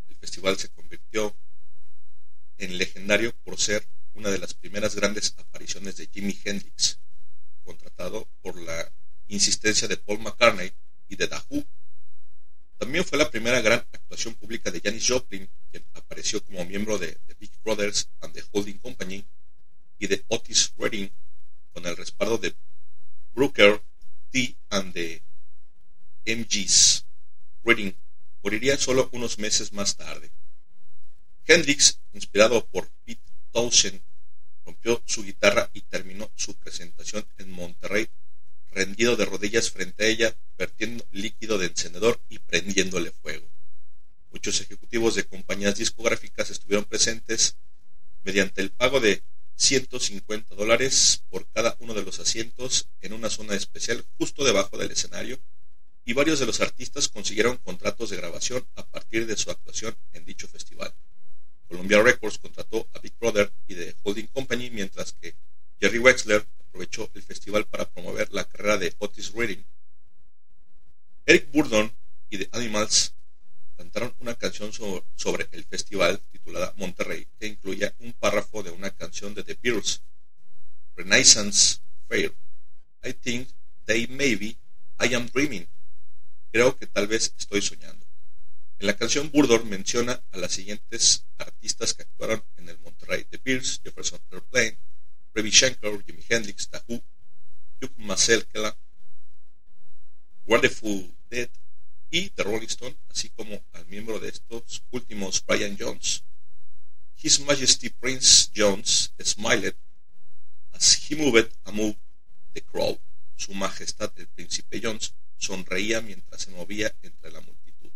El 0.09 0.15
festival 0.17 0.57
se 0.57 0.69
convirtió 0.69 1.35
en 2.57 2.77
legendario 2.77 3.33
por 3.43 3.59
ser 3.59 3.87
una 4.13 4.29
de 4.29 4.37
las 4.37 4.53
primeras 4.53 4.95
grandes 4.95 5.33
apariciones 5.37 5.95
de 5.95 6.07
Jimi 6.07 6.37
Hendrix, 6.43 6.99
contratado 7.63 8.27
por 8.41 8.59
la 8.59 8.91
insistencia 9.27 9.87
de 9.87 9.97
Paul 9.97 10.19
McCartney 10.19 10.71
y 11.07 11.15
de 11.15 11.29
Who. 11.49 11.65
También 12.77 13.05
fue 13.05 13.17
la 13.17 13.29
primera 13.29 13.61
gran 13.61 13.79
actuación 13.91 14.35
pública 14.35 14.71
de 14.71 14.81
Janis 14.81 15.07
Joplin, 15.07 15.49
quien 15.71 15.85
apareció 15.93 16.43
como 16.43 16.65
miembro 16.65 16.97
de 16.97 17.17
The 17.27 17.35
Big 17.39 17.51
Brothers 17.63 18.09
and 18.21 18.33
the 18.33 18.43
Holding 18.51 18.79
Company 18.79 19.25
y 19.97 20.07
de 20.07 20.23
Otis 20.27 20.73
Redding, 20.77 21.11
con 21.73 21.85
el 21.85 21.95
respaldo 21.95 22.37
de 22.37 22.55
Brooker 23.33 23.81
T 24.31 24.57
and 24.69 24.93
the 24.93 25.21
MGs. 26.25 27.05
Redding 27.63 27.95
moriría 28.43 28.77
solo 28.77 29.09
unos 29.11 29.37
meses 29.39 29.73
más 29.73 29.95
tarde. 29.95 30.31
Hendrix, 31.45 31.99
inspirado 32.13 32.65
por 32.67 32.87
Pete 33.05 33.21
Townshend, 33.51 34.01
rompió 34.65 35.01
su 35.05 35.23
guitarra 35.23 35.69
y 35.73 35.81
terminó 35.81 36.31
su 36.35 36.55
presentación 36.55 37.27
en 37.37 37.49
Monterrey 37.49 38.09
rendido 38.71 39.15
de 39.15 39.25
rodillas 39.25 39.71
frente 39.71 40.05
a 40.05 40.07
ella, 40.07 40.37
vertiendo 40.57 41.05
líquido 41.11 41.57
de 41.57 41.67
encendedor 41.67 42.21
y 42.29 42.39
prendiéndole 42.39 43.11
fuego. 43.11 43.47
Muchos 44.31 44.61
ejecutivos 44.61 45.15
de 45.15 45.25
compañías 45.25 45.75
discográficas 45.77 46.49
estuvieron 46.49 46.85
presentes 46.85 47.55
mediante 48.23 48.61
el 48.61 48.71
pago 48.71 48.99
de 48.99 49.23
150 49.55 50.55
dólares 50.55 51.23
por 51.29 51.47
cada 51.49 51.75
uno 51.79 51.93
de 51.93 52.03
los 52.03 52.19
asientos 52.19 52.87
en 53.01 53.13
una 53.13 53.29
zona 53.29 53.55
especial 53.55 54.05
justo 54.17 54.45
debajo 54.45 54.77
del 54.77 54.91
escenario 54.91 55.39
y 56.09 56.13
varios 56.13 56.39
de 56.39 56.47
los 56.47 56.59
artistas 56.59 57.07
consiguieron 57.07 57.57
contratos 57.57 58.09
de 58.09 58.17
grabación 58.17 58.67
a 58.75 58.83
partir 58.83 59.27
de 59.27 59.37
su 59.37 59.51
actuación 59.51 59.95
en 60.13 60.25
dicho 60.25 60.47
festival. 60.47 60.91
Columbia 61.67 62.01
Records 62.01 62.39
contrató 62.39 62.89
a 62.95 62.99
Big 62.99 63.13
Brother 63.19 63.53
y 63.67 63.75
The 63.75 63.95
Holding 64.01 64.25
Company 64.25 64.71
mientras 64.71 65.13
que 65.13 65.35
Jerry 65.79 65.99
Wexler 65.99 66.47
aprovechó 66.61 67.11
el 67.13 67.21
festival 67.21 67.67
para 67.67 67.87
promover 67.87 68.33
la 68.33 68.43
carrera 68.45 68.79
de 68.79 68.95
Otis 68.97 69.33
Redding. 69.33 69.63
Eric 71.27 71.51
Burdon 71.51 71.93
y 72.31 72.39
The 72.39 72.49
Animals 72.53 73.13
cantaron 73.77 74.15
una 74.17 74.33
canción 74.33 74.73
so- 74.73 75.05
sobre 75.15 75.47
el 75.51 75.63
festival 75.63 76.19
titulada 76.31 76.73
Monterrey, 76.77 77.27
que 77.39 77.45
incluía 77.45 77.93
un 77.99 78.13
párrafo 78.13 78.63
de 78.63 78.71
una 78.71 78.89
canción 78.89 79.35
de 79.35 79.43
The 79.43 79.59
Beatles, 79.61 80.01
Renaissance 80.95 81.81
Fair. 82.07 82.33
I 83.03 83.13
think 83.13 83.47
they 83.85 84.07
maybe 84.07 84.57
I 84.99 85.13
am 85.13 85.27
dreaming. 85.27 85.67
Creo 86.51 86.75
que 86.77 86.87
tal 86.87 87.07
vez 87.07 87.33
estoy 87.37 87.61
soñando. 87.61 88.05
En 88.79 88.87
la 88.87 88.95
canción 88.95 89.29
Burdon 89.29 89.69
menciona 89.69 90.23
a 90.31 90.37
las 90.37 90.53
siguientes 90.53 91.25
artistas 91.37 91.93
que 91.93 92.03
actuaron 92.03 92.43
en 92.57 92.69
el 92.69 92.79
Monterrey: 92.79 93.25
The 93.25 93.39
Bears, 93.43 93.81
Jefferson 93.83 94.19
Airplane, 94.31 94.77
Ravi 95.35 95.51
Shankar, 95.51 96.03
Jimi 96.03 96.23
Hendrix, 96.27 96.69
The 96.69 96.81
Who, 96.87 97.03
Hugh 97.81 97.91
Masekela, 97.97 98.75
Wonderful 100.45 101.13
Dead 101.29 101.49
y 102.09 102.29
The 102.29 102.43
Rolling 102.43 102.67
Stone, 102.67 102.97
así 103.09 103.29
como 103.29 103.63
al 103.73 103.85
miembro 103.85 104.19
de 104.19 104.29
estos 104.29 104.83
últimos, 104.91 105.43
Brian 105.45 105.77
Jones. 105.79 106.23
His 107.21 107.39
Majesty 107.41 107.89
Prince 107.89 108.49
Jones 108.55 109.13
smiled 109.21 109.75
as 110.71 110.95
he 110.95 111.15
moved 111.15 111.51
among 111.65 111.95
the 112.53 112.61
crowd. 112.61 112.97
Su 113.35 113.53
Majestad 113.53 114.11
el 114.17 114.27
Príncipe 114.27 114.81
Jones 114.81 115.13
sonreía 115.39 116.01
mientras 116.01 116.43
se 116.43 116.51
movía 116.51 116.95
entre 117.01 117.31
la 117.31 117.41
multitud. 117.41 117.89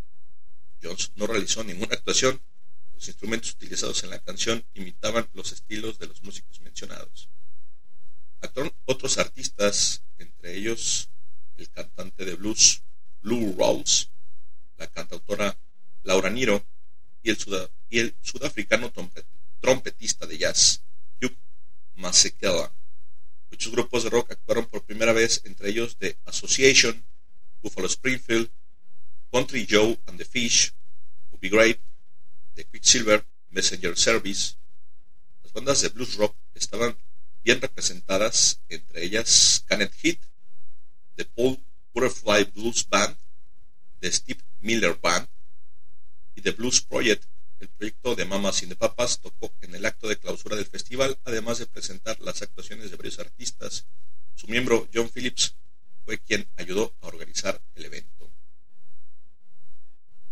Jones 0.82 1.12
no 1.16 1.28
realizó 1.28 1.64
ninguna 1.64 1.94
actuación. 1.94 2.42
Los 2.94 3.08
instrumentos 3.08 3.52
utilizados 3.52 4.04
en 4.04 4.10
la 4.10 4.20
canción 4.20 4.66
imitaban 4.74 5.30
los 5.34 5.52
estilos 5.52 6.00
de 6.00 6.08
los 6.08 6.24
músicos 6.24 6.60
mencionados. 6.62 7.30
Actuaron 8.42 8.74
otros 8.86 9.18
artistas, 9.18 10.02
entre 10.18 10.56
ellos 10.56 11.10
el 11.58 11.70
cantante 11.70 12.26
de 12.26 12.36
blues 12.36 12.82
Lou 13.22 13.56
Rawls, 13.58 14.10
la 14.78 14.88
cantautora 14.88 15.58
Laura 16.04 16.30
Niro 16.30 16.66
y 17.22 17.30
el, 17.30 18.16
sudafricano 18.22 18.92
trompe- 18.92 19.24
trompetista 19.62 20.26
de 20.26 20.38
jazz 20.38 20.82
Hugh 21.22 21.36
Masekela. 21.96 22.74
Muchos 23.50 23.72
grupos 23.72 24.04
de 24.04 24.10
rock 24.10 24.32
actuaron 24.32 24.66
por 24.66 24.84
primera 24.84 25.14
vez, 25.14 25.42
entre 25.46 25.70
ellos 25.70 25.96
The 25.98 26.18
Association, 26.26 27.06
Buffalo 27.64 27.88
Springfield, 27.88 28.52
Country 29.32 29.66
Joe 29.66 29.98
and 30.06 30.18
the 30.18 30.26
Fish, 30.26 30.74
Bobby 31.32 31.50
Grape, 31.50 31.82
The 32.56 32.66
Quicksilver, 32.66 33.26
Messenger 33.50 33.98
Service. 33.98 34.58
Las 35.44 35.54
bandas 35.54 35.82
de 35.82 35.90
blues 35.90 36.16
rock 36.18 36.36
estaban 36.54 36.98
bien 37.44 37.62
representadas, 37.62 38.60
entre 38.70 39.04
ellas 39.04 39.64
Canet 39.66 39.94
Heat, 40.04 40.20
The 41.16 41.26
Paul 41.26 41.58
Butterfly 41.94 42.52
Blues 42.54 42.88
Band, 42.88 43.16
The 44.02 44.12
Steve 44.12 44.42
Miller 44.60 45.00
Band 45.02 45.28
y 46.36 46.42
The 46.42 46.52
Blues 46.52 46.82
Project. 46.82 47.24
El 47.60 47.70
proyecto 47.70 48.16
de 48.16 48.26
Mamas 48.26 48.62
y 48.62 48.66
de 48.66 48.76
Papas 48.76 49.22
tocó 49.22 49.54
en 49.62 49.74
el 49.74 49.86
acto 49.86 50.10
de 50.10 50.20
clausura 50.20 50.58
del 50.58 50.66
festival, 50.66 51.18
además 51.24 51.60
de 51.60 51.66
presentar 51.66 52.20
las 52.20 52.42
actuaciones 52.42 52.92
de 52.92 52.98
varios 52.98 53.20
artistas. 53.20 53.86
Su 54.36 54.48
miembro, 54.48 54.90
John 54.94 55.10
Phillips, 55.10 55.56
fue 56.06 56.20
quien 56.20 56.48
ayudó 56.58 56.96
a 57.02 57.08
organizar 57.08 57.62
el 57.76 57.86
evento. 57.86 58.30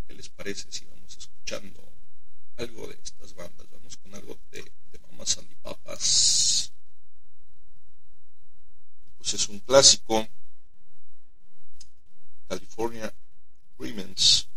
¿Qué 0.08 0.14
les 0.14 0.30
parece 0.30 0.72
si 0.72 0.85
vamos 0.85 1.17
escuchando 1.17 1.82
algo 2.58 2.88
de 2.88 3.00
estas 3.01 3.33
bandas? 3.33 3.69
Vamos 3.69 3.98
con 3.98 4.14
algo 4.14 4.38
de, 4.51 4.64
de 4.91 5.00
Mamas 5.00 5.38
and 5.38 5.48
the 5.48 5.56
Papas. 5.61 6.74
Pues 9.17 9.33
es 9.33 9.50
un 9.50 9.59
clásico. 9.59 10.27
California 12.48 13.14
Agreements. 13.80 14.50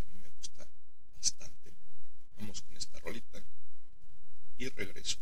A 0.00 0.04
mí 0.04 0.18
me 0.18 0.28
gusta 0.30 0.66
bastante. 1.14 1.74
Vamos 2.38 2.62
con 2.62 2.76
esta 2.76 2.98
rolita 3.00 3.42
y 4.56 4.68
regreso 4.70 5.18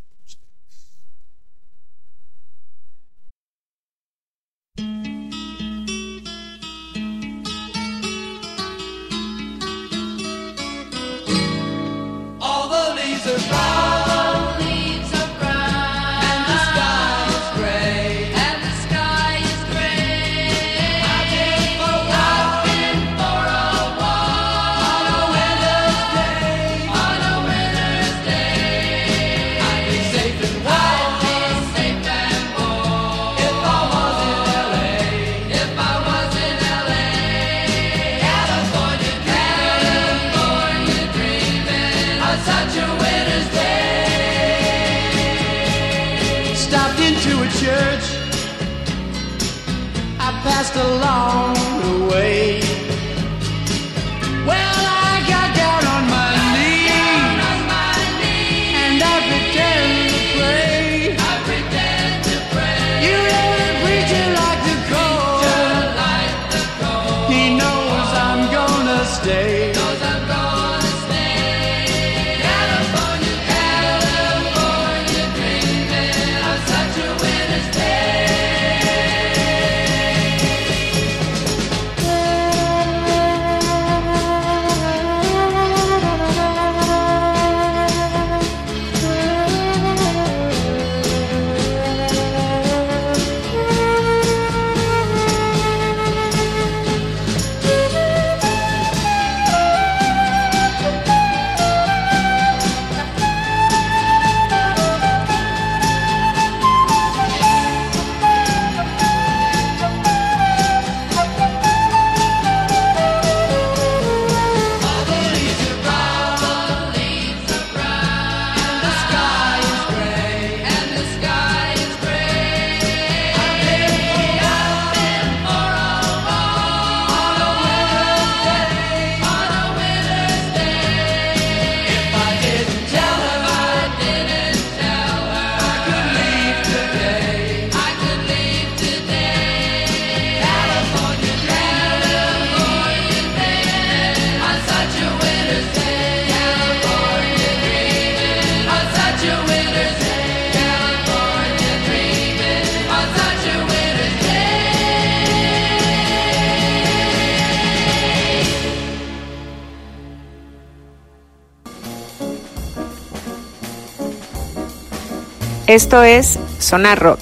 Esto 165.78 166.02
es 166.02 166.40
Sonar 166.58 166.98
Rock. 166.98 167.20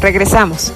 Regresamos. 0.00 0.72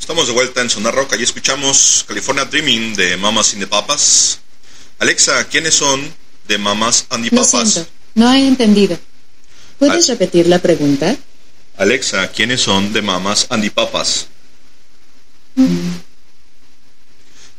Estamos 0.00 0.26
de 0.26 0.32
vuelta 0.32 0.62
en 0.62 0.68
Sonar 0.68 0.96
Rock. 0.96 1.12
Allí 1.12 1.22
escuchamos 1.22 2.04
California 2.08 2.44
Dreaming 2.44 2.94
de 2.96 3.16
Mamas 3.16 3.52
and 3.52 3.62
the 3.62 3.68
Papas. 3.68 4.40
Alexa, 4.98 5.44
¿quiénes 5.44 5.74
son 5.74 6.12
de 6.48 6.58
Mamas 6.58 7.06
and 7.10 7.22
the 7.22 7.36
Lo 7.36 7.42
Papas? 7.42 7.72
siento, 7.72 7.90
no 8.16 8.32
he 8.32 8.48
entendido. 8.48 8.98
¿Puedes 9.80 10.08
repetir 10.08 10.46
la 10.46 10.58
pregunta? 10.58 11.16
Alexa, 11.78 12.30
¿quiénes 12.32 12.60
son 12.60 12.92
de 12.92 13.00
Mamas 13.00 13.46
and 13.48 13.64
the 13.64 13.70
Papas? 13.70 14.26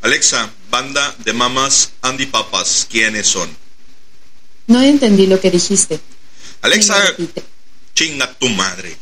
Alexa, 0.04 0.52
banda 0.70 1.16
de 1.26 1.34
Mamas 1.34 1.94
and 2.04 2.20
the 2.20 2.28
Papas, 2.28 2.86
¿quiénes 2.88 3.26
son? 3.26 3.50
No 4.68 4.84
entendí 4.84 5.26
lo 5.26 5.40
que 5.40 5.50
dijiste. 5.50 6.00
Alexa, 6.62 6.96
chinga 7.96 8.32
tu 8.34 8.48
madre. 8.50 8.96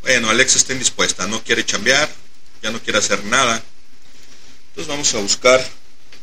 Bueno, 0.00 0.30
Alexa 0.30 0.56
está 0.56 0.72
indispuesta, 0.72 1.26
no 1.26 1.44
quiere 1.44 1.66
chambear, 1.66 2.08
ya 2.62 2.70
no 2.70 2.80
quiere 2.80 2.98
hacer 2.98 3.22
nada. 3.24 3.62
Entonces 4.68 4.88
vamos 4.88 5.12
a 5.12 5.18
buscar 5.18 5.62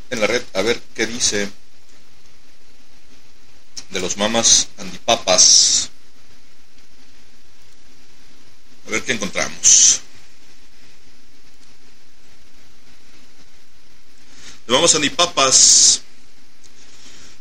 en 0.10 0.22
la 0.22 0.26
red 0.26 0.42
a 0.54 0.64
ver 0.64 0.82
qué 0.96 1.06
dice 1.06 1.50
de 3.94 4.02
los 4.02 4.18
mamas 4.18 4.68
andipapas. 4.78 5.90
A 8.88 8.92
ver 8.92 9.04
qué 9.04 9.14
encontramos. 9.14 10.02
Los 14.66 14.78
mamas 14.78 14.96
andipapas 14.96 16.02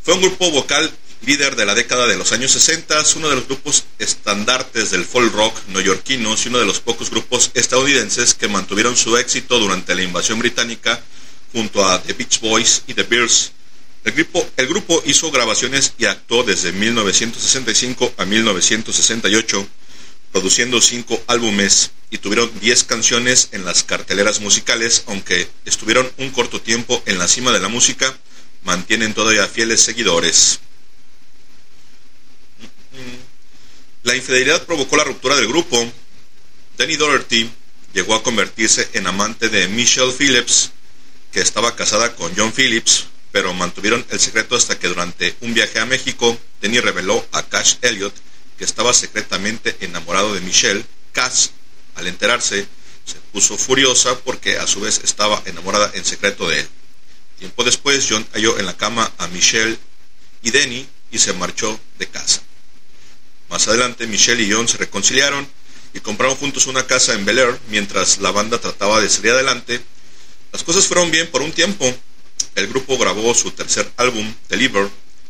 fue 0.02 0.14
un 0.14 0.20
grupo 0.20 0.50
vocal 0.50 0.92
líder 1.24 1.54
de 1.56 1.64
la 1.64 1.74
década 1.74 2.06
de 2.06 2.16
los 2.16 2.32
años 2.32 2.50
60, 2.50 3.02
uno 3.16 3.28
de 3.28 3.36
los 3.36 3.46
grupos 3.46 3.84
estandartes 3.98 4.90
del 4.90 5.04
folk 5.04 5.32
rock 5.32 5.56
neoyorquinos 5.68 6.44
y 6.44 6.48
uno 6.48 6.58
de 6.58 6.66
los 6.66 6.80
pocos 6.80 7.10
grupos 7.10 7.50
estadounidenses 7.54 8.34
que 8.34 8.48
mantuvieron 8.48 8.96
su 8.96 9.16
éxito 9.16 9.58
durante 9.58 9.94
la 9.94 10.02
invasión 10.02 10.40
británica 10.40 11.00
junto 11.52 11.86
a 11.86 12.02
The 12.02 12.12
Beach 12.14 12.40
Boys 12.40 12.82
y 12.86 12.94
The 12.94 13.04
Bears. 13.04 13.52
El 14.04 14.66
grupo, 14.66 15.02
hizo 15.06 15.30
grabaciones 15.30 15.94
y 15.96 16.06
actuó 16.06 16.42
desde 16.42 16.72
1965 16.72 18.14
a 18.16 18.24
1968, 18.24 19.68
produciendo 20.32 20.80
cinco 20.80 21.22
álbumes 21.28 21.92
y 22.10 22.18
tuvieron 22.18 22.50
10 22.60 22.84
canciones 22.84 23.50
en 23.52 23.64
las 23.64 23.84
carteleras 23.84 24.40
musicales, 24.40 25.04
aunque 25.06 25.48
estuvieron 25.64 26.10
un 26.18 26.30
corto 26.30 26.60
tiempo 26.60 27.00
en 27.06 27.18
la 27.18 27.28
cima 27.28 27.52
de 27.52 27.60
la 27.60 27.68
música, 27.68 28.12
mantienen 28.64 29.14
todavía 29.14 29.46
fieles 29.46 29.80
seguidores. 29.80 30.58
La 34.02 34.16
infidelidad 34.16 34.64
provocó 34.66 34.96
la 34.96 35.04
ruptura 35.04 35.36
del 35.36 35.46
grupo. 35.46 35.90
Danny 36.76 36.96
Doherty 36.96 37.48
llegó 37.94 38.16
a 38.16 38.22
convertirse 38.24 38.88
en 38.94 39.06
amante 39.06 39.48
de 39.48 39.68
Michelle 39.68 40.12
Phillips, 40.12 40.72
que 41.30 41.40
estaba 41.40 41.76
casada 41.76 42.16
con 42.16 42.32
John 42.36 42.52
Phillips, 42.52 43.06
pero 43.32 43.54
mantuvieron 43.54 44.04
el 44.10 44.20
secreto 44.20 44.54
hasta 44.54 44.78
que 44.78 44.88
durante 44.88 45.34
un 45.40 45.54
viaje 45.54 45.78
a 45.78 45.86
México, 45.86 46.38
Danny 46.60 46.80
reveló 46.80 47.26
a 47.32 47.42
Cash 47.42 47.76
Elliot 47.80 48.14
que 48.58 48.64
estaba 48.64 48.92
secretamente 48.92 49.76
enamorado 49.80 50.34
de 50.34 50.40
Michelle. 50.42 50.84
Cash, 51.12 51.48
al 51.96 52.06
enterarse, 52.06 52.66
se 53.04 53.16
puso 53.32 53.56
furiosa 53.56 54.18
porque 54.20 54.58
a 54.58 54.66
su 54.66 54.80
vez 54.80 55.00
estaba 55.02 55.42
enamorada 55.46 55.90
en 55.94 56.04
secreto 56.04 56.48
de 56.48 56.60
él. 56.60 56.68
Tiempo 57.38 57.64
después, 57.64 58.06
John 58.08 58.26
halló 58.34 58.58
en 58.58 58.66
la 58.66 58.76
cama 58.76 59.10
a 59.18 59.26
Michelle 59.28 59.78
y 60.42 60.50
Denny 60.50 60.86
y 61.10 61.18
se 61.18 61.32
marchó 61.32 61.80
de 61.98 62.06
casa. 62.06 62.42
Más 63.48 63.66
adelante, 63.66 64.06
Michelle 64.06 64.42
y 64.42 64.52
John 64.52 64.68
se 64.68 64.76
reconciliaron 64.76 65.48
y 65.94 66.00
compraron 66.00 66.36
juntos 66.36 66.66
una 66.66 66.86
casa 66.86 67.14
en 67.14 67.24
Bel 67.24 67.38
Air 67.38 67.58
mientras 67.68 68.18
la 68.18 68.30
banda 68.30 68.60
trataba 68.60 69.00
de 69.00 69.08
salir 69.08 69.32
adelante. 69.32 69.80
Las 70.52 70.62
cosas 70.62 70.86
fueron 70.86 71.10
bien 71.10 71.30
por 71.30 71.42
un 71.42 71.52
tiempo. 71.52 71.92
El 72.54 72.68
grupo 72.68 72.98
grabó 72.98 73.34
su 73.34 73.50
tercer 73.50 73.90
álbum, 73.96 74.34
Deliver, 74.48 74.88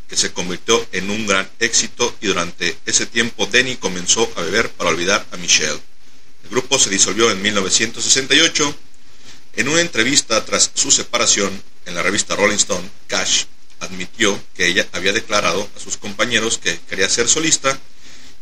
que 0.09 0.17
se 0.17 0.33
convirtió 0.33 0.87
en 0.93 1.11
un 1.11 1.27
gran 1.27 1.49
éxito 1.59 2.15
y 2.21 2.27
durante 2.27 2.77
ese 2.85 3.07
tiempo 3.07 3.47
Denny 3.47 3.77
comenzó 3.77 4.31
a 4.37 4.43
beber 4.43 4.71
para 4.71 4.91
olvidar 4.91 5.27
a 5.31 5.37
Michelle. 5.39 5.81
El 6.45 6.51
grupo 6.51 6.79
se 6.79 6.91
disolvió 6.91 7.31
en 7.31 7.41
1968. 7.41 8.75
En 9.57 9.69
una 9.69 9.81
entrevista 9.81 10.45
tras 10.45 10.71
su 10.75 10.91
separación 10.91 11.63
en 11.87 11.95
la 11.95 12.03
revista 12.03 12.37
Rolling 12.37 12.57
Stone, 12.57 12.89
Cash 13.07 13.45
admitió 13.81 14.39
que 14.55 14.67
ella 14.67 14.87
había 14.93 15.13
declarado 15.13 15.69
a 15.77 15.81
sus 15.81 15.97
compañeros 15.97 16.59
que 16.59 16.79
quería 16.89 17.09
ser 17.09 17.29
solista 17.29 17.79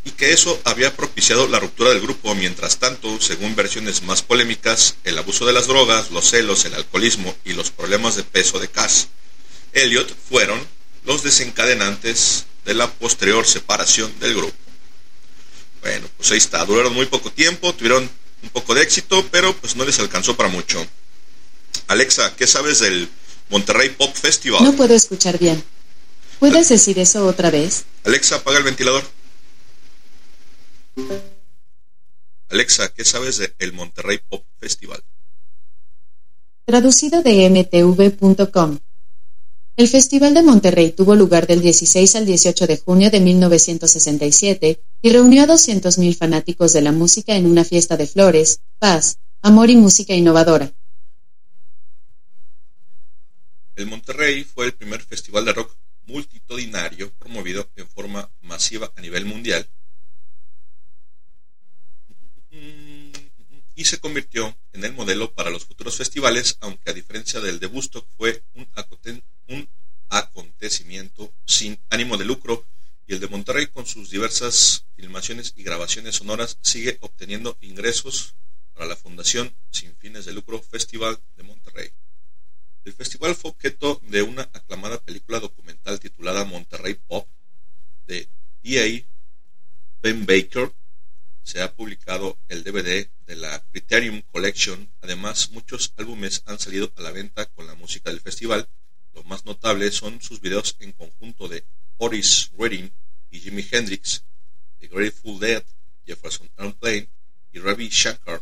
y 0.04 0.10
que 0.12 0.32
eso 0.32 0.60
había 0.64 0.96
propiciado 0.96 1.46
la 1.48 1.60
ruptura 1.60 1.90
del 1.90 2.00
grupo. 2.00 2.34
Mientras 2.34 2.78
tanto, 2.78 3.20
según 3.20 3.54
versiones 3.54 4.02
más 4.02 4.22
polémicas, 4.22 4.96
el 5.04 5.18
abuso 5.18 5.46
de 5.46 5.52
las 5.52 5.66
drogas, 5.66 6.10
los 6.10 6.30
celos, 6.30 6.64
el 6.64 6.74
alcoholismo 6.74 7.34
y 7.44 7.52
los 7.52 7.70
problemas 7.70 8.16
de 8.16 8.22
peso 8.22 8.58
de 8.58 8.68
Cash, 8.68 9.04
Elliot 9.72 10.14
fueron 10.28 10.60
los 11.04 11.22
desencadenantes 11.22 12.46
de 12.64 12.74
la 12.74 12.90
posterior 12.90 13.46
separación 13.46 14.12
del 14.20 14.34
grupo. 14.34 14.54
Bueno, 15.82 16.06
pues 16.16 16.30
ahí 16.30 16.38
está, 16.38 16.64
duraron 16.64 16.92
muy 16.92 17.06
poco 17.06 17.32
tiempo, 17.32 17.74
tuvieron 17.74 18.08
un 18.42 18.48
poco 18.50 18.74
de 18.74 18.82
éxito, 18.82 19.26
pero 19.30 19.54
pues 19.56 19.76
no 19.76 19.84
les 19.84 19.98
alcanzó 19.98 20.36
para 20.36 20.48
mucho. 20.48 20.86
Alexa, 21.88 22.34
¿qué 22.36 22.46
sabes 22.46 22.80
del 22.80 23.08
Monterrey 23.48 23.90
Pop 23.90 24.14
Festival? 24.14 24.62
No 24.62 24.74
puedo 24.74 24.94
escuchar 24.94 25.38
bien. 25.38 25.62
¿Puedes 26.38 26.68
decir 26.68 26.98
eso 26.98 27.26
otra 27.26 27.50
vez? 27.50 27.84
Alexa, 28.04 28.36
apaga 28.36 28.58
el 28.58 28.64
ventilador. 28.64 29.04
Alexa, 32.48 32.92
¿qué 32.92 33.04
sabes 33.04 33.38
del 33.38 33.72
Monterrey 33.72 34.18
Pop 34.28 34.44
Festival? 34.58 35.02
Traducido 36.64 37.22
de 37.22 37.48
mtv.com. 37.48 38.78
El 39.76 39.88
Festival 39.88 40.34
de 40.34 40.42
Monterrey 40.42 40.90
tuvo 40.90 41.14
lugar 41.14 41.46
del 41.46 41.60
16 41.60 42.16
al 42.16 42.26
18 42.26 42.66
de 42.66 42.76
junio 42.76 43.10
de 43.10 43.20
1967 43.20 44.82
y 45.00 45.10
reunió 45.10 45.44
a 45.44 45.46
200.000 45.46 46.16
fanáticos 46.16 46.72
de 46.72 46.82
la 46.82 46.92
música 46.92 47.36
en 47.36 47.46
una 47.46 47.64
fiesta 47.64 47.96
de 47.96 48.06
flores, 48.06 48.60
paz, 48.78 49.18
amor 49.42 49.70
y 49.70 49.76
música 49.76 50.12
innovadora. 50.14 50.72
El 53.76 53.86
Monterrey 53.86 54.44
fue 54.44 54.66
el 54.66 54.74
primer 54.74 55.00
festival 55.00 55.44
de 55.44 55.52
rock 55.54 55.74
multitudinario 56.06 57.12
promovido 57.18 57.70
en 57.76 57.88
forma 57.88 58.30
masiva 58.42 58.92
a 58.96 59.00
nivel 59.00 59.24
mundial 59.24 59.66
y 63.80 63.86
se 63.86 63.98
convirtió 63.98 64.54
en 64.74 64.84
el 64.84 64.92
modelo 64.92 65.32
para 65.32 65.48
los 65.48 65.64
futuros 65.64 65.96
festivales, 65.96 66.58
aunque 66.60 66.90
a 66.90 66.92
diferencia 66.92 67.40
del 67.40 67.58
de 67.58 67.66
Woodstock 67.66 68.06
fue 68.18 68.42
un, 68.52 68.68
acontecimiento 70.10 71.32
sin 71.46 71.80
ánimo 71.88 72.18
de 72.18 72.26
lucro 72.26 72.66
y 73.06 73.14
el 73.14 73.20
de 73.20 73.28
Monterrey 73.28 73.68
con 73.68 73.86
sus 73.86 74.10
diversas 74.10 74.84
filmaciones 74.96 75.54
y 75.56 75.62
grabaciones 75.62 76.16
sonoras 76.16 76.58
sigue 76.60 76.98
obteniendo 77.00 77.56
ingresos 77.62 78.34
para 78.74 78.84
la 78.84 78.96
Fundación 78.96 79.50
sin 79.70 79.96
fines 79.96 80.26
de 80.26 80.34
lucro 80.34 80.60
Festival 80.60 81.18
de 81.38 81.42
Monterrey. 81.42 81.88
El 82.84 82.92
festival 82.92 83.34
fue 83.34 83.52
objeto 83.52 83.98
de 84.08 84.20
una 84.20 84.42
aclamada 84.52 85.00
película 85.00 85.40
documental 85.40 86.00
titulada 86.00 86.44
Monterrey 86.44 86.98
Pop 87.06 87.26
de 88.06 88.28
D.A. 88.62 89.06
Ben 90.02 90.26
Baker. 90.26 90.70
Se 91.50 91.60
ha 91.60 91.74
publicado 91.74 92.38
el 92.48 92.62
DVD 92.62 93.10
de 93.26 93.34
la 93.34 93.60
Criterium 93.72 94.22
Collection. 94.30 94.88
Además, 95.00 95.50
muchos 95.50 95.92
álbumes 95.96 96.44
han 96.46 96.60
salido 96.60 96.92
a 96.94 97.02
la 97.02 97.10
venta 97.10 97.46
con 97.46 97.66
la 97.66 97.74
música 97.74 98.08
del 98.08 98.20
festival. 98.20 98.68
Lo 99.14 99.24
más 99.24 99.44
notable 99.44 99.90
son 99.90 100.20
sus 100.22 100.40
videos 100.40 100.76
en 100.78 100.92
conjunto 100.92 101.48
de 101.48 101.64
Otis 101.96 102.52
Redding 102.56 102.92
y 103.32 103.40
Jimi 103.40 103.66
Hendrix, 103.68 104.22
The 104.78 104.86
Grateful 104.86 105.40
Dead, 105.40 105.64
Jefferson 106.06 106.48
Airplane 106.56 107.08
y 107.52 107.58
Ravi 107.58 107.88
Shankar. 107.88 108.40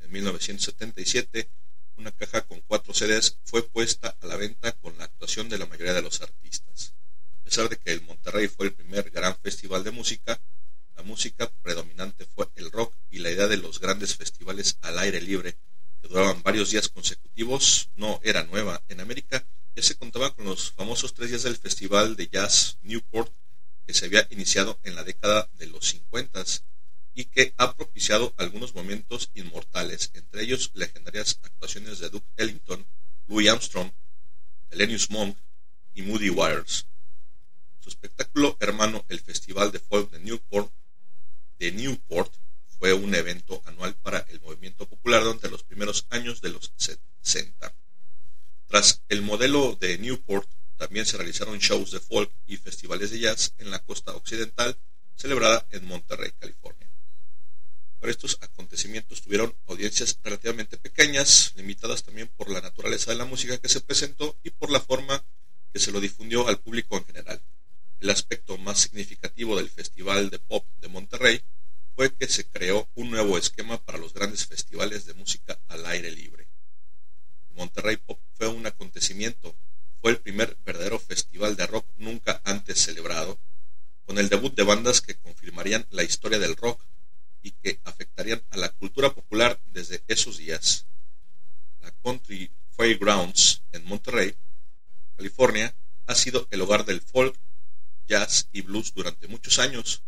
En 0.00 0.10
1977, 0.12 1.50
una 1.98 2.10
caja 2.10 2.40
con 2.40 2.62
cuatro 2.62 2.94
CDs 2.94 3.36
fue 3.44 3.68
puesta 3.68 4.16
a 4.18 4.26
la 4.26 4.36
venta 4.36 4.72
con 4.72 4.96
la 4.96 5.04
actuación 5.04 5.50
de 5.50 5.58
la 5.58 5.66
mayoría 5.66 5.92
de 5.92 6.00
los 6.00 6.22
artistas. 6.22 6.94
A 7.38 7.44
pesar 7.44 7.68
de 7.68 7.76
que 7.76 7.92
el 7.92 8.00
Monterrey 8.00 8.48
fue 8.48 8.64
el 8.64 8.72
primer 8.72 9.10
gran 9.10 9.36
festival 9.42 9.84
de 9.84 9.90
música, 9.90 10.40
la 10.96 11.02
música 11.02 11.50
predominante 11.62 12.24
fue 12.24 12.48
el 12.56 12.70
rock 12.70 12.94
y 13.10 13.18
la 13.18 13.30
idea 13.30 13.46
de 13.46 13.58
los 13.58 13.80
grandes 13.80 14.16
festivales 14.16 14.78
al 14.80 14.98
aire 14.98 15.20
libre 15.20 15.56
que 16.00 16.08
duraban 16.08 16.42
varios 16.42 16.70
días 16.70 16.88
consecutivos 16.88 17.90
no 17.96 18.20
era 18.22 18.44
nueva. 18.44 18.82
En 18.88 19.00
América 19.00 19.46
ya 19.74 19.82
se 19.82 19.96
contaba 19.96 20.34
con 20.34 20.46
los 20.46 20.72
famosos 20.72 21.12
tres 21.14 21.30
días 21.30 21.42
del 21.42 21.56
Festival 21.56 22.16
de 22.16 22.28
Jazz 22.28 22.78
Newport 22.82 23.32
que 23.86 23.94
se 23.94 24.06
había 24.06 24.26
iniciado 24.30 24.80
en 24.82 24.94
la 24.94 25.04
década 25.04 25.48
de 25.58 25.66
los 25.66 25.86
50 25.88 26.44
y 27.14 27.26
que 27.26 27.54
ha 27.56 27.74
propiciado 27.74 28.34
algunos 28.36 28.74
momentos 28.74 29.30
inmortales, 29.34 30.10
entre 30.14 30.42
ellos 30.42 30.70
legendarias 30.74 31.38
actuaciones 31.42 31.98
de 31.98 32.10
Duke 32.10 32.26
Ellington, 32.36 32.86
Louis 33.26 33.48
Armstrong, 33.48 33.90
Thelonious 34.68 35.10
Monk 35.10 35.36
y 35.94 36.02
Moody 36.02 36.30
Waters. 36.30 36.86
Su 37.80 37.88
espectáculo 37.88 38.56
hermano, 38.60 39.04
el 39.08 39.20
Festival 39.20 39.72
de 39.72 39.78
Folk 39.78 40.10
de 40.10 40.20
Newport, 40.20 40.70
de 41.58 41.72
Newport 41.72 42.32
fue 42.78 42.92
un 42.92 43.14
evento 43.14 43.62
anual 43.64 43.94
para 43.96 44.20
el 44.28 44.40
movimiento 44.40 44.86
popular 44.86 45.22
durante 45.22 45.48
los 45.48 45.62
primeros 45.62 46.06
años 46.10 46.40
de 46.40 46.50
los 46.50 46.72
60. 46.76 47.74
Tras 48.66 49.02
el 49.08 49.22
modelo 49.22 49.76
de 49.80 49.98
Newport, 49.98 50.48
también 50.76 51.06
se 51.06 51.16
realizaron 51.16 51.58
shows 51.58 51.90
de 51.90 52.00
folk 52.00 52.30
y 52.46 52.56
festivales 52.58 53.10
de 53.10 53.20
jazz 53.20 53.54
en 53.58 53.70
la 53.70 53.78
costa 53.78 54.14
occidental, 54.14 54.76
celebrada 55.14 55.66
en 55.70 55.86
Monterrey, 55.86 56.32
California. 56.38 56.90
Pero 57.98 58.10
estos 58.10 58.38
acontecimientos 58.42 59.22
tuvieron 59.22 59.54
audiencias 59.66 60.18
relativamente 60.22 60.76
pequeñas, 60.76 61.54
limitadas 61.56 62.02
también 62.02 62.28
por 62.36 62.50
la 62.50 62.60
naturaleza 62.60 63.10
de 63.10 63.16
la 63.16 63.24
música 63.24 63.56
que 63.58 63.70
se 63.70 63.80
presentó 63.80 64.36
y 64.42 64.50
por 64.50 64.70
la 64.70 64.80
forma 64.80 65.24
que 65.72 65.78
se 65.78 65.92
lo 65.92 66.00
difundió 66.00 66.46
al 66.46 66.60
público 66.60 66.96
en 66.98 67.06
general. 67.06 67.42
El 68.00 68.10
aspecto 68.10 68.58
más 68.58 68.78
significativo 68.78 69.56
del 69.56 69.70
Festival 69.70 70.28
de 70.28 70.38
Pop 70.38 70.66
de 70.80 70.88
Monterrey 70.88 71.40
fue 71.94 72.14
que 72.14 72.28
se 72.28 72.46
creó 72.46 72.88
un 72.94 73.10
nuevo 73.10 73.38
esquema 73.38 73.78
para 73.78 73.96
los 73.96 74.12
grandes 74.12 74.46
festivales 74.46 75.06
de 75.06 75.14
música 75.14 75.58
al 75.68 75.86
aire 75.86 76.10
libre. 76.10 76.46
Monterrey 77.54 77.96
Pop 77.96 78.20
fue 78.34 78.48
un 78.48 78.66
acontecimiento, 78.66 79.56
fue 80.02 80.10
el 80.10 80.18
primer 80.18 80.58
verdadero 80.64 80.98
festival 80.98 81.56
de 81.56 81.66
rock 81.66 81.86
nunca 81.96 82.42
antes 82.44 82.78
celebrado, 82.80 83.38
con 84.04 84.18
el 84.18 84.28
debut 84.28 84.54
de 84.54 84.62
bandas 84.62 85.00
que 85.00 85.16
confirmarían 85.16 85.86
la 85.90 86.02
historia 86.02 86.38
del 86.38 86.54
rock 86.54 86.80
y 87.42 87.52
que 87.52 87.80
afectarían 87.84 88.42
a 88.50 88.58
la 88.58 88.68
cultura 88.68 89.14
popular 89.14 89.58
desde 89.72 90.02
esos 90.06 90.36
días. 90.36 90.84
La 91.80 91.90
Country 92.02 92.50
Fairgrounds 92.76 93.62
en 93.72 93.84
Monterrey, 93.86 94.36
California, 95.16 95.74
ha 96.06 96.14
sido 96.14 96.46
el 96.50 96.60
hogar 96.60 96.84
del 96.84 97.00
folk, 97.00 97.34
jazz 98.06 98.48
y 98.52 98.62
blues 98.62 98.92
durante 98.94 99.28
muchos 99.28 99.58
años, 99.58 100.02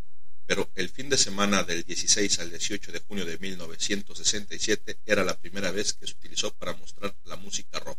pero 0.47 0.70
el 0.75 0.89
fin 0.89 1.10
de 1.10 1.18
semana 1.18 1.62
del 1.62 1.85
16 1.85 2.39
al 2.39 2.51
18 2.51 2.93
de 2.93 3.01
junio 3.01 3.27
de 3.27 3.39
1967 3.39 4.99
era 5.05 5.25
la 5.25 5.39
primera 5.39 5.70
vez 5.70 5.93
que 5.93 6.07
se 6.07 6.15
utilizó 6.15 6.55
para 6.55 6.73
mostrar 6.75 7.15
la 7.25 7.36
música 7.36 7.78
rock. 7.81 7.99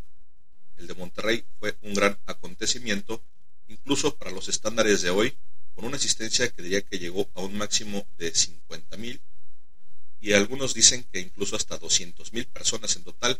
El 0.77 0.87
de 0.87 0.95
Monterrey 0.95 1.45
fue 1.59 1.77
un 1.81 1.93
gran 1.93 2.17
acontecimiento, 2.25 3.23
incluso 3.67 4.15
para 4.15 4.31
los 4.31 4.47
estándares 4.47 5.01
de 5.01 5.11
hoy, 5.11 5.37
con 5.75 5.85
una 5.85 5.97
asistencia 5.97 6.49
que 6.49 6.63
diría 6.63 6.81
que 6.81 6.97
llegó 6.99 7.29
a 7.35 7.41
un 7.41 7.57
máximo 7.57 8.07
de 8.17 8.33
50.000 8.33 9.19
y 10.21 10.33
algunos 10.33 10.73
dicen 10.73 11.05
que 11.11 11.19
incluso 11.19 11.55
hasta 11.55 11.79
200.000 11.79 12.47
personas 12.47 12.95
en 12.95 13.03
total, 13.03 13.39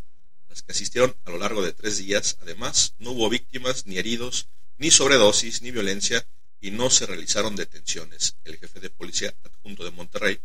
las 0.49 0.63
que 0.63 0.71
asistieron 0.71 1.15
a 1.25 1.31
lo 1.31 1.37
largo 1.37 1.63
de 1.63 1.73
tres 1.73 1.97
días. 1.97 2.37
Además, 2.41 2.93
no 2.99 3.11
hubo 3.11 3.29
víctimas, 3.29 3.85
ni 3.85 3.97
heridos, 3.97 4.47
ni 4.77 4.91
sobredosis, 4.91 5.61
ni 5.61 5.71
violencia, 5.71 6.25
y 6.61 6.71
no 6.71 6.89
se 6.89 7.05
realizaron 7.05 7.55
detenciones. 7.55 8.35
El 8.43 8.57
jefe 8.57 8.79
de 8.79 8.89
policía 8.89 9.33
adjunto 9.43 9.83
de 9.83 9.91
Monterrey 9.91 10.39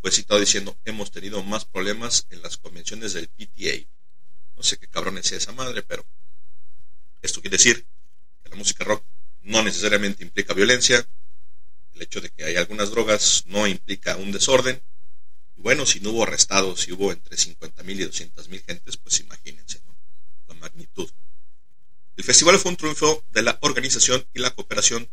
fue 0.00 0.10
citado 0.10 0.40
diciendo 0.40 0.78
hemos 0.84 1.10
tenido 1.10 1.42
más 1.42 1.64
problemas 1.64 2.26
en 2.30 2.42
las 2.42 2.56
convenciones 2.56 3.12
del 3.12 3.28
PTA. 3.28 3.86
No 4.56 4.62
sé 4.62 4.78
qué 4.78 4.86
cabrones 4.88 5.26
sea 5.26 5.38
esa 5.38 5.52
madre, 5.52 5.82
pero 5.82 6.06
esto 7.22 7.40
quiere 7.40 7.56
decir 7.56 7.86
que 8.42 8.50
la 8.50 8.56
música 8.56 8.84
rock 8.84 9.04
no 9.42 9.62
necesariamente 9.62 10.24
implica 10.24 10.54
violencia, 10.54 11.06
el 11.94 12.02
hecho 12.02 12.20
de 12.20 12.30
que 12.30 12.44
hay 12.44 12.56
algunas 12.56 12.90
drogas 12.90 13.44
no 13.46 13.66
implica 13.66 14.16
un 14.16 14.32
desorden. 14.32 14.80
Y 15.56 15.62
bueno, 15.62 15.86
si 15.86 16.00
no 16.00 16.10
hubo 16.10 16.24
arrestados, 16.24 16.82
si 16.82 16.92
hubo 16.92 17.10
entre 17.10 17.36
50.000 17.36 17.90
y 17.90 18.04
200.000 18.04 18.64
gentes, 18.64 18.96
pues 18.98 19.20
imagínense 19.20 19.80
la 20.46 20.54
magnitud. 20.54 21.10
El 22.16 22.24
festival 22.24 22.58
fue 22.58 22.70
un 22.70 22.76
triunfo 22.76 23.24
de 23.32 23.42
la 23.42 23.58
organización 23.62 24.26
y 24.34 24.40
la 24.40 24.50
cooperación. 24.54 25.08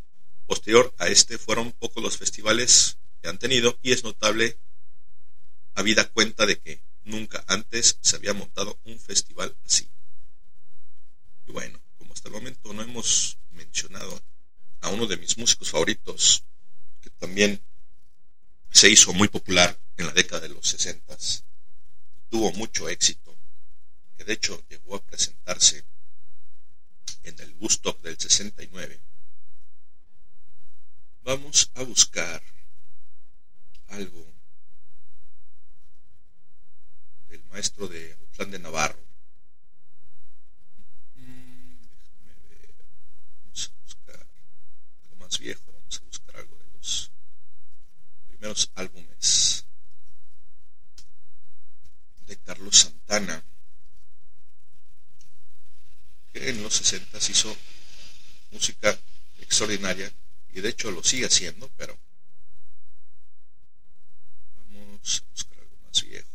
Posterior 0.45 0.93
a 0.97 1.07
este 1.07 1.37
fueron 1.37 1.71
pocos 1.71 2.03
los 2.03 2.17
festivales 2.17 2.97
que 3.21 3.29
han 3.29 3.37
tenido 3.37 3.77
y 3.81 3.91
es 3.91 4.03
notable 4.03 4.57
habida 5.75 6.09
cuenta 6.09 6.45
de 6.45 6.59
que 6.59 6.81
nunca 7.05 7.43
antes 7.47 7.97
se 8.01 8.15
había 8.15 8.33
montado 8.33 8.79
un 8.85 8.99
festival 8.99 9.55
así. 9.65 9.89
Y 11.47 11.51
bueno, 11.51 11.81
como 11.97 12.13
hasta 12.13 12.29
el 12.29 12.35
momento 12.35 12.73
no 12.73 12.81
hemos 12.81 13.37
mencionado 13.51 14.21
a 14.81 14.89
uno 14.89 15.07
de 15.07 15.17
mis 15.17 15.37
músicos 15.37 15.69
favoritos, 15.69 16.43
que 17.01 17.09
también 17.09 17.61
se 18.69 18.89
hizo 18.89 19.13
muy 19.13 19.27
popular 19.27 19.79
en 19.97 20.07
la 20.07 20.13
década 20.13 20.41
de 20.41 20.49
los 20.49 20.67
60, 20.67 21.17
tuvo 22.29 22.51
mucho 22.53 22.89
éxito, 22.89 23.37
que 24.17 24.23
de 24.23 24.33
hecho 24.33 24.63
llegó 24.69 24.95
a 24.95 25.03
presentarse 25.03 25.85
en 27.23 27.39
el 27.39 27.53
Woodstock 27.59 28.01
del 28.01 28.19
69 28.19 28.99
vamos 31.23 31.71
a 31.75 31.83
buscar 31.83 32.43
algo 33.87 34.25
del 37.29 37.43
maestro 37.45 37.87
de 37.87 38.13
Autlán 38.13 38.51
de 38.51 38.59
Navarro. 38.59 39.03
Mm, 41.15 41.75
déjame 41.81 42.33
ver. 42.49 42.75
Vamos 43.43 43.71
a 43.71 43.81
buscar 43.83 44.27
algo 45.03 45.15
más 45.17 45.39
viejo. 45.39 45.63
Vamos 45.71 45.97
a 45.97 46.05
buscar 46.05 46.35
algo 46.37 46.57
de 46.57 46.67
los 46.73 47.11
primeros 48.27 48.71
álbumes 48.75 49.65
de 52.27 52.37
Carlos 52.37 52.77
Santana, 52.77 53.43
que 56.33 56.49
en 56.49 56.61
los 56.63 56.73
60 56.73 57.17
hizo 57.29 57.55
música 58.51 58.97
extraordinaria 59.39 60.11
y 60.53 60.61
de 60.61 60.69
hecho 60.69 60.91
lo 60.91 61.03
sigue 61.03 61.25
haciendo, 61.25 61.69
pero 61.77 61.97
vamos 64.55 65.23
a 65.23 65.31
buscar 65.31 65.59
algo 65.59 65.77
más 65.85 66.03
viejo. 66.03 66.32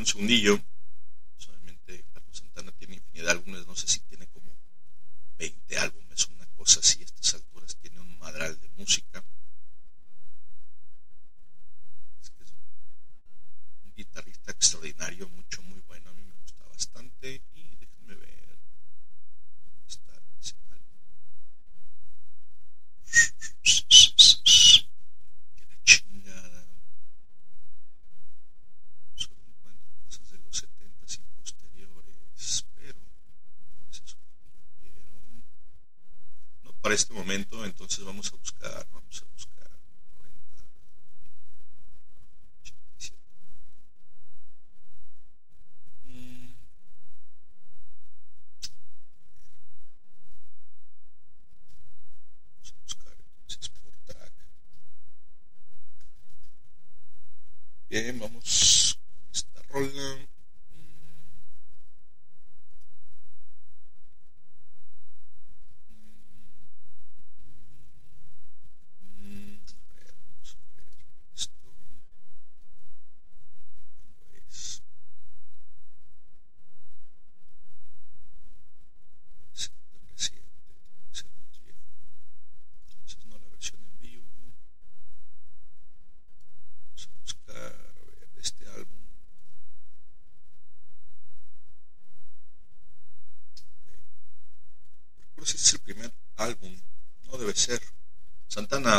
un 0.00 0.06
segundillo. 0.06 0.60
Solamente 1.36 2.04
Carlos 2.12 2.36
Santana 2.36 2.72
tiene 2.72 2.96
infinidad 2.96 3.26
de 3.26 3.30
álbumes, 3.32 3.66
no 3.66 3.76
sé 3.76 3.86
si 3.86 4.00
tiene 4.00 4.26
como 4.28 4.56
20 5.38 5.78
álbumes, 5.78 6.28
una 6.28 6.46
cosa 6.56 6.80
así 6.80 6.99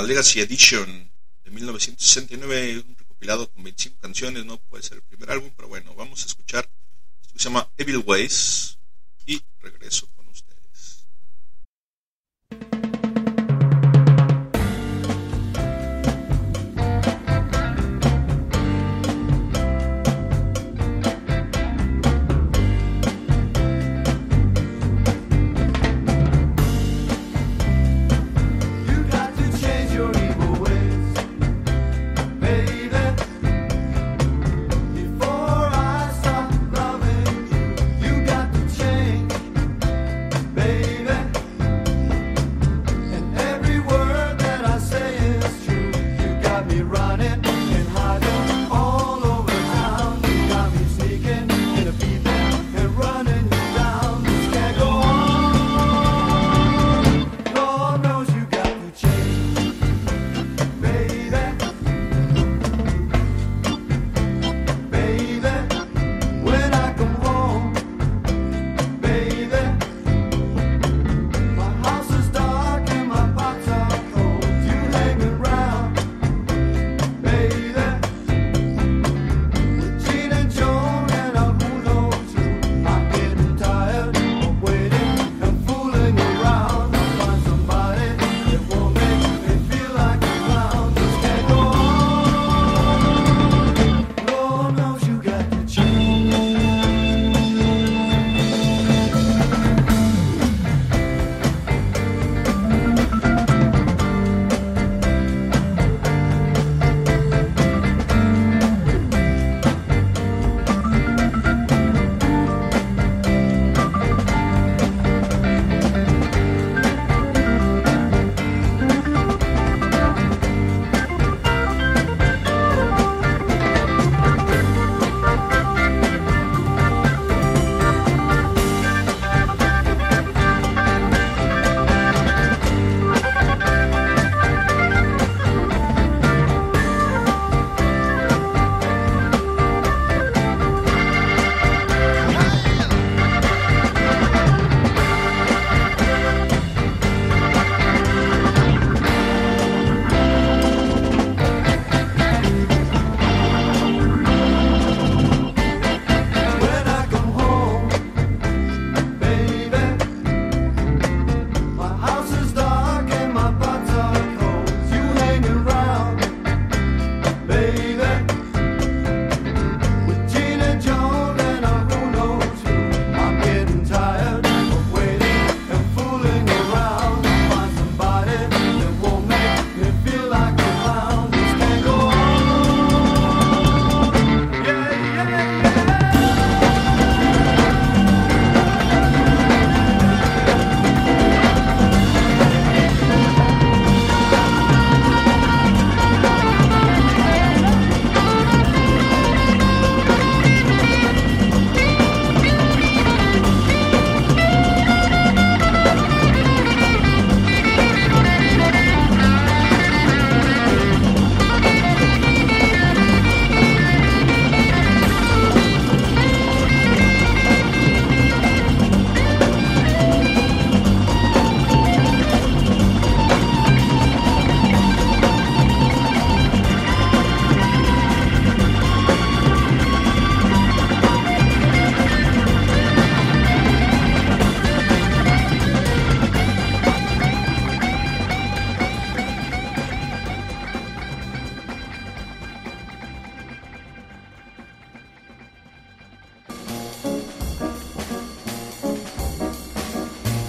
Legacy 0.01 0.41
Edition 0.41 1.11
de 1.43 1.51
1969, 1.51 2.83
un 2.87 2.95
recopilado 2.97 3.49
con 3.51 3.63
25 3.63 3.97
canciones, 3.99 4.45
no 4.45 4.57
puede 4.57 4.83
ser 4.83 4.97
el 4.97 5.03
primer 5.03 5.31
álbum, 5.31 5.51
pero 5.55 5.67
bueno, 5.67 5.93
vamos 5.95 6.23
a 6.23 6.25
escuchar 6.25 6.69
se 7.41 7.49
llama 7.49 7.67
Evil 7.75 8.03
Ways 8.05 8.77
y 9.25 9.41
regreso. 9.61 10.07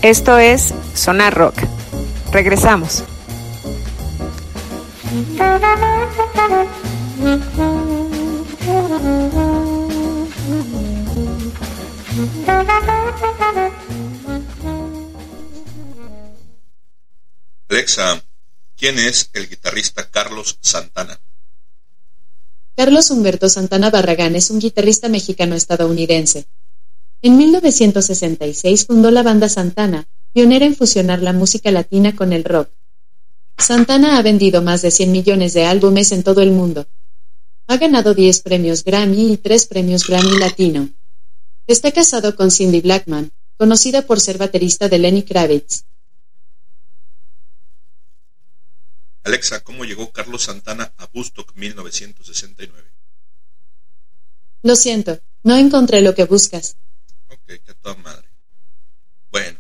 Esto 0.03 0.37
es 0.37 0.75
Sonar 0.95 1.33
Rock. 1.33 1.55
Regresamos. 2.33 3.05
Alexa, 17.69 18.25
¿quién 18.77 18.99
es 18.99 19.31
el 19.35 19.49
guitarrista 19.49 20.11
Carlos 20.11 20.59
Santana? 20.61 21.21
Carlos 22.77 23.09
Humberto 23.13 23.49
Santana 23.49 23.91
Barragán 23.91 24.35
es 24.35 24.51
un 24.51 24.59
guitarrista 24.59 25.09
mexicano-estadounidense. 25.09 26.47
En 27.25 27.37
1966 27.37 28.87
fundó 28.87 29.13
la 29.13 29.23
banda 29.23 29.49
Santana, 29.49 30.09
pionera 30.33 30.67
en 30.67 30.75
fusionar 30.75 31.23
la 31.23 31.33
música 31.33 31.71
latina 31.71 32.17
con 32.17 32.33
el 32.33 32.43
rock. 32.43 32.69
Santana 33.59 34.19
ha 34.19 34.23
vendido 34.23 34.61
más 34.61 34.83
de 34.83 34.91
100 34.91 35.13
millones 35.13 35.55
de 35.55 35.65
álbumes 35.65 36.11
en 36.11 36.25
todo 36.25 36.43
el 36.43 36.51
mundo. 36.51 36.89
Ha 37.69 37.77
ganado 37.77 38.13
10 38.13 38.41
premios 38.41 38.83
Grammy 38.83 39.35
y 39.35 39.37
3 39.37 39.67
premios 39.67 40.09
Grammy 40.09 40.37
Latino. 40.39 40.89
Está 41.69 41.93
casado 41.93 42.35
con 42.35 42.51
Cindy 42.51 42.81
Blackman, 42.81 43.31
conocida 43.57 44.03
por 44.03 44.19
ser 44.19 44.37
baterista 44.37 44.89
de 44.89 44.99
Lenny 44.99 45.23
Kravitz. 45.23 45.85
Alexa, 49.23 49.63
¿cómo 49.63 49.85
llegó 49.85 50.11
Carlos 50.11 50.43
Santana 50.43 50.93
a 50.99 51.09
Woodstock 51.15 51.55
1969? 51.55 52.91
Lo 54.65 54.75
siento, 54.75 55.21
no 55.45 55.57
encontré 55.57 56.01
lo 56.01 56.17
que 56.17 56.25
buscas. 56.25 56.77
Que 57.61 57.73
a 57.73 57.75
toda 57.75 57.95
madre. 57.97 58.29
Bueno, 59.31 59.59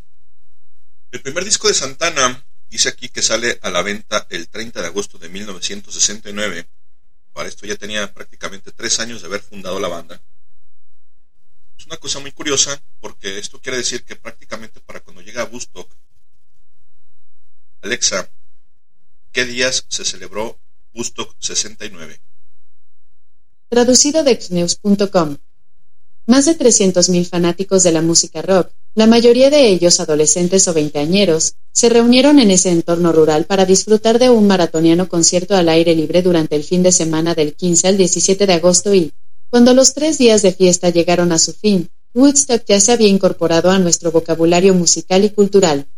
el 1.10 1.20
primer 1.22 1.44
disco 1.44 1.68
de 1.68 1.74
Santana 1.74 2.44
dice 2.70 2.88
aquí 2.88 3.08
que 3.08 3.22
sale 3.22 3.58
a 3.62 3.70
la 3.70 3.82
venta 3.82 4.26
el 4.30 4.48
30 4.48 4.80
de 4.80 4.86
agosto 4.86 5.18
de 5.18 5.28
1969. 5.28 6.66
Para 7.32 7.48
esto 7.48 7.66
ya 7.66 7.76
tenía 7.76 8.12
prácticamente 8.12 8.72
tres 8.72 8.98
años 8.98 9.20
de 9.20 9.26
haber 9.28 9.42
fundado 9.42 9.78
la 9.78 9.88
banda. 9.88 10.22
Es 11.78 11.86
una 11.86 11.96
cosa 11.96 12.20
muy 12.20 12.32
curiosa 12.32 12.82
porque 13.00 13.38
esto 13.38 13.60
quiere 13.60 13.78
decir 13.78 14.04
que 14.04 14.16
prácticamente 14.16 14.80
para 14.80 15.00
cuando 15.00 15.20
llega 15.20 15.42
a 15.42 15.46
Woodstock, 15.46 15.90
Alexa, 17.82 18.30
¿qué 19.32 19.44
días 19.44 19.84
se 19.88 20.04
celebró 20.04 20.58
Woodstock 20.94 21.34
69? 21.40 22.20
Traducido 23.68 24.22
de 24.22 24.40
xnews.com. 24.40 25.38
Más 26.26 26.44
de 26.44 26.56
300.000 26.56 27.26
fanáticos 27.26 27.82
de 27.82 27.90
la 27.90 28.00
música 28.00 28.42
rock, 28.42 28.70
la 28.94 29.06
mayoría 29.06 29.50
de 29.50 29.68
ellos 29.68 29.98
adolescentes 29.98 30.68
o 30.68 30.74
veinteañeros, 30.74 31.54
se 31.72 31.88
reunieron 31.88 32.38
en 32.38 32.52
ese 32.52 32.70
entorno 32.70 33.10
rural 33.10 33.44
para 33.46 33.64
disfrutar 33.64 34.20
de 34.20 34.30
un 34.30 34.46
maratoniano 34.46 35.08
concierto 35.08 35.56
al 35.56 35.68
aire 35.68 35.96
libre 35.96 36.22
durante 36.22 36.54
el 36.54 36.62
fin 36.62 36.82
de 36.82 36.92
semana 36.92 37.34
del 37.34 37.54
15 37.54 37.88
al 37.88 37.96
17 37.96 38.46
de 38.46 38.52
agosto 38.52 38.94
y, 38.94 39.12
cuando 39.50 39.74
los 39.74 39.94
tres 39.94 40.18
días 40.18 40.42
de 40.42 40.52
fiesta 40.52 40.90
llegaron 40.90 41.32
a 41.32 41.38
su 41.38 41.52
fin, 41.54 41.90
Woodstock 42.14 42.64
ya 42.66 42.80
se 42.80 42.92
había 42.92 43.08
incorporado 43.08 43.70
a 43.70 43.78
nuestro 43.78 44.12
vocabulario 44.12 44.74
musical 44.74 45.24
y 45.24 45.30
cultural. 45.30 45.88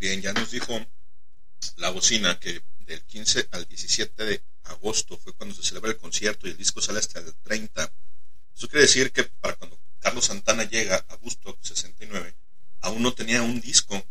Bien, 0.00 0.20
ya 0.20 0.32
nos 0.32 0.50
dijo 0.50 0.72
la 1.76 1.90
bocina 1.90 2.40
que 2.40 2.60
del 2.86 3.02
15 3.02 3.48
al 3.52 3.66
17 3.66 4.24
de 4.24 4.42
agosto 4.64 5.16
fue 5.16 5.32
cuando 5.34 5.54
se 5.54 5.62
celebra 5.62 5.90
el 5.90 5.98
concierto 5.98 6.46
y 6.46 6.50
el 6.50 6.56
disco 6.56 6.80
sale 6.80 6.98
hasta 6.98 7.20
el 7.20 7.32
30. 7.42 7.92
Eso 8.56 8.68
quiere 8.68 8.86
decir 8.86 9.12
que 9.12 9.24
para 9.24 9.54
cuando 9.56 9.78
Carlos 10.00 10.24
Santana 10.24 10.64
llega 10.64 11.04
a 11.08 11.16
Woodstock 11.16 11.58
69, 11.60 12.34
aún 12.80 13.02
no 13.02 13.12
tenía 13.12 13.42
un 13.42 13.60
disco. 13.60 14.02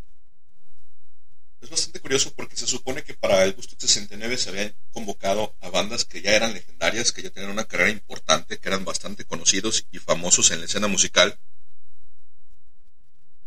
Es 1.62 1.70
bastante 1.72 2.00
curioso 2.00 2.32
porque 2.36 2.56
se 2.56 2.68
supone 2.68 3.04
que 3.04 3.16
para 3.16 3.44
el 3.44 3.56
Woodstock 3.56 3.80
69 3.80 4.38
se 4.38 4.50
habían 4.50 4.76
convocado 4.92 5.56
a 5.62 5.70
bandas 5.70 6.06
que 6.06 6.22
ya 6.22 6.36
eran 6.36 6.54
legendarias, 6.54 7.12
que 7.12 7.24
ya 7.24 7.32
tenían 7.32 7.52
una 7.52 7.68
carrera 7.68 7.90
importante, 7.90 8.60
que 8.60 8.68
eran 8.68 8.86
bastante 8.86 9.26
conocidos 9.26 9.88
y 9.92 9.98
famosos 9.98 10.52
en 10.52 10.60
la 10.60 10.66
escena 10.66 10.88
musical. 10.88 11.40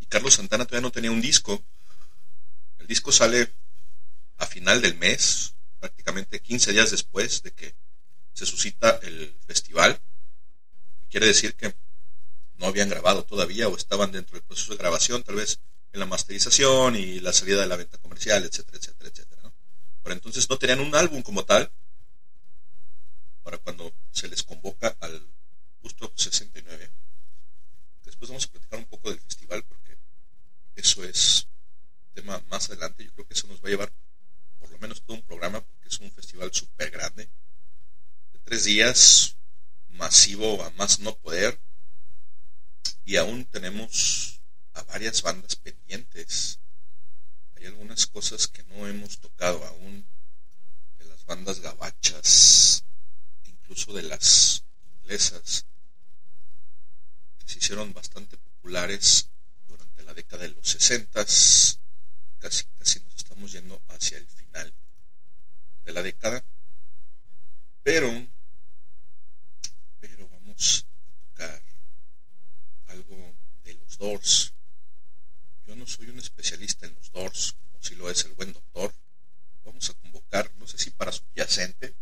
Y 0.01 0.07
Carlos 0.07 0.35
Santana 0.35 0.65
todavía 0.65 0.89
no 0.89 0.91
tenía 0.91 1.13
un 1.13 1.21
disco. 1.21 1.63
El 2.81 2.89
disco 2.89 3.13
sale 3.13 3.53
a 4.39 4.47
final 4.47 4.83
del 4.83 4.97
mes, 4.97 5.55
prácticamente 5.79 6.41
15 6.41 6.73
días 6.73 6.91
después 6.91 7.45
de 7.45 7.53
que 7.53 7.77
se 8.33 8.47
suscita 8.47 8.99
el 9.05 9.37
festival. 9.47 10.01
Quiere 11.11 11.27
decir 11.27 11.55
que 11.55 11.75
no 12.59 12.67
habían 12.67 12.89
grabado 12.89 13.25
todavía 13.25 13.69
o 13.69 13.77
estaban 13.77 14.13
dentro 14.13 14.35
del 14.35 14.45
proceso 14.45 14.73
de 14.73 14.79
grabación, 14.79 15.23
tal 15.23 15.37
vez 15.37 15.61
en 15.93 16.01
la 16.01 16.07
masterización 16.07 16.97
y 16.97 17.21
la 17.21 17.33
salida 17.33 17.61
de 17.61 17.67
la 17.67 17.77
venta 17.77 17.99
comercial, 17.99 18.45
etcétera, 18.45 18.79
etcétera, 18.79 19.11
etcétera. 19.11 19.43
¿no? 19.43 19.53
Pero 20.03 20.15
entonces 20.15 20.49
no 20.51 20.59
tenían 20.59 20.81
un 20.81 20.95
álbum 20.95 21.23
como 21.23 21.45
tal 21.45 21.71
para 23.43 23.59
cuando 23.59 23.95
se 24.11 24.29
les 24.29 24.43
convoca 24.43 24.97
al 25.01 25.27
Gusto 25.81 26.13
69. 26.15 26.91
Después 28.05 28.29
vamos 28.29 28.45
a 28.45 28.51
platicar 28.51 28.79
un 28.79 28.87
poco 28.87 29.11
del 29.11 29.21
festival 29.21 29.65
porque 29.65 29.97
eso 30.77 31.05
es 31.05 31.47
tema 32.13 32.43
más 32.49 32.69
adelante. 32.69 33.05
Yo 33.05 33.13
creo 33.15 33.27
que 33.27 33.35
eso 33.35 33.47
nos 33.47 33.63
va 33.63 33.69
a 33.69 33.71
llevar 33.71 33.93
por 34.59 34.71
lo 34.71 34.79
menos 34.79 35.03
todo 35.03 35.17
un 35.17 35.23
programa 35.23 35.61
porque 35.61 35.89
es 35.89 35.99
un 36.01 36.11
festival 36.11 36.53
súper 36.53 36.91
grande. 36.91 37.31
De 38.33 38.39
tres 38.45 38.65
días, 38.65 39.37
masivo 39.91 40.63
a 40.63 40.71
más 40.71 41.01
no 41.01 41.17
poder. 41.17 41.61
Y 43.05 43.17
aún 43.17 43.45
tenemos 43.47 44.41
a 44.75 44.83
varias 44.85 45.23
bandas 45.23 45.57
pendientes. 45.57 46.59
Hay 47.57 47.67
algunas 47.67 48.07
cosas 48.07 48.47
que 48.49 48.63
no 48.65 48.87
hemos 48.87 49.19
tocado 49.19 49.65
aún 49.65 50.07
de 50.99 51.05
las 51.07 51.25
bandas 51.25 51.61
gabachas, 51.61 52.85
incluso 53.47 53.93
de 53.93 54.03
las 54.03 54.65
inglesas, 55.01 55.67
que 57.39 57.49
se 57.49 57.59
hicieron 57.59 57.93
bastante 57.93 58.37
populares 58.37 59.29
durante 59.67 60.03
la 60.03 60.15
década 60.15 60.43
de 60.45 60.51
los 60.51 60.69
60. 60.69 61.25
Casi, 62.39 62.65
casi 62.79 63.01
nos 63.01 63.17
estamos 63.17 63.51
yendo 63.51 63.83
hacia 63.89 64.19
el 64.19 64.27
final 64.29 64.73
de 65.85 65.93
la 65.93 66.03
década. 66.03 66.45
Pero 67.83 68.29
a 70.59 71.31
tocar 71.31 71.63
algo 72.89 73.35
de 73.65 73.75
los 73.75 73.99
Doors. 73.99 74.53
Yo 75.67 75.77
no 75.77 75.87
soy 75.87 76.09
un 76.09 76.19
especialista 76.19 76.87
en 76.87 76.95
los 76.95 77.13
Doors, 77.13 77.55
como 77.63 77.83
si 77.83 77.95
lo 77.95 78.11
es 78.11 78.25
el 78.25 78.33
buen 78.33 78.53
doctor. 78.53 78.93
Vamos 79.65 79.89
a 79.91 79.95
convocar, 79.95 80.51
no 80.59 80.67
sé 80.67 80.79
si 80.79 80.91
para 80.91 81.13
subyacente, 81.13 81.95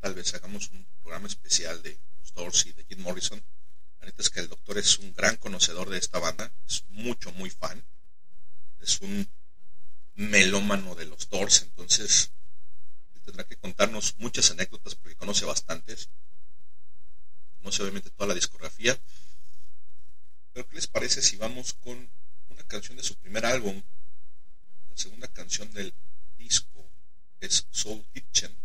tal 0.00 0.14
vez 0.14 0.34
hagamos 0.34 0.70
un 0.70 0.86
programa 1.02 1.26
especial 1.26 1.82
de 1.82 1.98
los 2.20 2.32
Doors 2.32 2.66
y 2.66 2.72
de 2.72 2.84
Jim 2.84 3.00
Morrison. 3.00 3.42
La 4.00 4.06
neta 4.06 4.22
es 4.22 4.30
que 4.30 4.40
el 4.40 4.48
doctor 4.48 4.78
es 4.78 4.98
un 4.98 5.12
gran 5.14 5.36
conocedor 5.36 5.90
de 5.90 5.98
esta 5.98 6.18
banda, 6.18 6.52
es 6.66 6.84
mucho, 6.90 7.32
muy 7.32 7.50
fan. 7.50 7.84
Es 8.80 9.00
un 9.00 9.28
melómano 10.14 10.94
de 10.94 11.06
los 11.06 11.28
Doors, 11.28 11.62
entonces 11.62 12.30
tendrá 13.24 13.44
que 13.44 13.56
contarnos 13.56 14.14
muchas 14.18 14.52
anécdotas 14.52 14.94
porque 14.94 15.16
conoce 15.16 15.44
bastantes 15.44 16.08
obviamente 17.66 18.10
toda 18.10 18.28
la 18.28 18.34
discografía. 18.34 18.98
Pero 20.52 20.68
¿qué 20.68 20.76
les 20.76 20.86
parece 20.86 21.20
si 21.20 21.36
vamos 21.36 21.74
con 21.74 22.08
una 22.48 22.62
canción 22.64 22.96
de 22.96 23.02
su 23.02 23.16
primer 23.16 23.44
álbum? 23.44 23.82
La 24.90 24.96
segunda 24.96 25.28
canción 25.28 25.70
del 25.72 25.92
disco 26.38 26.88
es 27.40 27.66
Soul 27.70 28.04
Kitchen. 28.14 28.56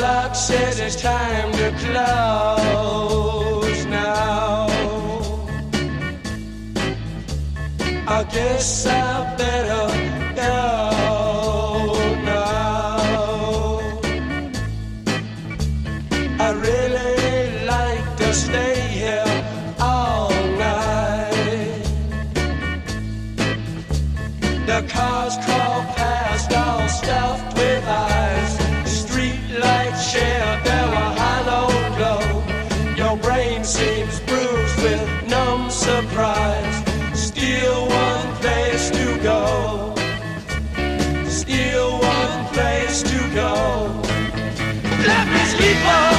Clock 0.00 0.34
says 0.34 0.80
it's 0.80 0.96
time 0.96 1.52
to 1.52 1.70
close 1.84 2.60
now. 3.84 4.66
I 8.08 8.24
guess 8.32 8.86
I 8.86 9.36
better 9.36 9.89
people. 45.60 46.09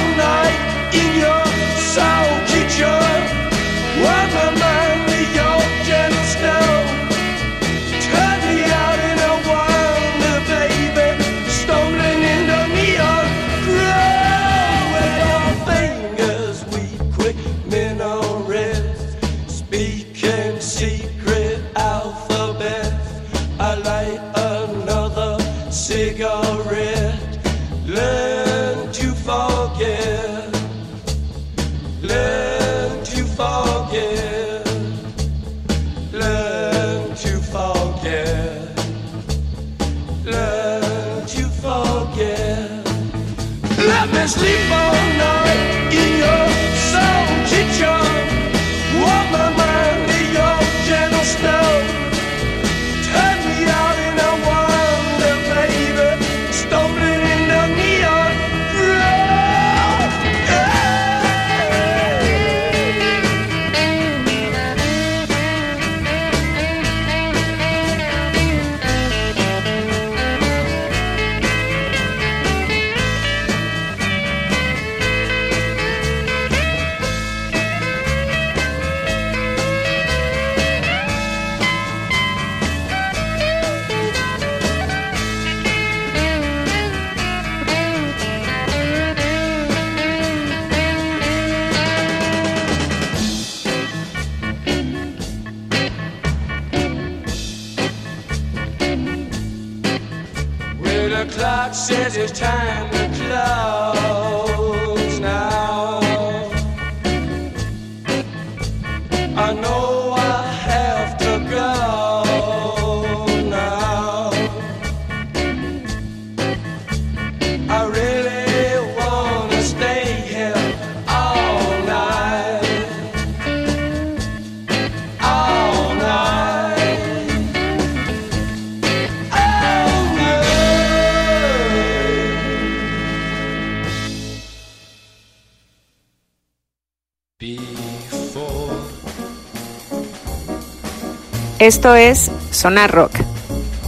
Esto 141.62 141.94
es 141.94 142.28
Sonar 142.50 142.90
Rock. 142.90 143.12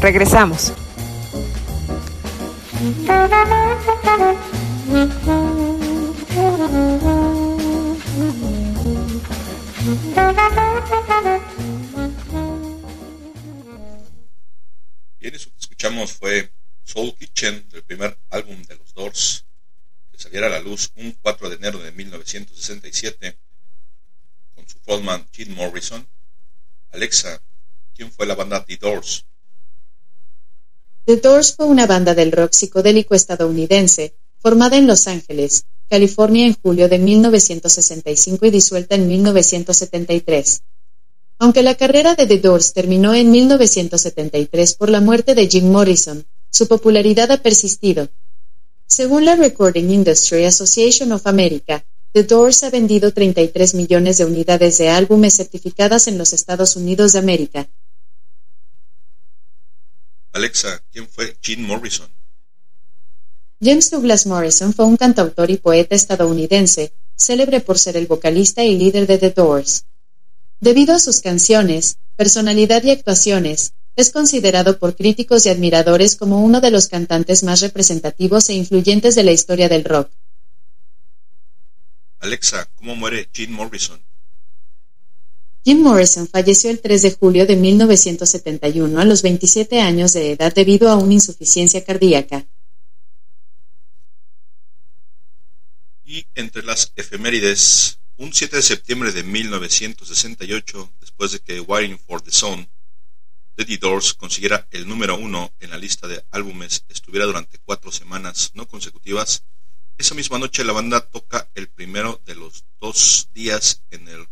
Regresamos. 0.00 0.72
Bien, 15.18 15.34
eso 15.34 15.50
que 15.50 15.58
escuchamos 15.58 16.12
fue 16.12 16.52
Soul 16.84 17.16
Kitchen, 17.16 17.68
del 17.70 17.82
primer 17.82 18.16
álbum 18.30 18.62
de 18.62 18.76
los 18.76 18.94
Doors, 18.94 19.46
que 20.12 20.18
saliera 20.20 20.46
a 20.46 20.50
la 20.50 20.60
luz 20.60 20.92
un 20.94 21.10
4 21.20 21.50
de 21.50 21.56
enero 21.56 21.80
de 21.80 21.90
1967, 21.90 23.36
con 24.54 24.68
su 24.68 24.78
frontman 24.78 25.26
Jim 25.32 25.56
Morrison. 25.56 26.06
Alexa, 26.92 27.42
¿quién 27.94 28.10
fue 28.10 28.26
la 28.26 28.34
banda 28.34 28.64
The 28.64 28.76
Doors? 28.76 29.24
The 31.06 31.16
Doors 31.18 31.54
fue 31.54 31.66
una 31.66 31.86
banda 31.86 32.14
del 32.14 32.32
rock 32.32 32.52
psicodélico 32.52 33.14
estadounidense, 33.14 34.14
formada 34.38 34.76
en 34.76 34.86
Los 34.86 35.06
Ángeles, 35.06 35.66
California 35.88 36.46
en 36.46 36.56
julio 36.60 36.88
de 36.88 36.98
1965 36.98 38.46
y 38.46 38.50
disuelta 38.50 38.94
en 38.94 39.06
1973. 39.06 40.62
Aunque 41.38 41.62
la 41.62 41.74
carrera 41.74 42.14
de 42.14 42.26
The 42.26 42.38
Doors 42.38 42.72
terminó 42.72 43.14
en 43.14 43.30
1973 43.30 44.74
por 44.74 44.88
la 44.88 45.00
muerte 45.00 45.34
de 45.34 45.46
Jim 45.46 45.70
Morrison, 45.70 46.24
su 46.50 46.68
popularidad 46.68 47.30
ha 47.32 47.42
persistido. 47.42 48.08
Según 48.86 49.24
la 49.24 49.36
Recording 49.36 49.90
Industry 49.90 50.44
Association 50.44 51.12
of 51.12 51.26
America, 51.26 51.84
The 52.12 52.22
Doors 52.22 52.62
ha 52.62 52.70
vendido 52.70 53.12
33 53.12 53.74
millones 53.74 54.18
de 54.18 54.24
unidades 54.24 54.78
de 54.78 54.88
álbumes 54.88 55.34
certificadas 55.34 56.06
en 56.06 56.16
los 56.16 56.32
Estados 56.32 56.76
Unidos 56.76 57.12
de 57.12 57.18
América. 57.18 57.68
Alexa, 60.34 60.82
¿quién 60.90 61.08
fue 61.08 61.38
Jim 61.40 61.60
Morrison? 61.64 62.08
James 63.62 63.88
Douglas 63.88 64.26
Morrison 64.26 64.74
fue 64.74 64.84
un 64.84 64.96
cantautor 64.96 65.48
y 65.52 65.58
poeta 65.58 65.94
estadounidense, 65.94 66.92
célebre 67.14 67.60
por 67.60 67.78
ser 67.78 67.96
el 67.96 68.08
vocalista 68.08 68.64
y 68.64 68.76
líder 68.76 69.06
de 69.06 69.18
The 69.18 69.30
Doors. 69.30 69.86
Debido 70.58 70.92
a 70.92 70.98
sus 70.98 71.20
canciones, 71.20 71.98
personalidad 72.16 72.82
y 72.82 72.90
actuaciones, 72.90 73.74
es 73.94 74.10
considerado 74.10 74.80
por 74.80 74.96
críticos 74.96 75.46
y 75.46 75.50
admiradores 75.50 76.16
como 76.16 76.44
uno 76.44 76.60
de 76.60 76.72
los 76.72 76.88
cantantes 76.88 77.44
más 77.44 77.60
representativos 77.60 78.48
e 78.48 78.54
influyentes 78.54 79.14
de 79.14 79.22
la 79.22 79.30
historia 79.30 79.68
del 79.68 79.84
rock. 79.84 80.10
Alexa, 82.18 82.68
¿cómo 82.74 82.96
muere 82.96 83.28
Jim 83.32 83.52
Morrison? 83.52 84.04
Jim 85.64 85.80
Morrison 85.80 86.28
falleció 86.28 86.70
el 86.70 86.80
3 86.80 87.00
de 87.00 87.12
julio 87.12 87.46
de 87.46 87.56
1971 87.56 89.00
a 89.00 89.04
los 89.06 89.22
27 89.22 89.80
años 89.80 90.12
de 90.12 90.32
edad 90.32 90.52
debido 90.54 90.90
a 90.90 90.96
una 90.96 91.14
insuficiencia 91.14 91.82
cardíaca. 91.82 92.46
Y 96.04 96.26
entre 96.34 96.62
las 96.62 96.92
efemérides, 96.96 97.98
un 98.18 98.34
7 98.34 98.56
de 98.56 98.62
septiembre 98.62 99.12
de 99.12 99.22
1968, 99.22 100.92
después 101.00 101.32
de 101.32 101.38
que 101.40 101.60
Wiring 101.60 101.98
for 101.98 102.20
the 102.20 102.30
Sun 102.30 102.68
de 103.56 103.78
Doors 103.78 104.12
consiguiera 104.12 104.68
el 104.70 104.86
número 104.86 105.16
uno 105.16 105.54
en 105.60 105.70
la 105.70 105.78
lista 105.78 106.06
de 106.06 106.22
álbumes, 106.30 106.84
estuviera 106.90 107.24
durante 107.24 107.58
cuatro 107.58 107.90
semanas 107.90 108.50
no 108.52 108.68
consecutivas, 108.68 109.44
esa 109.96 110.14
misma 110.14 110.38
noche 110.38 110.62
la 110.62 110.72
banda 110.72 111.00
toca 111.00 111.50
el 111.54 111.68
primero 111.68 112.20
de 112.26 112.34
los 112.34 112.64
dos 112.80 113.30
días 113.32 113.82
en 113.90 114.08
el 114.08 114.26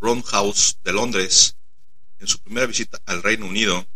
Roundhouse 0.00 0.78
de 0.82 0.92
Londres, 0.92 1.56
en 2.18 2.26
su 2.26 2.38
primera 2.40 2.66
visita 2.66 3.00
al 3.04 3.22
Reino 3.22 3.46
Unido. 3.46 3.86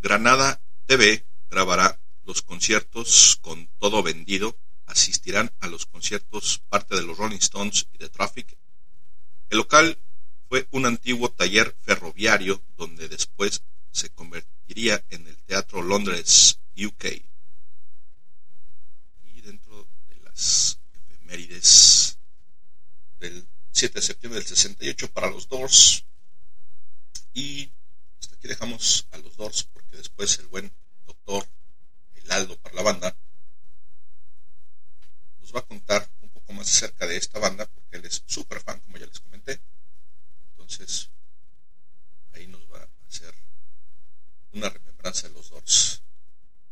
Granada 0.00 0.60
TV 0.86 1.24
grabará 1.48 2.00
los 2.24 2.42
conciertos 2.42 3.38
con 3.40 3.68
todo 3.78 4.02
vendido. 4.02 4.58
Asistirán 4.86 5.52
a 5.60 5.68
los 5.68 5.86
conciertos 5.86 6.62
parte 6.68 6.96
de 6.96 7.02
los 7.02 7.16
Rolling 7.16 7.38
Stones 7.38 7.86
y 7.92 7.98
de 7.98 8.08
Traffic. 8.08 8.58
El 9.50 9.58
local 9.58 9.98
fue 10.48 10.66
un 10.72 10.86
antiguo 10.86 11.30
taller 11.30 11.76
ferroviario 11.80 12.60
donde 12.76 13.08
después 13.08 13.62
se 13.92 14.10
convertiría 14.10 15.04
en 15.10 15.26
el 15.28 15.36
Teatro 15.44 15.82
Londres, 15.82 16.58
UK. 16.76 17.04
Y 19.34 19.40
dentro 19.40 19.86
de 20.08 20.16
las 20.24 20.78
efemérides 20.92 22.18
del 23.22 23.46
7 23.72 23.94
de 23.94 24.06
septiembre 24.06 24.40
del 24.40 24.48
68 24.48 25.10
para 25.12 25.30
los 25.30 25.48
Doors. 25.48 26.04
Y 27.32 27.70
hasta 28.20 28.36
aquí 28.36 28.48
dejamos 28.48 29.06
a 29.12 29.18
los 29.18 29.36
Doors 29.36 29.64
porque 29.64 29.96
después 29.96 30.38
el 30.38 30.46
buen 30.48 30.72
doctor 31.06 31.46
Aldo 32.32 32.56
para 32.60 32.76
la 32.76 32.82
banda 32.82 33.16
nos 35.40 35.54
va 35.54 35.60
a 35.60 35.66
contar 35.66 36.10
un 36.22 36.30
poco 36.30 36.54
más 36.54 36.66
acerca 36.66 37.06
de 37.06 37.18
esta 37.18 37.38
banda 37.38 37.66
porque 37.66 37.98
él 37.98 38.06
es 38.06 38.22
súper 38.24 38.60
fan, 38.60 38.80
como 38.80 38.96
ya 38.96 39.04
les 39.04 39.20
comenté. 39.20 39.60
Entonces, 40.52 41.10
ahí 42.32 42.46
nos 42.46 42.62
va 42.72 42.78
a 42.78 42.88
hacer 43.06 43.34
una 44.52 44.70
remembranza 44.70 45.28
de 45.28 45.34
los 45.34 45.50
Doors. 45.50 46.00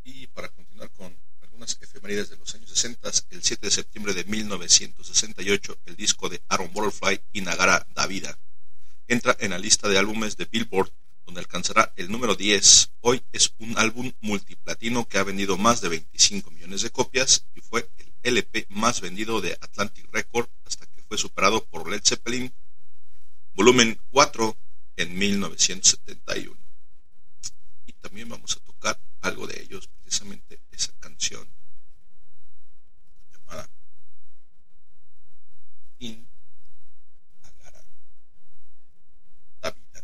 Y 0.03 0.25
para 0.27 0.49
continuar 0.49 0.89
con 0.93 1.15
algunas 1.61 1.77
efemérides 1.79 2.29
de 2.31 2.37
los 2.37 2.55
años 2.55 2.71
60, 2.71 3.11
el 3.29 3.43
7 3.43 3.67
de 3.67 3.71
septiembre 3.71 4.15
de 4.15 4.23
1968, 4.23 5.77
el 5.85 5.95
disco 5.95 6.27
de 6.27 6.41
Aaron 6.49 6.73
Butterfly 6.73 7.21
y 7.33 7.41
Nagara 7.41 7.85
Davida 7.93 8.35
entra 9.07 9.37
en 9.39 9.51
la 9.51 9.59
lista 9.59 9.87
de 9.87 9.99
álbumes 9.99 10.37
de 10.37 10.45
Billboard, 10.45 10.91
donde 11.23 11.39
alcanzará 11.39 11.93
el 11.97 12.09
número 12.09 12.33
10. 12.33 12.93
Hoy 13.01 13.21
es 13.31 13.53
un 13.59 13.77
álbum 13.77 14.11
multiplatino 14.21 15.07
que 15.07 15.19
ha 15.19 15.23
vendido 15.23 15.55
más 15.55 15.81
de 15.81 15.89
25 15.89 16.49
millones 16.49 16.81
de 16.81 16.89
copias 16.89 17.45
y 17.53 17.61
fue 17.61 17.87
el 17.99 18.11
LP 18.23 18.65
más 18.69 18.99
vendido 18.99 19.39
de 19.39 19.55
Atlantic 19.61 20.07
Record 20.11 20.49
hasta 20.65 20.87
que 20.87 21.03
fue 21.03 21.19
superado 21.19 21.63
por 21.65 21.87
Led 21.87 22.01
Zeppelin, 22.03 22.51
volumen 23.53 23.99
4 24.09 24.57
en 24.95 25.15
1971. 25.15 26.57
Y 27.85 27.93
también 27.93 28.29
vamos 28.29 28.57
a 28.57 28.59
tocar 28.61 28.99
algo 29.21 29.45
de 29.45 29.61
ellos, 29.61 29.87
precisamente 30.01 30.60
esa 30.71 30.91
canción 30.99 31.47
llamada 33.31 33.69
In 35.99 36.27
Agara 37.43 37.83
Davida. 39.61 40.03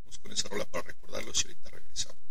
Vamos 0.00 0.18
con 0.18 0.32
esa 0.32 0.48
rola 0.48 0.64
para 0.66 0.84
recordarlos 0.84 1.42
y 1.44 1.48
ahorita 1.48 1.70
regresamos. 1.70 2.21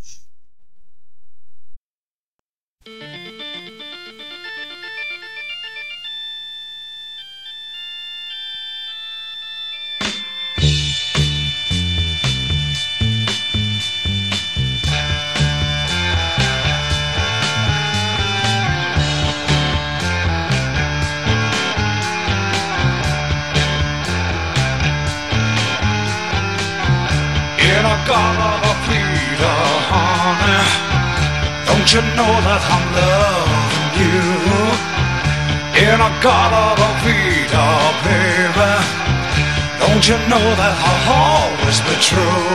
You 31.94 32.00
know 32.16 32.34
that 32.48 32.64
I'm 32.72 32.86
loving 32.96 34.00
you? 34.00 34.24
In 35.84 36.00
a 36.00 36.12
god 36.24 36.52
of 36.56 36.80
garden 36.80 36.96
Peter, 37.04 37.72
baby. 38.08 38.72
Don't 39.82 40.04
you 40.08 40.16
know 40.32 40.46
that 40.62 40.76
I'll 40.88 41.04
always 41.20 41.80
be 41.84 41.96
true? 42.00 42.48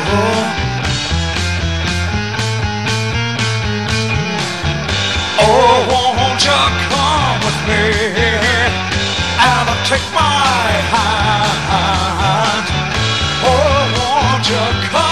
Oh, 5.45 5.85
won't 5.93 6.41
you 6.41 6.61
come 6.89 7.37
with 7.45 7.61
me 7.69 7.83
and 9.37 9.69
take 9.85 10.07
my 10.17 10.81
hand? 10.97 12.67
Oh, 13.45 13.85
won't 14.01 14.49
you 14.49 14.65
come 14.89 15.06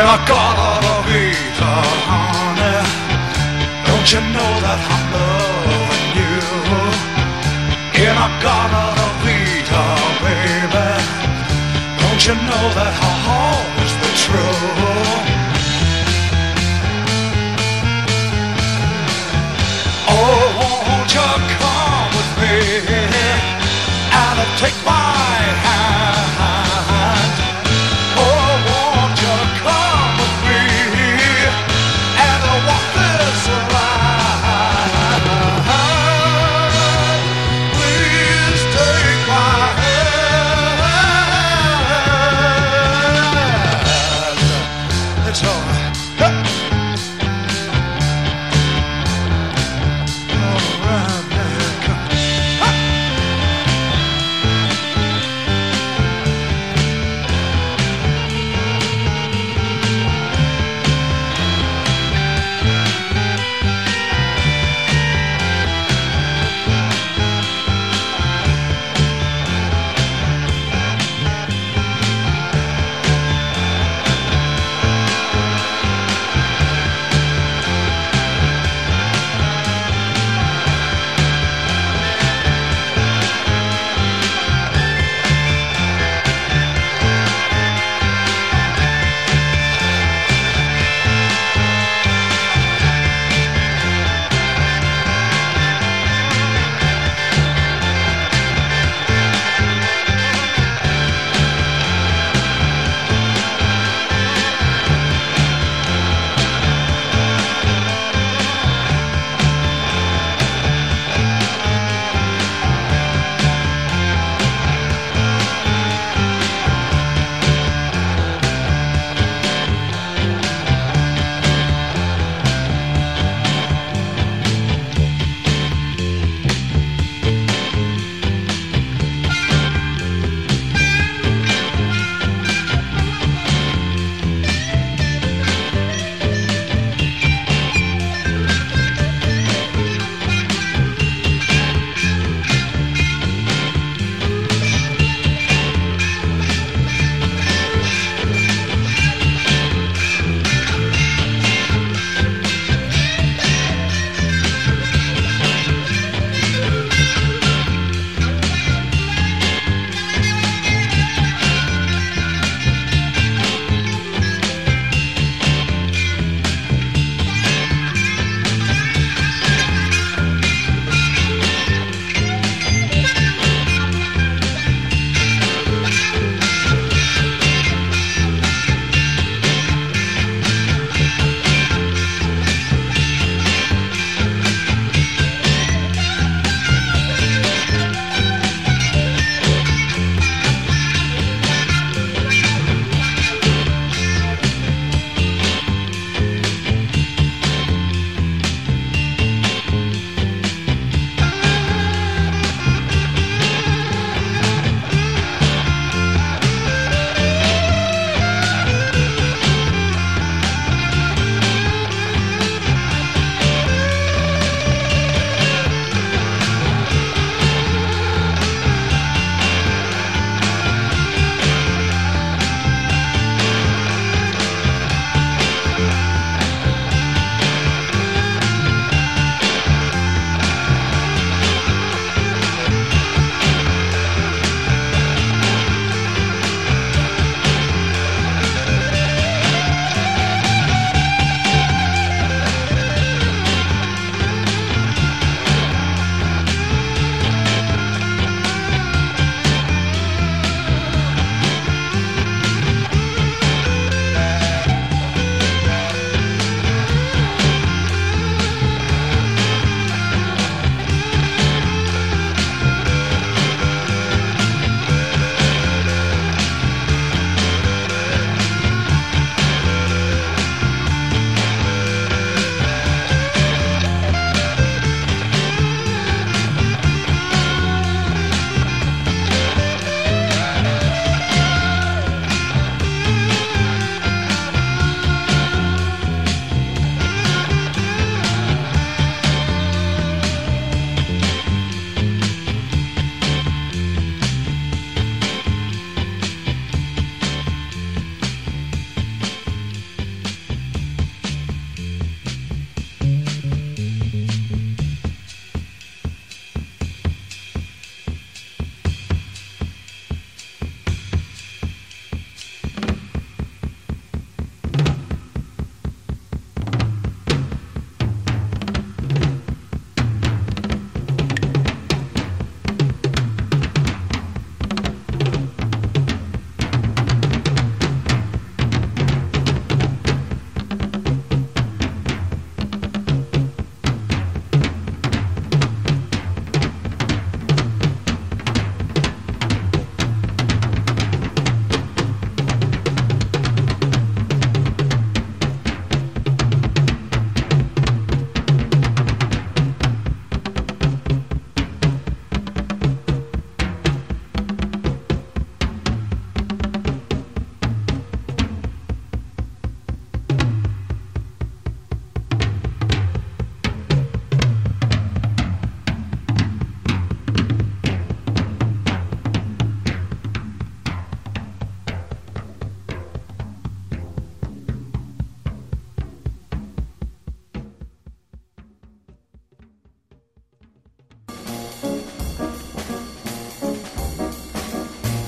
In 0.00 0.06
a 0.06 0.16
garden 0.26 0.84
of 0.96 1.08
Eden, 1.12 1.84
honey. 2.08 2.80
Don't 3.84 4.08
you 4.10 4.20
know 4.32 4.52
that 4.64 4.80
I'm 4.94 5.04
loving 5.12 6.08
you? 6.16 6.36
In 8.08 8.16
a 8.26 8.28
garden 8.40 8.96
of 9.06 9.28
Eden, 9.28 10.00
baby. 10.24 10.88
Don't 12.00 12.22
you 12.26 12.34
know 12.48 12.64
that 12.78 12.94
I'll 12.96 13.19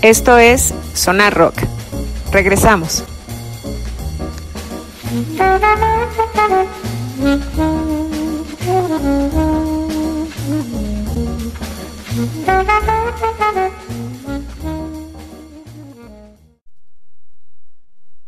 Esto 0.03 0.37
es 0.39 0.75
Sonar 0.95 1.33
Rock. 1.33 1.55
Regresamos. 2.33 3.05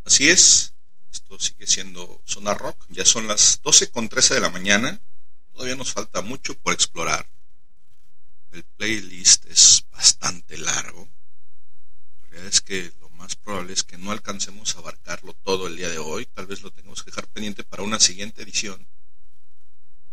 Así 0.04 0.28
es, 0.28 0.74
esto 1.12 1.40
sigue 1.40 1.66
siendo 1.66 2.22
Zona 2.24 2.54
Rock, 2.54 2.86
ya 2.90 3.04
son 3.04 3.26
las 3.26 3.60
12 3.64 3.90
con 3.90 4.08
13 4.08 4.34
de 4.34 4.40
la 4.40 4.50
mañana, 4.50 5.00
todavía 5.52 5.74
nos 5.74 5.92
falta 5.92 6.22
mucho 6.22 6.54
por 6.56 6.72
explorar. 6.72 7.26
El 8.52 8.62
playlist 8.62 9.46
es 9.46 9.86
bastante 9.90 10.56
largo, 10.56 11.08
la 12.20 12.28
realidad 12.28 12.48
es 12.48 12.60
que 12.60 12.92
lo 13.00 13.08
más 13.10 13.34
probable 13.34 13.72
es 13.72 13.82
que 13.82 13.98
no 13.98 14.12
alcancemos 14.12 14.76
a 14.76 14.78
abarcarlo 14.78 15.34
todo 15.42 15.66
el 15.66 15.76
día 15.76 15.88
de 15.88 15.98
hoy, 15.98 16.26
tal 16.26 16.46
vez 16.46 16.62
lo 16.62 16.70
tengamos 16.70 17.02
que 17.02 17.10
dejar 17.10 17.26
pendiente 17.26 17.64
para 17.64 17.82
una 17.82 17.98
siguiente 17.98 18.42
edición, 18.42 18.86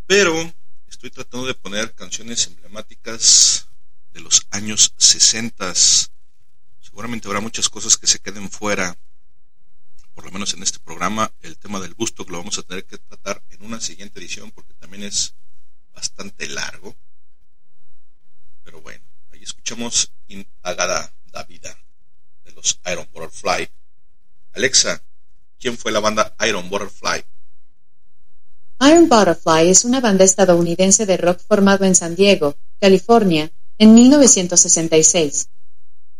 pero 0.07 0.51
estoy 0.89 1.11
tratando 1.11 1.45
de 1.45 1.53
poner 1.53 1.93
canciones 1.93 2.47
emblemáticas 2.47 3.67
de 4.13 4.19
los 4.19 4.45
años 4.51 4.93
60. 4.97 5.73
Seguramente 6.81 7.27
habrá 7.27 7.39
muchas 7.51 7.67
cosas 7.67 7.97
que 7.97 8.07
se 8.07 8.19
queden 8.19 8.49
fuera 8.49 8.97
por 10.15 10.23
lo 10.23 10.31
menos 10.31 10.53
en 10.53 10.63
este 10.63 10.79
programa, 10.79 11.33
el 11.41 11.57
tema 11.57 11.81
del 11.81 11.95
gusto 11.95 12.23
que 12.23 12.31
lo 12.31 12.37
vamos 12.37 12.57
a 12.57 12.63
tener 12.63 12.85
que 12.85 12.97
tratar 12.97 13.43
en 13.49 13.65
una 13.65 13.81
siguiente 13.81 14.21
edición 14.21 14.51
porque 14.51 14.73
también 14.75 15.03
es 15.03 15.33
bastante 15.93 16.47
largo. 16.47 16.95
Pero 18.63 18.79
bueno, 18.79 19.03
ahí 19.33 19.43
escuchamos 19.43 20.13
Agada 20.63 21.13
Davida 21.29 21.77
de 22.45 22.53
los 22.53 22.79
Iron 22.89 23.09
Butterfly. 23.11 23.69
Alexa, 24.53 25.03
¿quién 25.59 25.77
fue 25.77 25.91
la 25.91 25.99
banda 25.99 26.33
Iron 26.47 26.69
Butterfly? 26.69 27.25
Iron 28.79 29.09
Butterfly 29.09 29.69
es 29.69 29.83
una 29.83 29.99
banda 29.99 30.23
estadounidense 30.23 31.05
de 31.05 31.17
rock 31.17 31.41
formado 31.45 31.83
en 31.83 31.95
San 31.95 32.15
Diego, 32.15 32.55
California, 32.79 33.51
en 33.77 33.93
1966. 33.93 35.49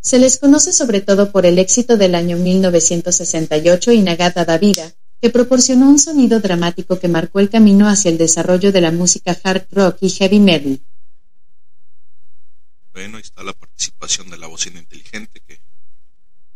Se 0.02 0.18
les 0.18 0.40
conoce 0.40 0.74
sobre 0.74 1.02
todo 1.02 1.32
por 1.32 1.46
el 1.46 1.60
éxito 1.60 1.96
del 1.96 2.16
año 2.16 2.36
1968 2.36 3.92
Inagata 3.92 4.46
Davida, 4.46 4.92
que 5.22 5.30
proporcionó 5.30 5.88
un 5.88 6.00
sonido 6.00 6.40
dramático 6.40 7.00
que 7.00 7.08
marcó 7.08 7.40
el 7.40 7.52
camino 7.52 7.88
hacia 7.88 8.10
el 8.10 8.18
desarrollo 8.18 8.72
de 8.72 8.82
la 8.82 8.92
música 8.92 9.40
hard 9.44 9.68
rock 9.70 9.98
y 10.02 10.10
heavy 10.10 10.40
metal. 10.40 10.82
Bueno, 12.94 13.18
ahí 13.18 13.22
está 13.22 13.44
la 13.44 13.54
participación 13.54 14.32
de 14.32 14.40
la 14.40 14.48
bocina 14.48 14.80
inteligente 14.80 15.40
que 15.48 15.62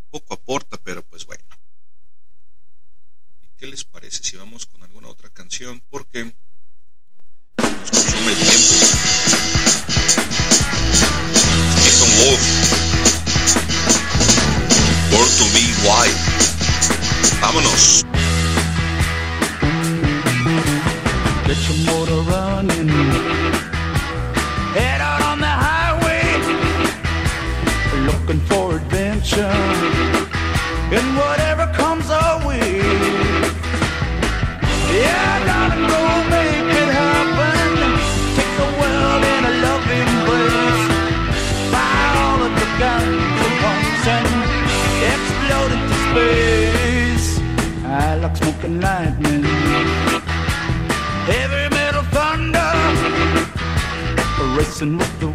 poco 0.09 0.33
aporta, 0.33 0.77
pero 0.83 1.03
pues 1.03 1.27
bueno. 1.27 1.43
¿Y 3.43 3.47
qué 3.57 3.67
les 3.67 3.83
parece 3.83 4.23
si 4.23 4.37
vamos 4.37 4.65
con 4.65 4.81
alguna 4.81 5.09
otra 5.09 5.29
canción? 5.29 5.83
Porque 5.91 6.33
nos 7.59 7.91
consume 7.91 8.31
el 8.31 8.37
tiempo. 8.39 8.65
Born 15.15 15.29
to 15.39 15.45
be 15.55 15.65
wild. 15.87 16.17
Vámonos. 17.39 18.03
Get 21.47 21.59
your 21.67 21.79
motor 21.87 22.21
running. 22.31 22.89
Head 24.75 24.99
out 24.99 25.21
on 25.21 25.39
the 25.39 25.53
highway. 25.67 26.25
Looking 28.07 28.41
for 28.49 28.75
adventure. 28.75 29.55
And 30.97 31.17
whatever 31.17 31.44
racing 54.75 54.97
with 54.97 55.19
the 55.21 55.34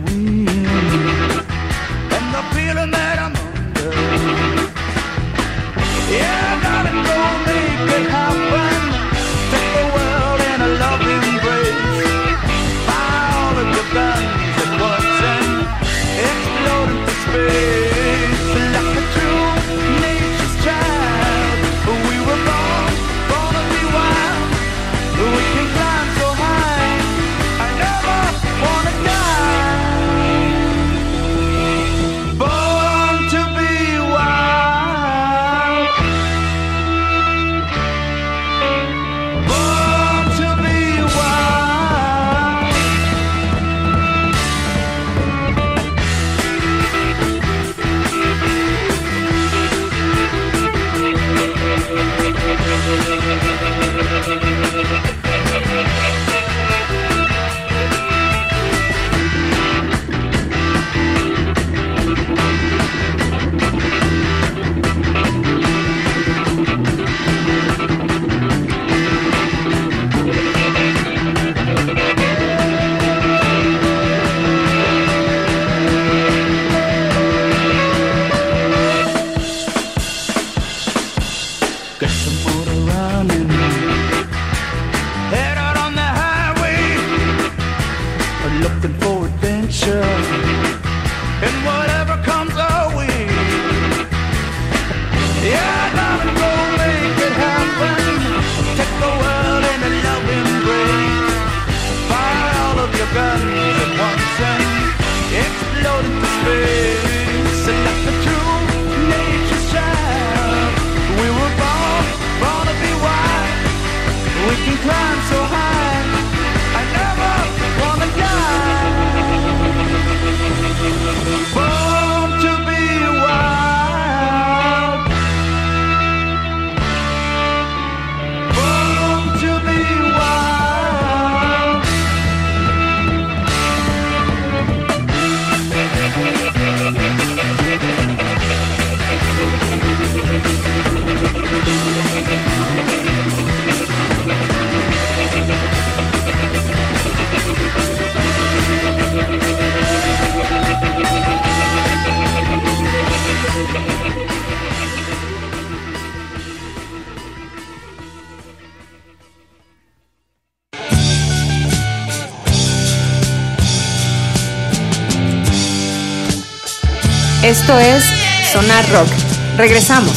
Esto 167.70 167.78
es 167.78 168.04
Sonar 168.52 168.90
Rock. 168.90 169.08
Regresamos. 169.56 170.12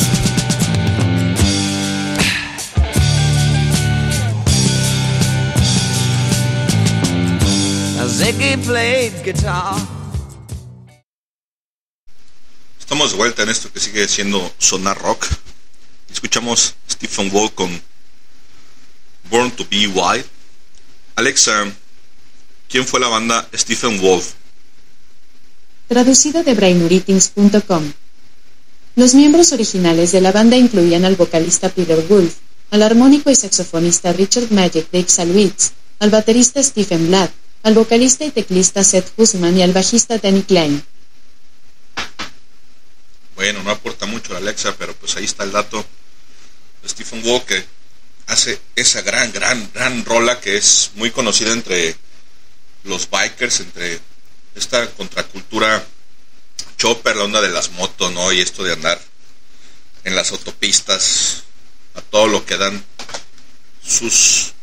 Ziggy 8.09 8.57
played 8.57 9.23
guitar. 9.23 9.75
Estamos 12.79 13.11
de 13.11 13.17
vuelta 13.17 13.43
en 13.43 13.49
esto 13.49 13.71
que 13.71 13.79
sigue 13.79 14.07
siendo 14.07 14.51
Sonar 14.57 14.97
Rock. 14.97 15.27
Escuchamos 16.11 16.73
Stephen 16.89 17.29
Wall 17.31 17.53
con 17.53 17.79
Born 19.29 19.51
to 19.51 19.63
Be 19.69 19.85
Wild. 19.85 20.25
Alexa, 21.15 21.71
¿quién 22.67 22.87
fue 22.87 22.99
la 22.99 23.09
banda 23.09 23.47
Stephen 23.53 24.01
Wolf? 24.01 24.33
Traducido 25.93 26.41
de 26.41 26.55
brainuriteens.com. 26.55 27.93
Los 28.95 29.13
miembros 29.13 29.51
originales 29.51 30.11
de 30.11 30.21
la 30.21 30.31
banda 30.31 30.57
incluían 30.57 31.05
al 31.05 31.15
vocalista 31.15 31.69
Peter 31.69 32.03
Wolf, 32.09 32.33
al 32.71 32.81
armónico 32.81 33.29
y 33.29 33.35
saxofonista 33.35 34.11
Richard 34.11 34.51
Magic 34.51 34.87
Dave 34.91 35.07
Salwitz, 35.07 35.73
al 35.99 36.09
baterista 36.09 36.63
Stephen 36.63 37.09
Blatt, 37.09 37.31
al 37.61 37.75
vocalista 37.75 38.25
y 38.25 38.31
teclista 38.31 38.83
Seth 38.83 39.11
Husman 39.17 39.55
y 39.55 39.61
al 39.61 39.71
bajista 39.71 40.17
Danny 40.17 40.41
Klein. 40.41 40.83
Bueno, 43.35 43.61
no 43.61 43.69
aporta 43.69 44.07
mucho 44.07 44.35
Alexa, 44.35 44.75
pero 44.75 44.95
pues 44.95 45.15
ahí 45.15 45.25
está 45.25 45.43
el 45.43 45.51
dato. 45.51 45.85
Stephen 46.87 47.21
que 47.45 47.63
hace 48.25 48.59
esa 48.75 49.03
gran, 49.03 49.31
gran, 49.31 49.69
gran 49.71 50.03
rola 50.05 50.39
que 50.39 50.57
es 50.57 50.89
muy 50.95 51.11
conocida 51.11 51.51
entre 51.51 51.95
los 52.83 53.07
bikers, 53.07 53.59
entre 53.59 53.99
esta 54.55 54.89
contracultura 54.91 55.85
chopper, 56.77 57.15
la 57.15 57.23
onda 57.23 57.41
de 57.41 57.49
las 57.49 57.71
motos, 57.71 58.11
¿no? 58.11 58.31
Y 58.31 58.41
esto 58.41 58.63
de 58.63 58.73
andar 58.73 58.99
en 60.03 60.15
las 60.15 60.31
autopistas 60.31 61.43
a 61.95 62.01
todo 62.01 62.27
lo 62.27 62.45
que 62.45 62.57
dan 62.57 62.83
sus 63.85 64.53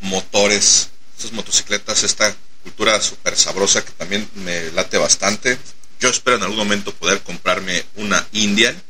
motores, 0.00 0.90
estas 1.16 1.32
motocicletas, 1.32 2.02
esta 2.02 2.34
cultura 2.62 3.00
súper 3.00 3.36
sabrosa 3.36 3.84
que 3.84 3.92
también 3.92 4.28
me 4.34 4.70
late 4.72 4.98
bastante. 4.98 5.58
Yo 6.00 6.08
espero 6.08 6.36
en 6.36 6.42
algún 6.42 6.58
momento 6.58 6.94
poder 6.94 7.22
comprarme 7.22 7.84
una 7.96 8.26
Indian. 8.32 8.80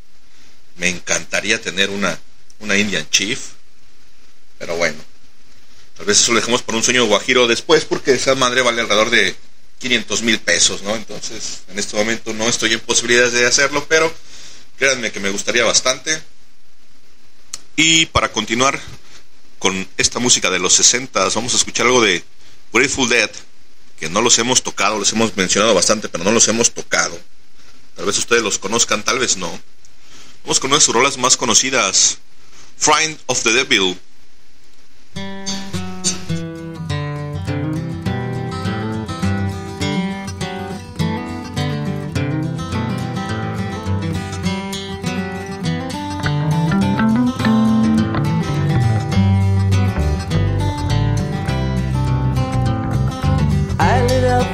Me 0.76 0.88
encantaría 0.88 1.60
tener 1.60 1.90
una, 1.90 2.18
una 2.60 2.76
Indian 2.76 3.08
Chief. 3.10 3.40
Pero 4.58 4.76
bueno, 4.76 4.98
tal 5.96 6.06
vez 6.06 6.20
eso 6.20 6.32
lo 6.32 6.40
dejemos 6.40 6.62
por 6.62 6.74
un 6.74 6.82
sueño 6.82 7.04
guajiro 7.06 7.46
después 7.46 7.84
porque 7.84 8.12
esa 8.12 8.34
madre 8.34 8.62
vale 8.62 8.82
alrededor 8.82 9.10
de 9.10 9.34
500 9.80 10.22
mil 10.22 10.38
pesos, 10.38 10.82
¿no? 10.82 10.94
Entonces, 10.94 11.62
en 11.68 11.78
este 11.78 11.96
momento 11.96 12.32
no 12.32 12.48
estoy 12.48 12.74
en 12.74 12.80
posibilidades 12.80 13.32
de 13.32 13.46
hacerlo, 13.46 13.86
pero 13.88 14.12
créanme 14.78 15.10
que 15.10 15.20
me 15.20 15.30
gustaría 15.30 15.64
bastante. 15.64 16.22
Y 17.76 18.06
para 18.06 18.30
continuar 18.30 18.78
con 19.58 19.88
esta 19.96 20.18
música 20.18 20.50
de 20.50 20.58
los 20.58 20.74
60, 20.74 21.28
vamos 21.34 21.54
a 21.54 21.56
escuchar 21.56 21.86
algo 21.86 22.02
de 22.02 22.22
Grateful 22.72 23.08
Dead, 23.08 23.30
que 23.98 24.10
no 24.10 24.20
los 24.20 24.38
hemos 24.38 24.62
tocado, 24.62 24.98
los 24.98 25.12
hemos 25.12 25.34
mencionado 25.36 25.74
bastante, 25.74 26.08
pero 26.08 26.24
no 26.24 26.32
los 26.32 26.46
hemos 26.48 26.72
tocado. 26.72 27.18
Tal 27.96 28.04
vez 28.04 28.18
ustedes 28.18 28.42
los 28.42 28.58
conozcan, 28.58 29.02
tal 29.02 29.18
vez 29.18 29.36
no. 29.36 29.60
Vamos 30.44 30.60
con 30.60 30.70
una 30.70 30.78
de 30.78 30.84
sus 30.84 30.94
rolas 30.94 31.18
más 31.18 31.36
conocidas, 31.36 32.18
Friend 32.76 33.18
of 33.26 33.42
the 33.42 33.52
Devil. 33.52 33.98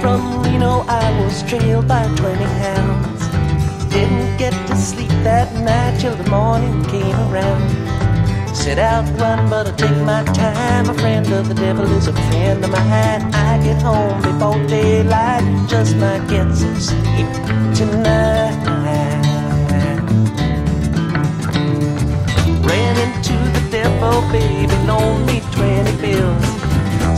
From 0.07 0.41
Reno, 0.45 0.85
I 0.87 1.07
was 1.21 1.43
trailed 1.43 1.89
by 1.89 2.05
20 2.15 2.45
hounds. 2.63 3.23
Didn't 3.93 4.37
get 4.37 4.55
to 4.69 4.77
sleep 4.77 5.11
that 5.27 5.53
night 5.69 5.99
till 6.01 6.15
the 6.15 6.31
morning 6.31 6.85
came 6.85 7.19
around. 7.27 7.67
Set 8.55 8.79
out 8.79 9.05
running, 9.19 9.51
but 9.51 9.67
I 9.67 9.73
take 9.73 10.01
my 10.13 10.23
time. 10.45 10.89
A 10.91 10.95
friend 10.95 11.27
of 11.33 11.49
the 11.49 11.55
devil 11.55 11.87
is 11.99 12.07
a 12.07 12.13
friend 12.29 12.65
of 12.65 12.71
mine. 12.71 13.35
I 13.35 13.59
get 13.65 13.83
home 13.83 14.23
before 14.23 14.61
daylight, 14.69 15.45
just 15.69 15.97
might 15.97 16.25
get 16.29 16.55
some 16.55 16.79
sleep 16.89 17.31
tonight. 17.81 18.55
Ran 22.69 22.95
into 23.07 23.37
the 23.57 23.65
devil, 23.73 24.23
baby, 24.31 24.77
loaned 24.87 25.27
me 25.27 25.41
20 25.51 26.01
bills. 26.01 26.47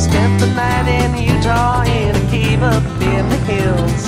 Spent 0.06 0.40
the 0.40 0.48
night 0.56 0.88
in 1.00 1.10
Utah 1.34 1.82
in 1.82 2.27
a 2.62 2.70
cave 2.70 2.74
up 2.74 3.02
in 3.02 3.28
the 3.28 3.36
hills. 3.36 4.02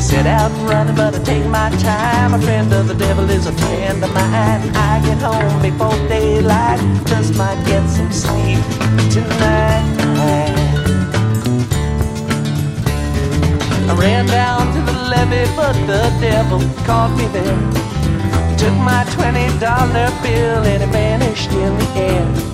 Set 0.00 0.26
out 0.26 0.50
running, 0.68 0.94
but 0.94 1.14
I 1.14 1.18
take 1.22 1.46
my 1.46 1.70
time. 1.78 2.34
A 2.34 2.40
friend 2.40 2.72
of 2.72 2.88
the 2.88 2.94
devil 2.94 3.28
is 3.30 3.46
a 3.46 3.52
friend 3.52 4.02
of 4.02 4.12
mine. 4.14 4.70
I 4.74 5.00
get 5.04 5.18
home 5.18 5.62
before 5.62 5.96
daylight, 6.08 6.80
just 7.06 7.36
might 7.36 7.62
get 7.66 7.86
some 7.88 8.12
sleep 8.12 8.62
tonight. 9.10 9.84
I 13.86 13.94
ran 13.98 14.26
down 14.26 14.72
to 14.74 14.80
the 14.92 14.98
levee, 15.10 15.50
but 15.56 15.74
the 15.86 16.10
devil 16.20 16.60
caught 16.84 17.16
me 17.16 17.26
there. 17.28 17.58
Took 18.58 18.74
my 18.78 19.04
twenty 19.12 19.46
dollar 19.58 20.10
bill 20.22 20.62
and 20.64 20.82
it 20.82 20.88
vanished 20.88 21.52
in 21.52 21.76
the 21.78 21.88
air. 21.96 22.53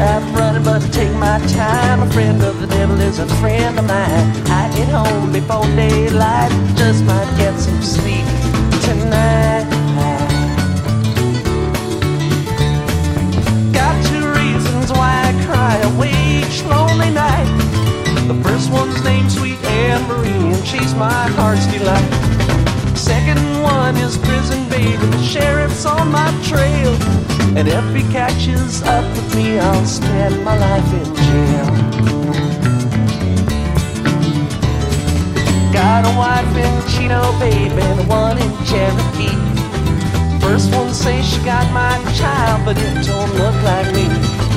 Out 0.00 0.22
running, 0.38 0.62
but 0.62 0.80
I 0.80 0.88
take 0.90 1.12
my 1.14 1.40
time. 1.48 2.02
A 2.02 2.10
friend 2.12 2.40
of 2.44 2.60
the 2.60 2.68
devil 2.68 3.00
is 3.00 3.18
a 3.18 3.26
friend 3.40 3.76
of 3.76 3.84
mine. 3.84 4.30
I 4.46 4.70
get 4.76 4.88
home 4.88 5.32
before 5.32 5.66
daylight, 5.74 6.52
just 6.76 7.02
might 7.02 7.28
get 7.36 7.58
some 7.58 7.82
sleep 7.82 8.24
tonight. 8.86 9.66
Got 13.72 13.94
two 14.06 14.24
reasons 14.38 14.92
why 14.92 15.12
I 15.30 15.44
cry 15.46 15.76
away 15.90 16.14
each 16.42 16.62
lonely 16.66 17.10
night. 17.10 17.48
The 18.28 18.40
first 18.44 18.70
one's 18.70 19.02
named 19.02 19.32
Sweet 19.32 19.58
Anne 19.64 20.06
Marie, 20.06 20.54
and 20.54 20.64
she's 20.64 20.94
my 20.94 21.28
heart's 21.34 21.66
delight. 21.66 22.67
Second 22.98 23.62
one 23.62 23.96
is 23.96 24.18
prison 24.18 24.68
baby, 24.68 24.96
the 24.96 25.22
sheriff's 25.22 25.86
on 25.86 26.10
my 26.10 26.28
trail. 26.42 26.92
And 27.56 27.68
if 27.68 27.94
he 27.94 28.02
catches 28.12 28.82
up 28.82 29.04
with 29.14 29.36
me, 29.36 29.58
I'll 29.58 29.86
spend 29.86 30.42
my 30.44 30.58
life 30.58 30.92
in 30.92 31.14
jail. 31.26 31.66
Got 35.72 36.06
a 36.06 36.18
wife 36.18 36.56
in 36.56 36.74
Chino, 36.90 37.22
baby, 37.38 37.80
and 37.80 38.08
one 38.08 38.36
in 38.36 38.52
Cherokee. 38.66 39.38
First 40.40 40.74
one 40.74 40.92
says 40.92 41.24
she 41.24 41.40
got 41.44 41.70
my 41.72 41.96
child, 42.14 42.64
but 42.64 42.76
it 42.76 43.06
don't 43.06 43.32
look 43.34 43.54
like 43.62 43.94
me. 43.94 44.47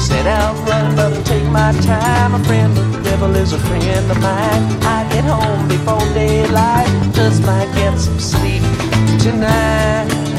Set 0.00 0.26
out 0.26 0.56
running, 0.66 0.96
but 0.96 1.12
I 1.12 1.22
take 1.22 1.44
my 1.44 1.72
time. 1.82 2.34
A 2.34 2.44
friend 2.44 2.76
of 2.76 2.92
the 2.92 3.02
devil 3.02 3.34
is 3.36 3.52
a 3.52 3.58
friend 3.58 4.10
of 4.10 4.20
mine. 4.20 4.62
I 4.82 5.06
get 5.12 5.24
home 5.24 5.68
before 5.68 6.00
daylight, 6.14 6.88
just 7.14 7.42
might 7.42 7.70
get 7.74 7.98
some 7.98 8.18
sleep 8.18 8.62
tonight. 9.20 10.29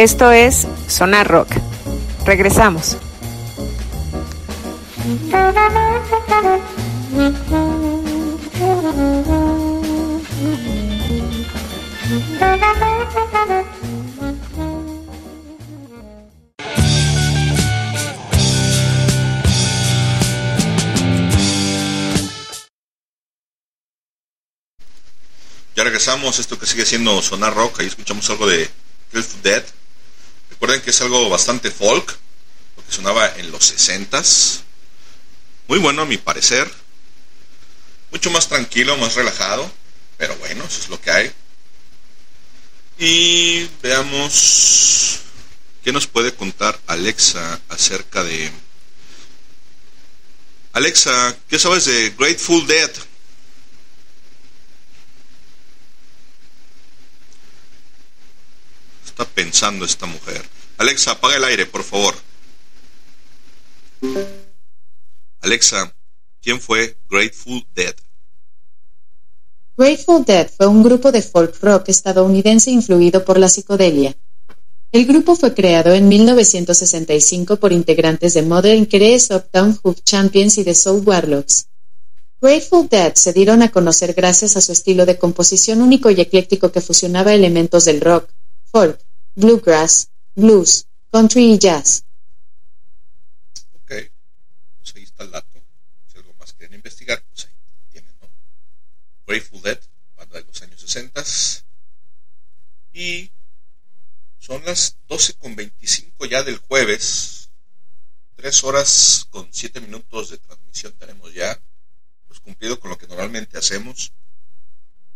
Esto 0.00 0.32
es 0.32 0.66
Sonar 0.88 1.28
Rock. 1.28 1.48
Regresamos. 2.24 2.96
Ya 25.76 25.84
regresamos, 25.84 26.38
esto 26.38 26.58
que 26.58 26.64
sigue 26.64 26.86
siendo 26.86 27.20
Sonar 27.20 27.54
Rock, 27.54 27.80
ahí 27.80 27.86
escuchamos 27.86 28.30
algo 28.30 28.46
de 28.46 28.66
Cliff 29.12 29.34
Dead. 29.42 29.62
Recuerden 30.60 30.82
que 30.82 30.90
es 30.90 31.00
algo 31.00 31.30
bastante 31.30 31.70
folk, 31.70 32.18
lo 32.76 32.84
que 32.84 32.92
sonaba 32.92 33.34
en 33.38 33.50
los 33.50 33.72
60s. 33.74 34.60
Muy 35.68 35.78
bueno 35.78 36.02
a 36.02 36.04
mi 36.04 36.18
parecer. 36.18 36.70
Mucho 38.10 38.30
más 38.30 38.46
tranquilo, 38.46 38.94
más 38.98 39.14
relajado, 39.14 39.72
pero 40.18 40.36
bueno, 40.36 40.62
eso 40.66 40.82
es 40.82 40.90
lo 40.90 41.00
que 41.00 41.10
hay. 41.10 41.32
Y 42.98 43.70
veamos 43.82 45.20
qué 45.82 45.92
nos 45.92 46.06
puede 46.06 46.34
contar 46.34 46.78
Alexa 46.86 47.58
acerca 47.70 48.22
de... 48.22 48.52
Alexa, 50.74 51.38
¿qué 51.48 51.58
sabes 51.58 51.86
de 51.86 52.10
Grateful 52.18 52.66
Dead? 52.66 52.90
Pensando 59.24 59.84
esta 59.84 60.06
mujer? 60.06 60.42
Alexa, 60.78 61.12
apaga 61.12 61.36
el 61.36 61.44
aire, 61.44 61.66
por 61.66 61.82
favor. 61.82 62.14
Alexa, 65.40 65.94
¿quién 66.42 66.60
fue 66.60 66.96
Grateful 67.08 67.66
Dead? 67.74 67.94
Grateful 69.76 70.24
Dead 70.24 70.50
fue 70.50 70.66
un 70.66 70.82
grupo 70.82 71.10
de 71.10 71.22
folk 71.22 71.56
rock 71.62 71.88
estadounidense 71.88 72.70
influido 72.70 73.24
por 73.24 73.38
la 73.38 73.48
psicodelia. 73.48 74.16
El 74.92 75.06
grupo 75.06 75.36
fue 75.36 75.54
creado 75.54 75.94
en 75.94 76.08
1965 76.08 77.56
por 77.56 77.72
integrantes 77.72 78.34
de 78.34 78.42
Modern 78.42 78.86
Crees, 78.86 79.30
Uptown 79.30 79.78
Hoop 79.82 80.00
Champions 80.02 80.58
y 80.58 80.64
de 80.64 80.74
Soul 80.74 81.02
Warlocks. 81.06 81.68
Grateful 82.42 82.88
Dead 82.88 83.14
se 83.14 83.32
dieron 83.32 83.62
a 83.62 83.70
conocer 83.70 84.14
gracias 84.14 84.56
a 84.56 84.60
su 84.60 84.72
estilo 84.72 85.06
de 85.06 85.18
composición 85.18 85.80
único 85.80 86.10
y 86.10 86.20
ecléctico 86.20 86.72
que 86.72 86.80
fusionaba 86.80 87.34
elementos 87.34 87.84
del 87.84 88.00
rock, 88.00 88.30
folk, 88.64 88.98
bluegrass, 89.40 90.10
blues, 90.34 90.86
country 91.10 91.54
y 91.54 91.58
jazz. 91.58 92.04
Ok, 93.72 93.92
pues 94.78 94.94
ahí 94.94 95.02
está 95.02 95.24
el 95.24 95.30
dato. 95.30 95.62
Si 96.06 96.18
algo 96.18 96.34
más 96.38 96.52
quieren 96.52 96.74
investigar, 96.74 97.24
pues 97.32 97.46
ahí 97.46 97.54
lo 97.54 97.90
tienen, 97.90 98.14
¿no? 98.20 98.28
Grateful 99.26 99.62
Dead, 99.62 99.80
banda 100.14 100.38
de 100.38 100.44
los 100.44 100.60
años 100.62 100.80
60. 100.80 101.24
Y 102.92 103.32
son 104.38 104.62
las 104.66 104.98
12.25 105.08 106.28
ya 106.28 106.42
del 106.42 106.58
jueves. 106.58 107.48
Tres 108.36 108.62
horas 108.62 109.26
con 109.30 109.48
siete 109.52 109.80
minutos 109.80 110.30
de 110.30 110.38
transmisión 110.38 110.92
tenemos 110.98 111.32
ya. 111.32 111.58
Pues 112.28 112.40
cumplido 112.40 112.78
con 112.78 112.90
lo 112.90 112.98
que 112.98 113.06
normalmente 113.06 113.56
hacemos. 113.56 114.12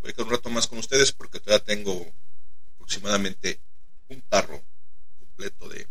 Voy 0.01 0.11
a 0.11 0.13
quedar 0.15 0.27
un 0.27 0.33
rato 0.33 0.49
más 0.49 0.67
con 0.67 0.79
ustedes 0.79 1.13
porque 1.13 1.41
todavía 1.41 1.65
tengo 1.65 2.11
aproximadamente 2.75 3.61
un 4.15 4.23
tarro 4.23 4.63
completo 5.19 5.69
de 5.69 5.87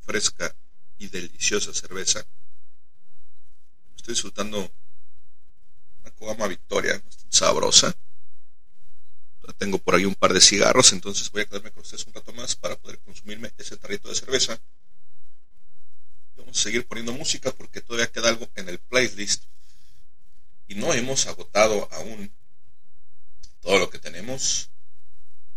fresca 0.00 0.54
y 0.98 1.08
deliciosa 1.08 1.72
cerveza. 1.72 2.26
Estoy 3.96 4.14
disfrutando 4.14 4.70
una 6.00 6.10
Cogama 6.12 6.46
Victoria 6.48 7.02
sabrosa. 7.28 7.96
Tengo 9.58 9.78
por 9.78 9.94
ahí 9.94 10.04
un 10.04 10.14
par 10.14 10.32
de 10.32 10.40
cigarros, 10.40 10.92
entonces 10.92 11.30
voy 11.30 11.42
a 11.42 11.46
quedarme 11.46 11.70
con 11.72 11.82
ustedes 11.82 12.06
un 12.06 12.14
rato 12.14 12.32
más 12.32 12.56
para 12.56 12.76
poder 12.76 12.98
consumirme 13.00 13.52
ese 13.58 13.76
tarrito 13.76 14.08
de 14.08 14.14
cerveza. 14.14 14.58
Vamos 16.36 16.58
a 16.58 16.62
seguir 16.62 16.86
poniendo 16.86 17.12
música 17.12 17.52
porque 17.52 17.80
todavía 17.80 18.10
queda 18.10 18.28
algo 18.28 18.48
en 18.54 18.68
el 18.68 18.78
playlist 18.78 19.44
y 20.66 20.76
no 20.76 20.94
hemos 20.94 21.26
agotado 21.26 21.88
aún 21.92 22.32
todo 23.60 23.78
lo 23.78 23.90
que 23.90 23.98
tenemos 23.98 24.70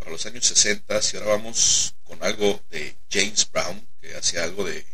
para 0.04 0.12
los 0.12 0.26
años 0.26 0.44
60 0.44 1.00
y 1.12 1.16
ahora 1.16 1.30
vamos 1.30 1.94
con 2.04 2.22
algo 2.22 2.62
de 2.68 2.94
James 3.10 3.50
Brown 3.50 3.88
que 4.00 4.14
hacía 4.14 4.44
algo 4.44 4.64
de 4.64 4.84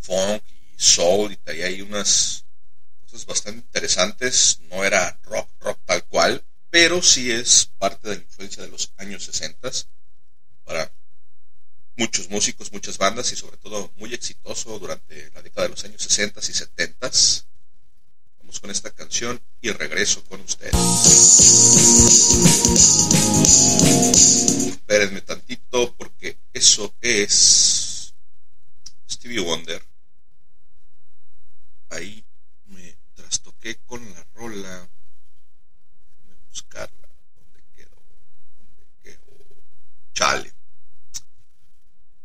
funk 0.00 0.42
y 0.48 0.82
soul 0.82 1.32
y 1.32 1.36
traía 1.36 1.66
ahí 1.66 1.82
unas 1.82 2.46
cosas 3.02 3.26
bastante 3.26 3.60
interesantes. 3.60 4.58
No 4.70 4.84
era 4.84 5.20
rock 5.24 5.50
rock 5.60 5.78
tal 5.84 6.04
cual 6.06 6.42
pero 6.70 7.02
sí 7.02 7.30
es 7.30 7.70
parte 7.78 8.08
de 8.08 8.16
la 8.16 8.22
influencia 8.22 8.62
de 8.62 8.70
los 8.70 8.92
años 8.96 9.24
60 9.24 9.70
para 10.64 10.90
muchos 11.96 12.30
músicos 12.30 12.72
muchas 12.72 12.96
bandas 12.96 13.30
y 13.32 13.36
sobre 13.36 13.58
todo 13.58 13.92
muy 13.96 14.14
exitoso 14.14 14.78
durante 14.78 15.30
la 15.34 15.42
década 15.42 15.66
de 15.66 15.74
los 15.74 15.84
años 15.84 16.00
60 16.00 16.40
y 16.40 16.54
70 16.54 17.10
con 18.58 18.70
esta 18.70 18.90
canción 18.90 19.40
y 19.60 19.70
regreso 19.70 20.24
con 20.24 20.40
ustedes 20.40 20.74
Espérenme 24.90 25.20
tantito 25.20 25.94
porque 25.94 26.36
eso 26.52 26.96
es 27.00 28.12
Stevie 29.08 29.38
Wonder. 29.40 29.80
Ahí 31.90 32.24
me 32.66 32.96
trastoqué 33.14 33.76
con 33.86 34.02
la 34.12 34.26
rola. 34.34 34.88
Déjame 36.18 36.34
buscarla. 36.48 37.08
¿Dónde 37.36 37.62
quedó? 37.72 38.02
¿Dónde 38.58 38.86
quedó? 39.02 39.46
Chale. 40.12 40.52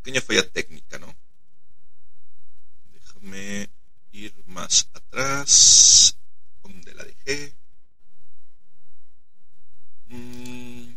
Pequeña 0.02 0.22
falla 0.22 0.50
técnica, 0.50 0.98
¿no? 0.98 1.16
Déjame 2.94 3.70
ir 4.12 4.34
más 4.48 4.90
atrás. 4.94 6.15
¿Dónde 7.26 7.34
la 7.34 7.42
dejé? 7.42 7.56
Mm, 10.08 10.96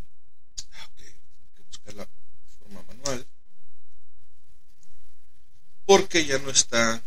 ok, 0.84 0.97
tengo 0.97 1.55
que 1.57 1.62
buscarla 1.62 2.05
de 2.05 2.52
forma 2.58 2.82
manual. 2.82 3.26
Porque 5.86 6.26
ya 6.26 6.39
no 6.39 6.50
está 6.50 7.02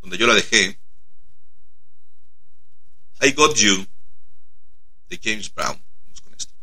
donde 0.00 0.18
yo 0.18 0.26
la 0.26 0.34
dejé. 0.34 0.78
I 3.20 3.32
Got 3.32 3.56
You 3.56 3.86
de 5.08 5.20
James 5.22 5.52
Brown. 5.52 5.80
Vamos 6.04 6.20
con 6.20 6.34
esto. 6.34 6.54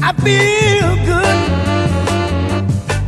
I 0.00 0.12
feel 0.22 0.96
good. 1.06 1.27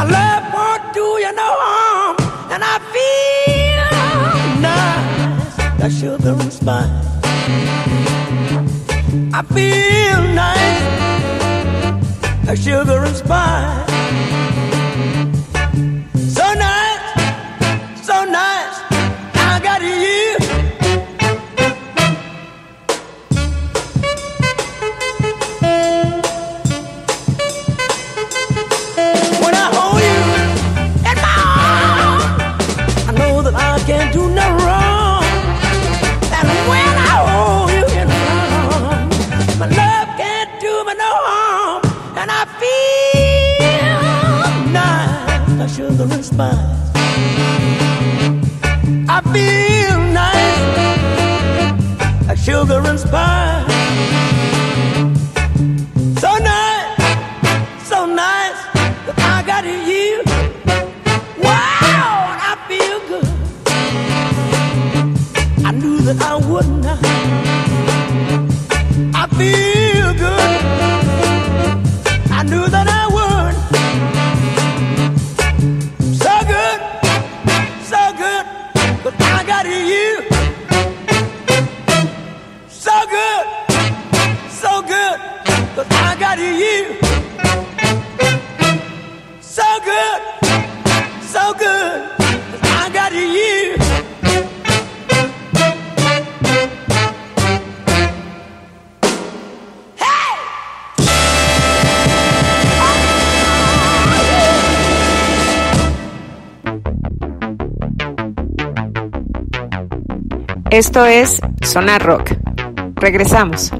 My 0.00 0.06
love 0.08 0.44
won't 0.54 0.94
do 0.94 1.04
you 1.24 1.30
no 1.34 1.50
harm. 1.62 2.16
And 2.50 2.62
I 2.64 2.78
feel 2.94 3.90
nice, 4.62 5.58
like 5.78 5.92
sugar 5.92 6.36
and 6.40 6.50
spice. 6.50 6.88
I 9.34 9.42
feel 9.54 10.22
nice, 10.42 10.86
like 12.46 12.58
sugar 12.58 13.04
and 13.04 13.14
spice. 13.14 13.99
Sugar 46.40 46.69
Esto 110.70 111.04
es 111.04 111.40
Sonar 111.68 112.00
Rock. 112.00 112.30
Regresamos. 112.94 113.72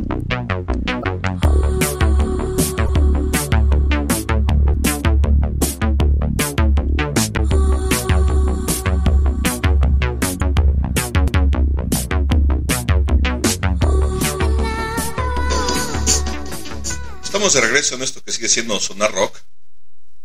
Estamos 17.23 17.53
de 17.53 17.61
regreso 17.61 17.95
en 17.95 18.03
esto 18.03 18.21
que 18.25 18.33
sigue 18.33 18.49
siendo 18.49 18.81
Sonar 18.81 19.13
Rock. 19.13 19.39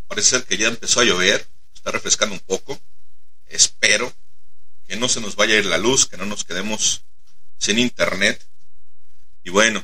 Parece 0.07 0.29
ser 0.29 0.45
que 0.45 0.57
ya 0.57 0.69
empezó 0.69 1.01
a 1.01 1.03
llover, 1.03 1.45
está 1.75 1.91
refrescando 1.91 2.33
un 2.33 2.41
poco. 2.41 2.79
Espero 3.45 4.11
que 4.87 4.95
no 4.95 5.09
se 5.09 5.21
nos 5.21 5.35
vaya 5.35 5.55
a 5.55 5.57
ir 5.57 5.65
la 5.65 5.77
luz, 5.77 6.05
que 6.05 6.17
no 6.17 6.25
nos 6.25 6.43
quedemos 6.43 7.03
sin 7.57 7.79
internet. 7.79 8.47
Y 9.43 9.49
bueno, 9.49 9.83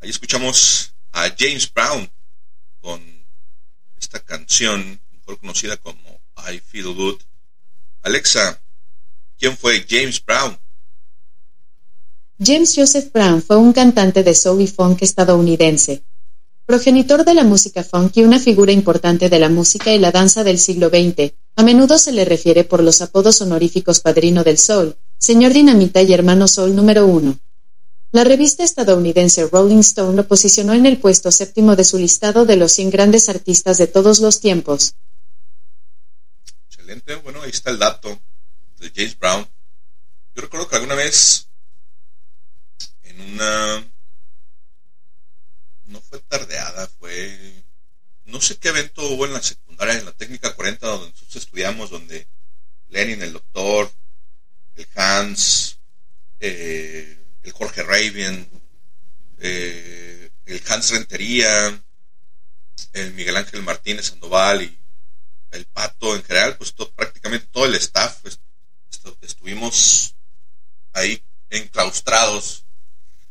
ahí 0.00 0.10
escuchamos 0.10 0.94
a 1.12 1.28
James 1.36 1.72
Brown 1.72 2.10
con 2.80 3.02
esta 3.98 4.20
canción, 4.20 5.00
mejor 5.12 5.38
conocida 5.38 5.76
como 5.76 6.20
I 6.50 6.60
Feel 6.60 6.94
Good. 6.94 7.20
Alexa, 8.02 8.60
¿quién 9.38 9.56
fue 9.56 9.84
James 9.88 10.24
Brown? 10.24 10.58
James 12.40 12.72
Joseph 12.76 13.12
Brown 13.12 13.42
fue 13.42 13.56
un 13.56 13.72
cantante 13.72 14.22
de 14.22 14.34
soul 14.34 14.62
y 14.62 14.68
funk 14.68 15.02
estadounidense. 15.02 16.04
Progenitor 16.66 17.24
de 17.24 17.34
la 17.34 17.44
música 17.44 17.82
funk 17.82 18.18
y 18.18 18.22
una 18.22 18.38
figura 18.38 18.70
importante 18.70 19.28
de 19.28 19.38
la 19.38 19.48
música 19.48 19.92
y 19.92 19.98
la 19.98 20.12
danza 20.12 20.44
del 20.44 20.58
siglo 20.58 20.88
XX, 20.88 21.32
a 21.58 21.64
menudo 21.64 21.98
se 21.98 22.12
le 22.12 22.24
refiere 22.24 22.62
por 22.62 22.84
los 22.84 23.02
apodos 23.02 23.40
honoríficos 23.40 23.98
Padrino 23.98 24.44
del 24.44 24.58
Soul, 24.58 24.96
Señor 25.18 25.52
Dinamita 25.52 26.00
y 26.00 26.12
Hermano 26.12 26.46
Soul 26.46 26.76
número 26.76 27.04
uno. 27.04 27.36
La 28.12 28.22
revista 28.22 28.62
estadounidense 28.62 29.44
Rolling 29.48 29.80
Stone 29.80 30.14
lo 30.14 30.28
posicionó 30.28 30.72
en 30.74 30.86
el 30.86 31.00
puesto 31.00 31.32
séptimo 31.32 31.74
de 31.74 31.82
su 31.82 31.98
listado 31.98 32.46
de 32.46 32.54
los 32.54 32.70
100 32.70 32.90
grandes 32.90 33.28
artistas 33.28 33.76
de 33.76 33.88
todos 33.88 34.20
los 34.20 34.38
tiempos. 34.38 34.94
Excelente, 36.68 37.16
bueno, 37.16 37.42
ahí 37.42 37.50
está 37.50 37.72
el 37.72 37.80
dato 37.80 38.20
de 38.78 38.92
James 38.94 39.18
Brown. 39.18 39.44
Yo 40.36 40.42
recuerdo 40.42 40.68
que 40.68 40.76
alguna 40.76 40.94
vez 40.94 41.48
en 43.02 43.20
una... 43.20 43.84
No 45.86 46.00
fue 46.02 46.20
tardeada, 46.20 46.86
fue... 47.00 47.64
No 48.26 48.40
sé 48.40 48.58
qué 48.58 48.68
evento 48.68 49.02
hubo 49.08 49.26
en 49.26 49.32
la 49.32 49.42
secundaria, 49.42 49.67
en 49.80 50.04
la 50.04 50.12
técnica 50.12 50.54
40, 50.54 50.86
donde 50.86 51.10
nosotros 51.10 51.36
estudiamos, 51.36 51.90
donde 51.90 52.26
Lenin, 52.88 53.22
el 53.22 53.32
doctor, 53.32 53.90
el 54.76 54.86
Hans, 54.94 55.78
eh, 56.40 57.16
el 57.42 57.52
Jorge 57.52 57.82
Raven, 57.82 58.48
eh, 59.38 60.30
el 60.46 60.62
Hans 60.68 60.90
Rentería, 60.90 61.82
el 62.92 63.12
Miguel 63.14 63.36
Ángel 63.36 63.62
Martínez 63.62 64.06
Sandoval 64.06 64.62
y 64.62 64.78
el 65.52 65.64
Pato 65.66 66.14
en 66.16 66.22
general, 66.24 66.56
pues 66.56 66.72
prácticamente 66.94 67.46
todo 67.50 67.66
el 67.66 67.74
staff 67.76 68.24
estu- 68.24 69.16
estuvimos 69.22 70.14
ahí 70.92 71.22
enclaustrados 71.50 72.64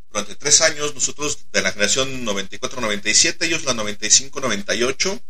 durante 0.10 0.36
tres 0.36 0.62
años, 0.62 0.96
nosotros 0.96 1.46
de 1.52 1.62
la 1.62 1.72
generación 1.72 2.26
94-97, 2.26 3.46
ellos 3.46 3.66
la 3.66 3.74
95-98, 3.74 5.22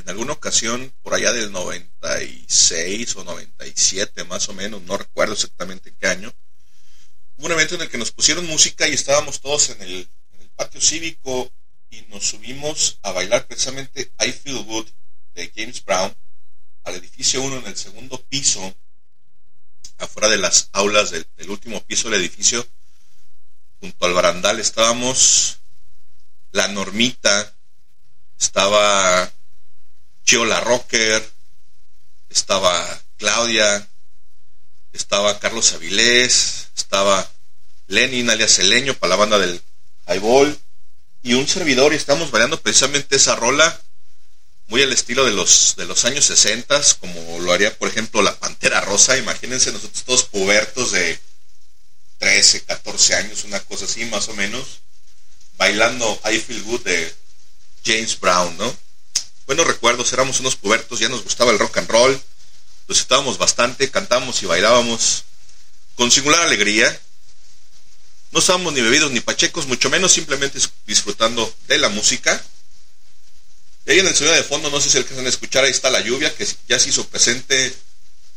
en 0.00 0.08
alguna 0.08 0.32
ocasión 0.32 0.92
por 1.02 1.14
allá 1.14 1.32
del 1.32 1.52
96 1.52 3.16
o 3.16 3.24
97 3.24 4.24
más 4.24 4.48
o 4.48 4.54
menos, 4.54 4.82
no 4.82 4.96
recuerdo 4.96 5.34
exactamente 5.34 5.90
en 5.90 5.96
qué 5.96 6.06
año, 6.06 6.34
hubo 7.36 7.46
un 7.46 7.52
evento 7.52 7.74
en 7.74 7.82
el 7.82 7.90
que 7.90 7.98
nos 7.98 8.12
pusieron 8.12 8.46
música 8.46 8.88
y 8.88 8.94
estábamos 8.94 9.40
todos 9.40 9.70
en 9.70 9.82
el, 9.82 10.08
patio 10.56 10.80
cívico 10.80 11.50
y 11.88 12.02
nos 12.02 12.28
subimos 12.28 12.98
a 13.02 13.12
bailar 13.12 13.46
precisamente 13.46 14.12
I 14.20 14.30
Feel 14.30 14.62
Good 14.64 14.88
de 15.32 15.50
James 15.56 15.82
Brown 15.82 16.14
al 16.84 16.96
edificio 16.96 17.40
1 17.40 17.60
en 17.60 17.66
el 17.66 17.76
segundo 17.76 18.22
piso, 18.28 18.74
afuera 19.96 20.28
de 20.28 20.36
las 20.36 20.68
aulas 20.72 21.10
del 21.10 21.26
último 21.48 21.82
piso 21.84 22.10
del 22.10 22.20
edificio, 22.20 22.66
junto 23.80 24.04
al 24.04 24.12
barandal 24.12 24.60
estábamos 24.60 25.60
la 26.52 26.68
Normita, 26.68 27.54
estaba 28.38 29.32
Chio 30.24 30.44
la 30.44 30.60
Rocker, 30.60 31.28
estaba 32.28 33.02
Claudia, 33.16 33.88
estaba 34.92 35.38
Carlos 35.38 35.72
Avilés, 35.72 36.68
estaba 36.76 37.28
Lenin 37.86 38.30
alias 38.30 38.58
Eleño 38.58 38.94
para 38.94 39.10
la 39.10 39.16
banda 39.16 39.38
del 39.38 39.60
Highball 40.06 40.58
y 41.22 41.34
un 41.34 41.48
servidor 41.48 41.92
y 41.92 41.96
estamos 41.96 42.30
bailando 42.30 42.60
precisamente 42.60 43.16
esa 43.16 43.36
rola 43.36 43.80
muy 44.68 44.82
al 44.82 44.92
estilo 44.92 45.24
de 45.24 45.32
los 45.32 45.74
de 45.76 45.84
los 45.84 46.04
años 46.04 46.24
60 46.24 46.80
como 47.00 47.40
lo 47.40 47.52
haría 47.52 47.76
por 47.76 47.88
ejemplo 47.88 48.22
la 48.22 48.38
Pantera 48.38 48.80
Rosa 48.80 49.18
imagínense 49.18 49.72
nosotros 49.72 50.04
todos 50.04 50.24
pubertos 50.24 50.92
de 50.92 51.18
13, 52.20 52.64
14 52.64 53.14
años, 53.14 53.44
una 53.44 53.60
cosa 53.60 53.86
así 53.86 54.04
más 54.04 54.28
o 54.28 54.34
menos, 54.34 54.80
bailando 55.56 56.20
I 56.30 56.38
Feel 56.38 56.62
Good 56.62 56.82
de 56.82 57.14
James 57.82 58.20
Brown, 58.20 58.56
¿no? 58.58 58.76
Buenos 59.50 59.66
recuerdos, 59.66 60.12
éramos 60.12 60.38
unos 60.38 60.54
pubertos, 60.54 61.00
ya 61.00 61.08
nos 61.08 61.24
gustaba 61.24 61.50
el 61.50 61.58
rock 61.58 61.78
and 61.78 61.90
roll, 61.90 62.22
lo 62.86 62.94
estábamos 62.94 63.36
bastante, 63.36 63.90
cantábamos 63.90 64.40
y 64.44 64.46
bailábamos 64.46 65.24
con 65.96 66.08
singular 66.12 66.42
alegría. 66.42 67.00
No 68.30 68.38
estábamos 68.38 68.72
ni 68.72 68.80
bebidos 68.80 69.10
ni 69.10 69.18
pachecos, 69.18 69.66
mucho 69.66 69.90
menos 69.90 70.12
simplemente 70.12 70.60
disfrutando 70.86 71.52
de 71.66 71.78
la 71.78 71.88
música. 71.88 72.40
Y 73.86 73.90
ahí 73.90 73.98
en 73.98 74.06
el 74.06 74.14
sonido 74.14 74.36
de 74.36 74.44
fondo, 74.44 74.70
no 74.70 74.80
sé 74.80 74.88
si 74.88 74.98
alcanzan 74.98 75.26
a 75.26 75.30
escuchar, 75.30 75.64
ahí 75.64 75.72
está 75.72 75.90
la 75.90 76.00
lluvia, 76.00 76.32
que 76.32 76.46
ya 76.68 76.78
se 76.78 76.90
hizo 76.90 77.08
presente. 77.08 77.74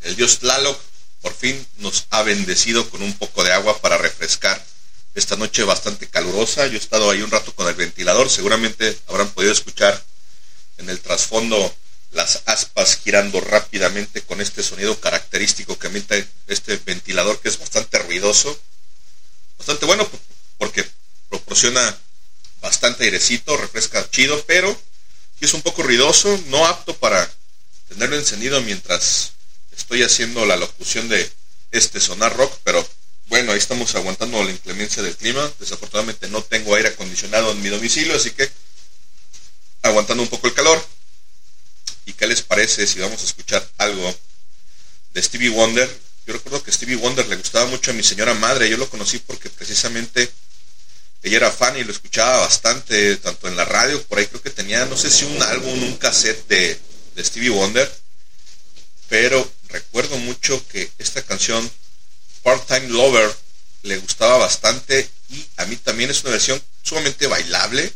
El 0.02 0.16
dios 0.16 0.40
Tlaloc 0.40 0.82
por 1.22 1.36
fin 1.36 1.64
nos 1.78 2.08
ha 2.10 2.24
bendecido 2.24 2.90
con 2.90 3.04
un 3.04 3.14
poco 3.14 3.44
de 3.44 3.54
agua 3.54 3.80
para 3.82 4.00
refrescar 4.00 4.66
esta 5.14 5.36
noche 5.36 5.62
bastante 5.62 6.10
calurosa. 6.10 6.66
Yo 6.66 6.74
he 6.74 6.78
estado 6.78 7.12
ahí 7.12 7.22
un 7.22 7.30
rato 7.30 7.54
con 7.54 7.68
el 7.68 7.76
ventilador, 7.76 8.32
seguramente 8.32 8.98
habrán 9.06 9.30
podido 9.30 9.54
escuchar 9.54 10.04
en 10.78 10.90
el 10.90 11.00
trasfondo 11.00 11.74
las 12.12 12.44
aspas 12.46 13.00
girando 13.04 13.42
rápidamente 13.42 14.22
con 14.22 14.40
este 14.40 14.62
sonido 14.64 15.00
característico 15.00 15.80
que 15.80 15.88
emite 15.88 16.28
este 16.48 16.78
ventilador 16.78 17.40
que 17.40 17.50
es 17.50 17.58
bastante 17.58 17.98
ruidoso. 18.00 18.60
Bastante 19.58 19.86
bueno 19.86 20.08
porque 20.58 20.88
proporciona 21.30 21.98
bastante 22.62 23.06
airecito, 23.06 23.58
refresca 23.58 24.10
chido, 24.10 24.44
pero 24.46 24.80
es 25.44 25.54
un 25.54 25.62
poco 25.62 25.84
ruidoso, 25.84 26.42
no 26.48 26.66
apto 26.66 26.96
para 26.98 27.30
tenerlo 27.90 28.16
encendido 28.16 28.62
mientras 28.62 29.34
estoy 29.76 30.04
haciendo 30.04 30.46
la 30.46 30.56
locución 30.56 31.10
de 31.10 31.30
este 31.72 32.00
sonar 32.00 32.36
rock, 32.38 32.58
pero 32.64 32.88
bueno, 33.28 33.52
ahí 33.52 33.58
estamos 33.58 33.94
aguantando 33.96 34.44
la 34.44 34.52
inclemencia 34.52 35.04
del 35.04 35.18
clima. 35.18 35.52
Desafortunadamente 35.60 36.30
no 36.30 36.42
tengo 36.44 36.76
aire 36.76 36.90
acondicionado 36.90 37.52
en 37.52 37.62
mi 37.62 37.70
domicilio, 37.70 38.16
así 38.16 38.32
que 38.32 38.50
aguantando 39.84 40.24
un 40.24 40.30
poco 40.30 40.48
el 40.48 40.54
calor. 40.54 40.84
¿Y 42.06 42.14
qué 42.14 42.28
les 42.28 42.42
parece 42.42 42.88
si 42.88 43.00
vamos 43.00 43.22
a 43.22 43.26
escuchar 43.26 43.68
algo 43.78 44.14
de 45.14 45.22
Stevie 45.22 45.50
Wonder? 45.50 45.88
Yo 46.26 46.34
recuerdo 46.34 46.64
que 46.64 46.72
Stevie 46.72 46.96
Wonder 46.96 47.28
le 47.28 47.36
gustaba 47.36 47.66
mucho 47.68 47.92
a 47.92 47.94
mi 47.94 48.04
señora 48.04 48.34
madre. 48.34 48.70
Yo 48.70 48.78
lo 48.78 48.90
conocí 48.90 49.20
porque 49.20 49.50
precisamente 49.50 50.32
ella 51.22 51.38
era 51.38 51.52
fan 51.52 51.78
y 51.78 51.84
lo 51.84 51.92
escuchaba 51.92 52.40
bastante, 52.40 53.16
tanto 53.18 53.48
en 53.48 53.56
la 53.56 53.64
radio, 53.64 54.02
por 54.04 54.20
ahí 54.20 54.28
creo 54.28 54.42
que 54.42 54.50
tenía, 54.50 54.86
no 54.86 54.98
sé 54.98 55.10
si 55.10 55.24
un 55.24 55.42
álbum, 55.42 55.82
un 55.82 55.96
cassette 55.96 56.48
de, 56.50 56.80
de 57.16 57.24
Stevie 57.24 57.50
Wonder. 57.50 57.90
Pero 59.08 59.50
recuerdo 59.70 60.18
mucho 60.18 60.66
que 60.68 60.92
esta 60.98 61.22
canción, 61.22 61.70
Part-Time 62.44 62.90
Lover, 62.90 63.34
le 63.84 63.98
gustaba 63.98 64.38
bastante 64.38 65.10
y 65.30 65.46
a 65.58 65.66
mí 65.66 65.76
también 65.78 66.10
es 66.10 66.22
una 66.24 66.32
versión 66.32 66.62
sumamente 66.82 67.28
bailable. 67.28 67.94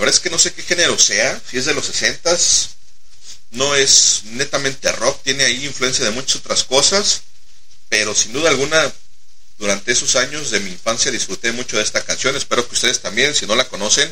La 0.00 0.06
verdad 0.06 0.16
es 0.16 0.22
que 0.22 0.30
no 0.30 0.38
sé 0.38 0.54
qué 0.54 0.62
género 0.62 0.98
sea, 0.98 1.38
si 1.46 1.58
es 1.58 1.66
de 1.66 1.74
los 1.74 1.92
60s, 1.92 2.68
no 3.50 3.74
es 3.74 4.22
netamente 4.24 4.90
rock, 4.92 5.22
tiene 5.22 5.44
ahí 5.44 5.66
influencia 5.66 6.06
de 6.06 6.10
muchas 6.10 6.36
otras 6.36 6.64
cosas, 6.64 7.20
pero 7.90 8.14
sin 8.14 8.32
duda 8.32 8.48
alguna 8.48 8.90
durante 9.58 9.92
esos 9.92 10.16
años 10.16 10.50
de 10.50 10.60
mi 10.60 10.70
infancia 10.70 11.10
disfruté 11.10 11.52
mucho 11.52 11.76
de 11.76 11.82
esta 11.82 12.02
canción, 12.02 12.34
espero 12.34 12.66
que 12.66 12.76
ustedes 12.76 13.02
también, 13.02 13.34
si 13.34 13.44
no 13.44 13.54
la 13.54 13.68
conocen, 13.68 14.10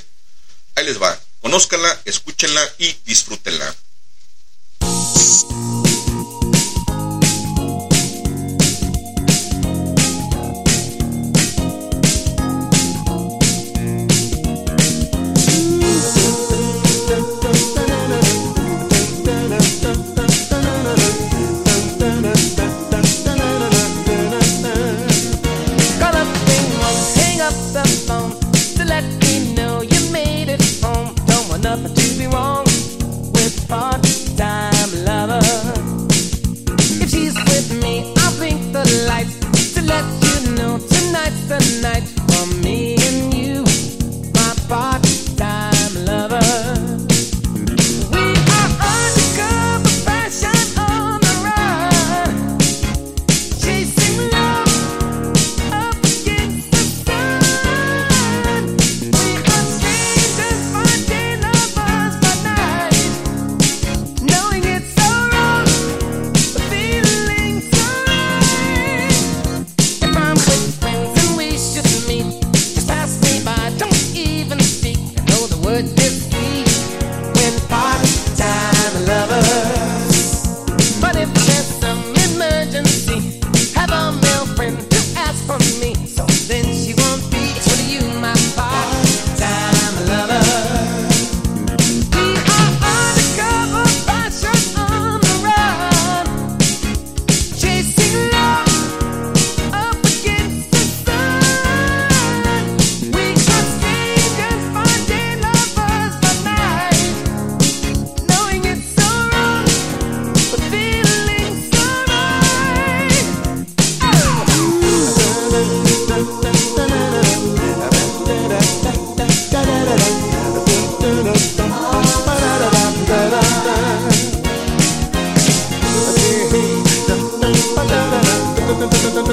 ahí 0.75 0.85
les 0.85 1.01
va, 1.01 1.19
conózcanla, 1.41 2.03
escúchenla 2.05 2.71
y 2.77 2.93
disfrútenla. 3.07 3.75
the 41.49 41.81
night 41.81 42.07
for 42.29 42.47
me. 42.63 42.88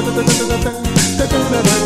ta 0.05 1.25
ta 1.27 1.61
ta 1.63 1.84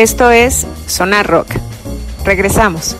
Esto 0.00 0.30
es 0.30 0.66
Sonar 0.86 1.26
Rock. 1.26 1.48
Regresamos. 2.24 2.96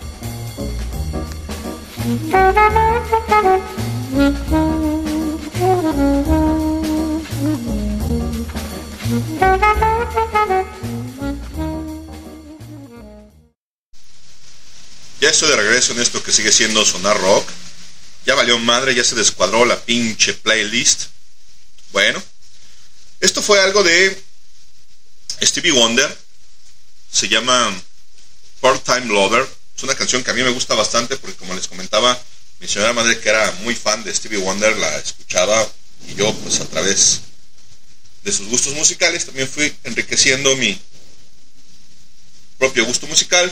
Ya 15.19 15.29
estoy 15.31 15.49
de 15.49 15.55
regreso 15.55 15.93
en 15.93 16.01
esto 16.01 16.21
que 16.21 16.31
sigue 16.31 16.51
siendo 16.51 16.85
Sonar 16.85 17.19
Rock. 17.19 17.49
Ya 18.27 18.35
valió 18.35 18.59
madre, 18.59 18.93
ya 18.93 19.03
se 19.03 19.15
descuadró 19.15 19.65
la 19.65 19.79
pinche 19.79 20.35
playlist. 20.35 21.05
Bueno, 21.93 22.21
esto 23.21 23.41
fue 23.41 23.59
algo 23.59 23.81
de 23.81 24.23
Stevie 25.41 25.71
Wonder. 25.71 26.20
Se 27.11 27.27
llama 27.27 27.73
Part-Time 28.61 29.07
Lover. 29.07 29.47
Es 29.75 29.83
una 29.83 29.95
canción 29.95 30.23
que 30.23 30.31
a 30.31 30.33
mí 30.33 30.43
me 30.43 30.49
gusta 30.51 30.75
bastante 30.75 31.17
porque 31.17 31.35
como 31.35 31.53
les 31.53 31.67
comentaba, 31.67 32.19
mi 32.59 32.67
señora 32.67 32.93
madre 32.93 33.19
que 33.19 33.29
era 33.29 33.51
muy 33.63 33.75
fan 33.75 34.03
de 34.03 34.13
Stevie 34.13 34.37
Wonder 34.37 34.77
la 34.77 34.97
escuchaba 34.97 35.67
y 36.07 36.15
yo 36.15 36.33
pues 36.35 36.59
a 36.59 36.65
través 36.65 37.21
de 38.23 38.31
sus 38.31 38.47
gustos 38.47 38.73
musicales 38.75 39.25
también 39.25 39.47
fui 39.47 39.75
enriqueciendo 39.83 40.55
mi 40.57 40.79
propio 42.57 42.85
gusto 42.85 43.07
musical. 43.07 43.51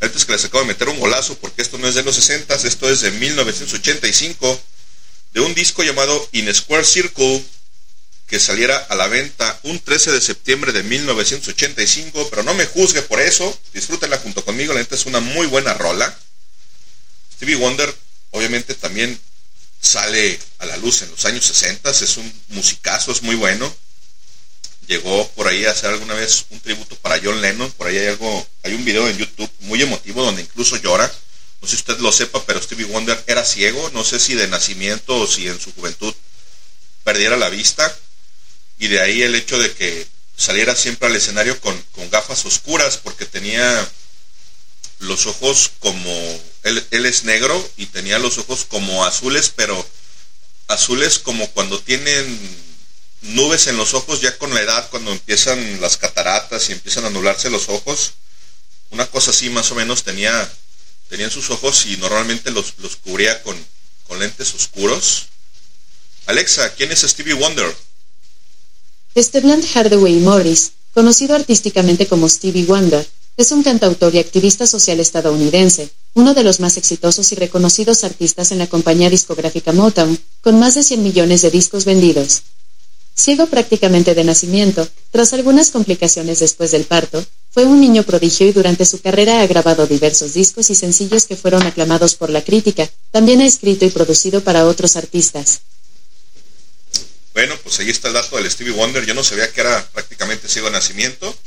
Ahorita 0.00 0.18
es 0.18 0.24
que 0.24 0.32
les 0.32 0.44
acabo 0.44 0.62
de 0.62 0.68
meter 0.68 0.88
un 0.88 0.98
golazo 0.98 1.36
porque 1.38 1.62
esto 1.62 1.78
no 1.78 1.86
es 1.86 1.94
de 1.94 2.02
los 2.02 2.14
60, 2.14 2.54
esto 2.54 2.88
es 2.88 3.00
de 3.02 3.10
1985, 3.10 4.60
de 5.34 5.40
un 5.40 5.54
disco 5.54 5.82
llamado 5.82 6.28
In 6.32 6.52
Square 6.54 6.84
Circle, 6.84 7.44
que 8.26 8.40
saliera 8.40 8.76
a 8.76 8.94
la 8.96 9.06
venta 9.06 9.58
un 9.62 9.78
13 9.78 10.12
de 10.12 10.20
septiembre 10.20 10.72
de 10.72 10.82
1985, 10.82 12.28
pero 12.28 12.42
no 12.42 12.54
me 12.54 12.66
juzgue 12.66 13.02
por 13.02 13.20
eso, 13.20 13.56
disfrútenla 13.72 14.18
junto 14.18 14.44
conmigo, 14.44 14.72
la 14.72 14.80
neta 14.80 14.96
es 14.96 15.06
una 15.06 15.20
muy 15.20 15.46
buena 15.46 15.74
rola. 15.74 16.16
Stevie 17.34 17.56
Wonder 17.56 17.94
obviamente 18.32 18.74
también 18.74 19.18
sale 19.80 20.38
a 20.58 20.66
la 20.66 20.76
luz 20.78 21.02
en 21.02 21.10
los 21.10 21.24
años 21.24 21.44
60, 21.44 21.90
es 21.90 22.16
un 22.16 22.32
musicazo, 22.48 23.12
es 23.12 23.22
muy 23.22 23.36
bueno. 23.36 23.72
Llegó 24.88 25.28
por 25.30 25.48
ahí 25.48 25.64
a 25.64 25.72
hacer 25.72 25.90
alguna 25.90 26.14
vez 26.14 26.46
un 26.50 26.60
tributo 26.60 26.96
para 26.96 27.20
John 27.22 27.40
Lennon, 27.40 27.70
por 27.72 27.86
ahí 27.86 27.98
hay 27.98 28.08
algo, 28.08 28.46
hay 28.62 28.74
un 28.74 28.84
video 28.84 29.08
en 29.08 29.18
YouTube 29.18 29.50
muy 29.60 29.82
emotivo 29.82 30.22
donde 30.22 30.42
incluso 30.42 30.76
llora. 30.76 31.12
No 31.60 31.68
sé 31.68 31.76
si 31.76 31.80
usted 31.80 31.98
lo 31.98 32.12
sepa, 32.12 32.44
pero 32.44 32.62
Stevie 32.62 32.86
Wonder 32.86 33.22
era 33.26 33.44
ciego, 33.44 33.90
no 33.92 34.04
sé 34.04 34.20
si 34.20 34.34
de 34.34 34.46
nacimiento 34.48 35.16
o 35.16 35.26
si 35.26 35.48
en 35.48 35.60
su 35.60 35.72
juventud 35.72 36.14
perdiera 37.02 37.36
la 37.36 37.48
vista. 37.48 37.96
Y 38.78 38.88
de 38.88 39.00
ahí 39.00 39.22
el 39.22 39.34
hecho 39.34 39.58
de 39.58 39.72
que 39.74 40.06
saliera 40.36 40.76
siempre 40.76 41.08
al 41.08 41.16
escenario 41.16 41.58
con, 41.60 41.80
con 41.92 42.10
gafas 42.10 42.44
oscuras, 42.44 42.98
porque 42.98 43.24
tenía 43.24 43.90
los 44.98 45.26
ojos 45.26 45.72
como, 45.78 46.40
él, 46.62 46.86
él 46.90 47.06
es 47.06 47.24
negro 47.24 47.70
y 47.76 47.86
tenía 47.86 48.18
los 48.18 48.38
ojos 48.38 48.64
como 48.64 49.04
azules, 49.04 49.52
pero 49.54 49.86
azules 50.68 51.18
como 51.18 51.50
cuando 51.52 51.80
tienen 51.80 52.38
nubes 53.22 53.66
en 53.66 53.76
los 53.76 53.94
ojos 53.94 54.20
ya 54.20 54.36
con 54.38 54.52
la 54.54 54.60
edad, 54.60 54.88
cuando 54.90 55.12
empiezan 55.12 55.80
las 55.80 55.96
cataratas 55.96 56.68
y 56.68 56.72
empiezan 56.72 57.04
a 57.04 57.10
nublarse 57.10 57.50
los 57.50 57.68
ojos. 57.68 58.12
Una 58.90 59.06
cosa 59.06 59.30
así 59.30 59.50
más 59.50 59.70
o 59.70 59.74
menos 59.74 60.04
tenía, 60.04 60.50
tenía 61.08 61.26
en 61.26 61.32
sus 61.32 61.50
ojos 61.50 61.86
y 61.86 61.96
normalmente 61.96 62.50
los, 62.50 62.74
los 62.78 62.96
cubría 62.96 63.42
con, 63.42 63.56
con 64.06 64.18
lentes 64.18 64.54
oscuros. 64.54 65.26
Alexa, 66.26 66.74
¿quién 66.74 66.92
es 66.92 67.00
Stevie 67.00 67.34
Wonder? 67.34 67.74
Esteban 69.16 69.62
Hardaway 69.62 70.16
Morris, 70.20 70.72
conocido 70.92 71.34
artísticamente 71.34 72.06
como 72.06 72.28
Stevie 72.28 72.66
Wonder, 72.66 73.08
es 73.38 73.50
un 73.50 73.62
cantautor 73.62 74.14
y 74.14 74.18
activista 74.18 74.66
social 74.66 75.00
estadounidense, 75.00 75.88
uno 76.12 76.34
de 76.34 76.42
los 76.42 76.60
más 76.60 76.76
exitosos 76.76 77.32
y 77.32 77.34
reconocidos 77.34 78.04
artistas 78.04 78.52
en 78.52 78.58
la 78.58 78.66
compañía 78.66 79.08
discográfica 79.08 79.72
Motown, 79.72 80.18
con 80.42 80.58
más 80.58 80.74
de 80.74 80.82
100 80.82 81.02
millones 81.02 81.40
de 81.40 81.50
discos 81.50 81.86
vendidos. 81.86 82.42
Ciego 83.14 83.46
prácticamente 83.46 84.14
de 84.14 84.22
nacimiento, 84.22 84.86
tras 85.10 85.32
algunas 85.32 85.70
complicaciones 85.70 86.40
después 86.40 86.72
del 86.72 86.84
parto, 86.84 87.24
fue 87.50 87.64
un 87.64 87.80
niño 87.80 88.02
prodigio 88.02 88.46
y 88.46 88.52
durante 88.52 88.84
su 88.84 89.00
carrera 89.00 89.40
ha 89.40 89.46
grabado 89.46 89.86
diversos 89.86 90.34
discos 90.34 90.68
y 90.68 90.74
sencillos 90.74 91.24
que 91.24 91.36
fueron 91.36 91.62
aclamados 91.62 92.16
por 92.16 92.28
la 92.28 92.44
crítica. 92.44 92.86
También 93.12 93.40
ha 93.40 93.46
escrito 93.46 93.86
y 93.86 93.88
producido 93.88 94.42
para 94.42 94.66
otros 94.66 94.94
artistas. 94.94 95.62
Bueno, 97.36 97.54
pues 97.58 97.78
ahí 97.80 97.90
está 97.90 98.08
el 98.08 98.14
dato 98.14 98.34
del 98.38 98.50
Stevie 98.50 98.72
Wonder. 98.72 99.04
Yo 99.04 99.12
no 99.12 99.22
sabía 99.22 99.52
que 99.52 99.60
era 99.60 99.86
prácticamente 99.90 100.48
ciego 100.48 100.68
de 100.68 100.72
nacimiento. 100.72 101.38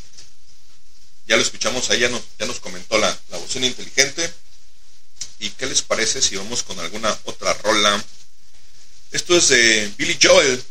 Ya 1.25 1.35
lo 1.35 1.41
escuchamos 1.41 1.89
ahí, 1.89 2.01
ya 2.01 2.09
nos, 2.09 2.21
ya 2.37 2.45
nos 2.45 2.59
comentó 2.59 2.99
la, 2.99 3.19
la 3.29 3.37
bocina 3.37 3.65
inteligente. 3.65 4.31
¿Y 5.39 5.49
qué 5.49 5.65
les 5.65 5.81
parece 5.81 6.21
si 6.21 6.35
vamos 6.35 6.61
con 6.61 6.79
alguna 6.79 7.17
otra 7.23 7.55
rola? 7.55 8.05
Esto 9.11 9.35
es 9.35 9.47
de 9.47 9.91
Billy 9.97 10.19
Joel. 10.21 10.63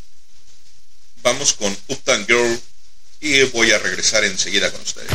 Vamos 1.22 1.52
con 1.52 1.76
Uptown 1.88 2.24
Girl 2.24 2.60
y 3.20 3.42
voy 3.46 3.72
a 3.72 3.78
regresar 3.80 4.22
enseguida 4.22 4.70
con 4.70 4.80
ustedes. 4.82 5.10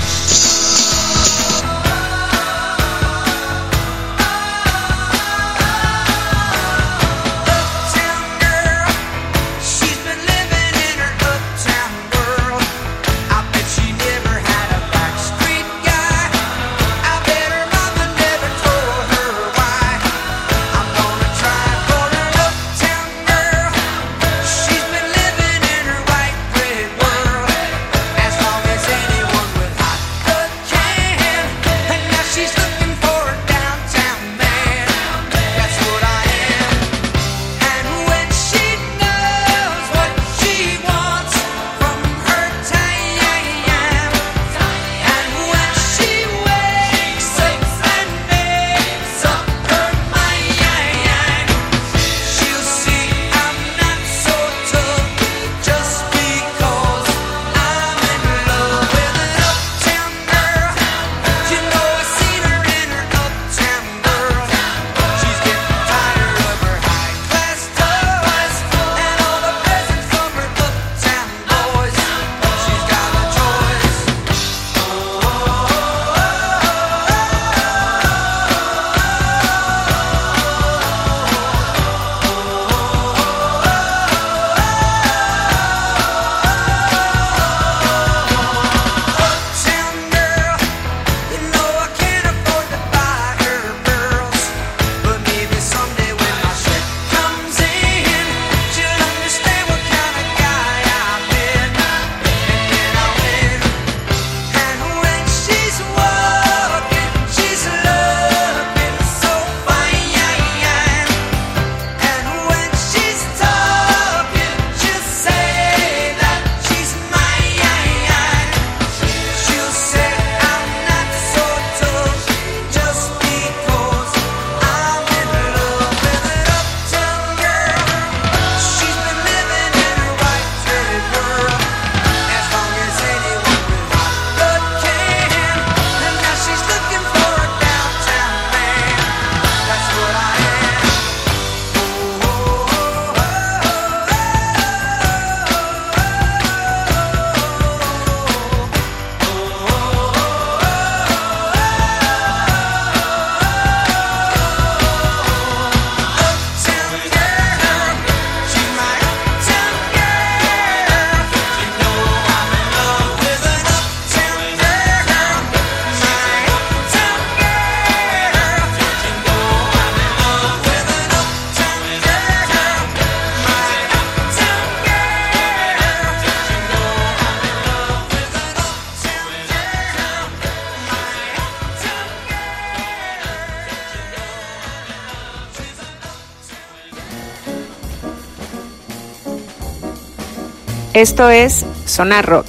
Esto 191.04 191.30
es 191.30 191.66
Sonar 191.86 192.26
Rock. 192.26 192.48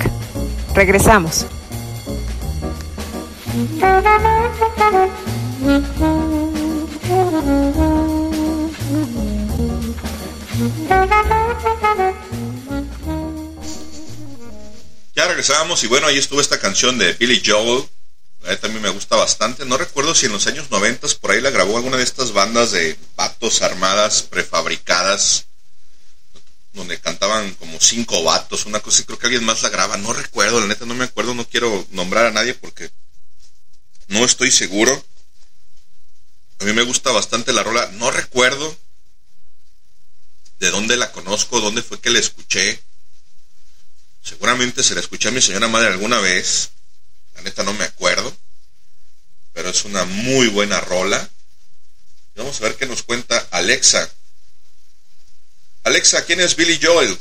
Regresamos. 0.76 1.44
Ya 15.16 15.26
regresamos 15.26 15.82
y 15.82 15.88
bueno, 15.88 16.06
ahí 16.06 16.18
estuvo 16.18 16.40
esta 16.40 16.60
canción 16.60 16.96
de 16.96 17.12
Billy 17.14 17.42
Joel. 17.44 17.82
A 18.46 18.50
mí 18.50 18.56
también 18.58 18.82
me 18.82 18.90
gusta 18.90 19.16
bastante. 19.16 19.64
No 19.64 19.76
recuerdo 19.78 20.14
si 20.14 20.26
en 20.26 20.32
los 20.32 20.46
años 20.46 20.70
90 20.70 21.08
por 21.20 21.32
ahí 21.32 21.40
la 21.40 21.50
grabó 21.50 21.76
alguna 21.76 21.96
de 21.96 22.04
estas 22.04 22.32
bandas 22.32 22.70
de 22.70 22.96
vatos 23.16 23.62
armadas 23.62 24.22
prefabricadas 24.22 25.48
cinco 27.86 28.22
vatos, 28.22 28.66
una 28.66 28.80
cosa, 28.80 29.04
creo 29.04 29.18
que 29.18 29.26
alguien 29.26 29.44
más 29.44 29.62
la 29.62 29.68
graba, 29.68 29.96
no 29.96 30.12
recuerdo, 30.12 30.60
la 30.60 30.66
neta 30.66 30.86
no 30.86 30.94
me 30.94 31.04
acuerdo, 31.04 31.34
no 31.34 31.48
quiero 31.48 31.86
nombrar 31.90 32.26
a 32.26 32.30
nadie 32.30 32.54
porque 32.54 32.90
no 34.08 34.24
estoy 34.24 34.50
seguro. 34.50 35.04
A 36.60 36.64
mí 36.64 36.72
me 36.72 36.82
gusta 36.82 37.10
bastante 37.10 37.52
la 37.52 37.62
rola, 37.62 37.88
no 37.92 38.10
recuerdo 38.10 38.76
de 40.60 40.70
dónde 40.70 40.96
la 40.96 41.12
conozco, 41.12 41.60
dónde 41.60 41.82
fue 41.82 42.00
que 42.00 42.10
la 42.10 42.18
escuché. 42.18 42.82
Seguramente 44.22 44.82
se 44.82 44.94
la 44.94 45.00
escuché 45.00 45.28
a 45.28 45.32
mi 45.32 45.42
señora 45.42 45.68
madre 45.68 45.88
alguna 45.88 46.18
vez, 46.20 46.70
la 47.34 47.42
neta 47.42 47.62
no 47.62 47.74
me 47.74 47.84
acuerdo, 47.84 48.34
pero 49.52 49.68
es 49.68 49.84
una 49.84 50.04
muy 50.04 50.48
buena 50.48 50.80
rola. 50.80 51.28
Vamos 52.36 52.60
a 52.60 52.64
ver 52.64 52.76
qué 52.76 52.86
nos 52.86 53.02
cuenta 53.02 53.46
Alexa. 53.50 54.10
Alexa, 55.84 56.24
¿quién 56.24 56.40
es 56.40 56.56
Billy 56.56 56.80
Joel? 56.82 57.18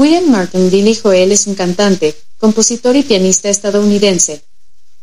William 0.00 0.30
Martin 0.30 0.70
Billy 0.70 0.94
Joel 0.94 1.30
es 1.30 1.46
un 1.46 1.54
cantante, 1.54 2.16
compositor 2.38 2.96
y 2.96 3.02
pianista 3.02 3.50
estadounidense. 3.50 4.40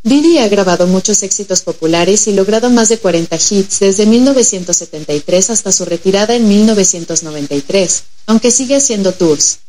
Billy 0.01 0.39
ha 0.39 0.47
grabado 0.47 0.87
muchos 0.87 1.21
éxitos 1.21 1.61
populares 1.61 2.27
y 2.27 2.33
logrado 2.33 2.71
más 2.71 2.89
de 2.89 2.97
40 2.97 3.35
hits 3.35 3.79
desde 3.79 4.07
1973 4.07 5.51
hasta 5.51 5.71
su 5.71 5.85
retirada 5.85 6.33
en 6.33 6.47
1993, 6.47 8.03
aunque 8.25 8.49
sigue 8.49 8.75
haciendo 8.75 9.11
tours. 9.11 9.59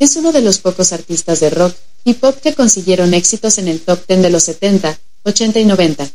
Es 0.00 0.16
uno 0.16 0.32
de 0.32 0.40
los 0.40 0.58
pocos 0.58 0.92
artistas 0.92 1.38
de 1.38 1.50
rock 1.50 1.76
y 2.02 2.14
pop 2.14 2.36
que 2.42 2.56
consiguieron 2.56 3.14
éxitos 3.14 3.58
en 3.58 3.68
el 3.68 3.80
top 3.80 4.08
10 4.08 4.22
de 4.22 4.30
los 4.30 4.42
70, 4.42 4.98
80 5.22 5.60
y 5.60 5.64
90. 5.66 6.10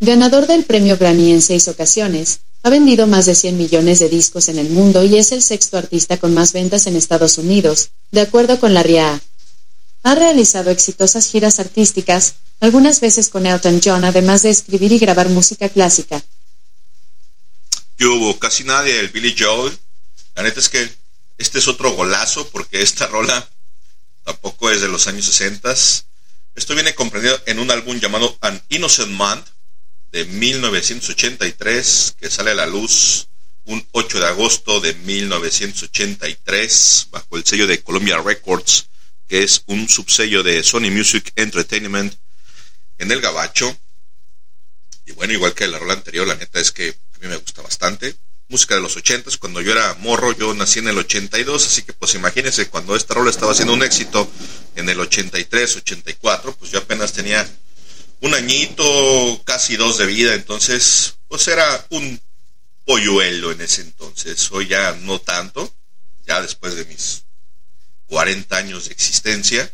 Ganador 0.00 0.46
del 0.46 0.64
premio 0.64 0.96
Grammy 0.96 1.30
en 1.30 1.42
seis 1.42 1.68
ocasiones, 1.68 2.40
ha 2.66 2.68
vendido 2.68 3.06
más 3.06 3.26
de 3.26 3.36
100 3.36 3.56
millones 3.56 4.00
de 4.00 4.08
discos 4.08 4.48
en 4.48 4.58
el 4.58 4.70
mundo 4.70 5.04
y 5.04 5.16
es 5.16 5.30
el 5.30 5.40
sexto 5.40 5.78
artista 5.78 6.16
con 6.16 6.34
más 6.34 6.52
ventas 6.52 6.88
en 6.88 6.96
Estados 6.96 7.38
Unidos, 7.38 7.90
de 8.10 8.22
acuerdo 8.22 8.58
con 8.58 8.74
la 8.74 8.82
RIAA. 8.82 9.20
Ha 10.02 10.14
realizado 10.16 10.72
exitosas 10.72 11.30
giras 11.30 11.60
artísticas, 11.60 12.34
algunas 12.58 12.98
veces 12.98 13.28
con 13.28 13.46
Elton 13.46 13.80
John, 13.84 14.04
además 14.04 14.42
de 14.42 14.50
escribir 14.50 14.90
y 14.90 14.98
grabar 14.98 15.28
música 15.28 15.68
clásica. 15.68 16.24
Yo 17.98 18.12
hubo 18.14 18.36
casi 18.40 18.64
nadie 18.64 18.94
del 18.94 19.10
Billy 19.10 19.36
Joel. 19.38 19.78
La 20.34 20.42
neta 20.42 20.58
es 20.58 20.68
que 20.68 20.92
este 21.38 21.60
es 21.60 21.68
otro 21.68 21.92
golazo 21.92 22.48
porque 22.48 22.82
esta 22.82 23.06
rola 23.06 23.48
tampoco 24.24 24.72
es 24.72 24.80
de 24.80 24.88
los 24.88 25.06
años 25.06 25.26
60. 25.26 25.72
Esto 26.56 26.74
viene 26.74 26.96
comprendido 26.96 27.40
en 27.46 27.60
un 27.60 27.70
álbum 27.70 28.00
llamado 28.00 28.36
An 28.40 28.60
Innocent 28.70 29.12
Man 29.12 29.44
de 30.16 30.24
1983 30.24 32.16
que 32.18 32.30
sale 32.30 32.52
a 32.52 32.54
la 32.54 32.64
luz 32.64 33.28
un 33.66 33.86
8 33.92 34.20
de 34.20 34.26
agosto 34.26 34.80
de 34.80 34.94
1983 34.94 37.08
bajo 37.10 37.36
el 37.36 37.44
sello 37.44 37.66
de 37.66 37.82
Columbia 37.82 38.22
Records 38.24 38.86
que 39.28 39.42
es 39.42 39.62
un 39.66 39.90
subsello 39.90 40.42
de 40.42 40.62
Sony 40.62 40.90
Music 40.90 41.34
Entertainment 41.36 42.14
en 42.96 43.12
el 43.12 43.20
Gabacho. 43.20 43.76
Y 45.04 45.12
bueno, 45.12 45.34
igual 45.34 45.52
que 45.52 45.66
la 45.66 45.78
rola 45.78 45.92
anterior, 45.92 46.26
la 46.26 46.36
neta 46.36 46.60
es 46.60 46.72
que 46.72 46.88
a 46.88 47.18
mí 47.18 47.28
me 47.28 47.36
gusta 47.36 47.60
bastante. 47.60 48.16
Música 48.48 48.74
de 48.74 48.80
los 48.80 48.96
80 48.96 49.30
cuando 49.38 49.60
yo 49.60 49.72
era 49.72 49.92
morro, 49.96 50.32
yo 50.32 50.54
nací 50.54 50.78
en 50.78 50.88
el 50.88 50.96
82, 50.96 51.66
así 51.66 51.82
que 51.82 51.92
pues 51.92 52.14
imagínense, 52.14 52.70
cuando 52.70 52.96
esta 52.96 53.12
rola 53.12 53.28
estaba 53.28 53.52
haciendo 53.52 53.74
un 53.74 53.82
éxito 53.82 54.30
en 54.76 54.88
el 54.88 54.98
83, 54.98 55.76
84, 55.76 56.56
pues 56.56 56.70
yo 56.70 56.78
apenas 56.78 57.12
tenía 57.12 57.46
un 58.20 58.34
añito, 58.34 59.42
casi 59.44 59.76
dos 59.76 59.98
de 59.98 60.06
vida, 60.06 60.34
entonces 60.34 61.14
pues 61.28 61.46
era 61.48 61.86
un 61.90 62.20
polluelo 62.84 63.52
en 63.52 63.60
ese 63.60 63.82
entonces. 63.82 64.50
Hoy 64.52 64.68
ya 64.68 64.92
no 65.02 65.20
tanto, 65.20 65.72
ya 66.26 66.40
después 66.40 66.74
de 66.76 66.84
mis 66.86 67.24
40 68.06 68.56
años 68.56 68.86
de 68.86 68.92
existencia. 68.92 69.72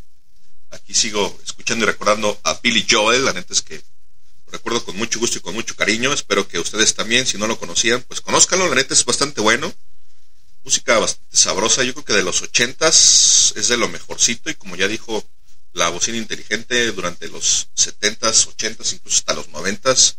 Aquí 0.70 0.94
sigo 0.94 1.38
escuchando 1.44 1.84
y 1.84 1.86
recordando 1.86 2.40
a 2.44 2.58
Billy 2.62 2.86
Joel, 2.88 3.24
la 3.24 3.32
neta 3.32 3.52
es 3.52 3.60
que 3.60 3.76
lo 3.76 4.52
recuerdo 4.52 4.84
con 4.84 4.96
mucho 4.96 5.18
gusto 5.18 5.38
y 5.38 5.42
con 5.42 5.54
mucho 5.54 5.76
cariño, 5.76 6.12
espero 6.12 6.48
que 6.48 6.58
ustedes 6.58 6.94
también, 6.94 7.26
si 7.26 7.36
no 7.36 7.46
lo 7.46 7.58
conocían, 7.58 8.02
pues 8.02 8.20
conózcanlo, 8.22 8.68
la 8.68 8.76
neta 8.76 8.94
es 8.94 9.04
bastante 9.04 9.42
bueno, 9.42 9.72
música 10.64 10.98
bastante 10.98 11.36
sabrosa, 11.36 11.84
yo 11.84 11.92
creo 11.92 12.04
que 12.04 12.12
de 12.14 12.22
los 12.22 12.42
80s 12.42 13.56
es 13.56 13.68
de 13.68 13.76
lo 13.76 13.88
mejorcito 13.88 14.48
y 14.48 14.54
como 14.54 14.76
ya 14.76 14.88
dijo 14.88 15.22
la 15.72 15.88
bocina 15.88 16.18
inteligente 16.18 16.92
durante 16.92 17.28
los 17.28 17.68
70s, 17.76 18.54
80s, 18.56 18.92
incluso 18.92 19.18
hasta 19.18 19.34
los 19.34 19.48
90s, 19.50 20.16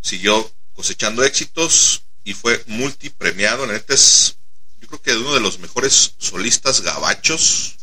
siguió 0.00 0.52
cosechando 0.72 1.24
éxitos 1.24 2.02
y 2.24 2.34
fue 2.34 2.62
multipremiado, 2.66 3.66
la 3.66 3.74
neta 3.74 3.94
es 3.94 4.36
yo 4.80 4.86
creo 4.86 5.02
que 5.02 5.16
uno 5.16 5.34
de 5.34 5.40
los 5.40 5.58
mejores 5.58 6.14
solistas 6.18 6.82
gabachos, 6.82 7.76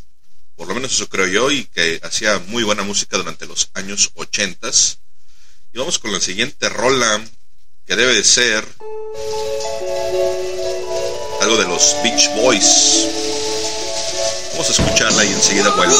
por 0.55 0.67
lo 0.67 0.75
menos 0.75 0.93
eso 0.93 1.09
creo 1.09 1.27
yo, 1.27 1.51
y 1.51 1.65
que 1.65 1.99
hacía 2.03 2.39
muy 2.47 2.63
buena 2.63 2.83
música 2.83 3.17
durante 3.17 3.45
los 3.45 3.69
años 3.73 4.11
80. 4.15 4.71
Y 5.73 5.77
vamos 5.77 5.99
con 5.99 6.13
la 6.13 6.21
siguiente 6.21 6.69
rola, 6.69 7.23
que 7.85 7.95
debe 7.95 8.13
de 8.13 8.23
ser 8.23 8.65
algo 11.41 11.57
de 11.57 11.67
los 11.67 11.95
Beach 12.01 12.33
Boys. 12.35 13.34
Vamos 14.55 14.69
a 14.69 14.71
escucharla 14.71 15.25
y 15.25 15.33
enseguida 15.33 15.69
vuelvo. 15.75 15.95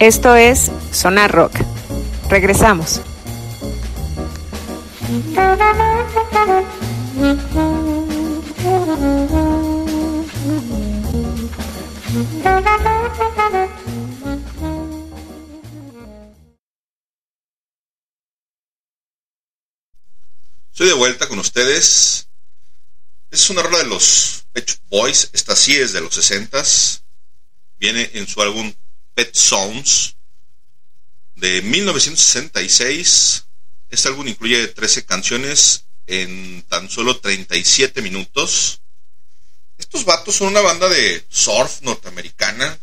Esto 0.00 0.34
es 0.34 0.70
Sonar 0.92 1.30
Rock. 1.30 1.52
Regresamos. 2.30 3.02
Estoy 20.72 20.88
de 20.88 20.94
vuelta 20.94 21.28
con 21.28 21.38
ustedes. 21.40 22.26
Es 23.30 23.50
una 23.50 23.62
rola 23.62 23.76
de 23.80 23.84
los 23.84 24.46
Pet 24.54 24.80
Boys. 24.88 25.28
Esta 25.34 25.54
sí 25.54 25.76
es 25.76 25.92
de 25.92 26.00
los 26.00 26.14
60 26.14 26.62
Viene 27.76 28.10
en 28.14 28.26
su 28.26 28.40
álbum 28.40 28.72
Pet 29.20 29.34
Sounds 29.34 30.16
de 31.34 31.60
1966. 31.60 33.44
Este 33.90 34.08
álbum 34.08 34.26
incluye 34.26 34.66
13 34.68 35.04
canciones 35.04 35.84
en 36.06 36.62
tan 36.62 36.88
solo 36.88 37.20
37 37.20 38.00
minutos. 38.00 38.80
Estos 39.76 40.06
vatos 40.06 40.36
son 40.36 40.48
una 40.48 40.62
banda 40.62 40.88
de 40.88 41.22
surf 41.28 41.82
norteamericana, 41.82 42.80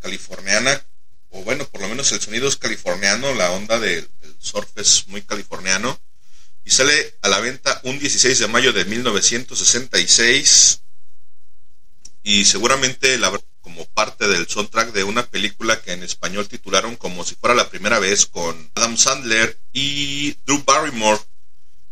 californiana, 0.00 0.86
o 1.30 1.42
bueno, 1.42 1.66
por 1.66 1.80
lo 1.80 1.88
menos 1.88 2.12
el 2.12 2.20
sonido 2.20 2.48
es 2.48 2.56
californiano, 2.56 3.32
la 3.34 3.50
onda 3.52 3.78
del 3.78 4.10
surf 4.38 4.68
es 4.76 5.08
muy 5.08 5.22
californiano 5.22 5.98
y 6.66 6.70
sale 6.70 7.16
a 7.22 7.30
la 7.30 7.40
venta 7.40 7.80
un 7.84 7.98
16 7.98 8.38
de 8.38 8.48
mayo 8.48 8.74
de 8.74 8.84
1966 8.84 10.82
y 12.24 12.44
seguramente 12.44 13.16
la 13.16 13.30
como 13.68 13.84
parte 13.84 14.26
del 14.28 14.48
soundtrack 14.48 14.92
de 14.92 15.04
una 15.04 15.26
película 15.26 15.82
que 15.82 15.92
en 15.92 16.02
español 16.02 16.48
titularon 16.48 16.96
como 16.96 17.22
si 17.22 17.34
fuera 17.34 17.54
la 17.54 17.68
primera 17.68 17.98
vez 17.98 18.24
con 18.24 18.70
Adam 18.74 18.96
Sandler 18.96 19.58
y 19.74 20.32
Drew 20.46 20.64
Barrymore 20.64 21.20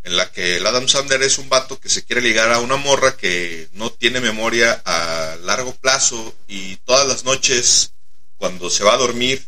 en 0.03 0.17
la 0.17 0.33
que 0.33 0.57
el 0.57 0.67
Adam 0.67 0.89
Sandler 0.89 1.23
es 1.23 1.37
un 1.37 1.51
vato 1.51 1.79
que 1.79 1.91
se 1.91 2.03
quiere 2.03 2.23
ligar 2.23 2.51
a 2.51 2.61
una 2.61 2.77
morra 2.77 3.19
que 3.19 3.69
no 3.75 3.93
tiene 3.93 4.23
memoria 4.23 4.83
a 4.87 5.37
largo 5.43 5.75
plazo 5.75 6.35
y 6.49 6.77
todas 6.77 7.07
las 7.07 7.25
noches 7.25 7.93
cuando 8.39 8.71
se 8.71 8.83
va 8.83 8.95
a 8.95 8.99
dormir 8.99 9.47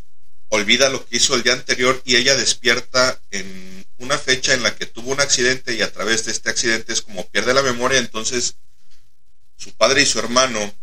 olvida 0.51 0.91
lo 0.91 1.07
que 1.07 1.17
hizo 1.17 1.35
el 1.35 1.43
día 1.43 1.55
anterior 1.55 2.03
y 2.05 2.17
ella 2.17 2.37
despierta 2.37 3.19
en 3.31 3.87
una 3.97 4.19
fecha 4.19 4.53
en 4.53 4.63
la 4.63 4.77
que 4.77 4.85
tuvo 4.85 5.13
un 5.13 5.21
accidente 5.23 5.75
y 5.75 5.81
a 5.81 5.91
través 5.91 6.27
de 6.27 6.33
este 6.33 6.51
accidente 6.51 6.93
es 6.93 7.01
como 7.01 7.27
pierde 7.29 7.55
la 7.55 7.63
memoria, 7.63 7.99
entonces 7.99 8.57
su 9.57 9.73
padre 9.73 10.03
y 10.03 10.07
su 10.07 10.19
hermano 10.19 10.75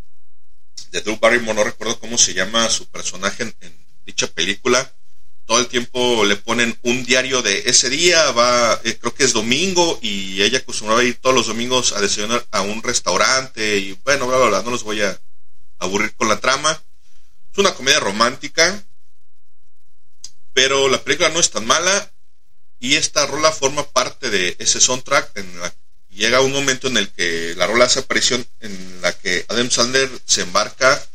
de 0.91 1.01
Drew 1.01 1.17
Barrymore, 1.17 1.57
no 1.57 1.64
recuerdo 1.64 1.99
cómo 1.99 2.17
se 2.17 2.33
llama 2.33 2.69
su 2.69 2.88
personaje 2.88 3.43
en, 3.43 3.85
dicha 4.05 4.27
película, 4.27 4.93
todo 5.45 5.59
el 5.59 5.67
tiempo 5.67 6.25
le 6.25 6.35
ponen 6.35 6.77
un 6.83 7.05
diario 7.05 7.41
de 7.41 7.64
ese 7.65 7.89
día, 7.89 8.31
va, 8.31 8.80
eh, 8.83 8.97
creo 8.97 9.14
que 9.14 9.23
es 9.23 9.33
domingo, 9.33 9.99
y 10.01 10.41
ella 10.41 10.59
acostumbraba 10.59 11.03
ir 11.03 11.17
todos 11.22 11.35
los 11.35 11.47
domingos 11.47 11.93
a 11.93 12.01
desayunar 12.01 12.45
a 12.51 12.61
un 12.61 12.81
restaurante, 12.81 13.77
y 13.77 13.93
bueno, 14.03 14.27
bla, 14.27 14.38
bla, 14.38 14.47
bla, 14.47 14.61
no 14.64 14.72
los 14.72 14.83
voy 14.83 15.01
a 15.01 15.19
aburrir 15.80 16.15
con 16.15 16.30
la 16.30 16.39
trama. 16.39 16.81
Es 17.51 17.57
una 17.57 17.73
comedia 17.73 17.99
romántica, 17.99 18.83
pero 20.53 20.89
la 20.89 21.03
película 21.03 21.30
no 21.30 21.39
es 21.39 21.51
tan 21.51 21.65
mala, 21.65 22.11
y 22.80 22.95
esta 22.95 23.25
rola 23.27 23.51
forma 23.51 23.83
parte 23.83 24.30
de 24.30 24.55
ese 24.59 24.81
soundtrack 24.81 25.38
en 25.38 25.59
la 25.59 25.73
llega 26.15 26.41
un 26.41 26.51
momento 26.51 26.87
en 26.87 26.97
el 26.97 27.09
que 27.09 27.53
la 27.55 27.67
rola 27.67 27.85
hace 27.85 27.99
aparición 27.99 28.45
en 28.61 29.01
la 29.01 29.13
que 29.17 29.45
Adam 29.49 29.69
Sandler 29.69 30.09
se 30.25 30.41
embarca 30.41 31.05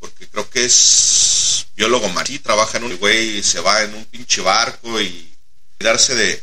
porque 0.00 0.26
creo 0.28 0.48
que 0.50 0.64
es 0.64 1.66
biólogo 1.76 2.08
marí, 2.08 2.38
trabaja 2.38 2.78
en 2.78 2.84
un 2.84 2.96
güey, 2.96 3.42
se 3.42 3.60
va 3.60 3.82
en 3.82 3.94
un 3.94 4.04
pinche 4.06 4.40
barco 4.40 5.00
y 5.00 5.32
cuidarse 5.76 6.14
de, 6.14 6.42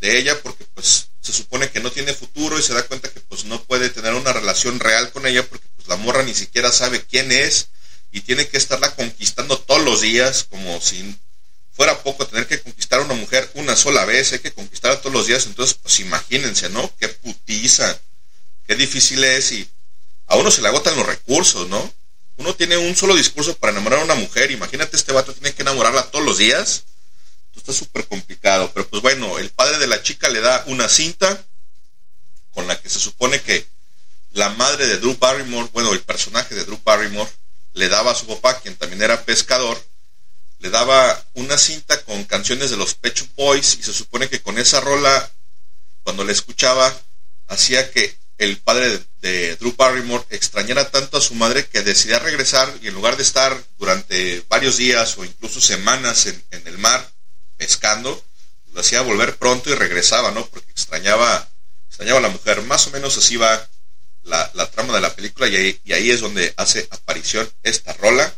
de 0.00 0.18
ella 0.18 0.40
porque 0.42 0.64
pues 0.74 1.08
se 1.20 1.32
supone 1.32 1.70
que 1.70 1.80
no 1.80 1.90
tiene 1.90 2.14
futuro 2.14 2.58
y 2.58 2.62
se 2.62 2.74
da 2.74 2.82
cuenta 2.82 3.10
que 3.10 3.20
pues 3.20 3.44
no 3.44 3.62
puede 3.64 3.90
tener 3.90 4.14
una 4.14 4.32
relación 4.32 4.80
real 4.80 5.12
con 5.12 5.26
ella 5.26 5.46
porque 5.48 5.66
pues 5.76 5.88
la 5.88 5.96
morra 5.96 6.22
ni 6.22 6.34
siquiera 6.34 6.72
sabe 6.72 7.02
quién 7.02 7.30
es 7.32 7.68
y 8.10 8.22
tiene 8.22 8.48
que 8.48 8.56
estarla 8.56 8.94
conquistando 8.94 9.58
todos 9.58 9.82
los 9.82 10.00
días 10.00 10.44
como 10.44 10.80
si 10.80 11.16
fuera 11.80 12.02
poco 12.02 12.26
tener 12.26 12.46
que 12.46 12.60
conquistar 12.60 13.00
a 13.00 13.04
una 13.04 13.14
mujer 13.14 13.50
una 13.54 13.74
sola 13.74 14.04
vez, 14.04 14.34
hay 14.34 14.40
que 14.40 14.52
conquistarla 14.52 15.00
todos 15.00 15.14
los 15.14 15.26
días, 15.26 15.46
entonces 15.46 15.78
pues 15.82 15.98
imagínense, 16.00 16.68
¿no? 16.68 16.94
Qué 16.98 17.08
putiza, 17.08 17.98
qué 18.66 18.74
difícil 18.74 19.24
es 19.24 19.52
y 19.52 19.66
a 20.26 20.36
uno 20.36 20.50
se 20.50 20.60
le 20.60 20.68
agotan 20.68 20.94
los 20.94 21.06
recursos, 21.06 21.70
¿no? 21.70 21.90
Uno 22.36 22.54
tiene 22.54 22.76
un 22.76 22.94
solo 22.94 23.16
discurso 23.16 23.56
para 23.56 23.72
enamorar 23.72 24.00
a 24.00 24.04
una 24.04 24.14
mujer, 24.14 24.50
imagínate 24.50 24.94
este 24.94 25.14
vato 25.14 25.32
tiene 25.32 25.54
que 25.54 25.62
enamorarla 25.62 26.10
todos 26.10 26.22
los 26.22 26.36
días, 26.36 26.84
Esto 27.46 27.60
está 27.60 27.72
súper 27.72 28.06
complicado, 28.06 28.70
pero 28.74 28.86
pues 28.86 29.00
bueno, 29.00 29.38
el 29.38 29.48
padre 29.48 29.78
de 29.78 29.86
la 29.86 30.02
chica 30.02 30.28
le 30.28 30.42
da 30.42 30.62
una 30.66 30.86
cinta 30.86 31.42
con 32.52 32.66
la 32.66 32.78
que 32.78 32.90
se 32.90 33.00
supone 33.00 33.40
que 33.40 33.66
la 34.32 34.50
madre 34.50 34.86
de 34.86 34.98
Drew 34.98 35.16
Barrymore, 35.16 35.70
bueno, 35.72 35.94
el 35.94 36.02
personaje 36.02 36.54
de 36.54 36.66
Drew 36.66 36.78
Barrymore, 36.84 37.30
le 37.72 37.88
daba 37.88 38.10
a 38.10 38.14
su 38.14 38.26
papá, 38.26 38.60
quien 38.60 38.76
también 38.76 39.00
era 39.00 39.24
pescador, 39.24 39.82
le 40.60 40.70
daba 40.70 41.24
una 41.34 41.56
cinta 41.56 42.02
con 42.04 42.24
canciones 42.24 42.70
de 42.70 42.76
los 42.76 42.94
Pet 42.94 43.16
Shop 43.16 43.28
Boys 43.34 43.78
y 43.80 43.82
se 43.82 43.94
supone 43.94 44.28
que 44.28 44.42
con 44.42 44.58
esa 44.58 44.80
rola, 44.80 45.30
cuando 46.02 46.22
la 46.22 46.32
escuchaba, 46.32 46.94
hacía 47.48 47.90
que 47.90 48.18
el 48.36 48.58
padre 48.58 49.02
de, 49.20 49.56
Drew 49.56 49.74
Barrymore 49.74 50.24
extrañara 50.30 50.90
tanto 50.90 51.16
a 51.16 51.20
su 51.20 51.34
madre 51.34 51.66
que 51.66 51.82
decidía 51.82 52.18
regresar 52.18 52.72
y 52.82 52.88
en 52.88 52.94
lugar 52.94 53.16
de 53.16 53.22
estar 53.22 53.58
durante 53.78 54.44
varios 54.48 54.76
días 54.76 55.16
o 55.16 55.24
incluso 55.24 55.60
semanas 55.60 56.26
en, 56.26 56.42
el 56.50 56.78
mar 56.78 57.10
pescando, 57.56 58.22
lo 58.72 58.80
hacía 58.80 59.00
volver 59.00 59.36
pronto 59.36 59.70
y 59.70 59.74
regresaba, 59.74 60.30
¿no? 60.30 60.46
Porque 60.46 60.70
extrañaba, 60.70 61.48
extrañaba 61.88 62.18
a 62.18 62.22
la 62.22 62.28
mujer. 62.28 62.62
Más 62.62 62.86
o 62.86 62.90
menos 62.90 63.16
así 63.16 63.36
va 63.36 63.68
la, 64.24 64.70
trama 64.70 64.94
de 64.94 65.00
la 65.00 65.14
película 65.14 65.48
y 65.48 65.92
ahí 65.92 66.10
es 66.10 66.20
donde 66.20 66.52
hace 66.56 66.86
aparición 66.90 67.50
esta 67.62 67.94
rola. 67.94 68.34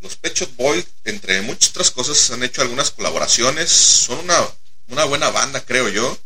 Los 0.00 0.16
Pet 0.16 0.34
Shop 0.34 0.50
Boys, 0.56 0.86
entre 1.04 1.40
muchas 1.42 1.70
otras 1.70 1.90
cosas, 1.90 2.30
han 2.30 2.42
hecho 2.42 2.62
algunas 2.62 2.90
colaboraciones. 2.90 3.70
Son 3.70 4.18
una, 4.18 5.04
buena 5.04 5.30
banda, 5.30 5.64
creo 5.64 5.88
yo. 5.88 6.18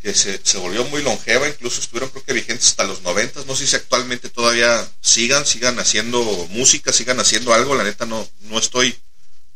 Que 0.00 0.14
se, 0.14 0.40
se 0.44 0.58
volvió 0.58 0.84
muy 0.84 1.02
longeva, 1.02 1.48
incluso 1.48 1.80
estuvieron 1.80 2.10
creo 2.10 2.24
que 2.24 2.32
vigentes 2.32 2.68
hasta 2.68 2.84
los 2.84 3.02
noventas. 3.02 3.46
No 3.46 3.56
sé 3.56 3.66
si 3.66 3.74
actualmente 3.74 4.28
todavía 4.28 4.88
sigan, 5.00 5.44
sigan 5.44 5.78
haciendo 5.78 6.22
música, 6.50 6.92
sigan 6.92 7.18
haciendo 7.18 7.52
algo. 7.52 7.74
La 7.74 7.84
neta 7.84 8.06
no, 8.06 8.28
no 8.42 8.58
estoy 8.58 8.96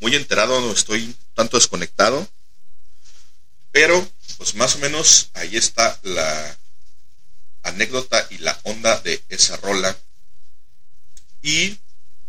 muy 0.00 0.16
enterado, 0.16 0.60
no 0.60 0.72
estoy 0.72 1.14
tanto 1.34 1.56
desconectado. 1.56 2.28
Pero, 3.70 4.06
pues 4.36 4.54
más 4.54 4.74
o 4.74 4.78
menos 4.78 5.30
ahí 5.34 5.56
está 5.56 5.98
la 6.02 6.58
anécdota 7.62 8.26
y 8.30 8.38
la 8.38 8.58
onda 8.64 9.00
de 9.00 9.22
esa 9.28 9.56
rola. 9.58 9.96
Y 11.40 11.78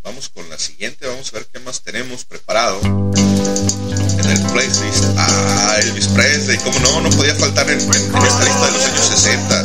vamos 0.04 0.30
con 0.30 0.50
la 0.50 0.58
siguiente, 0.58 1.08
vamos 1.08 1.30
a 1.34 1.38
ver 1.38 1.48
qué 1.52 1.60
más 1.60 1.82
tenemos 1.82 2.26
preparado 2.26 2.80
en 2.82 4.30
el 4.30 4.42
playlist. 4.52 5.06
Ah, 5.18 5.78
Elvis 5.82 6.08
Presley, 6.10 6.58
como 6.58 6.80
no, 6.80 7.02
no 7.02 7.10
podía 7.12 7.36
faltar 7.36 7.70
en, 7.70 7.80
en 7.80 7.90
esta 7.90 8.44
lista 8.44 8.66
de 8.66 8.72
los 8.72 8.86
años 8.86 9.06
60. 9.08 9.64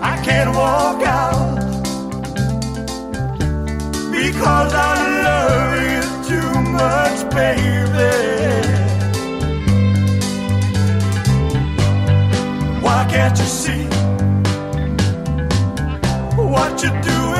I 0.00 0.16
can't 0.24 0.54
walk 0.54 1.02
out 1.04 1.58
because 4.12 4.74
I 4.74 4.94
love 5.24 6.26
too 6.28 6.60
much, 6.62 7.28
baby. 7.34 7.78
Why 12.80 13.06
can't 13.10 13.38
you 13.38 13.46
see 13.46 13.88
what 16.36 16.82
you're 16.82 17.00
doing 17.02 17.37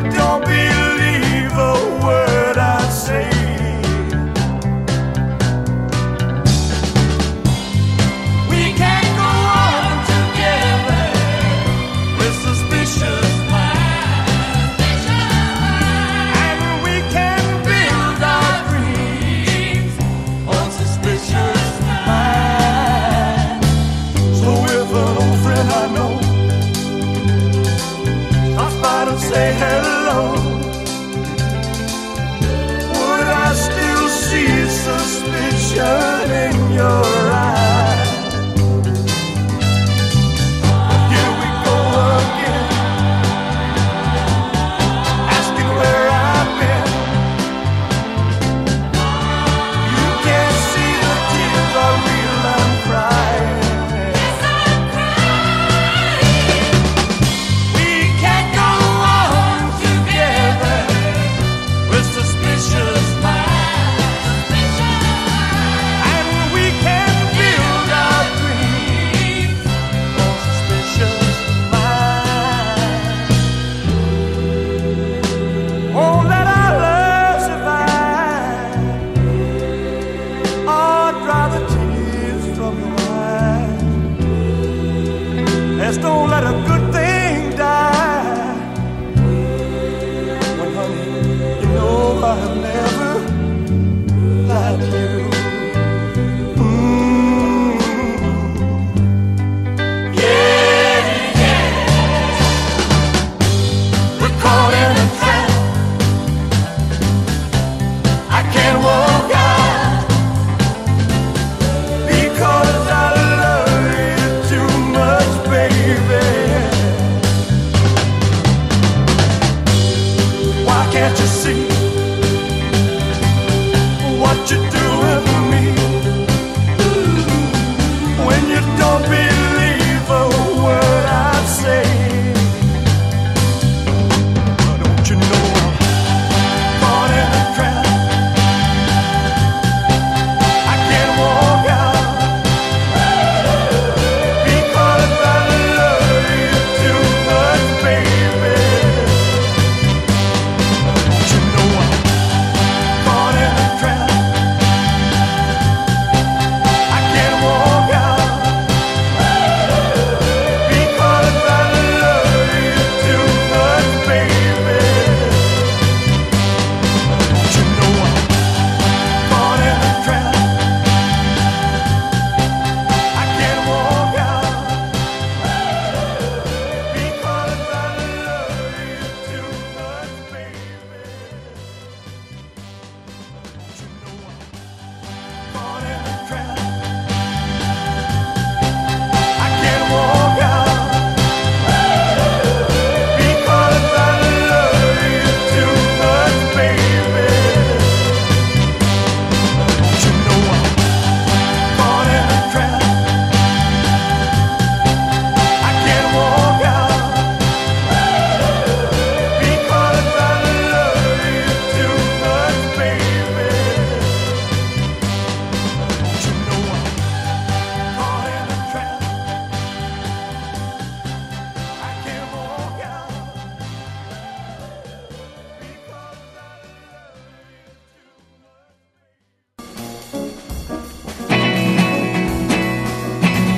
don't 0.00 0.44
believe 0.44 0.77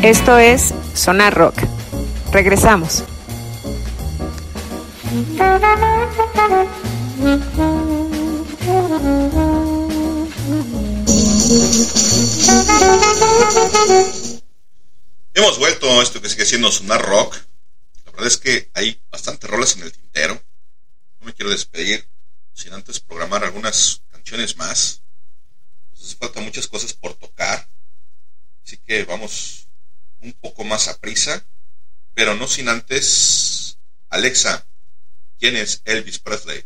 Esto 0.02 0.38
es 0.38 0.72
Sonar 0.94 1.34
Rock. 1.34 1.56
Regresamos. 2.32 3.04
Hemos 15.34 15.58
vuelto 15.58 16.00
a 16.00 16.02
esto 16.02 16.22
que 16.22 16.30
sigue 16.30 16.46
siendo 16.46 16.72
Sonar 16.72 17.04
Rock. 17.04 17.36
La 18.06 18.12
verdad 18.12 18.26
es 18.26 18.38
que 18.38 18.70
hay 18.72 18.98
bastantes 19.10 19.50
rolas 19.50 19.76
en 19.76 19.82
el 19.82 19.92
tintero. 19.92 20.42
No 21.20 21.26
me 21.26 21.34
quiero 21.34 21.50
despedir 21.50 22.08
sin 22.54 22.72
antes 22.72 23.00
programar 23.00 23.44
algunas 23.44 24.00
canciones 24.10 24.56
más. 24.56 25.02
Hace 25.92 26.16
falta 26.16 26.40
muchas 26.40 26.66
cosas 26.68 26.94
por 26.94 27.12
tocar. 27.12 27.68
Así 28.64 28.78
que 28.78 29.04
vamos 29.04 29.66
un 30.22 30.32
poco 30.32 30.64
más 30.64 30.88
a 30.88 30.98
prisa. 30.98 31.44
Pero 32.14 32.34
no 32.34 32.48
sin 32.48 32.68
antes. 32.68 33.78
Alexa, 34.08 34.66
¿quién 35.38 35.56
es 35.56 35.82
Elvis 35.84 36.18
Presley? 36.18 36.64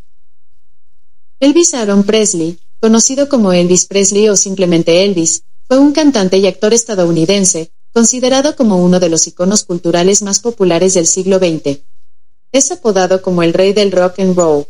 Elvis 1.41 1.75
Aaron 1.75 2.05
Presley, 2.05 2.59
conocido 2.81 3.29
como 3.29 3.53
Elvis 3.53 3.87
Presley 3.87 4.29
o 4.29 4.37
simplemente 4.37 5.05
Elvis, 5.05 5.45
fue 5.67 5.79
un 5.79 5.93
cantante 5.93 6.39
y 6.39 6.47
actor 6.47 6.73
estadounidense, 6.73 7.71
considerado 7.93 8.57
como 8.57 8.83
uno 8.83 9.01
de 9.01 9.09
los 9.09 9.27
iconos 9.27 9.65
culturales 9.65 10.23
más 10.23 10.41
populares 10.41 10.95
del 10.95 11.07
siglo 11.07 11.39
XX. 11.39 11.81
Es 12.53 12.71
apodado 12.71 13.23
como 13.23 13.43
el 13.43 13.53
rey 13.53 13.73
del 13.73 13.93
rock 13.93 14.21
and 14.21 14.37
roll. 14.37 14.67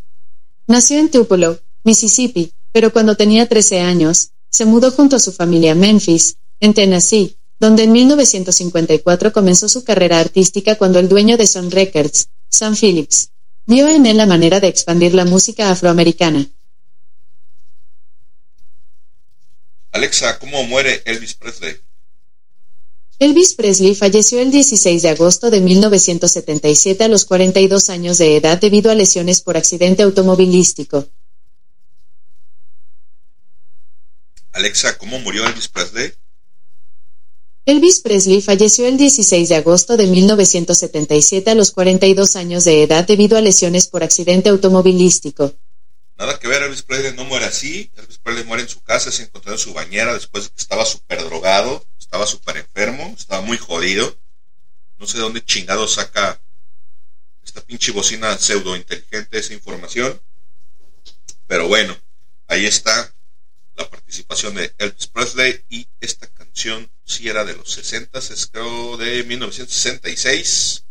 Nació 0.66 0.98
en 0.98 1.10
Tupelo, 1.10 1.60
Mississippi, 1.84 2.52
pero 2.72 2.92
cuando 2.92 3.16
tenía 3.16 3.48
13 3.48 3.80
años, 3.80 4.30
se 4.50 4.64
mudó 4.64 4.90
junto 4.90 5.16
a 5.16 5.20
su 5.20 5.32
familia 5.32 5.72
a 5.72 5.74
Memphis, 5.74 6.36
en 6.60 6.74
Tennessee, 6.74 7.36
donde 7.64 7.84
en 7.84 7.92
1954 7.92 9.32
comenzó 9.32 9.70
su 9.70 9.84
carrera 9.84 10.20
artística 10.20 10.74
cuando 10.74 10.98
el 10.98 11.08
dueño 11.08 11.38
de 11.38 11.46
Sun 11.46 11.70
Records, 11.70 12.28
Sam 12.50 12.76
Phillips, 12.76 13.30
vio 13.64 13.88
en 13.88 14.04
él 14.04 14.18
la 14.18 14.26
manera 14.26 14.60
de 14.60 14.68
expandir 14.68 15.14
la 15.14 15.24
música 15.24 15.70
afroamericana. 15.70 16.46
Alexa, 19.92 20.38
¿cómo 20.38 20.62
muere 20.64 21.00
Elvis 21.06 21.32
Presley? 21.32 21.80
Elvis 23.18 23.54
Presley 23.54 23.94
falleció 23.94 24.40
el 24.40 24.50
16 24.50 25.00
de 25.00 25.08
agosto 25.08 25.50
de 25.50 25.62
1977 25.62 27.02
a 27.02 27.08
los 27.08 27.24
42 27.24 27.88
años 27.88 28.18
de 28.18 28.36
edad 28.36 28.60
debido 28.60 28.90
a 28.90 28.94
lesiones 28.94 29.40
por 29.40 29.56
accidente 29.56 30.02
automovilístico. 30.02 31.08
Alexa, 34.52 34.98
¿cómo 34.98 35.18
murió 35.20 35.46
Elvis 35.46 35.68
Presley? 35.68 36.12
Elvis 37.66 38.00
Presley 38.00 38.42
falleció 38.42 38.86
el 38.86 38.98
16 38.98 39.48
de 39.48 39.54
agosto 39.56 39.96
de 39.96 40.06
1977 40.06 41.50
a 41.50 41.54
los 41.54 41.70
42 41.70 42.36
años 42.36 42.64
de 42.64 42.82
edad 42.82 43.06
debido 43.06 43.38
a 43.38 43.40
lesiones 43.40 43.86
por 43.86 44.02
accidente 44.02 44.50
automovilístico. 44.50 45.54
Nada 46.18 46.38
que 46.38 46.46
ver, 46.46 46.62
Elvis 46.62 46.82
Presley 46.82 47.14
no 47.14 47.24
muere 47.24 47.46
así. 47.46 47.90
Elvis 47.96 48.18
Presley 48.18 48.44
muere 48.44 48.64
en 48.64 48.68
su 48.68 48.82
casa, 48.82 49.10
se 49.10 49.22
encontró 49.22 49.52
en 49.52 49.58
su 49.58 49.72
bañera 49.72 50.12
después 50.12 50.44
de 50.44 50.50
que 50.50 50.60
estaba 50.60 50.84
súper 50.84 51.24
drogado, 51.24 51.86
estaba 51.98 52.26
súper 52.26 52.58
enfermo, 52.58 53.14
estaba 53.16 53.40
muy 53.40 53.56
jodido. 53.56 54.14
No 54.98 55.06
sé 55.06 55.16
de 55.16 55.22
dónde 55.22 55.42
chingado 55.42 55.88
saca 55.88 56.38
esta 57.42 57.62
pinche 57.62 57.92
bocina 57.92 58.36
pseudo 58.36 58.76
inteligente 58.76 59.38
esa 59.38 59.54
información. 59.54 60.20
Pero 61.46 61.66
bueno, 61.66 61.96
ahí 62.46 62.66
está 62.66 63.14
la 63.76 63.88
participación 63.88 64.54
de 64.54 64.74
Elvis 64.76 65.06
Presley 65.06 65.64
y 65.70 65.88
esta 66.00 66.26
canción 66.26 66.90
sí 67.04 67.28
era 67.28 67.44
de 67.44 67.54
los 67.54 67.70
60, 67.72 68.18
es 68.18 68.46
creo 68.46 68.96
de 68.96 69.24
1966. 69.24 70.84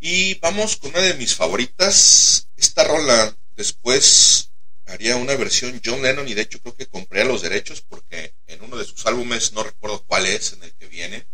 Y 0.00 0.34
vamos 0.34 0.76
con 0.76 0.90
una 0.90 1.00
de 1.00 1.14
mis 1.14 1.34
favoritas. 1.34 2.48
Esta 2.56 2.84
rola 2.84 3.36
después 3.56 4.50
haría 4.86 5.16
una 5.16 5.34
versión 5.36 5.80
John 5.84 6.02
Lennon 6.02 6.28
y 6.28 6.34
de 6.34 6.42
hecho 6.42 6.60
creo 6.60 6.74
que 6.74 6.86
compré 6.86 7.24
los 7.24 7.42
derechos 7.42 7.82
porque 7.82 8.34
en 8.46 8.62
uno 8.62 8.76
de 8.76 8.84
sus 8.84 9.04
álbumes, 9.06 9.52
no 9.52 9.62
recuerdo 9.62 10.04
cuál 10.04 10.26
es, 10.26 10.52
en 10.52 10.62
el 10.62 10.72
que 10.74 10.86
viene. 10.86 11.26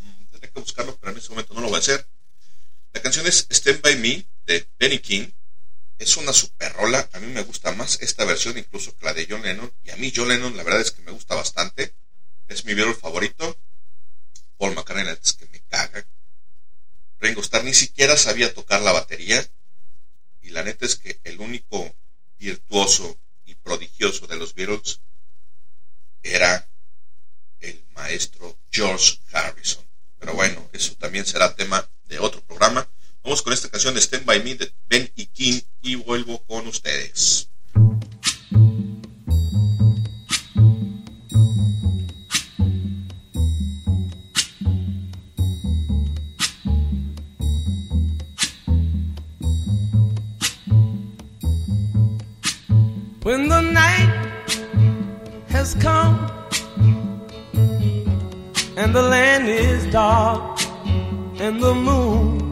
Mm, 0.00 0.24
Tendré 0.26 0.50
que 0.50 0.60
buscarlo, 0.60 0.96
pero 0.98 1.12
en 1.12 1.18
este 1.18 1.30
momento 1.30 1.54
no 1.54 1.60
lo 1.60 1.68
voy 1.68 1.76
a 1.76 1.80
hacer. 1.80 2.06
La 2.92 3.00
canción 3.00 3.26
es 3.26 3.46
Stand 3.50 3.80
By 3.80 3.96
Me 3.96 4.26
de 4.46 4.66
Benny 4.78 4.98
King. 4.98 5.28
Es 6.02 6.16
una 6.16 6.32
super 6.32 6.72
rola. 6.72 7.08
A 7.12 7.20
mí 7.20 7.28
me 7.28 7.44
gusta 7.44 7.70
más 7.70 8.00
esta 8.02 8.24
versión 8.24 8.58
incluso 8.58 8.92
que 8.96 9.04
la 9.04 9.14
de 9.14 9.24
John 9.30 9.42
Lennon. 9.42 9.72
Y 9.84 9.90
a 9.90 9.96
mí 9.96 10.12
John 10.14 10.26
Lennon 10.26 10.56
la 10.56 10.64
verdad 10.64 10.80
es 10.80 10.90
que 10.90 11.00
me 11.02 11.12
gusta 11.12 11.36
bastante. 11.36 11.94
Es 12.48 12.64
mi 12.64 12.74
Beatle 12.74 12.94
favorito. 12.94 13.56
Paul 14.58 14.74
McCartney 14.74 15.06
es 15.22 15.34
que 15.34 15.46
me 15.46 15.60
caga. 15.60 16.04
Ringo 17.20 17.40
Starr 17.40 17.62
ni 17.62 17.72
siquiera 17.72 18.16
sabía 18.16 18.52
tocar 18.52 18.82
la 18.82 18.90
batería. 18.90 19.48
Y 20.40 20.50
la 20.50 20.64
neta 20.64 20.86
es 20.86 20.96
que 20.96 21.20
el 21.22 21.38
único 21.38 21.94
virtuoso 22.36 23.16
y 23.44 23.54
prodigioso 23.54 24.26
de 24.26 24.34
los 24.34 24.54
Beatles 24.56 24.98
era 26.24 26.68
el 27.60 27.80
maestro 27.94 28.58
George 28.72 29.20
Harrison. 29.30 29.84
Pero 30.18 30.34
bueno, 30.34 30.68
eso 30.72 30.96
también 30.96 31.26
será 31.26 31.54
tema 31.54 31.88
de 32.06 32.18
otro 32.18 32.40
programa. 32.40 32.88
Vamos 33.24 33.42
con 33.42 33.52
esta 33.52 33.68
canción 33.68 33.94
de 33.94 34.00
Stand 34.00 34.24
By 34.24 34.42
Me 34.42 34.56
de 34.56 34.72
Ben 34.88 35.08
y 35.14 35.26
King 35.26 35.60
y 35.80 35.94
vuelvo 35.94 36.42
con 36.44 36.66
ustedes. 36.66 37.48
When 53.22 53.48
the 53.48 53.60
night 53.60 54.10
has 55.48 55.76
come 55.76 56.18
and 58.76 58.92
the 58.92 59.00
land 59.00 59.48
is 59.48 59.86
dark 59.92 60.60
and 61.38 61.62
the 61.62 61.72
moon 61.72 62.51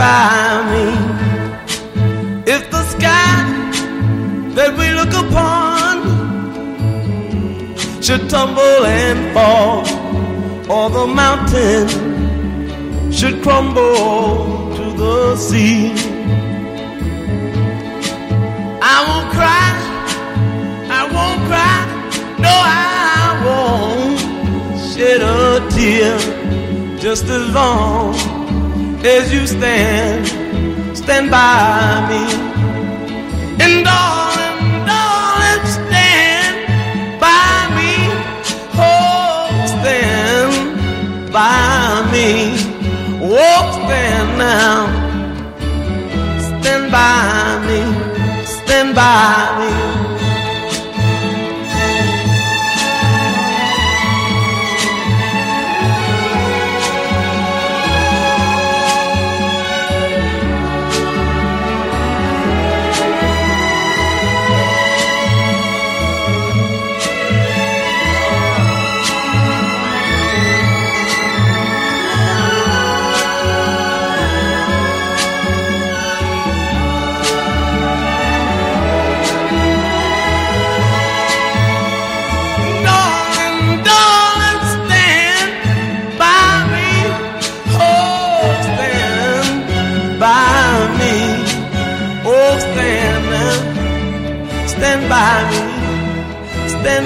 by 0.00 0.64
me. 0.72 0.86
If 2.54 2.62
the 2.74 2.82
sky 2.94 3.34
that 4.56 4.70
we 4.78 4.86
look 4.98 5.12
upon 5.24 5.94
should 8.04 8.24
tumble 8.34 8.82
and 9.02 9.20
fall, 9.34 9.80
or 10.74 10.84
the 10.98 11.06
mountain 11.22 11.86
should 13.18 13.36
crumble 13.42 14.74
to 14.76 14.84
the 15.02 15.36
sea. 15.36 15.92
I 18.94 18.96
won't 19.08 19.28
cry, 19.36 19.70
I 20.98 21.02
won't 21.16 21.40
cry, 21.50 21.80
no, 22.44 22.54
I 22.54 23.26
won't 23.46 24.18
shed 24.90 25.20
a 25.20 25.36
tear 25.74 26.16
just 27.04 27.24
as 27.24 27.44
long 27.54 28.39
as 29.04 29.32
you 29.32 29.46
stand, 29.46 30.26
stand 30.96 31.30
by 31.30 32.06
me. 32.08 32.22
And 33.62 33.84
darling, 33.84 34.86
darling, 34.86 35.66
stand 35.66 36.56
by 37.20 37.68
me. 37.76 37.92
Oh, 38.76 39.48
stand 39.66 41.32
by 41.32 42.08
me. 42.12 42.56
Oh, 43.22 43.72
stand 43.84 44.38
now. 44.38 44.86
Stand 46.60 46.92
by 46.92 47.58
me. 47.66 47.80
Stand 48.44 48.94
by 48.94 49.58
me. 49.60 49.79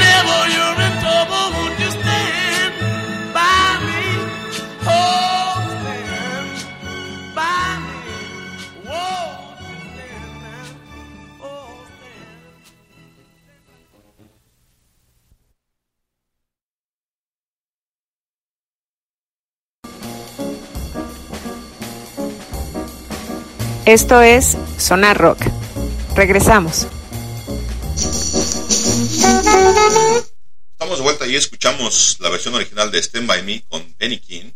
Esto 23.86 24.22
es 24.22 24.58
Sonar 24.78 25.18
Rock. 25.18 25.40
Regresamos. 26.16 26.88
Escuchamos 31.36 32.18
la 32.20 32.30
versión 32.30 32.54
original 32.54 32.92
de 32.92 33.00
Stand 33.00 33.26
By 33.26 33.42
Me 33.42 33.64
con 33.64 33.96
Benny 33.98 34.20
King. 34.20 34.52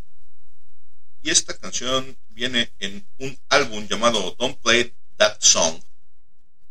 Y 1.23 1.31
esta 1.31 1.57
canción 1.57 2.15
viene 2.29 2.71
en 2.77 3.07
un 3.17 3.35
álbum 3.49 3.87
llamado 3.87 4.35
Don't 4.37 4.61
Play 4.61 4.93
That 5.15 5.37
Song. 5.39 5.81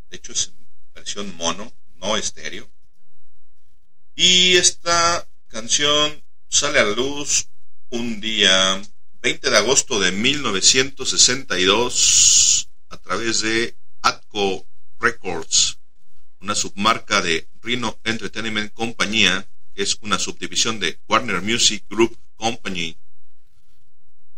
De 0.09 0.19
hecho 0.19 0.31
es 0.33 0.47
en 0.47 0.55
versión 0.95 1.37
mono, 1.37 1.75
no 1.97 2.17
estéreo. 2.17 2.71
Y 4.15 4.57
esta 4.57 5.29
canción 5.49 6.23
sale 6.49 6.79
a 6.79 6.85
la 6.85 6.95
luz 6.95 7.49
un 7.91 8.21
día 8.21 8.81
20 9.23 9.51
de 9.51 9.57
agosto 9.57 9.99
de 9.99 10.13
1962 10.13 12.69
a 12.91 12.97
través 12.99 13.41
de 13.41 13.77
Atco 14.03 14.69
Records, 15.01 15.81
una 16.41 16.55
submarca 16.55 17.23
de 17.23 17.49
Rhino 17.61 17.99
Entertainment 18.05 18.73
Compañía, 18.73 19.49
es 19.77 19.99
una 20.01 20.19
subdivisión 20.19 20.81
de 20.81 20.99
Warner 21.09 21.43
Music 21.43 21.85
Group 21.89 22.19
Company. 22.37 22.97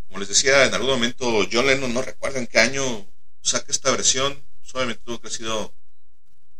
Como 0.07 0.18
les 0.18 0.28
decía, 0.28 0.65
en 0.65 0.75
algún 0.75 0.91
momento 0.91 1.47
John 1.50 1.67
Lennon, 1.67 1.94
no 1.94 2.02
recuerdo 2.02 2.39
en 2.39 2.47
qué 2.47 2.58
año 2.58 3.07
saca 3.41 3.70
esta 3.70 3.91
versión, 3.91 4.44
solamente 4.62 5.02
tuvo 5.05 5.20
que 5.20 5.31
sido 5.31 5.75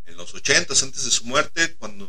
en 0.07 0.17
los 0.17 0.35
80 0.35 0.75
antes 0.83 1.05
de 1.05 1.11
su 1.11 1.25
muerte, 1.25 1.75
cuando 1.77 2.09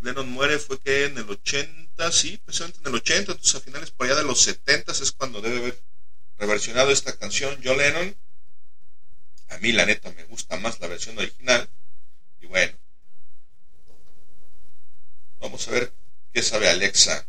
Lennon 0.00 0.28
muere 0.28 0.58
fue 0.58 0.80
que 0.80 1.04
en 1.04 1.18
el 1.18 1.28
80, 1.28 2.12
sí, 2.12 2.40
precisamente 2.44 2.80
en 2.80 2.86
el 2.86 2.94
80, 2.94 3.32
entonces 3.32 3.54
a 3.54 3.60
finales 3.60 3.90
por 3.90 4.06
allá 4.06 4.16
de 4.16 4.24
los 4.24 4.40
70 4.40 4.92
es 4.92 5.12
cuando 5.12 5.40
debe 5.40 5.58
haber 5.58 5.80
reversionado 6.38 6.90
esta 6.90 7.16
canción 7.16 7.58
John 7.62 7.78
Lennon. 7.78 8.16
A 9.48 9.58
mí 9.58 9.72
la 9.72 9.86
neta 9.86 10.10
me 10.12 10.24
gusta 10.24 10.56
más 10.56 10.80
la 10.80 10.88
versión 10.88 11.16
original. 11.18 11.68
Y 12.40 12.46
bueno, 12.46 12.76
vamos 15.40 15.66
a 15.68 15.70
ver 15.70 15.92
qué 16.36 16.42
sabe 16.42 16.68
Alexa. 16.68 17.26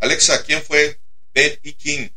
Alexa, 0.00 0.42
¿quién 0.42 0.60
fue 0.60 0.98
E. 1.32 1.60
King? 1.78 2.08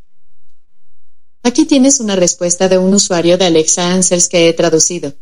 Aquí 1.44 1.66
tienes 1.66 2.00
una 2.00 2.16
respuesta 2.16 2.68
de 2.68 2.80
un 2.80 2.92
usuario 2.92 3.38
de 3.38 3.46
Alexa 3.46 3.94
Answers 3.94 4.30
que 4.30 4.50
he 4.50 4.54
traducido. 4.54 5.14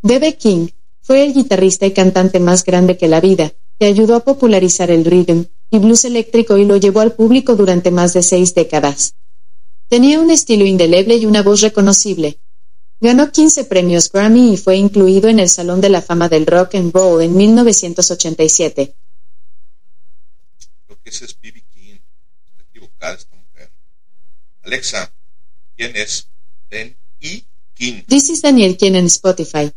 B.B. 0.00 0.38
King 0.38 0.68
fue 1.02 1.26
el 1.26 1.34
guitarrista 1.34 1.84
y 1.84 1.92
cantante 1.92 2.40
más 2.40 2.64
grande 2.64 2.96
que 2.96 3.08
la 3.08 3.20
vida, 3.20 3.52
que 3.78 3.84
ayudó 3.84 4.16
a 4.16 4.24
popularizar 4.24 4.90
el 4.90 5.04
rhythm 5.04 5.44
y 5.70 5.78
blues 5.80 6.06
eléctrico 6.06 6.56
y 6.56 6.64
lo 6.64 6.78
llevó 6.78 7.00
al 7.00 7.12
público 7.12 7.54
durante 7.54 7.90
más 7.90 8.14
de 8.14 8.22
seis 8.22 8.54
décadas. 8.54 9.16
Tenía 9.90 10.18
un 10.18 10.30
estilo 10.30 10.64
indeleble 10.64 11.16
y 11.16 11.26
una 11.26 11.42
voz 11.42 11.60
reconocible. 11.60 12.38
Ganó 13.02 13.30
15 13.30 13.64
premios 13.64 14.10
Grammy 14.10 14.54
y 14.54 14.56
fue 14.56 14.76
incluido 14.76 15.28
en 15.28 15.40
el 15.40 15.50
Salón 15.50 15.82
de 15.82 15.90
la 15.90 16.00
Fama 16.00 16.30
del 16.30 16.46
Rock 16.46 16.76
and 16.76 16.94
Roll 16.94 17.20
en 17.20 17.36
1987. 17.36 18.94
Ese 21.12 21.26
es 21.26 21.38
B.B. 21.38 21.62
King. 21.74 21.98
Está 22.46 22.62
equivocada 22.62 23.14
esta 23.16 23.36
mujer. 23.36 23.70
Alexa, 24.62 25.14
¿quién 25.76 25.94
es 25.94 26.30
Ben 26.70 26.96
E. 27.20 27.44
King? 27.74 28.02
This 28.08 28.30
is 28.30 28.40
Daniel 28.40 28.78
Quien 28.78 28.96
en 28.96 29.04
Spotify. 29.04 29.70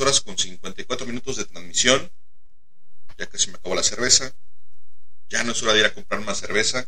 horas 0.00 0.20
con 0.20 0.36
54 0.36 1.06
minutos 1.06 1.36
de 1.36 1.44
transmisión. 1.44 2.10
Ya 3.16 3.26
casi 3.26 3.50
me 3.50 3.56
acabó 3.56 3.74
la 3.74 3.82
cerveza. 3.82 4.34
Ya 5.28 5.42
no 5.44 5.52
es 5.52 5.62
hora 5.62 5.74
de 5.74 5.80
ir 5.80 5.86
a 5.86 5.94
comprar 5.94 6.20
más 6.22 6.38
cerveza. 6.38 6.87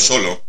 solo, 0.00 0.44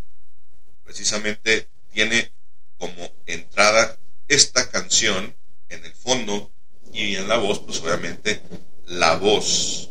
precisamente 0.83 1.69
tiene 1.91 2.31
como 2.77 3.11
entrada 3.25 3.97
esta 4.27 4.69
canción 4.69 5.35
en 5.69 5.85
el 5.85 5.93
fondo 5.93 6.51
y 6.93 7.15
en 7.15 7.27
la 7.27 7.37
voz, 7.37 7.59
pues 7.59 7.79
obviamente 7.79 8.41
la 8.87 9.15
voz 9.15 9.89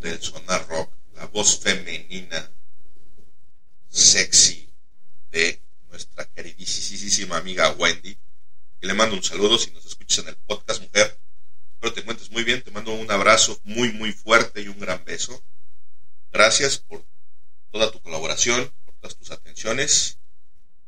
del 0.00 0.20
sonar 0.22 0.66
rock, 0.68 0.92
la 1.14 1.26
voz 1.26 1.58
femenina, 1.58 2.50
sexy 3.88 4.68
de 5.30 5.60
nuestra 5.90 6.24
queridísima 6.26 7.38
amiga 7.38 7.72
Wendy. 7.72 8.16
Y 8.80 8.86
le 8.86 8.94
mando 8.94 9.16
un 9.16 9.22
saludo 9.22 9.58
si 9.58 9.70
nos 9.72 9.84
escuchas 9.84 10.18
en 10.18 10.28
el 10.28 10.36
podcast, 10.36 10.82
mujer. 10.82 11.18
Espero 11.74 11.92
te 11.92 12.00
encuentres 12.00 12.30
muy 12.30 12.44
bien. 12.44 12.62
Te 12.62 12.70
mando 12.70 12.92
un 12.92 13.10
abrazo 13.10 13.60
muy, 13.64 13.92
muy 13.92 14.12
fuerte 14.12 14.62
y 14.62 14.68
un 14.68 14.78
gran 14.78 15.04
beso. 15.04 15.42
Gracias 16.32 16.78
por 16.78 17.04
toda 17.70 17.90
tu 17.90 18.00
colaboración 18.00 18.72
tus 19.16 19.30
atenciones. 19.30 20.18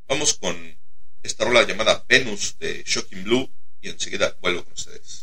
Vamos 0.08 0.34
con 0.34 0.78
esta 1.22 1.44
rola 1.44 1.66
llamada 1.66 2.04
Venus 2.08 2.56
de 2.58 2.82
Shocking 2.86 3.24
Blue 3.24 3.50
y 3.80 3.88
enseguida 3.88 4.36
vuelvo 4.40 4.64
con 4.64 4.72
ustedes. 4.72 5.19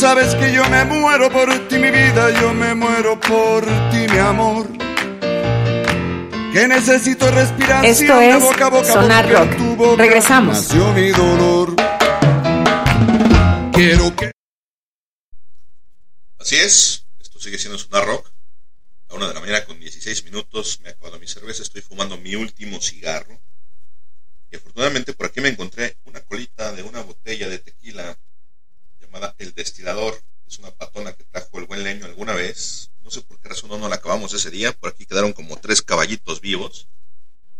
Sabes 0.00 0.34
que 0.34 0.50
yo 0.50 0.66
me 0.70 0.82
muero 0.86 1.30
por 1.30 1.50
ti, 1.68 1.76
mi 1.76 1.90
vida, 1.90 2.30
yo 2.40 2.54
me 2.54 2.74
muero 2.74 3.20
por 3.20 3.66
ti, 3.90 4.06
mi 4.10 4.18
amor. 4.18 4.66
Que 6.54 6.66
necesito 6.66 7.30
respiración 7.30 7.84
Esto 7.84 8.16
de 8.18 8.30
es 8.30 8.40
boca 8.40 8.66
a 8.66 8.70
boca, 8.70 8.92
Sonar 8.92 9.30
Rock. 9.30 9.56
tu 9.58 9.76
boca 9.76 10.02
Regresamos. 10.02 10.56
Nació 10.56 10.90
mi 10.94 11.10
dolor. 11.10 11.76
Quiero 13.74 14.16
que 14.16 14.30
Así 16.38 16.56
es, 16.56 17.04
esto 17.20 17.38
sigue 17.38 17.58
siendo 17.58 17.76
Sonar 17.76 18.06
Rock. 18.06 18.32
A 19.10 19.14
una 19.16 19.28
de 19.28 19.34
la 19.34 19.40
mañana 19.40 19.66
con 19.66 19.78
16 19.78 20.24
minutos 20.24 20.80
me 20.82 20.88
he 20.88 20.92
acabado 20.92 21.18
mi 21.18 21.26
cerveza, 21.26 21.62
estoy 21.62 21.82
fumando 21.82 22.16
mi 22.16 22.36
último 22.36 22.80
cigarro. 22.80 23.38
Y 24.50 24.56
afortunadamente 24.56 25.12
por 25.12 25.26
aquí 25.26 25.42
me 25.42 25.50
encontré 25.50 25.98
una 26.04 26.20
colita 26.22 26.72
de 26.72 26.84
una 26.84 27.02
botella 27.02 27.50
de 27.50 27.58
tequila 27.58 28.16
llamada 29.10 29.34
El 29.38 29.52
Destilador. 29.54 30.22
Es 30.46 30.58
una 30.58 30.70
patona 30.70 31.12
que 31.12 31.24
trajo 31.24 31.58
el 31.58 31.66
buen 31.66 31.82
leño 31.82 32.06
alguna 32.06 32.34
vez. 32.34 32.90
No 33.02 33.10
sé 33.10 33.22
por 33.22 33.40
qué 33.40 33.48
razón 33.48 33.70
no, 33.70 33.78
no 33.78 33.88
la 33.88 33.96
acabamos 33.96 34.32
ese 34.34 34.50
día. 34.50 34.72
Por 34.72 34.90
aquí 34.90 35.06
quedaron 35.06 35.32
como 35.32 35.56
tres 35.58 35.82
caballitos 35.82 36.40
vivos. 36.40 36.88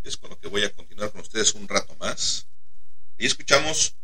Y 0.03 0.07
es 0.07 0.17
con 0.17 0.29
lo 0.29 0.39
que 0.39 0.47
voy 0.47 0.63
a 0.63 0.71
continuar 0.71 1.11
con 1.11 1.21
ustedes 1.21 1.53
un 1.53 1.67
rato 1.67 1.95
más. 1.97 2.47
Y 3.17 3.25
escuchamos 3.25 3.95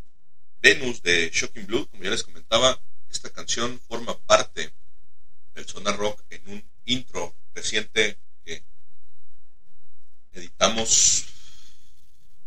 Venus 0.68 1.02
de 1.02 1.30
Shocking 1.34 1.66
Blue. 1.66 1.88
Como 1.88 2.04
ya 2.04 2.10
les 2.10 2.24
comentaba, 2.24 2.78
esta 3.10 3.30
canción 3.30 3.80
forma 3.88 4.20
parte 4.26 4.74
del 5.56 5.66
Sonar 5.66 5.96
Rock 5.96 6.22
en 6.30 6.42
un 6.50 6.72
intro 6.84 7.34
reciente 7.56 8.20
que 8.44 8.66
editamos 10.34 11.24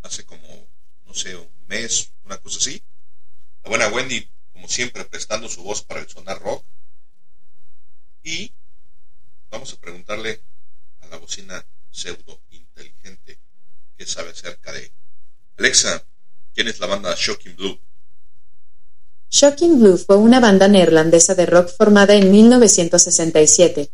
hace 0.03 0.27
como, 0.27 0.69
no 1.07 1.15
sé, 1.15 1.35
un 1.35 1.51
mes, 1.67 2.13
una 2.25 2.37
cosa 2.37 2.59
así. 2.59 2.83
La 3.63 3.71
buena 3.71 3.89
Wendy, 3.89 4.29
como 4.53 4.69
siempre, 4.69 5.07
prestando 5.07 5.49
su 5.49 5.63
voz 5.63 5.83
para 5.83 6.01
el 6.01 6.09
Sonar 6.11 6.41
Rock. 6.41 6.63
Y 8.23 8.53
vamos 9.49 9.73
a 9.73 9.81
preguntarle 9.81 10.43
a 11.01 11.07
la 11.07 11.17
bocina 11.17 11.65
pseudo 11.91 12.43
inteligente 12.51 13.39
qué 13.97 14.05
sabe 14.05 14.29
acerca 14.29 14.73
de 14.73 14.93
Alexa, 15.57 16.05
¿quién 16.53 16.69
es 16.69 16.81
la 16.81 16.87
banda 16.87 17.15
Shocking 17.17 17.57
Blue? 17.57 17.81
Shocking 19.31 19.79
Blue 19.79 19.97
fue 19.97 20.17
una 20.17 20.41
banda 20.41 20.67
neerlandesa 20.67 21.37
de 21.37 21.47
rock 21.47 21.71
formada 21.77 22.15
en 22.15 22.33
1967. 22.33 23.93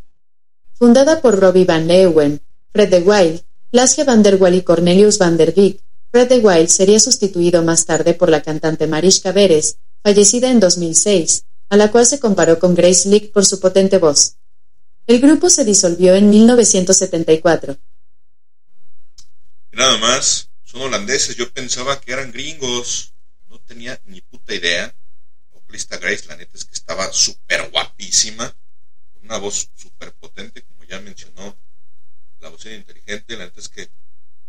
Fundada 0.72 1.20
por 1.20 1.38
Robbie 1.38 1.66
Van 1.66 1.86
Leeuwen, 1.86 2.40
Fred 2.72 2.88
de 2.88 3.00
Wild, 3.00 3.42
Lasje 3.70 4.04
van 4.04 4.22
der 4.22 4.36
Waal 4.36 4.54
y 4.54 4.62
Cornelius 4.62 5.18
van 5.18 5.36
der 5.36 5.52
Beek, 5.52 5.82
Fred 6.10 6.28
de 6.28 6.38
Wild 6.38 6.68
sería 6.68 6.98
sustituido 6.98 7.62
más 7.62 7.84
tarde 7.84 8.14
por 8.14 8.30
la 8.30 8.42
cantante 8.42 8.86
Mariska 8.86 9.32
Beres, 9.32 9.76
fallecida 10.02 10.50
en 10.50 10.60
2006, 10.60 11.44
a 11.68 11.76
la 11.76 11.90
cual 11.90 12.06
se 12.06 12.18
comparó 12.18 12.58
con 12.58 12.74
Grace 12.74 13.08
Lick 13.08 13.32
por 13.32 13.44
su 13.44 13.60
potente 13.60 13.98
voz. 13.98 14.36
El 15.06 15.20
grupo 15.20 15.50
se 15.50 15.64
disolvió 15.64 16.14
en 16.14 16.30
1974. 16.30 17.76
Y 19.72 19.76
nada 19.76 19.98
más, 19.98 20.48
son 20.64 20.80
holandeses, 20.80 21.36
yo 21.36 21.50
pensaba 21.52 22.00
que 22.00 22.12
eran 22.12 22.32
gringos, 22.32 23.12
no 23.48 23.58
tenía 23.60 24.00
ni 24.06 24.22
puta 24.22 24.54
idea. 24.54 24.94
La 25.66 25.70
vocalista 25.70 25.98
Grace, 25.98 26.26
la 26.26 26.36
neta 26.36 26.56
es 26.56 26.64
que 26.64 26.74
estaba 26.74 27.12
súper 27.12 27.70
guapísima, 27.70 28.56
con 29.12 29.24
una 29.24 29.38
voz 29.38 29.68
súper 29.74 30.14
potente, 30.14 30.62
como 30.62 30.84
ya 30.84 31.00
mencionó 31.00 31.58
la 32.38 32.50
voz 32.50 32.64
inteligente, 32.66 33.36
la 33.36 33.46
neta 33.46 33.58
es 33.58 33.68
que 33.68 33.90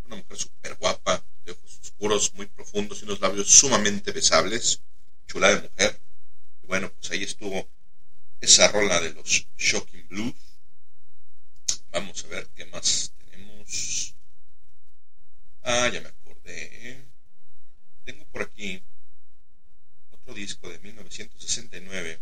una 0.05 0.17
mujer 0.17 0.37
súper 0.37 0.75
guapa, 0.75 1.25
de 1.43 1.53
ojos 1.53 1.79
oscuros, 1.81 2.35
muy 2.35 2.45
profundos 2.45 3.01
y 3.01 3.05
unos 3.05 3.19
labios 3.19 3.49
sumamente 3.49 4.11
besables, 4.11 4.83
chula 5.25 5.55
de 5.55 5.67
mujer. 5.67 5.99
Y 6.61 6.67
bueno, 6.67 6.93
pues 6.93 7.09
ahí 7.09 7.23
estuvo 7.23 7.67
esa 8.39 8.67
rola 8.67 9.01
de 9.01 9.13
los 9.15 9.47
Shocking 9.57 10.07
Blues. 10.09 10.35
Vamos 11.89 12.23
a 12.25 12.27
ver 12.27 12.47
qué 12.55 12.65
más 12.67 13.11
tenemos. 13.17 14.13
Ah, 15.63 15.89
ya 15.91 15.99
me 15.99 16.09
acordé. 16.09 17.07
Tengo 18.05 18.23
por 18.25 18.43
aquí 18.43 18.83
otro 20.27 20.33
disco 20.41 20.67
de 20.67 20.77
1969, 20.79 22.19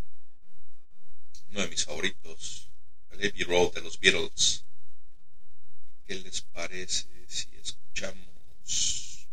uno 1.50 1.62
de 1.62 1.68
mis 1.70 1.86
favoritos, 1.86 2.70
el 3.10 3.28
Abbey 3.28 3.44
Road 3.44 3.74
de 3.74 3.82
los 3.82 4.00
Beatles. 4.00 4.64
¿Qué 6.06 6.14
les 6.14 6.42
parece 6.42 7.08
si 7.28 7.48
escuchamos? 7.56 9.28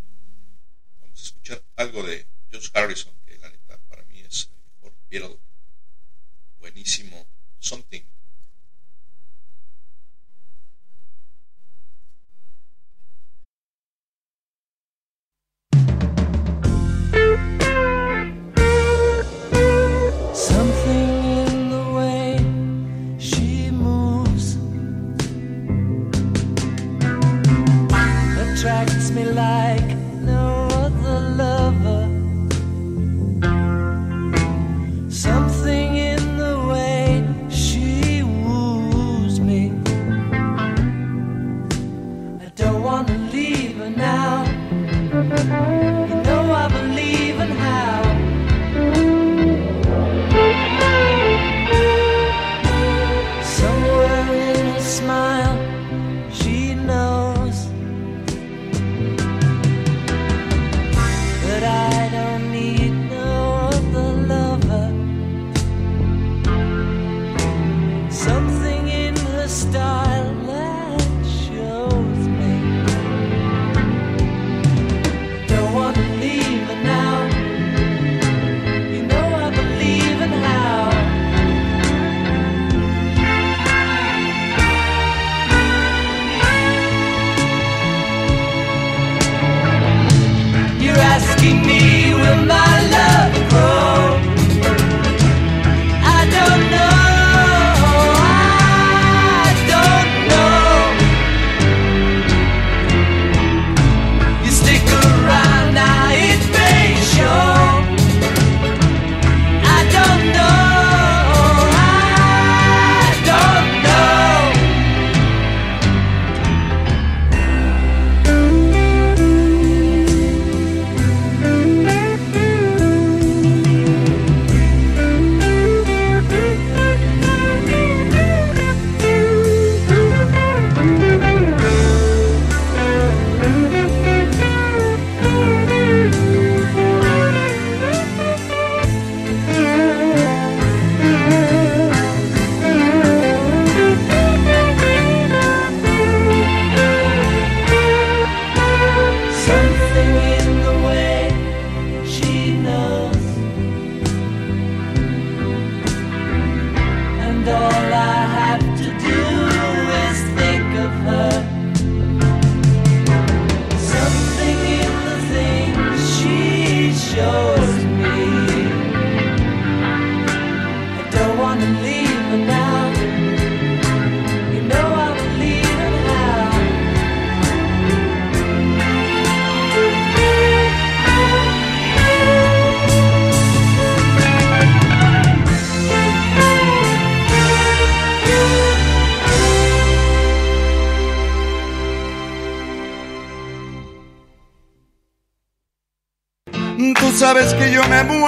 Mm, 0.00 1.00
Vamos 1.02 1.20
a 1.20 1.22
escuchar 1.22 1.62
algo 1.76 2.02
de 2.02 2.26
George 2.50 2.70
Harrison, 2.72 3.12
que 3.26 3.36
la 3.36 3.50
neta 3.50 3.76
para 3.90 4.02
mí 4.04 4.20
es 4.20 4.48
el 4.50 4.56
mejor 4.72 4.94
Beatle. 5.10 5.38
Buenísimo. 6.60 7.26
Something. 7.58 8.00
Something 8.00 8.09
attracts 28.60 29.10
me 29.10 29.24
like 29.24 29.99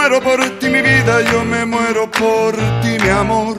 muero 0.03 0.21
por 0.21 0.59
ti, 0.59 0.69
mi 0.69 0.83
vida, 0.83 1.21
yo 1.31 1.45
me 1.45 1.65
muero 1.65 2.11
por 2.11 2.57
ti, 2.83 2.97
mi 3.01 3.09
amor. 3.09 3.57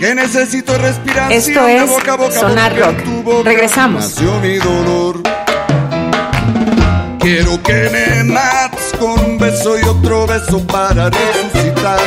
Que 0.00 0.14
necesito 0.14 0.76
respiración 0.78 1.32
Esto 1.32 1.64
de 1.64 1.76
es 1.76 1.88
boca 1.88 2.12
a 2.14 2.16
boca 2.16 2.40
Sonar 2.40 2.76
Rock. 2.76 3.04
tu 3.04 3.22
boca 3.22 3.48
Regresamos. 3.50 4.04
Nació 4.04 4.40
mi 4.40 4.58
dolor. 4.58 5.22
Quiero 7.20 7.62
que 7.62 7.88
me 7.90 8.24
mates 8.24 8.92
con 8.98 9.20
un 9.20 9.38
beso 9.38 9.78
y 9.78 9.82
otro 9.84 10.26
beso 10.26 10.66
para 10.66 11.08
resucitar. 11.08 12.00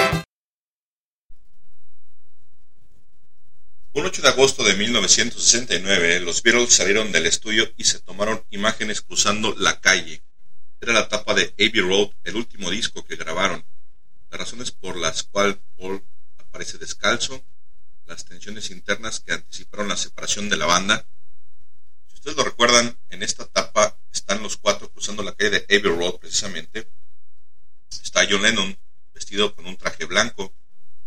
Un 3.93 4.05
8 4.05 4.21
de 4.21 4.27
agosto 4.27 4.63
de 4.63 4.75
1969, 4.75 6.19
los 6.21 6.43
Beatles 6.43 6.73
salieron 6.73 7.11
del 7.13 7.27
estudio 7.27 7.71
y 7.77 7.85
se 7.85 7.99
tomaron 7.99 8.43
imágenes 8.49 9.01
cruzando 9.01 9.53
la 9.57 9.79
calle. 9.79 10.21
Era 10.81 10.93
la 10.93 11.07
tapa 11.07 11.33
de 11.33 11.53
Abbey 11.53 11.81
Road, 11.81 12.09
el 12.23 12.35
último 12.35 12.69
disco 12.69 13.05
que 13.05 13.15
grabaron. 13.15 13.63
Las 14.29 14.39
razones 14.39 14.71
por 14.71 14.97
las 14.97 15.23
cuales 15.23 15.57
Paul 15.77 16.03
aparece 16.37 16.77
descalzo, 16.77 17.43
las 18.05 18.25
tensiones 18.25 18.71
internas 18.71 19.19
que 19.19 19.33
anticiparon 19.33 19.87
la 19.87 19.95
separación 19.95 20.49
de 20.49 20.57
la 20.57 20.65
banda. 20.65 21.05
Si 22.07 22.15
ustedes 22.15 22.35
lo 22.35 22.43
recuerdan, 22.43 22.97
en 23.09 23.23
esta 23.23 23.45
tapa 23.45 23.97
están 24.11 24.43
los 24.43 24.57
cuatro 24.57 24.91
cruzando 24.91 25.23
la 25.23 25.35
calle 25.35 25.51
de 25.51 25.77
Abbey 25.77 25.95
Road 25.95 26.19
precisamente. 26.19 26.89
Está 28.03 28.27
John 28.29 28.41
Lennon 28.41 28.77
vestido 29.13 29.55
con 29.55 29.67
un 29.67 29.77
traje 29.77 30.05
blanco. 30.05 30.53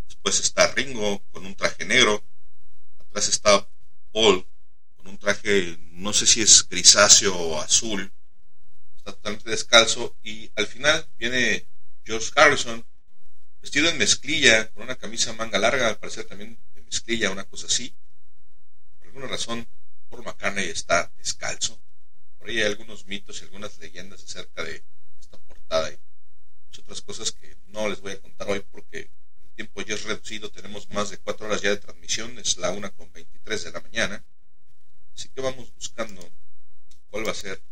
Después 0.06 0.40
está 0.40 0.72
Ringo 0.72 1.22
con 1.32 1.44
un 1.44 1.54
traje 1.54 1.84
negro 1.84 2.24
atrás 3.14 3.28
está 3.28 3.68
Paul 4.12 4.44
con 4.96 5.06
un 5.06 5.18
traje, 5.18 5.78
no 5.92 6.12
sé 6.12 6.26
si 6.26 6.42
es 6.42 6.68
grisáceo 6.68 7.32
o 7.32 7.60
azul, 7.60 8.12
totalmente 9.04 9.50
descalzo 9.50 10.16
y 10.22 10.50
al 10.56 10.66
final 10.66 11.06
viene 11.18 11.66
George 12.04 12.30
Harrison 12.34 12.84
vestido 13.60 13.88
en 13.88 13.98
mezclilla, 13.98 14.70
con 14.72 14.82
una 14.82 14.96
camisa 14.96 15.32
manga 15.32 15.58
larga, 15.58 15.88
al 15.88 15.98
parecer 15.98 16.26
también 16.26 16.58
de 16.74 16.82
mezclilla, 16.82 17.30
una 17.30 17.44
cosa 17.44 17.66
así. 17.66 17.94
Por 18.98 19.08
alguna 19.08 19.26
razón, 19.26 19.66
Paul 20.10 20.22
McCartney 20.22 20.68
está 20.68 21.10
descalzo. 21.16 21.80
Por 22.38 22.50
ahí 22.50 22.58
hay 22.58 22.64
algunos 22.64 23.06
mitos 23.06 23.40
y 23.40 23.44
algunas 23.44 23.78
leyendas 23.78 24.22
acerca 24.22 24.62
de 24.62 24.84
esta 25.18 25.38
portada 25.38 25.90
y 25.90 25.98
muchas 26.66 26.80
otras 26.80 27.00
cosas 27.00 27.32
que 27.32 27.56
no 27.68 27.88
les 27.88 28.00
voy 28.00 28.12
a 28.12 28.20
contar 28.20 28.50
hoy 28.50 28.60
porque 28.70 29.10
el 29.44 29.50
tiempo 29.54 29.80
ya 29.80 29.94
es 29.94 30.04
reducido, 30.04 30.50
tenemos 30.50 30.90
más 30.90 31.10
de 31.10 31.18
cuatro 31.18 31.46
horas 31.46 31.62
ya 31.62 31.70
de 31.70 31.78
transmisión, 31.78 32.38
es 32.38 32.58
la 32.58 32.70
una 32.70 32.90
con 32.90 33.10
23 33.12 33.64
de 33.64 33.72
la 33.72 33.80
mañana, 33.80 34.24
así 35.14 35.28
que 35.30 35.40
vamos 35.40 35.72
buscando 35.74 36.20
cuál 37.08 37.26
va 37.26 37.30
a 37.30 37.34
ser 37.34 37.62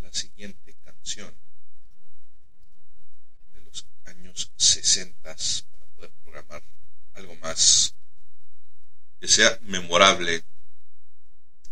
la 0.00 0.12
siguiente 0.12 0.61
de 1.02 1.34
los 3.64 3.86
años 4.04 4.52
60 4.56 5.20
para 5.22 5.86
poder 5.96 6.12
programar 6.22 6.62
algo 7.14 7.34
más 7.36 7.94
que 9.20 9.26
sea 9.26 9.58
memorable, 9.62 10.44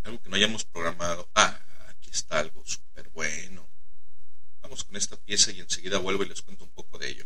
algo 0.03 0.21
que 0.21 0.29
no 0.29 0.35
hayamos 0.35 0.65
programado. 0.65 1.29
Ah, 1.33 1.59
aquí 1.87 2.09
está 2.09 2.39
algo 2.39 2.61
súper 2.65 3.09
bueno. 3.09 3.67
Vamos 4.61 4.83
con 4.83 4.95
esta 4.95 5.15
pieza 5.15 5.51
y 5.51 5.61
enseguida 5.61 5.97
vuelvo 5.97 6.23
y 6.23 6.29
les 6.29 6.41
cuento 6.41 6.65
un 6.65 6.71
poco 6.71 6.97
de 6.97 7.09
ello. 7.09 7.25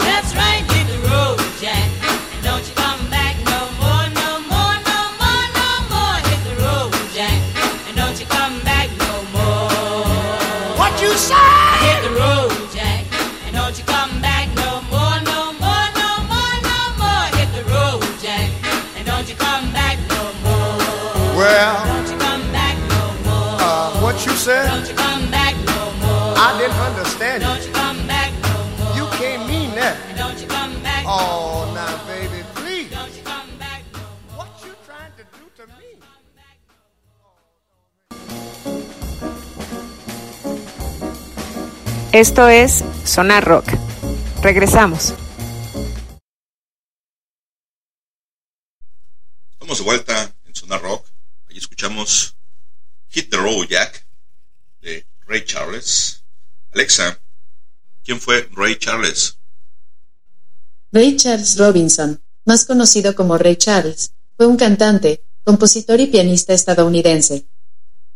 Esto 42.13 42.49
es 42.49 42.83
Sonar 43.05 43.45
Rock. 43.45 43.67
Regresamos. 44.41 45.13
Estamos 49.53 49.77
de 49.77 49.83
vuelta 49.85 50.35
en 50.45 50.53
Zona 50.53 50.77
Rock. 50.77 51.07
Ahí 51.49 51.57
escuchamos 51.57 52.35
Hit 53.11 53.29
the 53.29 53.37
Road 53.37 53.65
Jack 53.69 54.05
de 54.81 55.07
Ray 55.25 55.45
Charles. 55.45 56.25
Alexa, 56.73 57.17
¿quién 58.03 58.19
fue 58.19 58.49
Ray 58.51 58.75
Charles? 58.77 59.37
Ray 60.91 61.15
Charles 61.15 61.57
Robinson, 61.57 62.21
más 62.43 62.65
conocido 62.65 63.15
como 63.15 63.37
Ray 63.37 63.55
Charles, 63.55 64.11
fue 64.35 64.47
un 64.47 64.57
cantante, 64.57 65.23
compositor 65.45 66.01
y 66.01 66.07
pianista 66.07 66.51
estadounidense. 66.51 67.47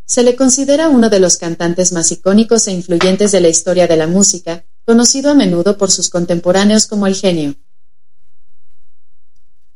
Se 0.06 0.22
le 0.22 0.35
considera 0.35 0.90
uno 0.90 1.09
de 1.09 1.19
los 1.19 1.38
cantantes 1.38 1.92
más 1.92 2.11
icónicos 2.11 2.67
e 2.67 2.72
influyentes 2.72 3.32
de 3.32 3.42
la 3.42 3.50
historia 3.50 3.88
de 3.88 3.98
la 3.98 4.06
música, 4.06 4.64
conocido 4.85 5.32
a 5.32 5.34
menudo 5.34 5.77
por 5.77 5.90
sus 5.90 6.09
contemporáneos 6.09 6.85
como 6.85 7.08
el 7.08 7.16
genio. 7.16 7.56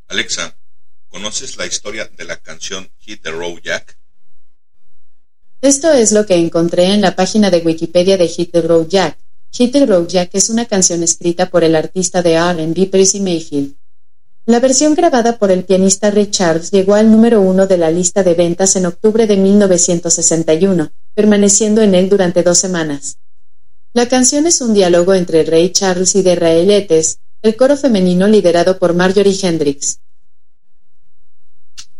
Alexa, 0.07 0.55
¿conoces 1.09 1.57
la 1.57 1.65
historia 1.65 2.09
de 2.15 2.25
la 2.25 2.37
canción 2.37 2.89
Hit 2.99 3.23
the 3.23 3.31
Road 3.31 3.59
Jack? 3.63 3.97
Esto 5.61 5.91
es 5.91 6.11
lo 6.11 6.25
que 6.25 6.35
encontré 6.35 6.93
en 6.93 7.01
la 7.01 7.15
página 7.15 7.49
de 7.49 7.59
Wikipedia 7.59 8.15
de 8.17 8.27
Hit 8.27 8.51
the 8.51 8.61
Road 8.61 8.87
Jack. 8.87 9.17
Hit 9.51 9.73
the 9.73 9.85
Road 9.87 10.07
Jack 10.07 10.29
es 10.33 10.49
una 10.49 10.65
canción 10.65 11.01
escrita 11.01 11.49
por 11.49 11.63
el 11.63 11.75
artista 11.75 12.21
de 12.21 12.33
R&B 12.33 12.85
Percy 12.85 13.19
Mayfield. 13.19 13.78
La 14.49 14.59
versión 14.59 14.95
grabada 14.95 15.37
por 15.37 15.51
el 15.51 15.63
pianista 15.63 16.09
Ray 16.09 16.31
Charles 16.31 16.71
llegó 16.71 16.95
al 16.95 17.11
número 17.11 17.39
uno 17.39 17.67
de 17.67 17.77
la 17.77 17.91
lista 17.91 18.23
de 18.23 18.33
ventas 18.33 18.75
en 18.75 18.87
octubre 18.87 19.27
de 19.27 19.37
1961, 19.37 20.91
permaneciendo 21.13 21.83
en 21.83 21.93
él 21.93 22.09
durante 22.09 22.41
dos 22.41 22.57
semanas. 22.57 23.19
La 23.93 24.09
canción 24.09 24.47
es 24.47 24.59
un 24.61 24.73
diálogo 24.73 25.13
entre 25.13 25.43
Ray 25.43 25.71
Charles 25.71 26.15
y 26.15 26.23
de 26.23 26.35
Raeletes, 26.35 27.19
el 27.43 27.55
coro 27.55 27.77
femenino 27.77 28.27
liderado 28.27 28.79
por 28.79 28.95
Marjorie 28.95 29.37
Hendrix. 29.39 29.99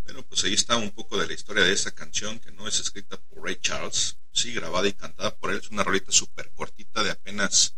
Bueno, 0.05 0.25
pues 0.27 0.43
ahí 0.43 0.55
está 0.55 0.75
un 0.75 0.89
poco 0.89 1.19
de 1.19 1.27
la 1.27 1.33
historia 1.33 1.63
de 1.63 1.73
esa 1.73 1.91
canción 1.91 2.39
que 2.39 2.51
no 2.51 2.67
es 2.67 2.79
escrita 2.79 3.17
por 3.29 3.43
Ray 3.43 3.57
Charles, 3.61 4.17
sí, 4.31 4.53
grabada 4.53 4.87
y 4.87 4.93
cantada 4.93 5.35
por 5.35 5.51
él. 5.51 5.59
Es 5.61 5.69
una 5.69 5.83
rolita 5.83 6.11
súper 6.11 6.49
cortita 6.55 7.03
de 7.03 7.11
apenas 7.11 7.75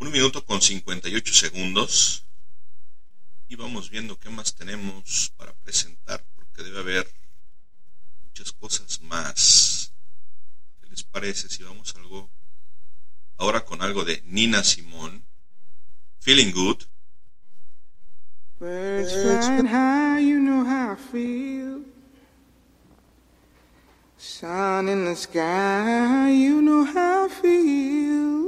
un 0.00 0.10
minuto 0.10 0.44
con 0.44 0.60
58 0.60 1.32
segundos. 1.32 2.24
Y 3.48 3.56
vamos 3.56 3.88
viendo 3.90 4.18
qué 4.18 4.28
más 4.28 4.54
tenemos 4.54 5.32
para 5.36 5.54
presentar, 5.54 6.22
porque 6.36 6.62
debe 6.62 6.80
haber 6.80 7.10
muchas 8.24 8.52
cosas 8.52 9.00
más. 9.00 9.92
¿Qué 10.80 10.88
les 10.90 11.02
parece 11.02 11.48
si 11.48 11.62
vamos 11.62 11.94
algo 11.96 12.30
ahora 13.38 13.64
con 13.64 13.80
algo 13.80 14.04
de 14.04 14.22
Nina 14.26 14.62
Simón? 14.62 15.24
Feeling 16.20 16.52
Good. 16.52 16.84
Birds 18.60 19.12
flying 19.12 19.66
high, 19.66 20.18
you 20.18 20.40
know 20.40 20.64
how 20.64 20.92
I 20.92 20.96
feel. 20.96 21.84
Sun 24.16 24.88
in 24.88 25.04
the 25.04 25.14
sky, 25.14 26.28
you 26.30 26.60
know 26.60 26.84
how 26.84 27.26
I 27.26 27.28
feel. 27.28 28.47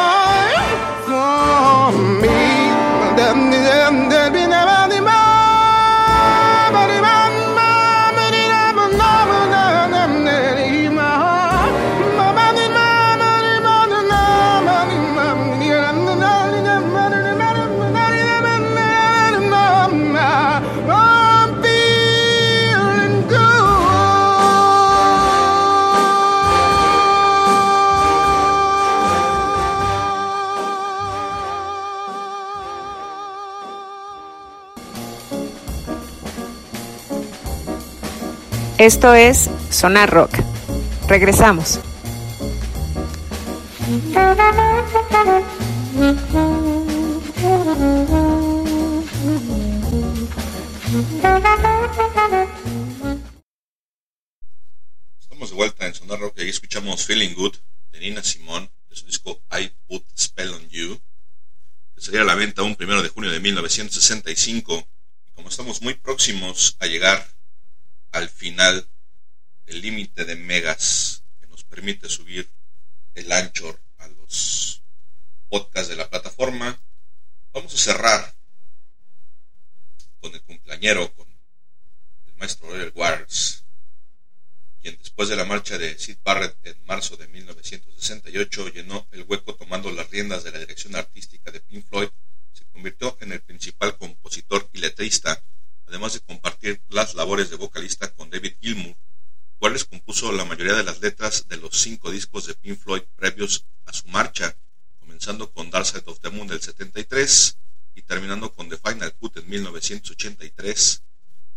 Esto 38.81 39.13
es 39.13 39.47
Sonar 39.69 40.09
Rock. 40.09 40.31
Regresamos. 41.07 41.79
Estamos 55.19 55.49
de 55.51 55.55
vuelta 55.55 55.85
en 55.85 55.93
Sonar 55.93 56.19
Rock 56.19 56.33
y 56.37 56.41
ahí 56.41 56.49
escuchamos 56.49 57.05
Feeling 57.05 57.35
Good 57.35 57.57
de 57.91 57.99
Nina 57.99 58.23
Simón 58.23 58.67
de 58.89 58.95
su 58.95 59.05
disco 59.05 59.43
I 59.51 59.71
Put 59.85 60.03
Spell 60.17 60.55
on 60.55 60.67
You, 60.69 60.99
que 61.93 62.17
a 62.17 62.23
la 62.23 62.33
venta 62.33 62.63
un 62.63 62.75
primero 62.75 63.03
de 63.03 63.09
junio 63.09 63.29
de 63.29 63.39
1965. 63.41 64.87
Y 65.27 65.31
como 65.33 65.49
estamos 65.49 65.83
muy 65.83 65.93
próximos 65.93 66.77
a 66.79 66.87
llegar 66.87 67.40
al 68.11 68.29
final 68.29 68.87
del 69.65 69.81
límite 69.81 70.25
de 70.25 70.35
megas 70.35 71.23
que 71.39 71.47
nos 71.47 71.63
permite 71.63 72.09
subir 72.09 72.49
el 73.15 73.31
Anchor 73.31 73.79
a 73.97 74.07
los 74.07 74.81
podcasts 75.49 75.89
de 75.89 75.95
la 75.95 76.09
plataforma, 76.09 76.81
vamos 77.53 77.73
a 77.73 77.77
cerrar 77.77 78.35
con 80.19 80.33
el 80.33 80.41
cumpleañero, 80.43 81.13
con 81.13 81.27
el 82.27 82.35
maestro 82.35 82.69
Roger 82.69 82.91
Waters, 82.95 83.65
quien 84.81 84.97
después 84.97 85.29
de 85.29 85.35
la 85.35 85.45
marcha 85.45 85.77
de 85.77 85.97
Sid 85.97 86.17
Barrett 86.23 86.57
en 86.65 86.83
marzo 86.85 87.15
de 87.17 87.27
1968 87.27 88.69
llenó 88.69 89.07
el 89.11 89.23
hueco 89.23 89.55
tomando 89.55 89.91
las 89.91 90.09
riendas 90.09 90.43
de 90.43 90.51
la 90.51 90.59
dirección 90.59 90.95
artística 90.95 91.51
de 91.51 91.59
Pink 91.59 91.85
Floyd, 91.87 92.09
se 92.53 92.65
convirtió 92.65 93.17
en 93.21 93.31
el 93.31 93.41
principal 93.41 93.97
compositor 93.97 94.69
y 94.73 94.79
letrista, 94.79 95.43
además 95.91 96.13
de 96.13 96.21
compartir 96.21 96.81
las 96.87 97.15
labores 97.15 97.49
de 97.49 97.57
vocalista 97.57 98.13
con 98.13 98.29
David 98.29 98.53
Gilmour, 98.61 98.95
cuales 99.59 99.83
compuso 99.83 100.31
la 100.31 100.45
mayoría 100.45 100.73
de 100.73 100.85
las 100.85 101.01
letras 101.01 101.49
de 101.49 101.57
los 101.57 101.77
cinco 101.81 102.09
discos 102.09 102.47
de 102.47 102.55
Pink 102.55 102.79
Floyd 102.79 103.03
previos 103.17 103.65
a 103.85 103.91
su 103.91 104.07
marcha, 104.07 104.55
comenzando 105.01 105.51
con 105.51 105.69
Dark 105.69 105.85
Side 105.85 106.03
of 106.05 106.21
the 106.21 106.29
Moon 106.29 106.47
del 106.47 106.61
73 106.61 107.57
y 107.95 108.03
terminando 108.03 108.53
con 108.53 108.69
The 108.69 108.77
Final 108.77 109.13
Cut 109.15 109.35
en 109.37 109.49
1983 109.49 111.03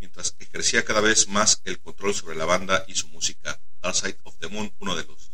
mientras 0.00 0.34
ejercía 0.40 0.84
cada 0.84 1.00
vez 1.00 1.28
más 1.28 1.62
el 1.64 1.78
control 1.78 2.12
sobre 2.12 2.36
la 2.36 2.44
banda 2.44 2.84
y 2.88 2.94
su 2.96 3.06
música. 3.08 3.60
Dark 3.80 3.94
Side 3.94 4.18
of 4.24 4.36
the 4.40 4.48
Moon, 4.48 4.74
uno 4.80 4.96
de 4.96 5.04
los 5.04 5.30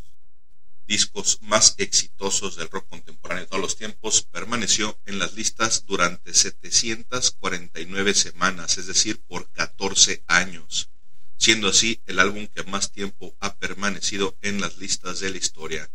discos 0.91 1.39
más 1.43 1.77
exitosos 1.79 2.57
del 2.57 2.69
rock 2.69 2.89
contemporáneo 2.89 3.45
de 3.45 3.47
todos 3.49 3.63
los 3.63 3.77
tiempos, 3.77 4.23
permaneció 4.23 4.99
en 5.07 5.21
las 5.21 5.35
listas 5.35 5.87
durante 5.87 6.35
749 6.35 8.13
semanas, 8.13 8.77
es 8.77 8.89
decir, 8.89 9.21
por 9.21 9.49
14 9.53 10.25
años, 10.27 10.91
siendo 11.37 11.69
así 11.69 12.03
el 12.07 12.19
álbum 12.19 12.49
que 12.49 12.65
más 12.65 12.91
tiempo 12.91 13.37
ha 13.39 13.55
permanecido 13.55 14.37
en 14.43 14.61
las 14.61 14.79
listas 14.79 15.21
de 15.21 15.31
la 15.31 15.37
historia. 15.39 15.89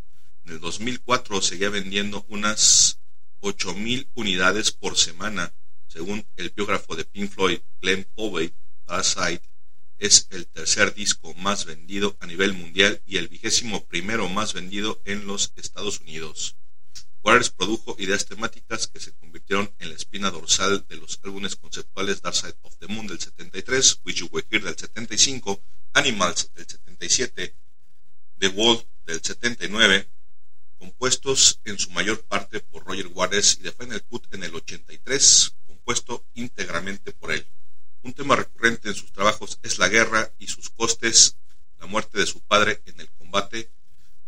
En 0.45 0.53
el 0.53 0.59
2004 0.61 1.41
seguía 1.41 1.69
vendiendo 1.69 2.25
unas 2.30 2.99
8.000 3.41 4.07
unidades 4.14 4.72
por 4.72 4.98
semana, 4.98 5.53
Según 5.88 6.25
el 6.38 6.49
biógrafo 6.51 6.95
de 6.95 7.06
Pink 7.06 7.32
Floyd, 7.32 7.59
Glenn 7.82 8.06
Povey, 8.15 8.53
Parasite 8.85 9.55
es 9.98 10.27
el 10.32 10.48
tercer 10.48 10.93
disco 10.93 11.33
más 11.35 11.65
vendido 11.65 12.17
a 12.19 12.27
nivel 12.27 12.53
mundial 12.53 13.01
y 13.06 13.17
el 13.17 13.27
vigésimo 13.27 13.85
primero 13.85 14.30
más 14.30 14.53
vendido 14.53 15.01
en 15.06 15.25
los 15.25 15.53
Estados 15.56 15.99
Unidos. 16.01 16.56
Waters 17.24 17.49
produjo 17.49 17.95
ideas 17.98 18.25
temáticas 18.25 18.88
que 18.88 18.99
se 18.99 19.11
convirtieron 19.14 19.74
en 19.80 19.90
la 19.90 19.95
espina 19.95 20.30
dorsal 20.30 20.85
de 20.88 20.98
los 20.98 21.19
álbumes 21.24 21.56
conceptuales 21.56 22.22
Dark 22.22 22.35
Side 22.35 22.56
of 22.61 22.77
the 22.77 22.88
Moon 22.88 23.07
del 23.07 23.19
73, 23.19 24.01
Which 24.06 24.17
You 24.17 24.30
Will 24.32 24.45
Hear 24.49 24.64
del 24.64 24.77
75, 24.77 25.59
Animals 25.93 26.51
del 26.53 26.67
77, 26.67 27.56
The 28.38 28.48
Wall 28.49 28.85
del 29.07 29.24
79, 29.24 30.07
compuestos 30.77 31.61
en 31.64 31.80
su 31.80 31.90
mayor 31.91 32.24
parte 32.25 32.59
por 32.59 32.85
Roger 32.85 33.07
Waters 33.07 33.57
y 33.59 33.64
The 33.64 33.72
Final 33.72 34.03
Cut 34.03 34.32
en 34.32 34.43
el 34.43 34.53
83, 34.53 35.56
compuesto 35.65 36.27
íntegramente 36.35 37.11
por 37.11 37.32
él. 37.32 37.48
Un 38.06 38.14
tema 38.14 38.35
recurrente 38.35 38.90
en 38.90 38.93
sus 38.93 39.11
trabajos 39.11 39.58
es 39.64 39.80
la 39.80 39.90
guerra 39.90 40.32
y 40.38 40.45
sus 40.45 40.69
costes, 40.69 41.38
la 41.80 41.88
muerte 41.88 42.19
de 42.19 42.27
su 42.27 42.40
padre 42.40 42.80
en 42.85 43.01
el 43.01 43.09
combate, 43.14 43.72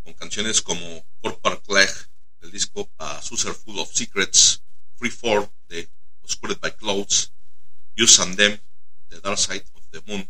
con 0.03 0.15
canciones 0.15 0.63
como 0.63 1.05
Fort 1.21 1.39
Park 1.41 1.63
Leg 1.69 1.91
del 2.41 2.49
disco 2.49 2.89
A 2.97 3.21
Saucer 3.21 3.53
Full 3.53 3.77
of 3.77 3.93
Secrets, 3.93 4.63
Free 4.95 5.11
Fall 5.11 5.47
de 5.69 5.87
Oscured 6.23 6.59
by 6.59 6.75
Clouds, 6.75 7.31
Use 7.95 8.19
and 8.19 8.35
Them 8.35 8.59
The 9.09 9.21
Dark 9.21 9.37
Side 9.37 9.65
of 9.75 9.83
the 9.91 10.01
Moon, 10.07 10.27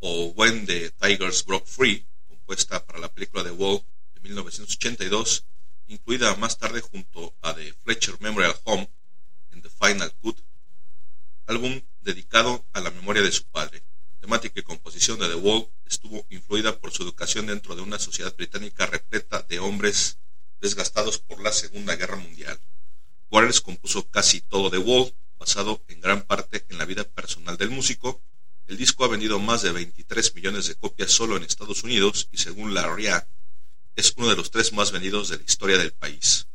o 0.00 0.32
When 0.36 0.66
the 0.66 0.90
Tigers 1.00 1.44
Broke 1.44 1.68
Free, 1.68 2.04
compuesta 2.26 2.84
para 2.84 2.98
la 2.98 3.12
película 3.14 3.44
The 3.44 3.52
Wall 3.52 3.80
de 4.14 4.20
1982, 4.22 5.44
incluida 5.86 6.34
más 6.34 6.58
tarde 6.58 6.80
junto 6.80 7.32
a 7.42 7.54
The 7.54 7.72
Fletcher 7.74 8.16
Memorial 8.18 8.56
Home 8.64 8.90
en 9.52 9.62
The 9.62 9.70
Final 9.70 10.12
Cut, 10.20 10.40
álbum 11.46 11.80
dedicado 12.00 12.64
a 12.72 12.80
la 12.80 12.90
memoria 12.90 13.22
de 13.22 13.32
su 13.32 13.44
padre. 13.44 13.82
La 14.14 14.20
temática 14.20 14.60
y 14.60 14.62
composición 14.62 15.18
de 15.18 15.28
The 15.28 15.36
Wall 15.36 15.68
estuvo 15.86 16.26
influida 16.30 16.78
por 16.78 16.92
su 16.92 17.02
educación 17.02 17.46
dentro 17.46 17.74
de 17.76 17.82
una 17.82 17.98
sociedad 17.98 18.34
británica 18.36 18.86
repleta 18.86 19.42
de 19.42 19.58
hombres 19.58 20.18
desgastados 20.60 21.18
por 21.18 21.40
la 21.40 21.52
Segunda 21.52 21.96
Guerra 21.96 22.16
Mundial. 22.16 22.58
Waters 23.30 23.60
compuso 23.60 24.08
casi 24.08 24.40
todo 24.40 24.70
The 24.70 24.78
Wall, 24.78 25.14
basado 25.38 25.82
en 25.88 26.00
gran 26.00 26.22
parte 26.22 26.64
en 26.68 26.78
la 26.78 26.84
vida 26.84 27.04
personal 27.04 27.56
del 27.56 27.70
músico. 27.70 28.22
El 28.66 28.76
disco 28.76 29.04
ha 29.04 29.08
vendido 29.08 29.38
más 29.38 29.62
de 29.62 29.72
23 29.72 30.34
millones 30.34 30.66
de 30.66 30.74
copias 30.74 31.10
solo 31.10 31.36
en 31.36 31.42
Estados 31.42 31.84
Unidos 31.84 32.28
y 32.32 32.38
según 32.38 32.74
la 32.74 32.94
RIA 32.94 33.28
es 33.96 34.14
uno 34.16 34.28
de 34.28 34.36
los 34.36 34.50
tres 34.50 34.72
más 34.72 34.92
vendidos 34.92 35.28
de 35.28 35.38
la 35.38 35.42
historia 35.42 35.76
del 35.76 35.92
país. 35.92 36.46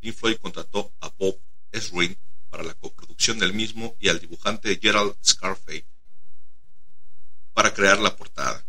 Pink 0.00 0.14
Floyd 0.14 0.36
contrató 0.36 0.92
a 1.00 1.08
Bob 1.10 1.38
Ezrin 1.72 2.16
para 2.50 2.62
la 2.62 2.74
coproducción 2.74 3.38
del 3.38 3.52
mismo 3.52 3.96
y 4.00 4.08
al 4.08 4.20
dibujante 4.20 4.78
Gerald 4.80 5.14
Scarfe 5.24 5.84
para 7.54 7.74
crear 7.74 7.98
la 7.98 8.16
portada. 8.16 8.64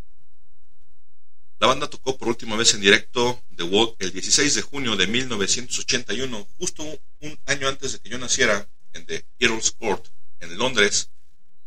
La 1.59 1.67
banda 1.67 1.89
tocó 1.89 2.17
por 2.17 2.29
última 2.29 2.55
vez 2.55 2.73
en 2.73 2.81
directo 2.81 3.43
The 3.55 3.63
Wall 3.63 3.95
el 3.99 4.11
16 4.11 4.55
de 4.55 4.61
junio 4.61 4.95
de 4.95 5.07
1981, 5.07 6.47
justo 6.57 6.83
un 7.19 7.39
año 7.45 7.67
antes 7.67 7.91
de 7.91 7.99
que 7.99 8.09
yo 8.09 8.17
naciera, 8.17 8.67
en 8.93 9.05
The 9.05 9.25
Earl's 9.39 9.71
Court, 9.71 10.07
en 10.39 10.57
Londres, 10.57 11.09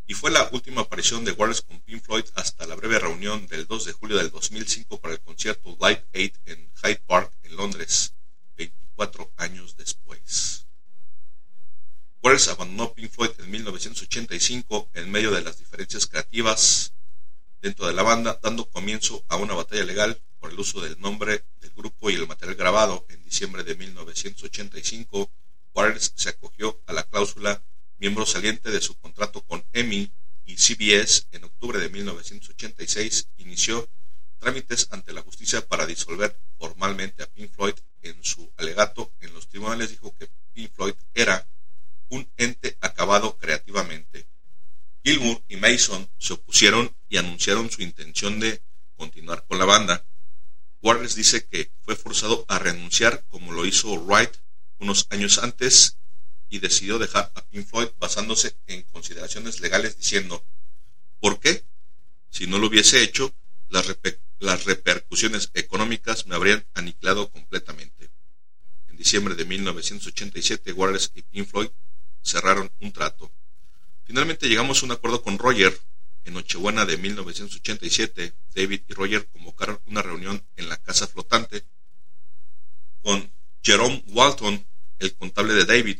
y 0.06 0.14
fue 0.14 0.30
la 0.30 0.48
última 0.52 0.80
aparición 0.80 1.24
de 1.24 1.32
Waters 1.32 1.62
con 1.62 1.80
Pink 1.80 2.02
Floyd 2.02 2.24
hasta 2.34 2.66
la 2.66 2.74
breve 2.74 2.98
reunión 2.98 3.46
del 3.46 3.66
2 3.66 3.84
de 3.84 3.92
julio 3.92 4.16
del 4.16 4.30
2005 4.30 5.00
para 5.00 5.14
el 5.14 5.20
concierto 5.20 5.76
Live 5.80 6.04
Aid 6.14 6.32
en 6.46 6.70
Hyde 6.82 7.02
Park, 7.06 7.32
en 7.44 7.56
Londres, 7.56 8.14
24 8.56 9.32
años 9.36 9.76
después. 9.76 10.66
Waters 12.24 12.46
abandonó 12.46 12.94
Pink 12.94 13.10
Floyd 13.10 13.32
en 13.40 13.50
1985 13.50 14.90
en 14.94 15.10
medio 15.10 15.32
de 15.32 15.42
las 15.42 15.58
diferencias 15.58 16.06
creativas 16.06 16.92
dentro 17.60 17.88
de 17.88 17.94
la 17.94 18.04
banda, 18.04 18.38
dando 18.40 18.70
comienzo 18.70 19.24
a 19.26 19.34
una 19.34 19.54
batalla 19.54 19.82
legal 19.82 20.22
por 20.38 20.52
el 20.52 20.60
uso 20.60 20.80
del 20.80 21.00
nombre 21.00 21.44
del 21.60 21.72
grupo 21.72 22.10
y 22.10 22.14
el 22.14 22.28
material 22.28 22.54
grabado. 22.54 23.04
En 23.08 23.24
diciembre 23.24 23.64
de 23.64 23.74
1985, 23.74 25.32
Waters 25.74 26.12
se 26.14 26.28
acogió 26.28 26.80
a 26.86 26.92
la 26.92 27.02
cláusula 27.02 27.60
miembro 27.98 28.24
saliente 28.24 28.70
de 28.70 28.80
su 28.80 28.94
contrato 28.98 29.40
con 29.42 29.64
EMI 29.72 30.12
y 30.44 30.56
CBS. 30.56 31.26
En 31.32 31.42
octubre 31.42 31.80
de 31.80 31.88
1986 31.88 33.30
inició 33.38 33.88
trámites 34.38 34.86
ante 34.92 35.12
la 35.12 35.22
justicia 35.22 35.66
para 35.66 35.86
disolver 35.86 36.38
formalmente 36.56 37.24
a 37.24 37.26
Pink 37.26 37.50
Floyd. 37.50 37.74
En 38.02 38.22
su 38.22 38.48
alegato 38.58 39.12
en 39.20 39.34
los 39.34 39.48
tribunales 39.48 39.90
dijo 39.90 40.14
que 40.16 40.28
Pink 40.52 40.72
Floyd 40.72 40.94
era 41.14 41.48
un 42.12 42.30
ente 42.36 42.76
acabado 42.82 43.38
creativamente. 43.38 44.26
Gilmour 45.02 45.42
y 45.48 45.56
Mason 45.56 46.08
se 46.18 46.34
opusieron 46.34 46.94
y 47.08 47.16
anunciaron 47.16 47.70
su 47.70 47.80
intención 47.80 48.38
de 48.38 48.62
continuar 48.96 49.46
con 49.48 49.58
la 49.58 49.64
banda. 49.64 50.04
Waters 50.82 51.14
dice 51.14 51.46
que 51.46 51.72
fue 51.80 51.96
forzado 51.96 52.44
a 52.48 52.58
renunciar 52.58 53.24
como 53.28 53.52
lo 53.52 53.64
hizo 53.64 53.94
Wright 53.94 54.30
unos 54.78 55.06
años 55.08 55.38
antes 55.38 55.96
y 56.50 56.58
decidió 56.58 56.98
dejar 56.98 57.32
a 57.34 57.46
Pink 57.46 57.66
Floyd 57.66 57.88
basándose 57.98 58.54
en 58.66 58.82
consideraciones 58.82 59.60
legales 59.60 59.96
diciendo 59.96 60.44
¿Por 61.18 61.40
qué? 61.40 61.64
Si 62.28 62.46
no 62.46 62.58
lo 62.58 62.66
hubiese 62.66 63.02
hecho, 63.02 63.34
las 63.70 64.64
repercusiones 64.64 65.50
económicas 65.54 66.26
me 66.26 66.34
habrían 66.34 66.66
aniquilado 66.74 67.30
completamente. 67.30 68.10
En 68.88 68.96
diciembre 68.98 69.34
de 69.34 69.46
1987, 69.46 70.72
Waters 70.72 71.10
y 71.14 71.22
Pink 71.22 71.48
Floyd 71.48 71.70
cerraron 72.22 72.70
un 72.80 72.92
trato. 72.92 73.30
Finalmente 74.04 74.48
llegamos 74.48 74.82
a 74.82 74.86
un 74.86 74.92
acuerdo 74.92 75.22
con 75.22 75.38
Roger. 75.38 75.78
En 76.24 76.34
Nochebuena 76.34 76.84
de 76.84 76.96
1987, 76.98 78.34
David 78.54 78.82
y 78.88 78.92
Roger 78.94 79.26
convocaron 79.28 79.80
una 79.86 80.02
reunión 80.02 80.44
en 80.56 80.68
la 80.68 80.76
casa 80.76 81.08
flotante 81.08 81.64
con 83.02 83.32
Jerome 83.62 84.04
Walton, 84.08 84.64
el 85.00 85.14
contable 85.14 85.54
de 85.54 85.64
David. 85.64 85.98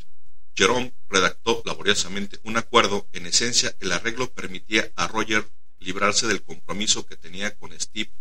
Jerome 0.55 0.94
redactó 1.09 1.62
laboriosamente 1.65 2.39
un 2.44 2.57
acuerdo. 2.57 3.09
En 3.12 3.26
esencia, 3.26 3.75
el 3.81 3.91
arreglo 3.92 4.33
permitía 4.33 4.92
a 4.94 5.09
Roger 5.09 5.49
librarse 5.81 6.26
del 6.26 6.42
compromiso 6.42 7.07
que 7.07 7.17
tenía 7.17 7.57
con 7.57 7.73
Steve, 7.78 8.12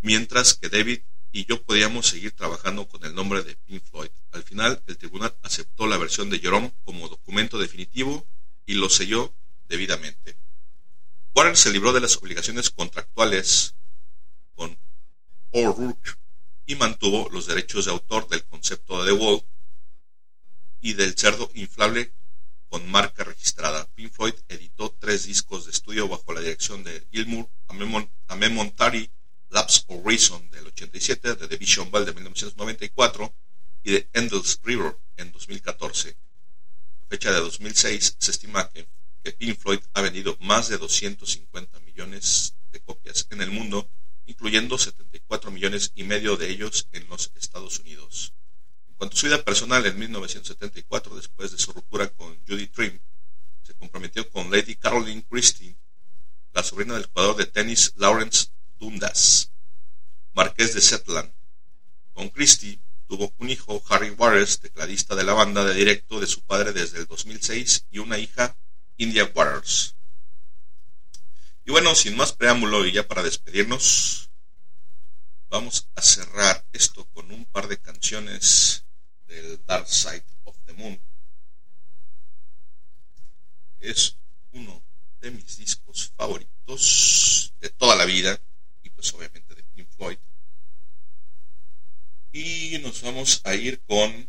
mientras 0.00 0.54
que 0.54 0.68
David 0.68 1.00
y 1.32 1.46
yo 1.46 1.62
podíamos 1.62 2.08
seguir 2.08 2.32
trabajando 2.32 2.88
con 2.88 3.04
el 3.04 3.14
nombre 3.14 3.42
de 3.42 3.54
Pink 3.54 3.82
Floyd. 3.84 4.10
Al 4.32 4.42
final, 4.42 4.82
el 4.86 4.98
tribunal 4.98 5.36
aceptó 5.42 5.86
la 5.86 5.96
versión 5.96 6.28
de 6.30 6.38
Jerome 6.38 6.72
como 6.84 7.08
documento 7.08 7.58
definitivo 7.58 8.26
y 8.66 8.74
lo 8.74 8.88
selló 8.88 9.32
debidamente. 9.68 10.36
Warren 11.34 11.56
se 11.56 11.70
libró 11.70 11.92
de 11.92 12.00
las 12.00 12.16
obligaciones 12.16 12.70
contractuales 12.70 13.76
con 14.54 14.76
O'Rourke 15.52 16.10
y 16.66 16.74
mantuvo 16.74 17.28
los 17.30 17.46
derechos 17.46 17.84
de 17.84 17.92
autor 17.92 18.28
del 18.28 18.44
concepto 18.44 19.02
de 19.02 19.12
The 19.12 19.18
Wall 19.18 19.42
y 20.80 20.94
del 20.94 21.16
cerdo 21.16 21.50
inflable 21.54 22.12
con 22.68 22.88
marca 22.90 23.24
registrada. 23.24 23.86
Pink 23.94 24.12
Floyd 24.12 24.34
editó 24.48 24.96
tres 24.98 25.26
discos 25.26 25.66
de 25.66 25.72
estudio 25.72 26.08
bajo 26.08 26.32
la 26.32 26.40
dirección 26.40 26.82
de 26.82 27.06
Gilmour, 27.10 27.48
A 27.66 28.36
Lapse 29.50 29.82
of 29.88 30.04
Reason 30.04 30.48
del 30.50 30.68
87, 30.68 31.34
de 31.34 31.48
The 31.48 31.56
Vision 31.56 31.90
Bell 31.90 32.04
de 32.04 32.12
1994 32.12 33.34
y 33.82 33.92
de 33.92 34.08
Endless 34.12 34.60
River 34.62 34.96
en 35.16 35.32
2014. 35.32 36.10
A 36.10 37.08
fecha 37.08 37.32
de 37.32 37.40
2006 37.40 38.16
se 38.18 38.30
estima 38.30 38.68
que, 38.70 38.86
que 39.24 39.32
Pink 39.32 39.58
Floyd 39.58 39.80
ha 39.94 40.02
vendido 40.02 40.36
más 40.40 40.68
de 40.68 40.78
250 40.78 41.80
millones 41.80 42.54
de 42.70 42.80
copias 42.80 43.26
en 43.30 43.42
el 43.42 43.50
mundo, 43.50 43.90
incluyendo 44.26 44.78
74 44.78 45.50
millones 45.50 45.90
y 45.96 46.04
medio 46.04 46.36
de 46.36 46.48
ellos 46.48 46.86
en 46.92 47.08
los 47.08 47.32
Estados 47.34 47.80
Unidos. 47.80 48.32
En 48.88 48.94
cuanto 48.94 49.16
a 49.16 49.18
su 49.18 49.26
vida 49.26 49.42
personal, 49.42 49.84
en 49.84 49.98
1974, 49.98 51.16
después 51.16 51.50
de 51.50 51.58
su 51.58 51.72
ruptura 51.72 52.08
con 52.08 52.38
Judy 52.46 52.68
Trim, 52.68 53.00
se 53.62 53.74
comprometió 53.74 54.30
con 54.30 54.48
Lady 54.50 54.76
Caroline 54.76 55.24
Christie, 55.28 55.74
la 56.52 56.62
sobrina 56.62 56.94
del 56.94 57.06
jugador 57.06 57.36
de 57.36 57.46
tenis 57.46 57.92
Lawrence 57.96 58.46
Dundas, 58.80 59.52
marqués 60.32 60.72
de 60.74 60.80
Setland. 60.80 61.30
Con 62.14 62.30
Christie 62.30 62.80
tuvo 63.06 63.32
un 63.36 63.50
hijo, 63.50 63.82
Harry 63.90 64.10
Waters, 64.10 64.58
tecladista 64.58 65.14
de 65.14 65.22
la 65.22 65.34
banda 65.34 65.64
de 65.66 65.74
directo 65.74 66.18
de 66.18 66.26
su 66.26 66.40
padre 66.40 66.72
desde 66.72 66.98
el 66.98 67.06
2006, 67.06 67.86
y 67.90 67.98
una 67.98 68.16
hija, 68.16 68.56
India 68.96 69.30
Waters. 69.34 69.96
Y 71.66 71.70
bueno, 71.70 71.94
sin 71.94 72.16
más 72.16 72.32
preámbulo 72.32 72.86
y 72.86 72.92
ya 72.92 73.06
para 73.06 73.22
despedirnos, 73.22 74.30
vamos 75.50 75.88
a 75.94 76.00
cerrar 76.00 76.64
esto 76.72 77.04
con 77.12 77.30
un 77.30 77.44
par 77.44 77.68
de 77.68 77.78
canciones 77.78 78.86
del 79.26 79.62
Dark 79.66 79.88
Side 79.88 80.24
of 80.44 80.56
the 80.64 80.72
Moon. 80.72 80.98
Es 83.78 84.16
uno 84.52 84.82
de 85.20 85.32
mis 85.32 85.58
discos 85.58 86.12
favoritos 86.16 87.52
de 87.60 87.68
toda 87.68 87.94
la 87.94 88.06
vida 88.06 88.40
pues 89.00 89.14
obviamente 89.14 89.54
de 89.54 89.62
Pink 89.62 89.88
Floyd. 89.96 90.18
Y 92.32 92.78
nos 92.82 93.00
vamos 93.00 93.40
a 93.44 93.54
ir 93.54 93.80
con 93.88 94.28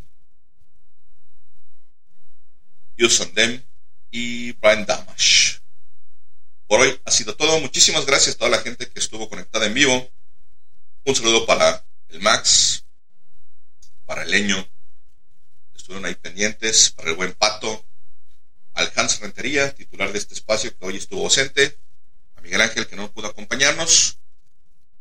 Use 2.97 3.23
on 3.23 3.33
Them 3.33 3.61
y 4.11 4.53
Brian 4.53 4.85
Damash. 4.85 5.57
Por 6.67 6.79
hoy 6.79 7.01
ha 7.03 7.11
sido 7.11 7.35
todo. 7.35 7.59
Muchísimas 7.59 8.05
gracias 8.05 8.35
a 8.35 8.37
toda 8.37 8.51
la 8.51 8.59
gente 8.59 8.89
que 8.89 8.99
estuvo 8.99 9.27
conectada 9.27 9.65
en 9.65 9.73
vivo. 9.73 10.09
Un 11.03 11.15
saludo 11.15 11.45
para 11.45 11.85
el 12.07 12.21
Max, 12.21 12.85
para 14.05 14.23
el 14.23 14.31
Leño, 14.31 14.65
estuvieron 15.75 16.05
ahí 16.05 16.15
pendientes, 16.15 16.91
para 16.91 17.09
el 17.09 17.17
buen 17.17 17.33
Pato, 17.33 17.85
al 18.75 18.89
Hans 18.95 19.19
Rentería, 19.19 19.75
titular 19.75 20.13
de 20.13 20.19
este 20.19 20.33
espacio 20.33 20.77
que 20.77 20.85
hoy 20.85 20.95
estuvo 20.95 21.23
ausente, 21.23 21.77
a 22.37 22.41
Miguel 22.41 22.61
Ángel 22.61 22.87
que 22.87 22.95
no 22.95 23.11
pudo 23.11 23.27
acompañarnos. 23.27 24.20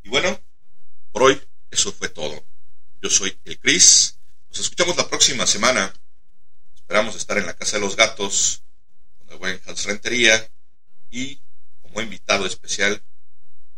Y 0.03 0.09
bueno, 0.09 0.41
por 1.13 1.25
hoy 1.25 1.41
eso 1.71 1.93
fue 1.93 2.09
todo. 2.09 2.45
Yo 3.03 3.11
soy 3.11 3.39
el 3.45 3.59
Chris. 3.59 4.19
Nos 4.49 4.61
escuchamos 4.61 4.97
la 4.97 5.09
próxima 5.09 5.47
semana. 5.47 5.93
Esperamos 6.75 7.15
estar 7.15 7.39
en 7.39 7.47
la 7.47 7.55
Casa 7.55 7.77
de 7.77 7.83
los 7.83 7.97
Gatos 7.97 8.63
con 9.19 9.31
el 9.31 9.39
buen 9.39 9.61
Hans 9.67 9.85
Rentería 9.85 10.51
y 11.11 11.41
como 11.83 12.01
invitado 12.01 12.47
especial 12.47 13.03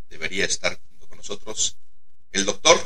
debería 0.09 0.45
estar 0.45 0.81
junto 0.89 1.09
con 1.09 1.19
nosotros 1.19 1.77
el 2.33 2.45
doctor 2.45 2.79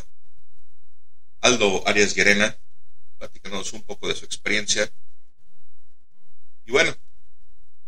Aldo 1.40 1.86
Arias 1.86 2.14
Llerena, 2.14 2.58
platicándonos 3.18 3.72
un 3.72 3.82
poco 3.82 4.08
de 4.08 4.16
su 4.16 4.24
experiencia. 4.24 4.90
Y 6.64 6.72
bueno, 6.72 6.96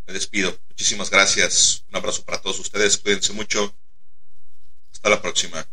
me 0.07 0.12
despido. 0.12 0.57
Muchísimas 0.68 1.10
gracias. 1.10 1.85
Un 1.89 1.97
abrazo 1.97 2.25
para 2.25 2.41
todos 2.41 2.60
ustedes. 2.60 2.99
Cuídense 2.99 3.33
mucho. 3.33 3.75
Hasta 4.99 5.10
la 5.10 5.23
próxima. 5.23 5.65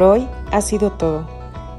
Por 0.00 0.08
hoy 0.08 0.28
ha 0.50 0.62
sido 0.62 0.92
todo. 0.92 1.26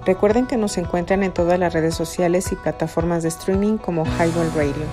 Recuerden 0.05 0.45
que 0.45 0.55
nos 0.55 0.77
encuentran 0.77 1.23
en 1.23 1.33
todas 1.33 1.57
las 1.57 1.73
redes 1.73 1.95
sociales 1.95 2.51
y 2.51 2.55
plataformas 2.55 3.23
de 3.23 3.29
streaming 3.29 3.77
como 3.77 4.05
Highball 4.05 4.53
Radio. 4.53 4.85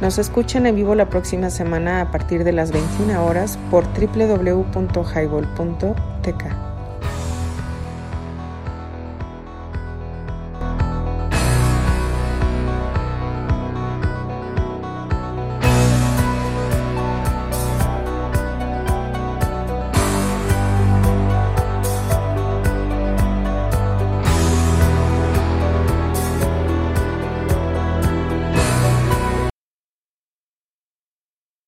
Nos 0.00 0.16
escuchan 0.16 0.64
en 0.64 0.74
vivo 0.74 0.94
la 0.94 1.10
próxima 1.10 1.50
semana 1.50 2.00
a 2.00 2.10
partir 2.10 2.44
de 2.44 2.52
las 2.52 2.72
21 2.72 3.26
horas 3.26 3.58
por 3.70 3.84
www.highball.tk. 3.84 6.65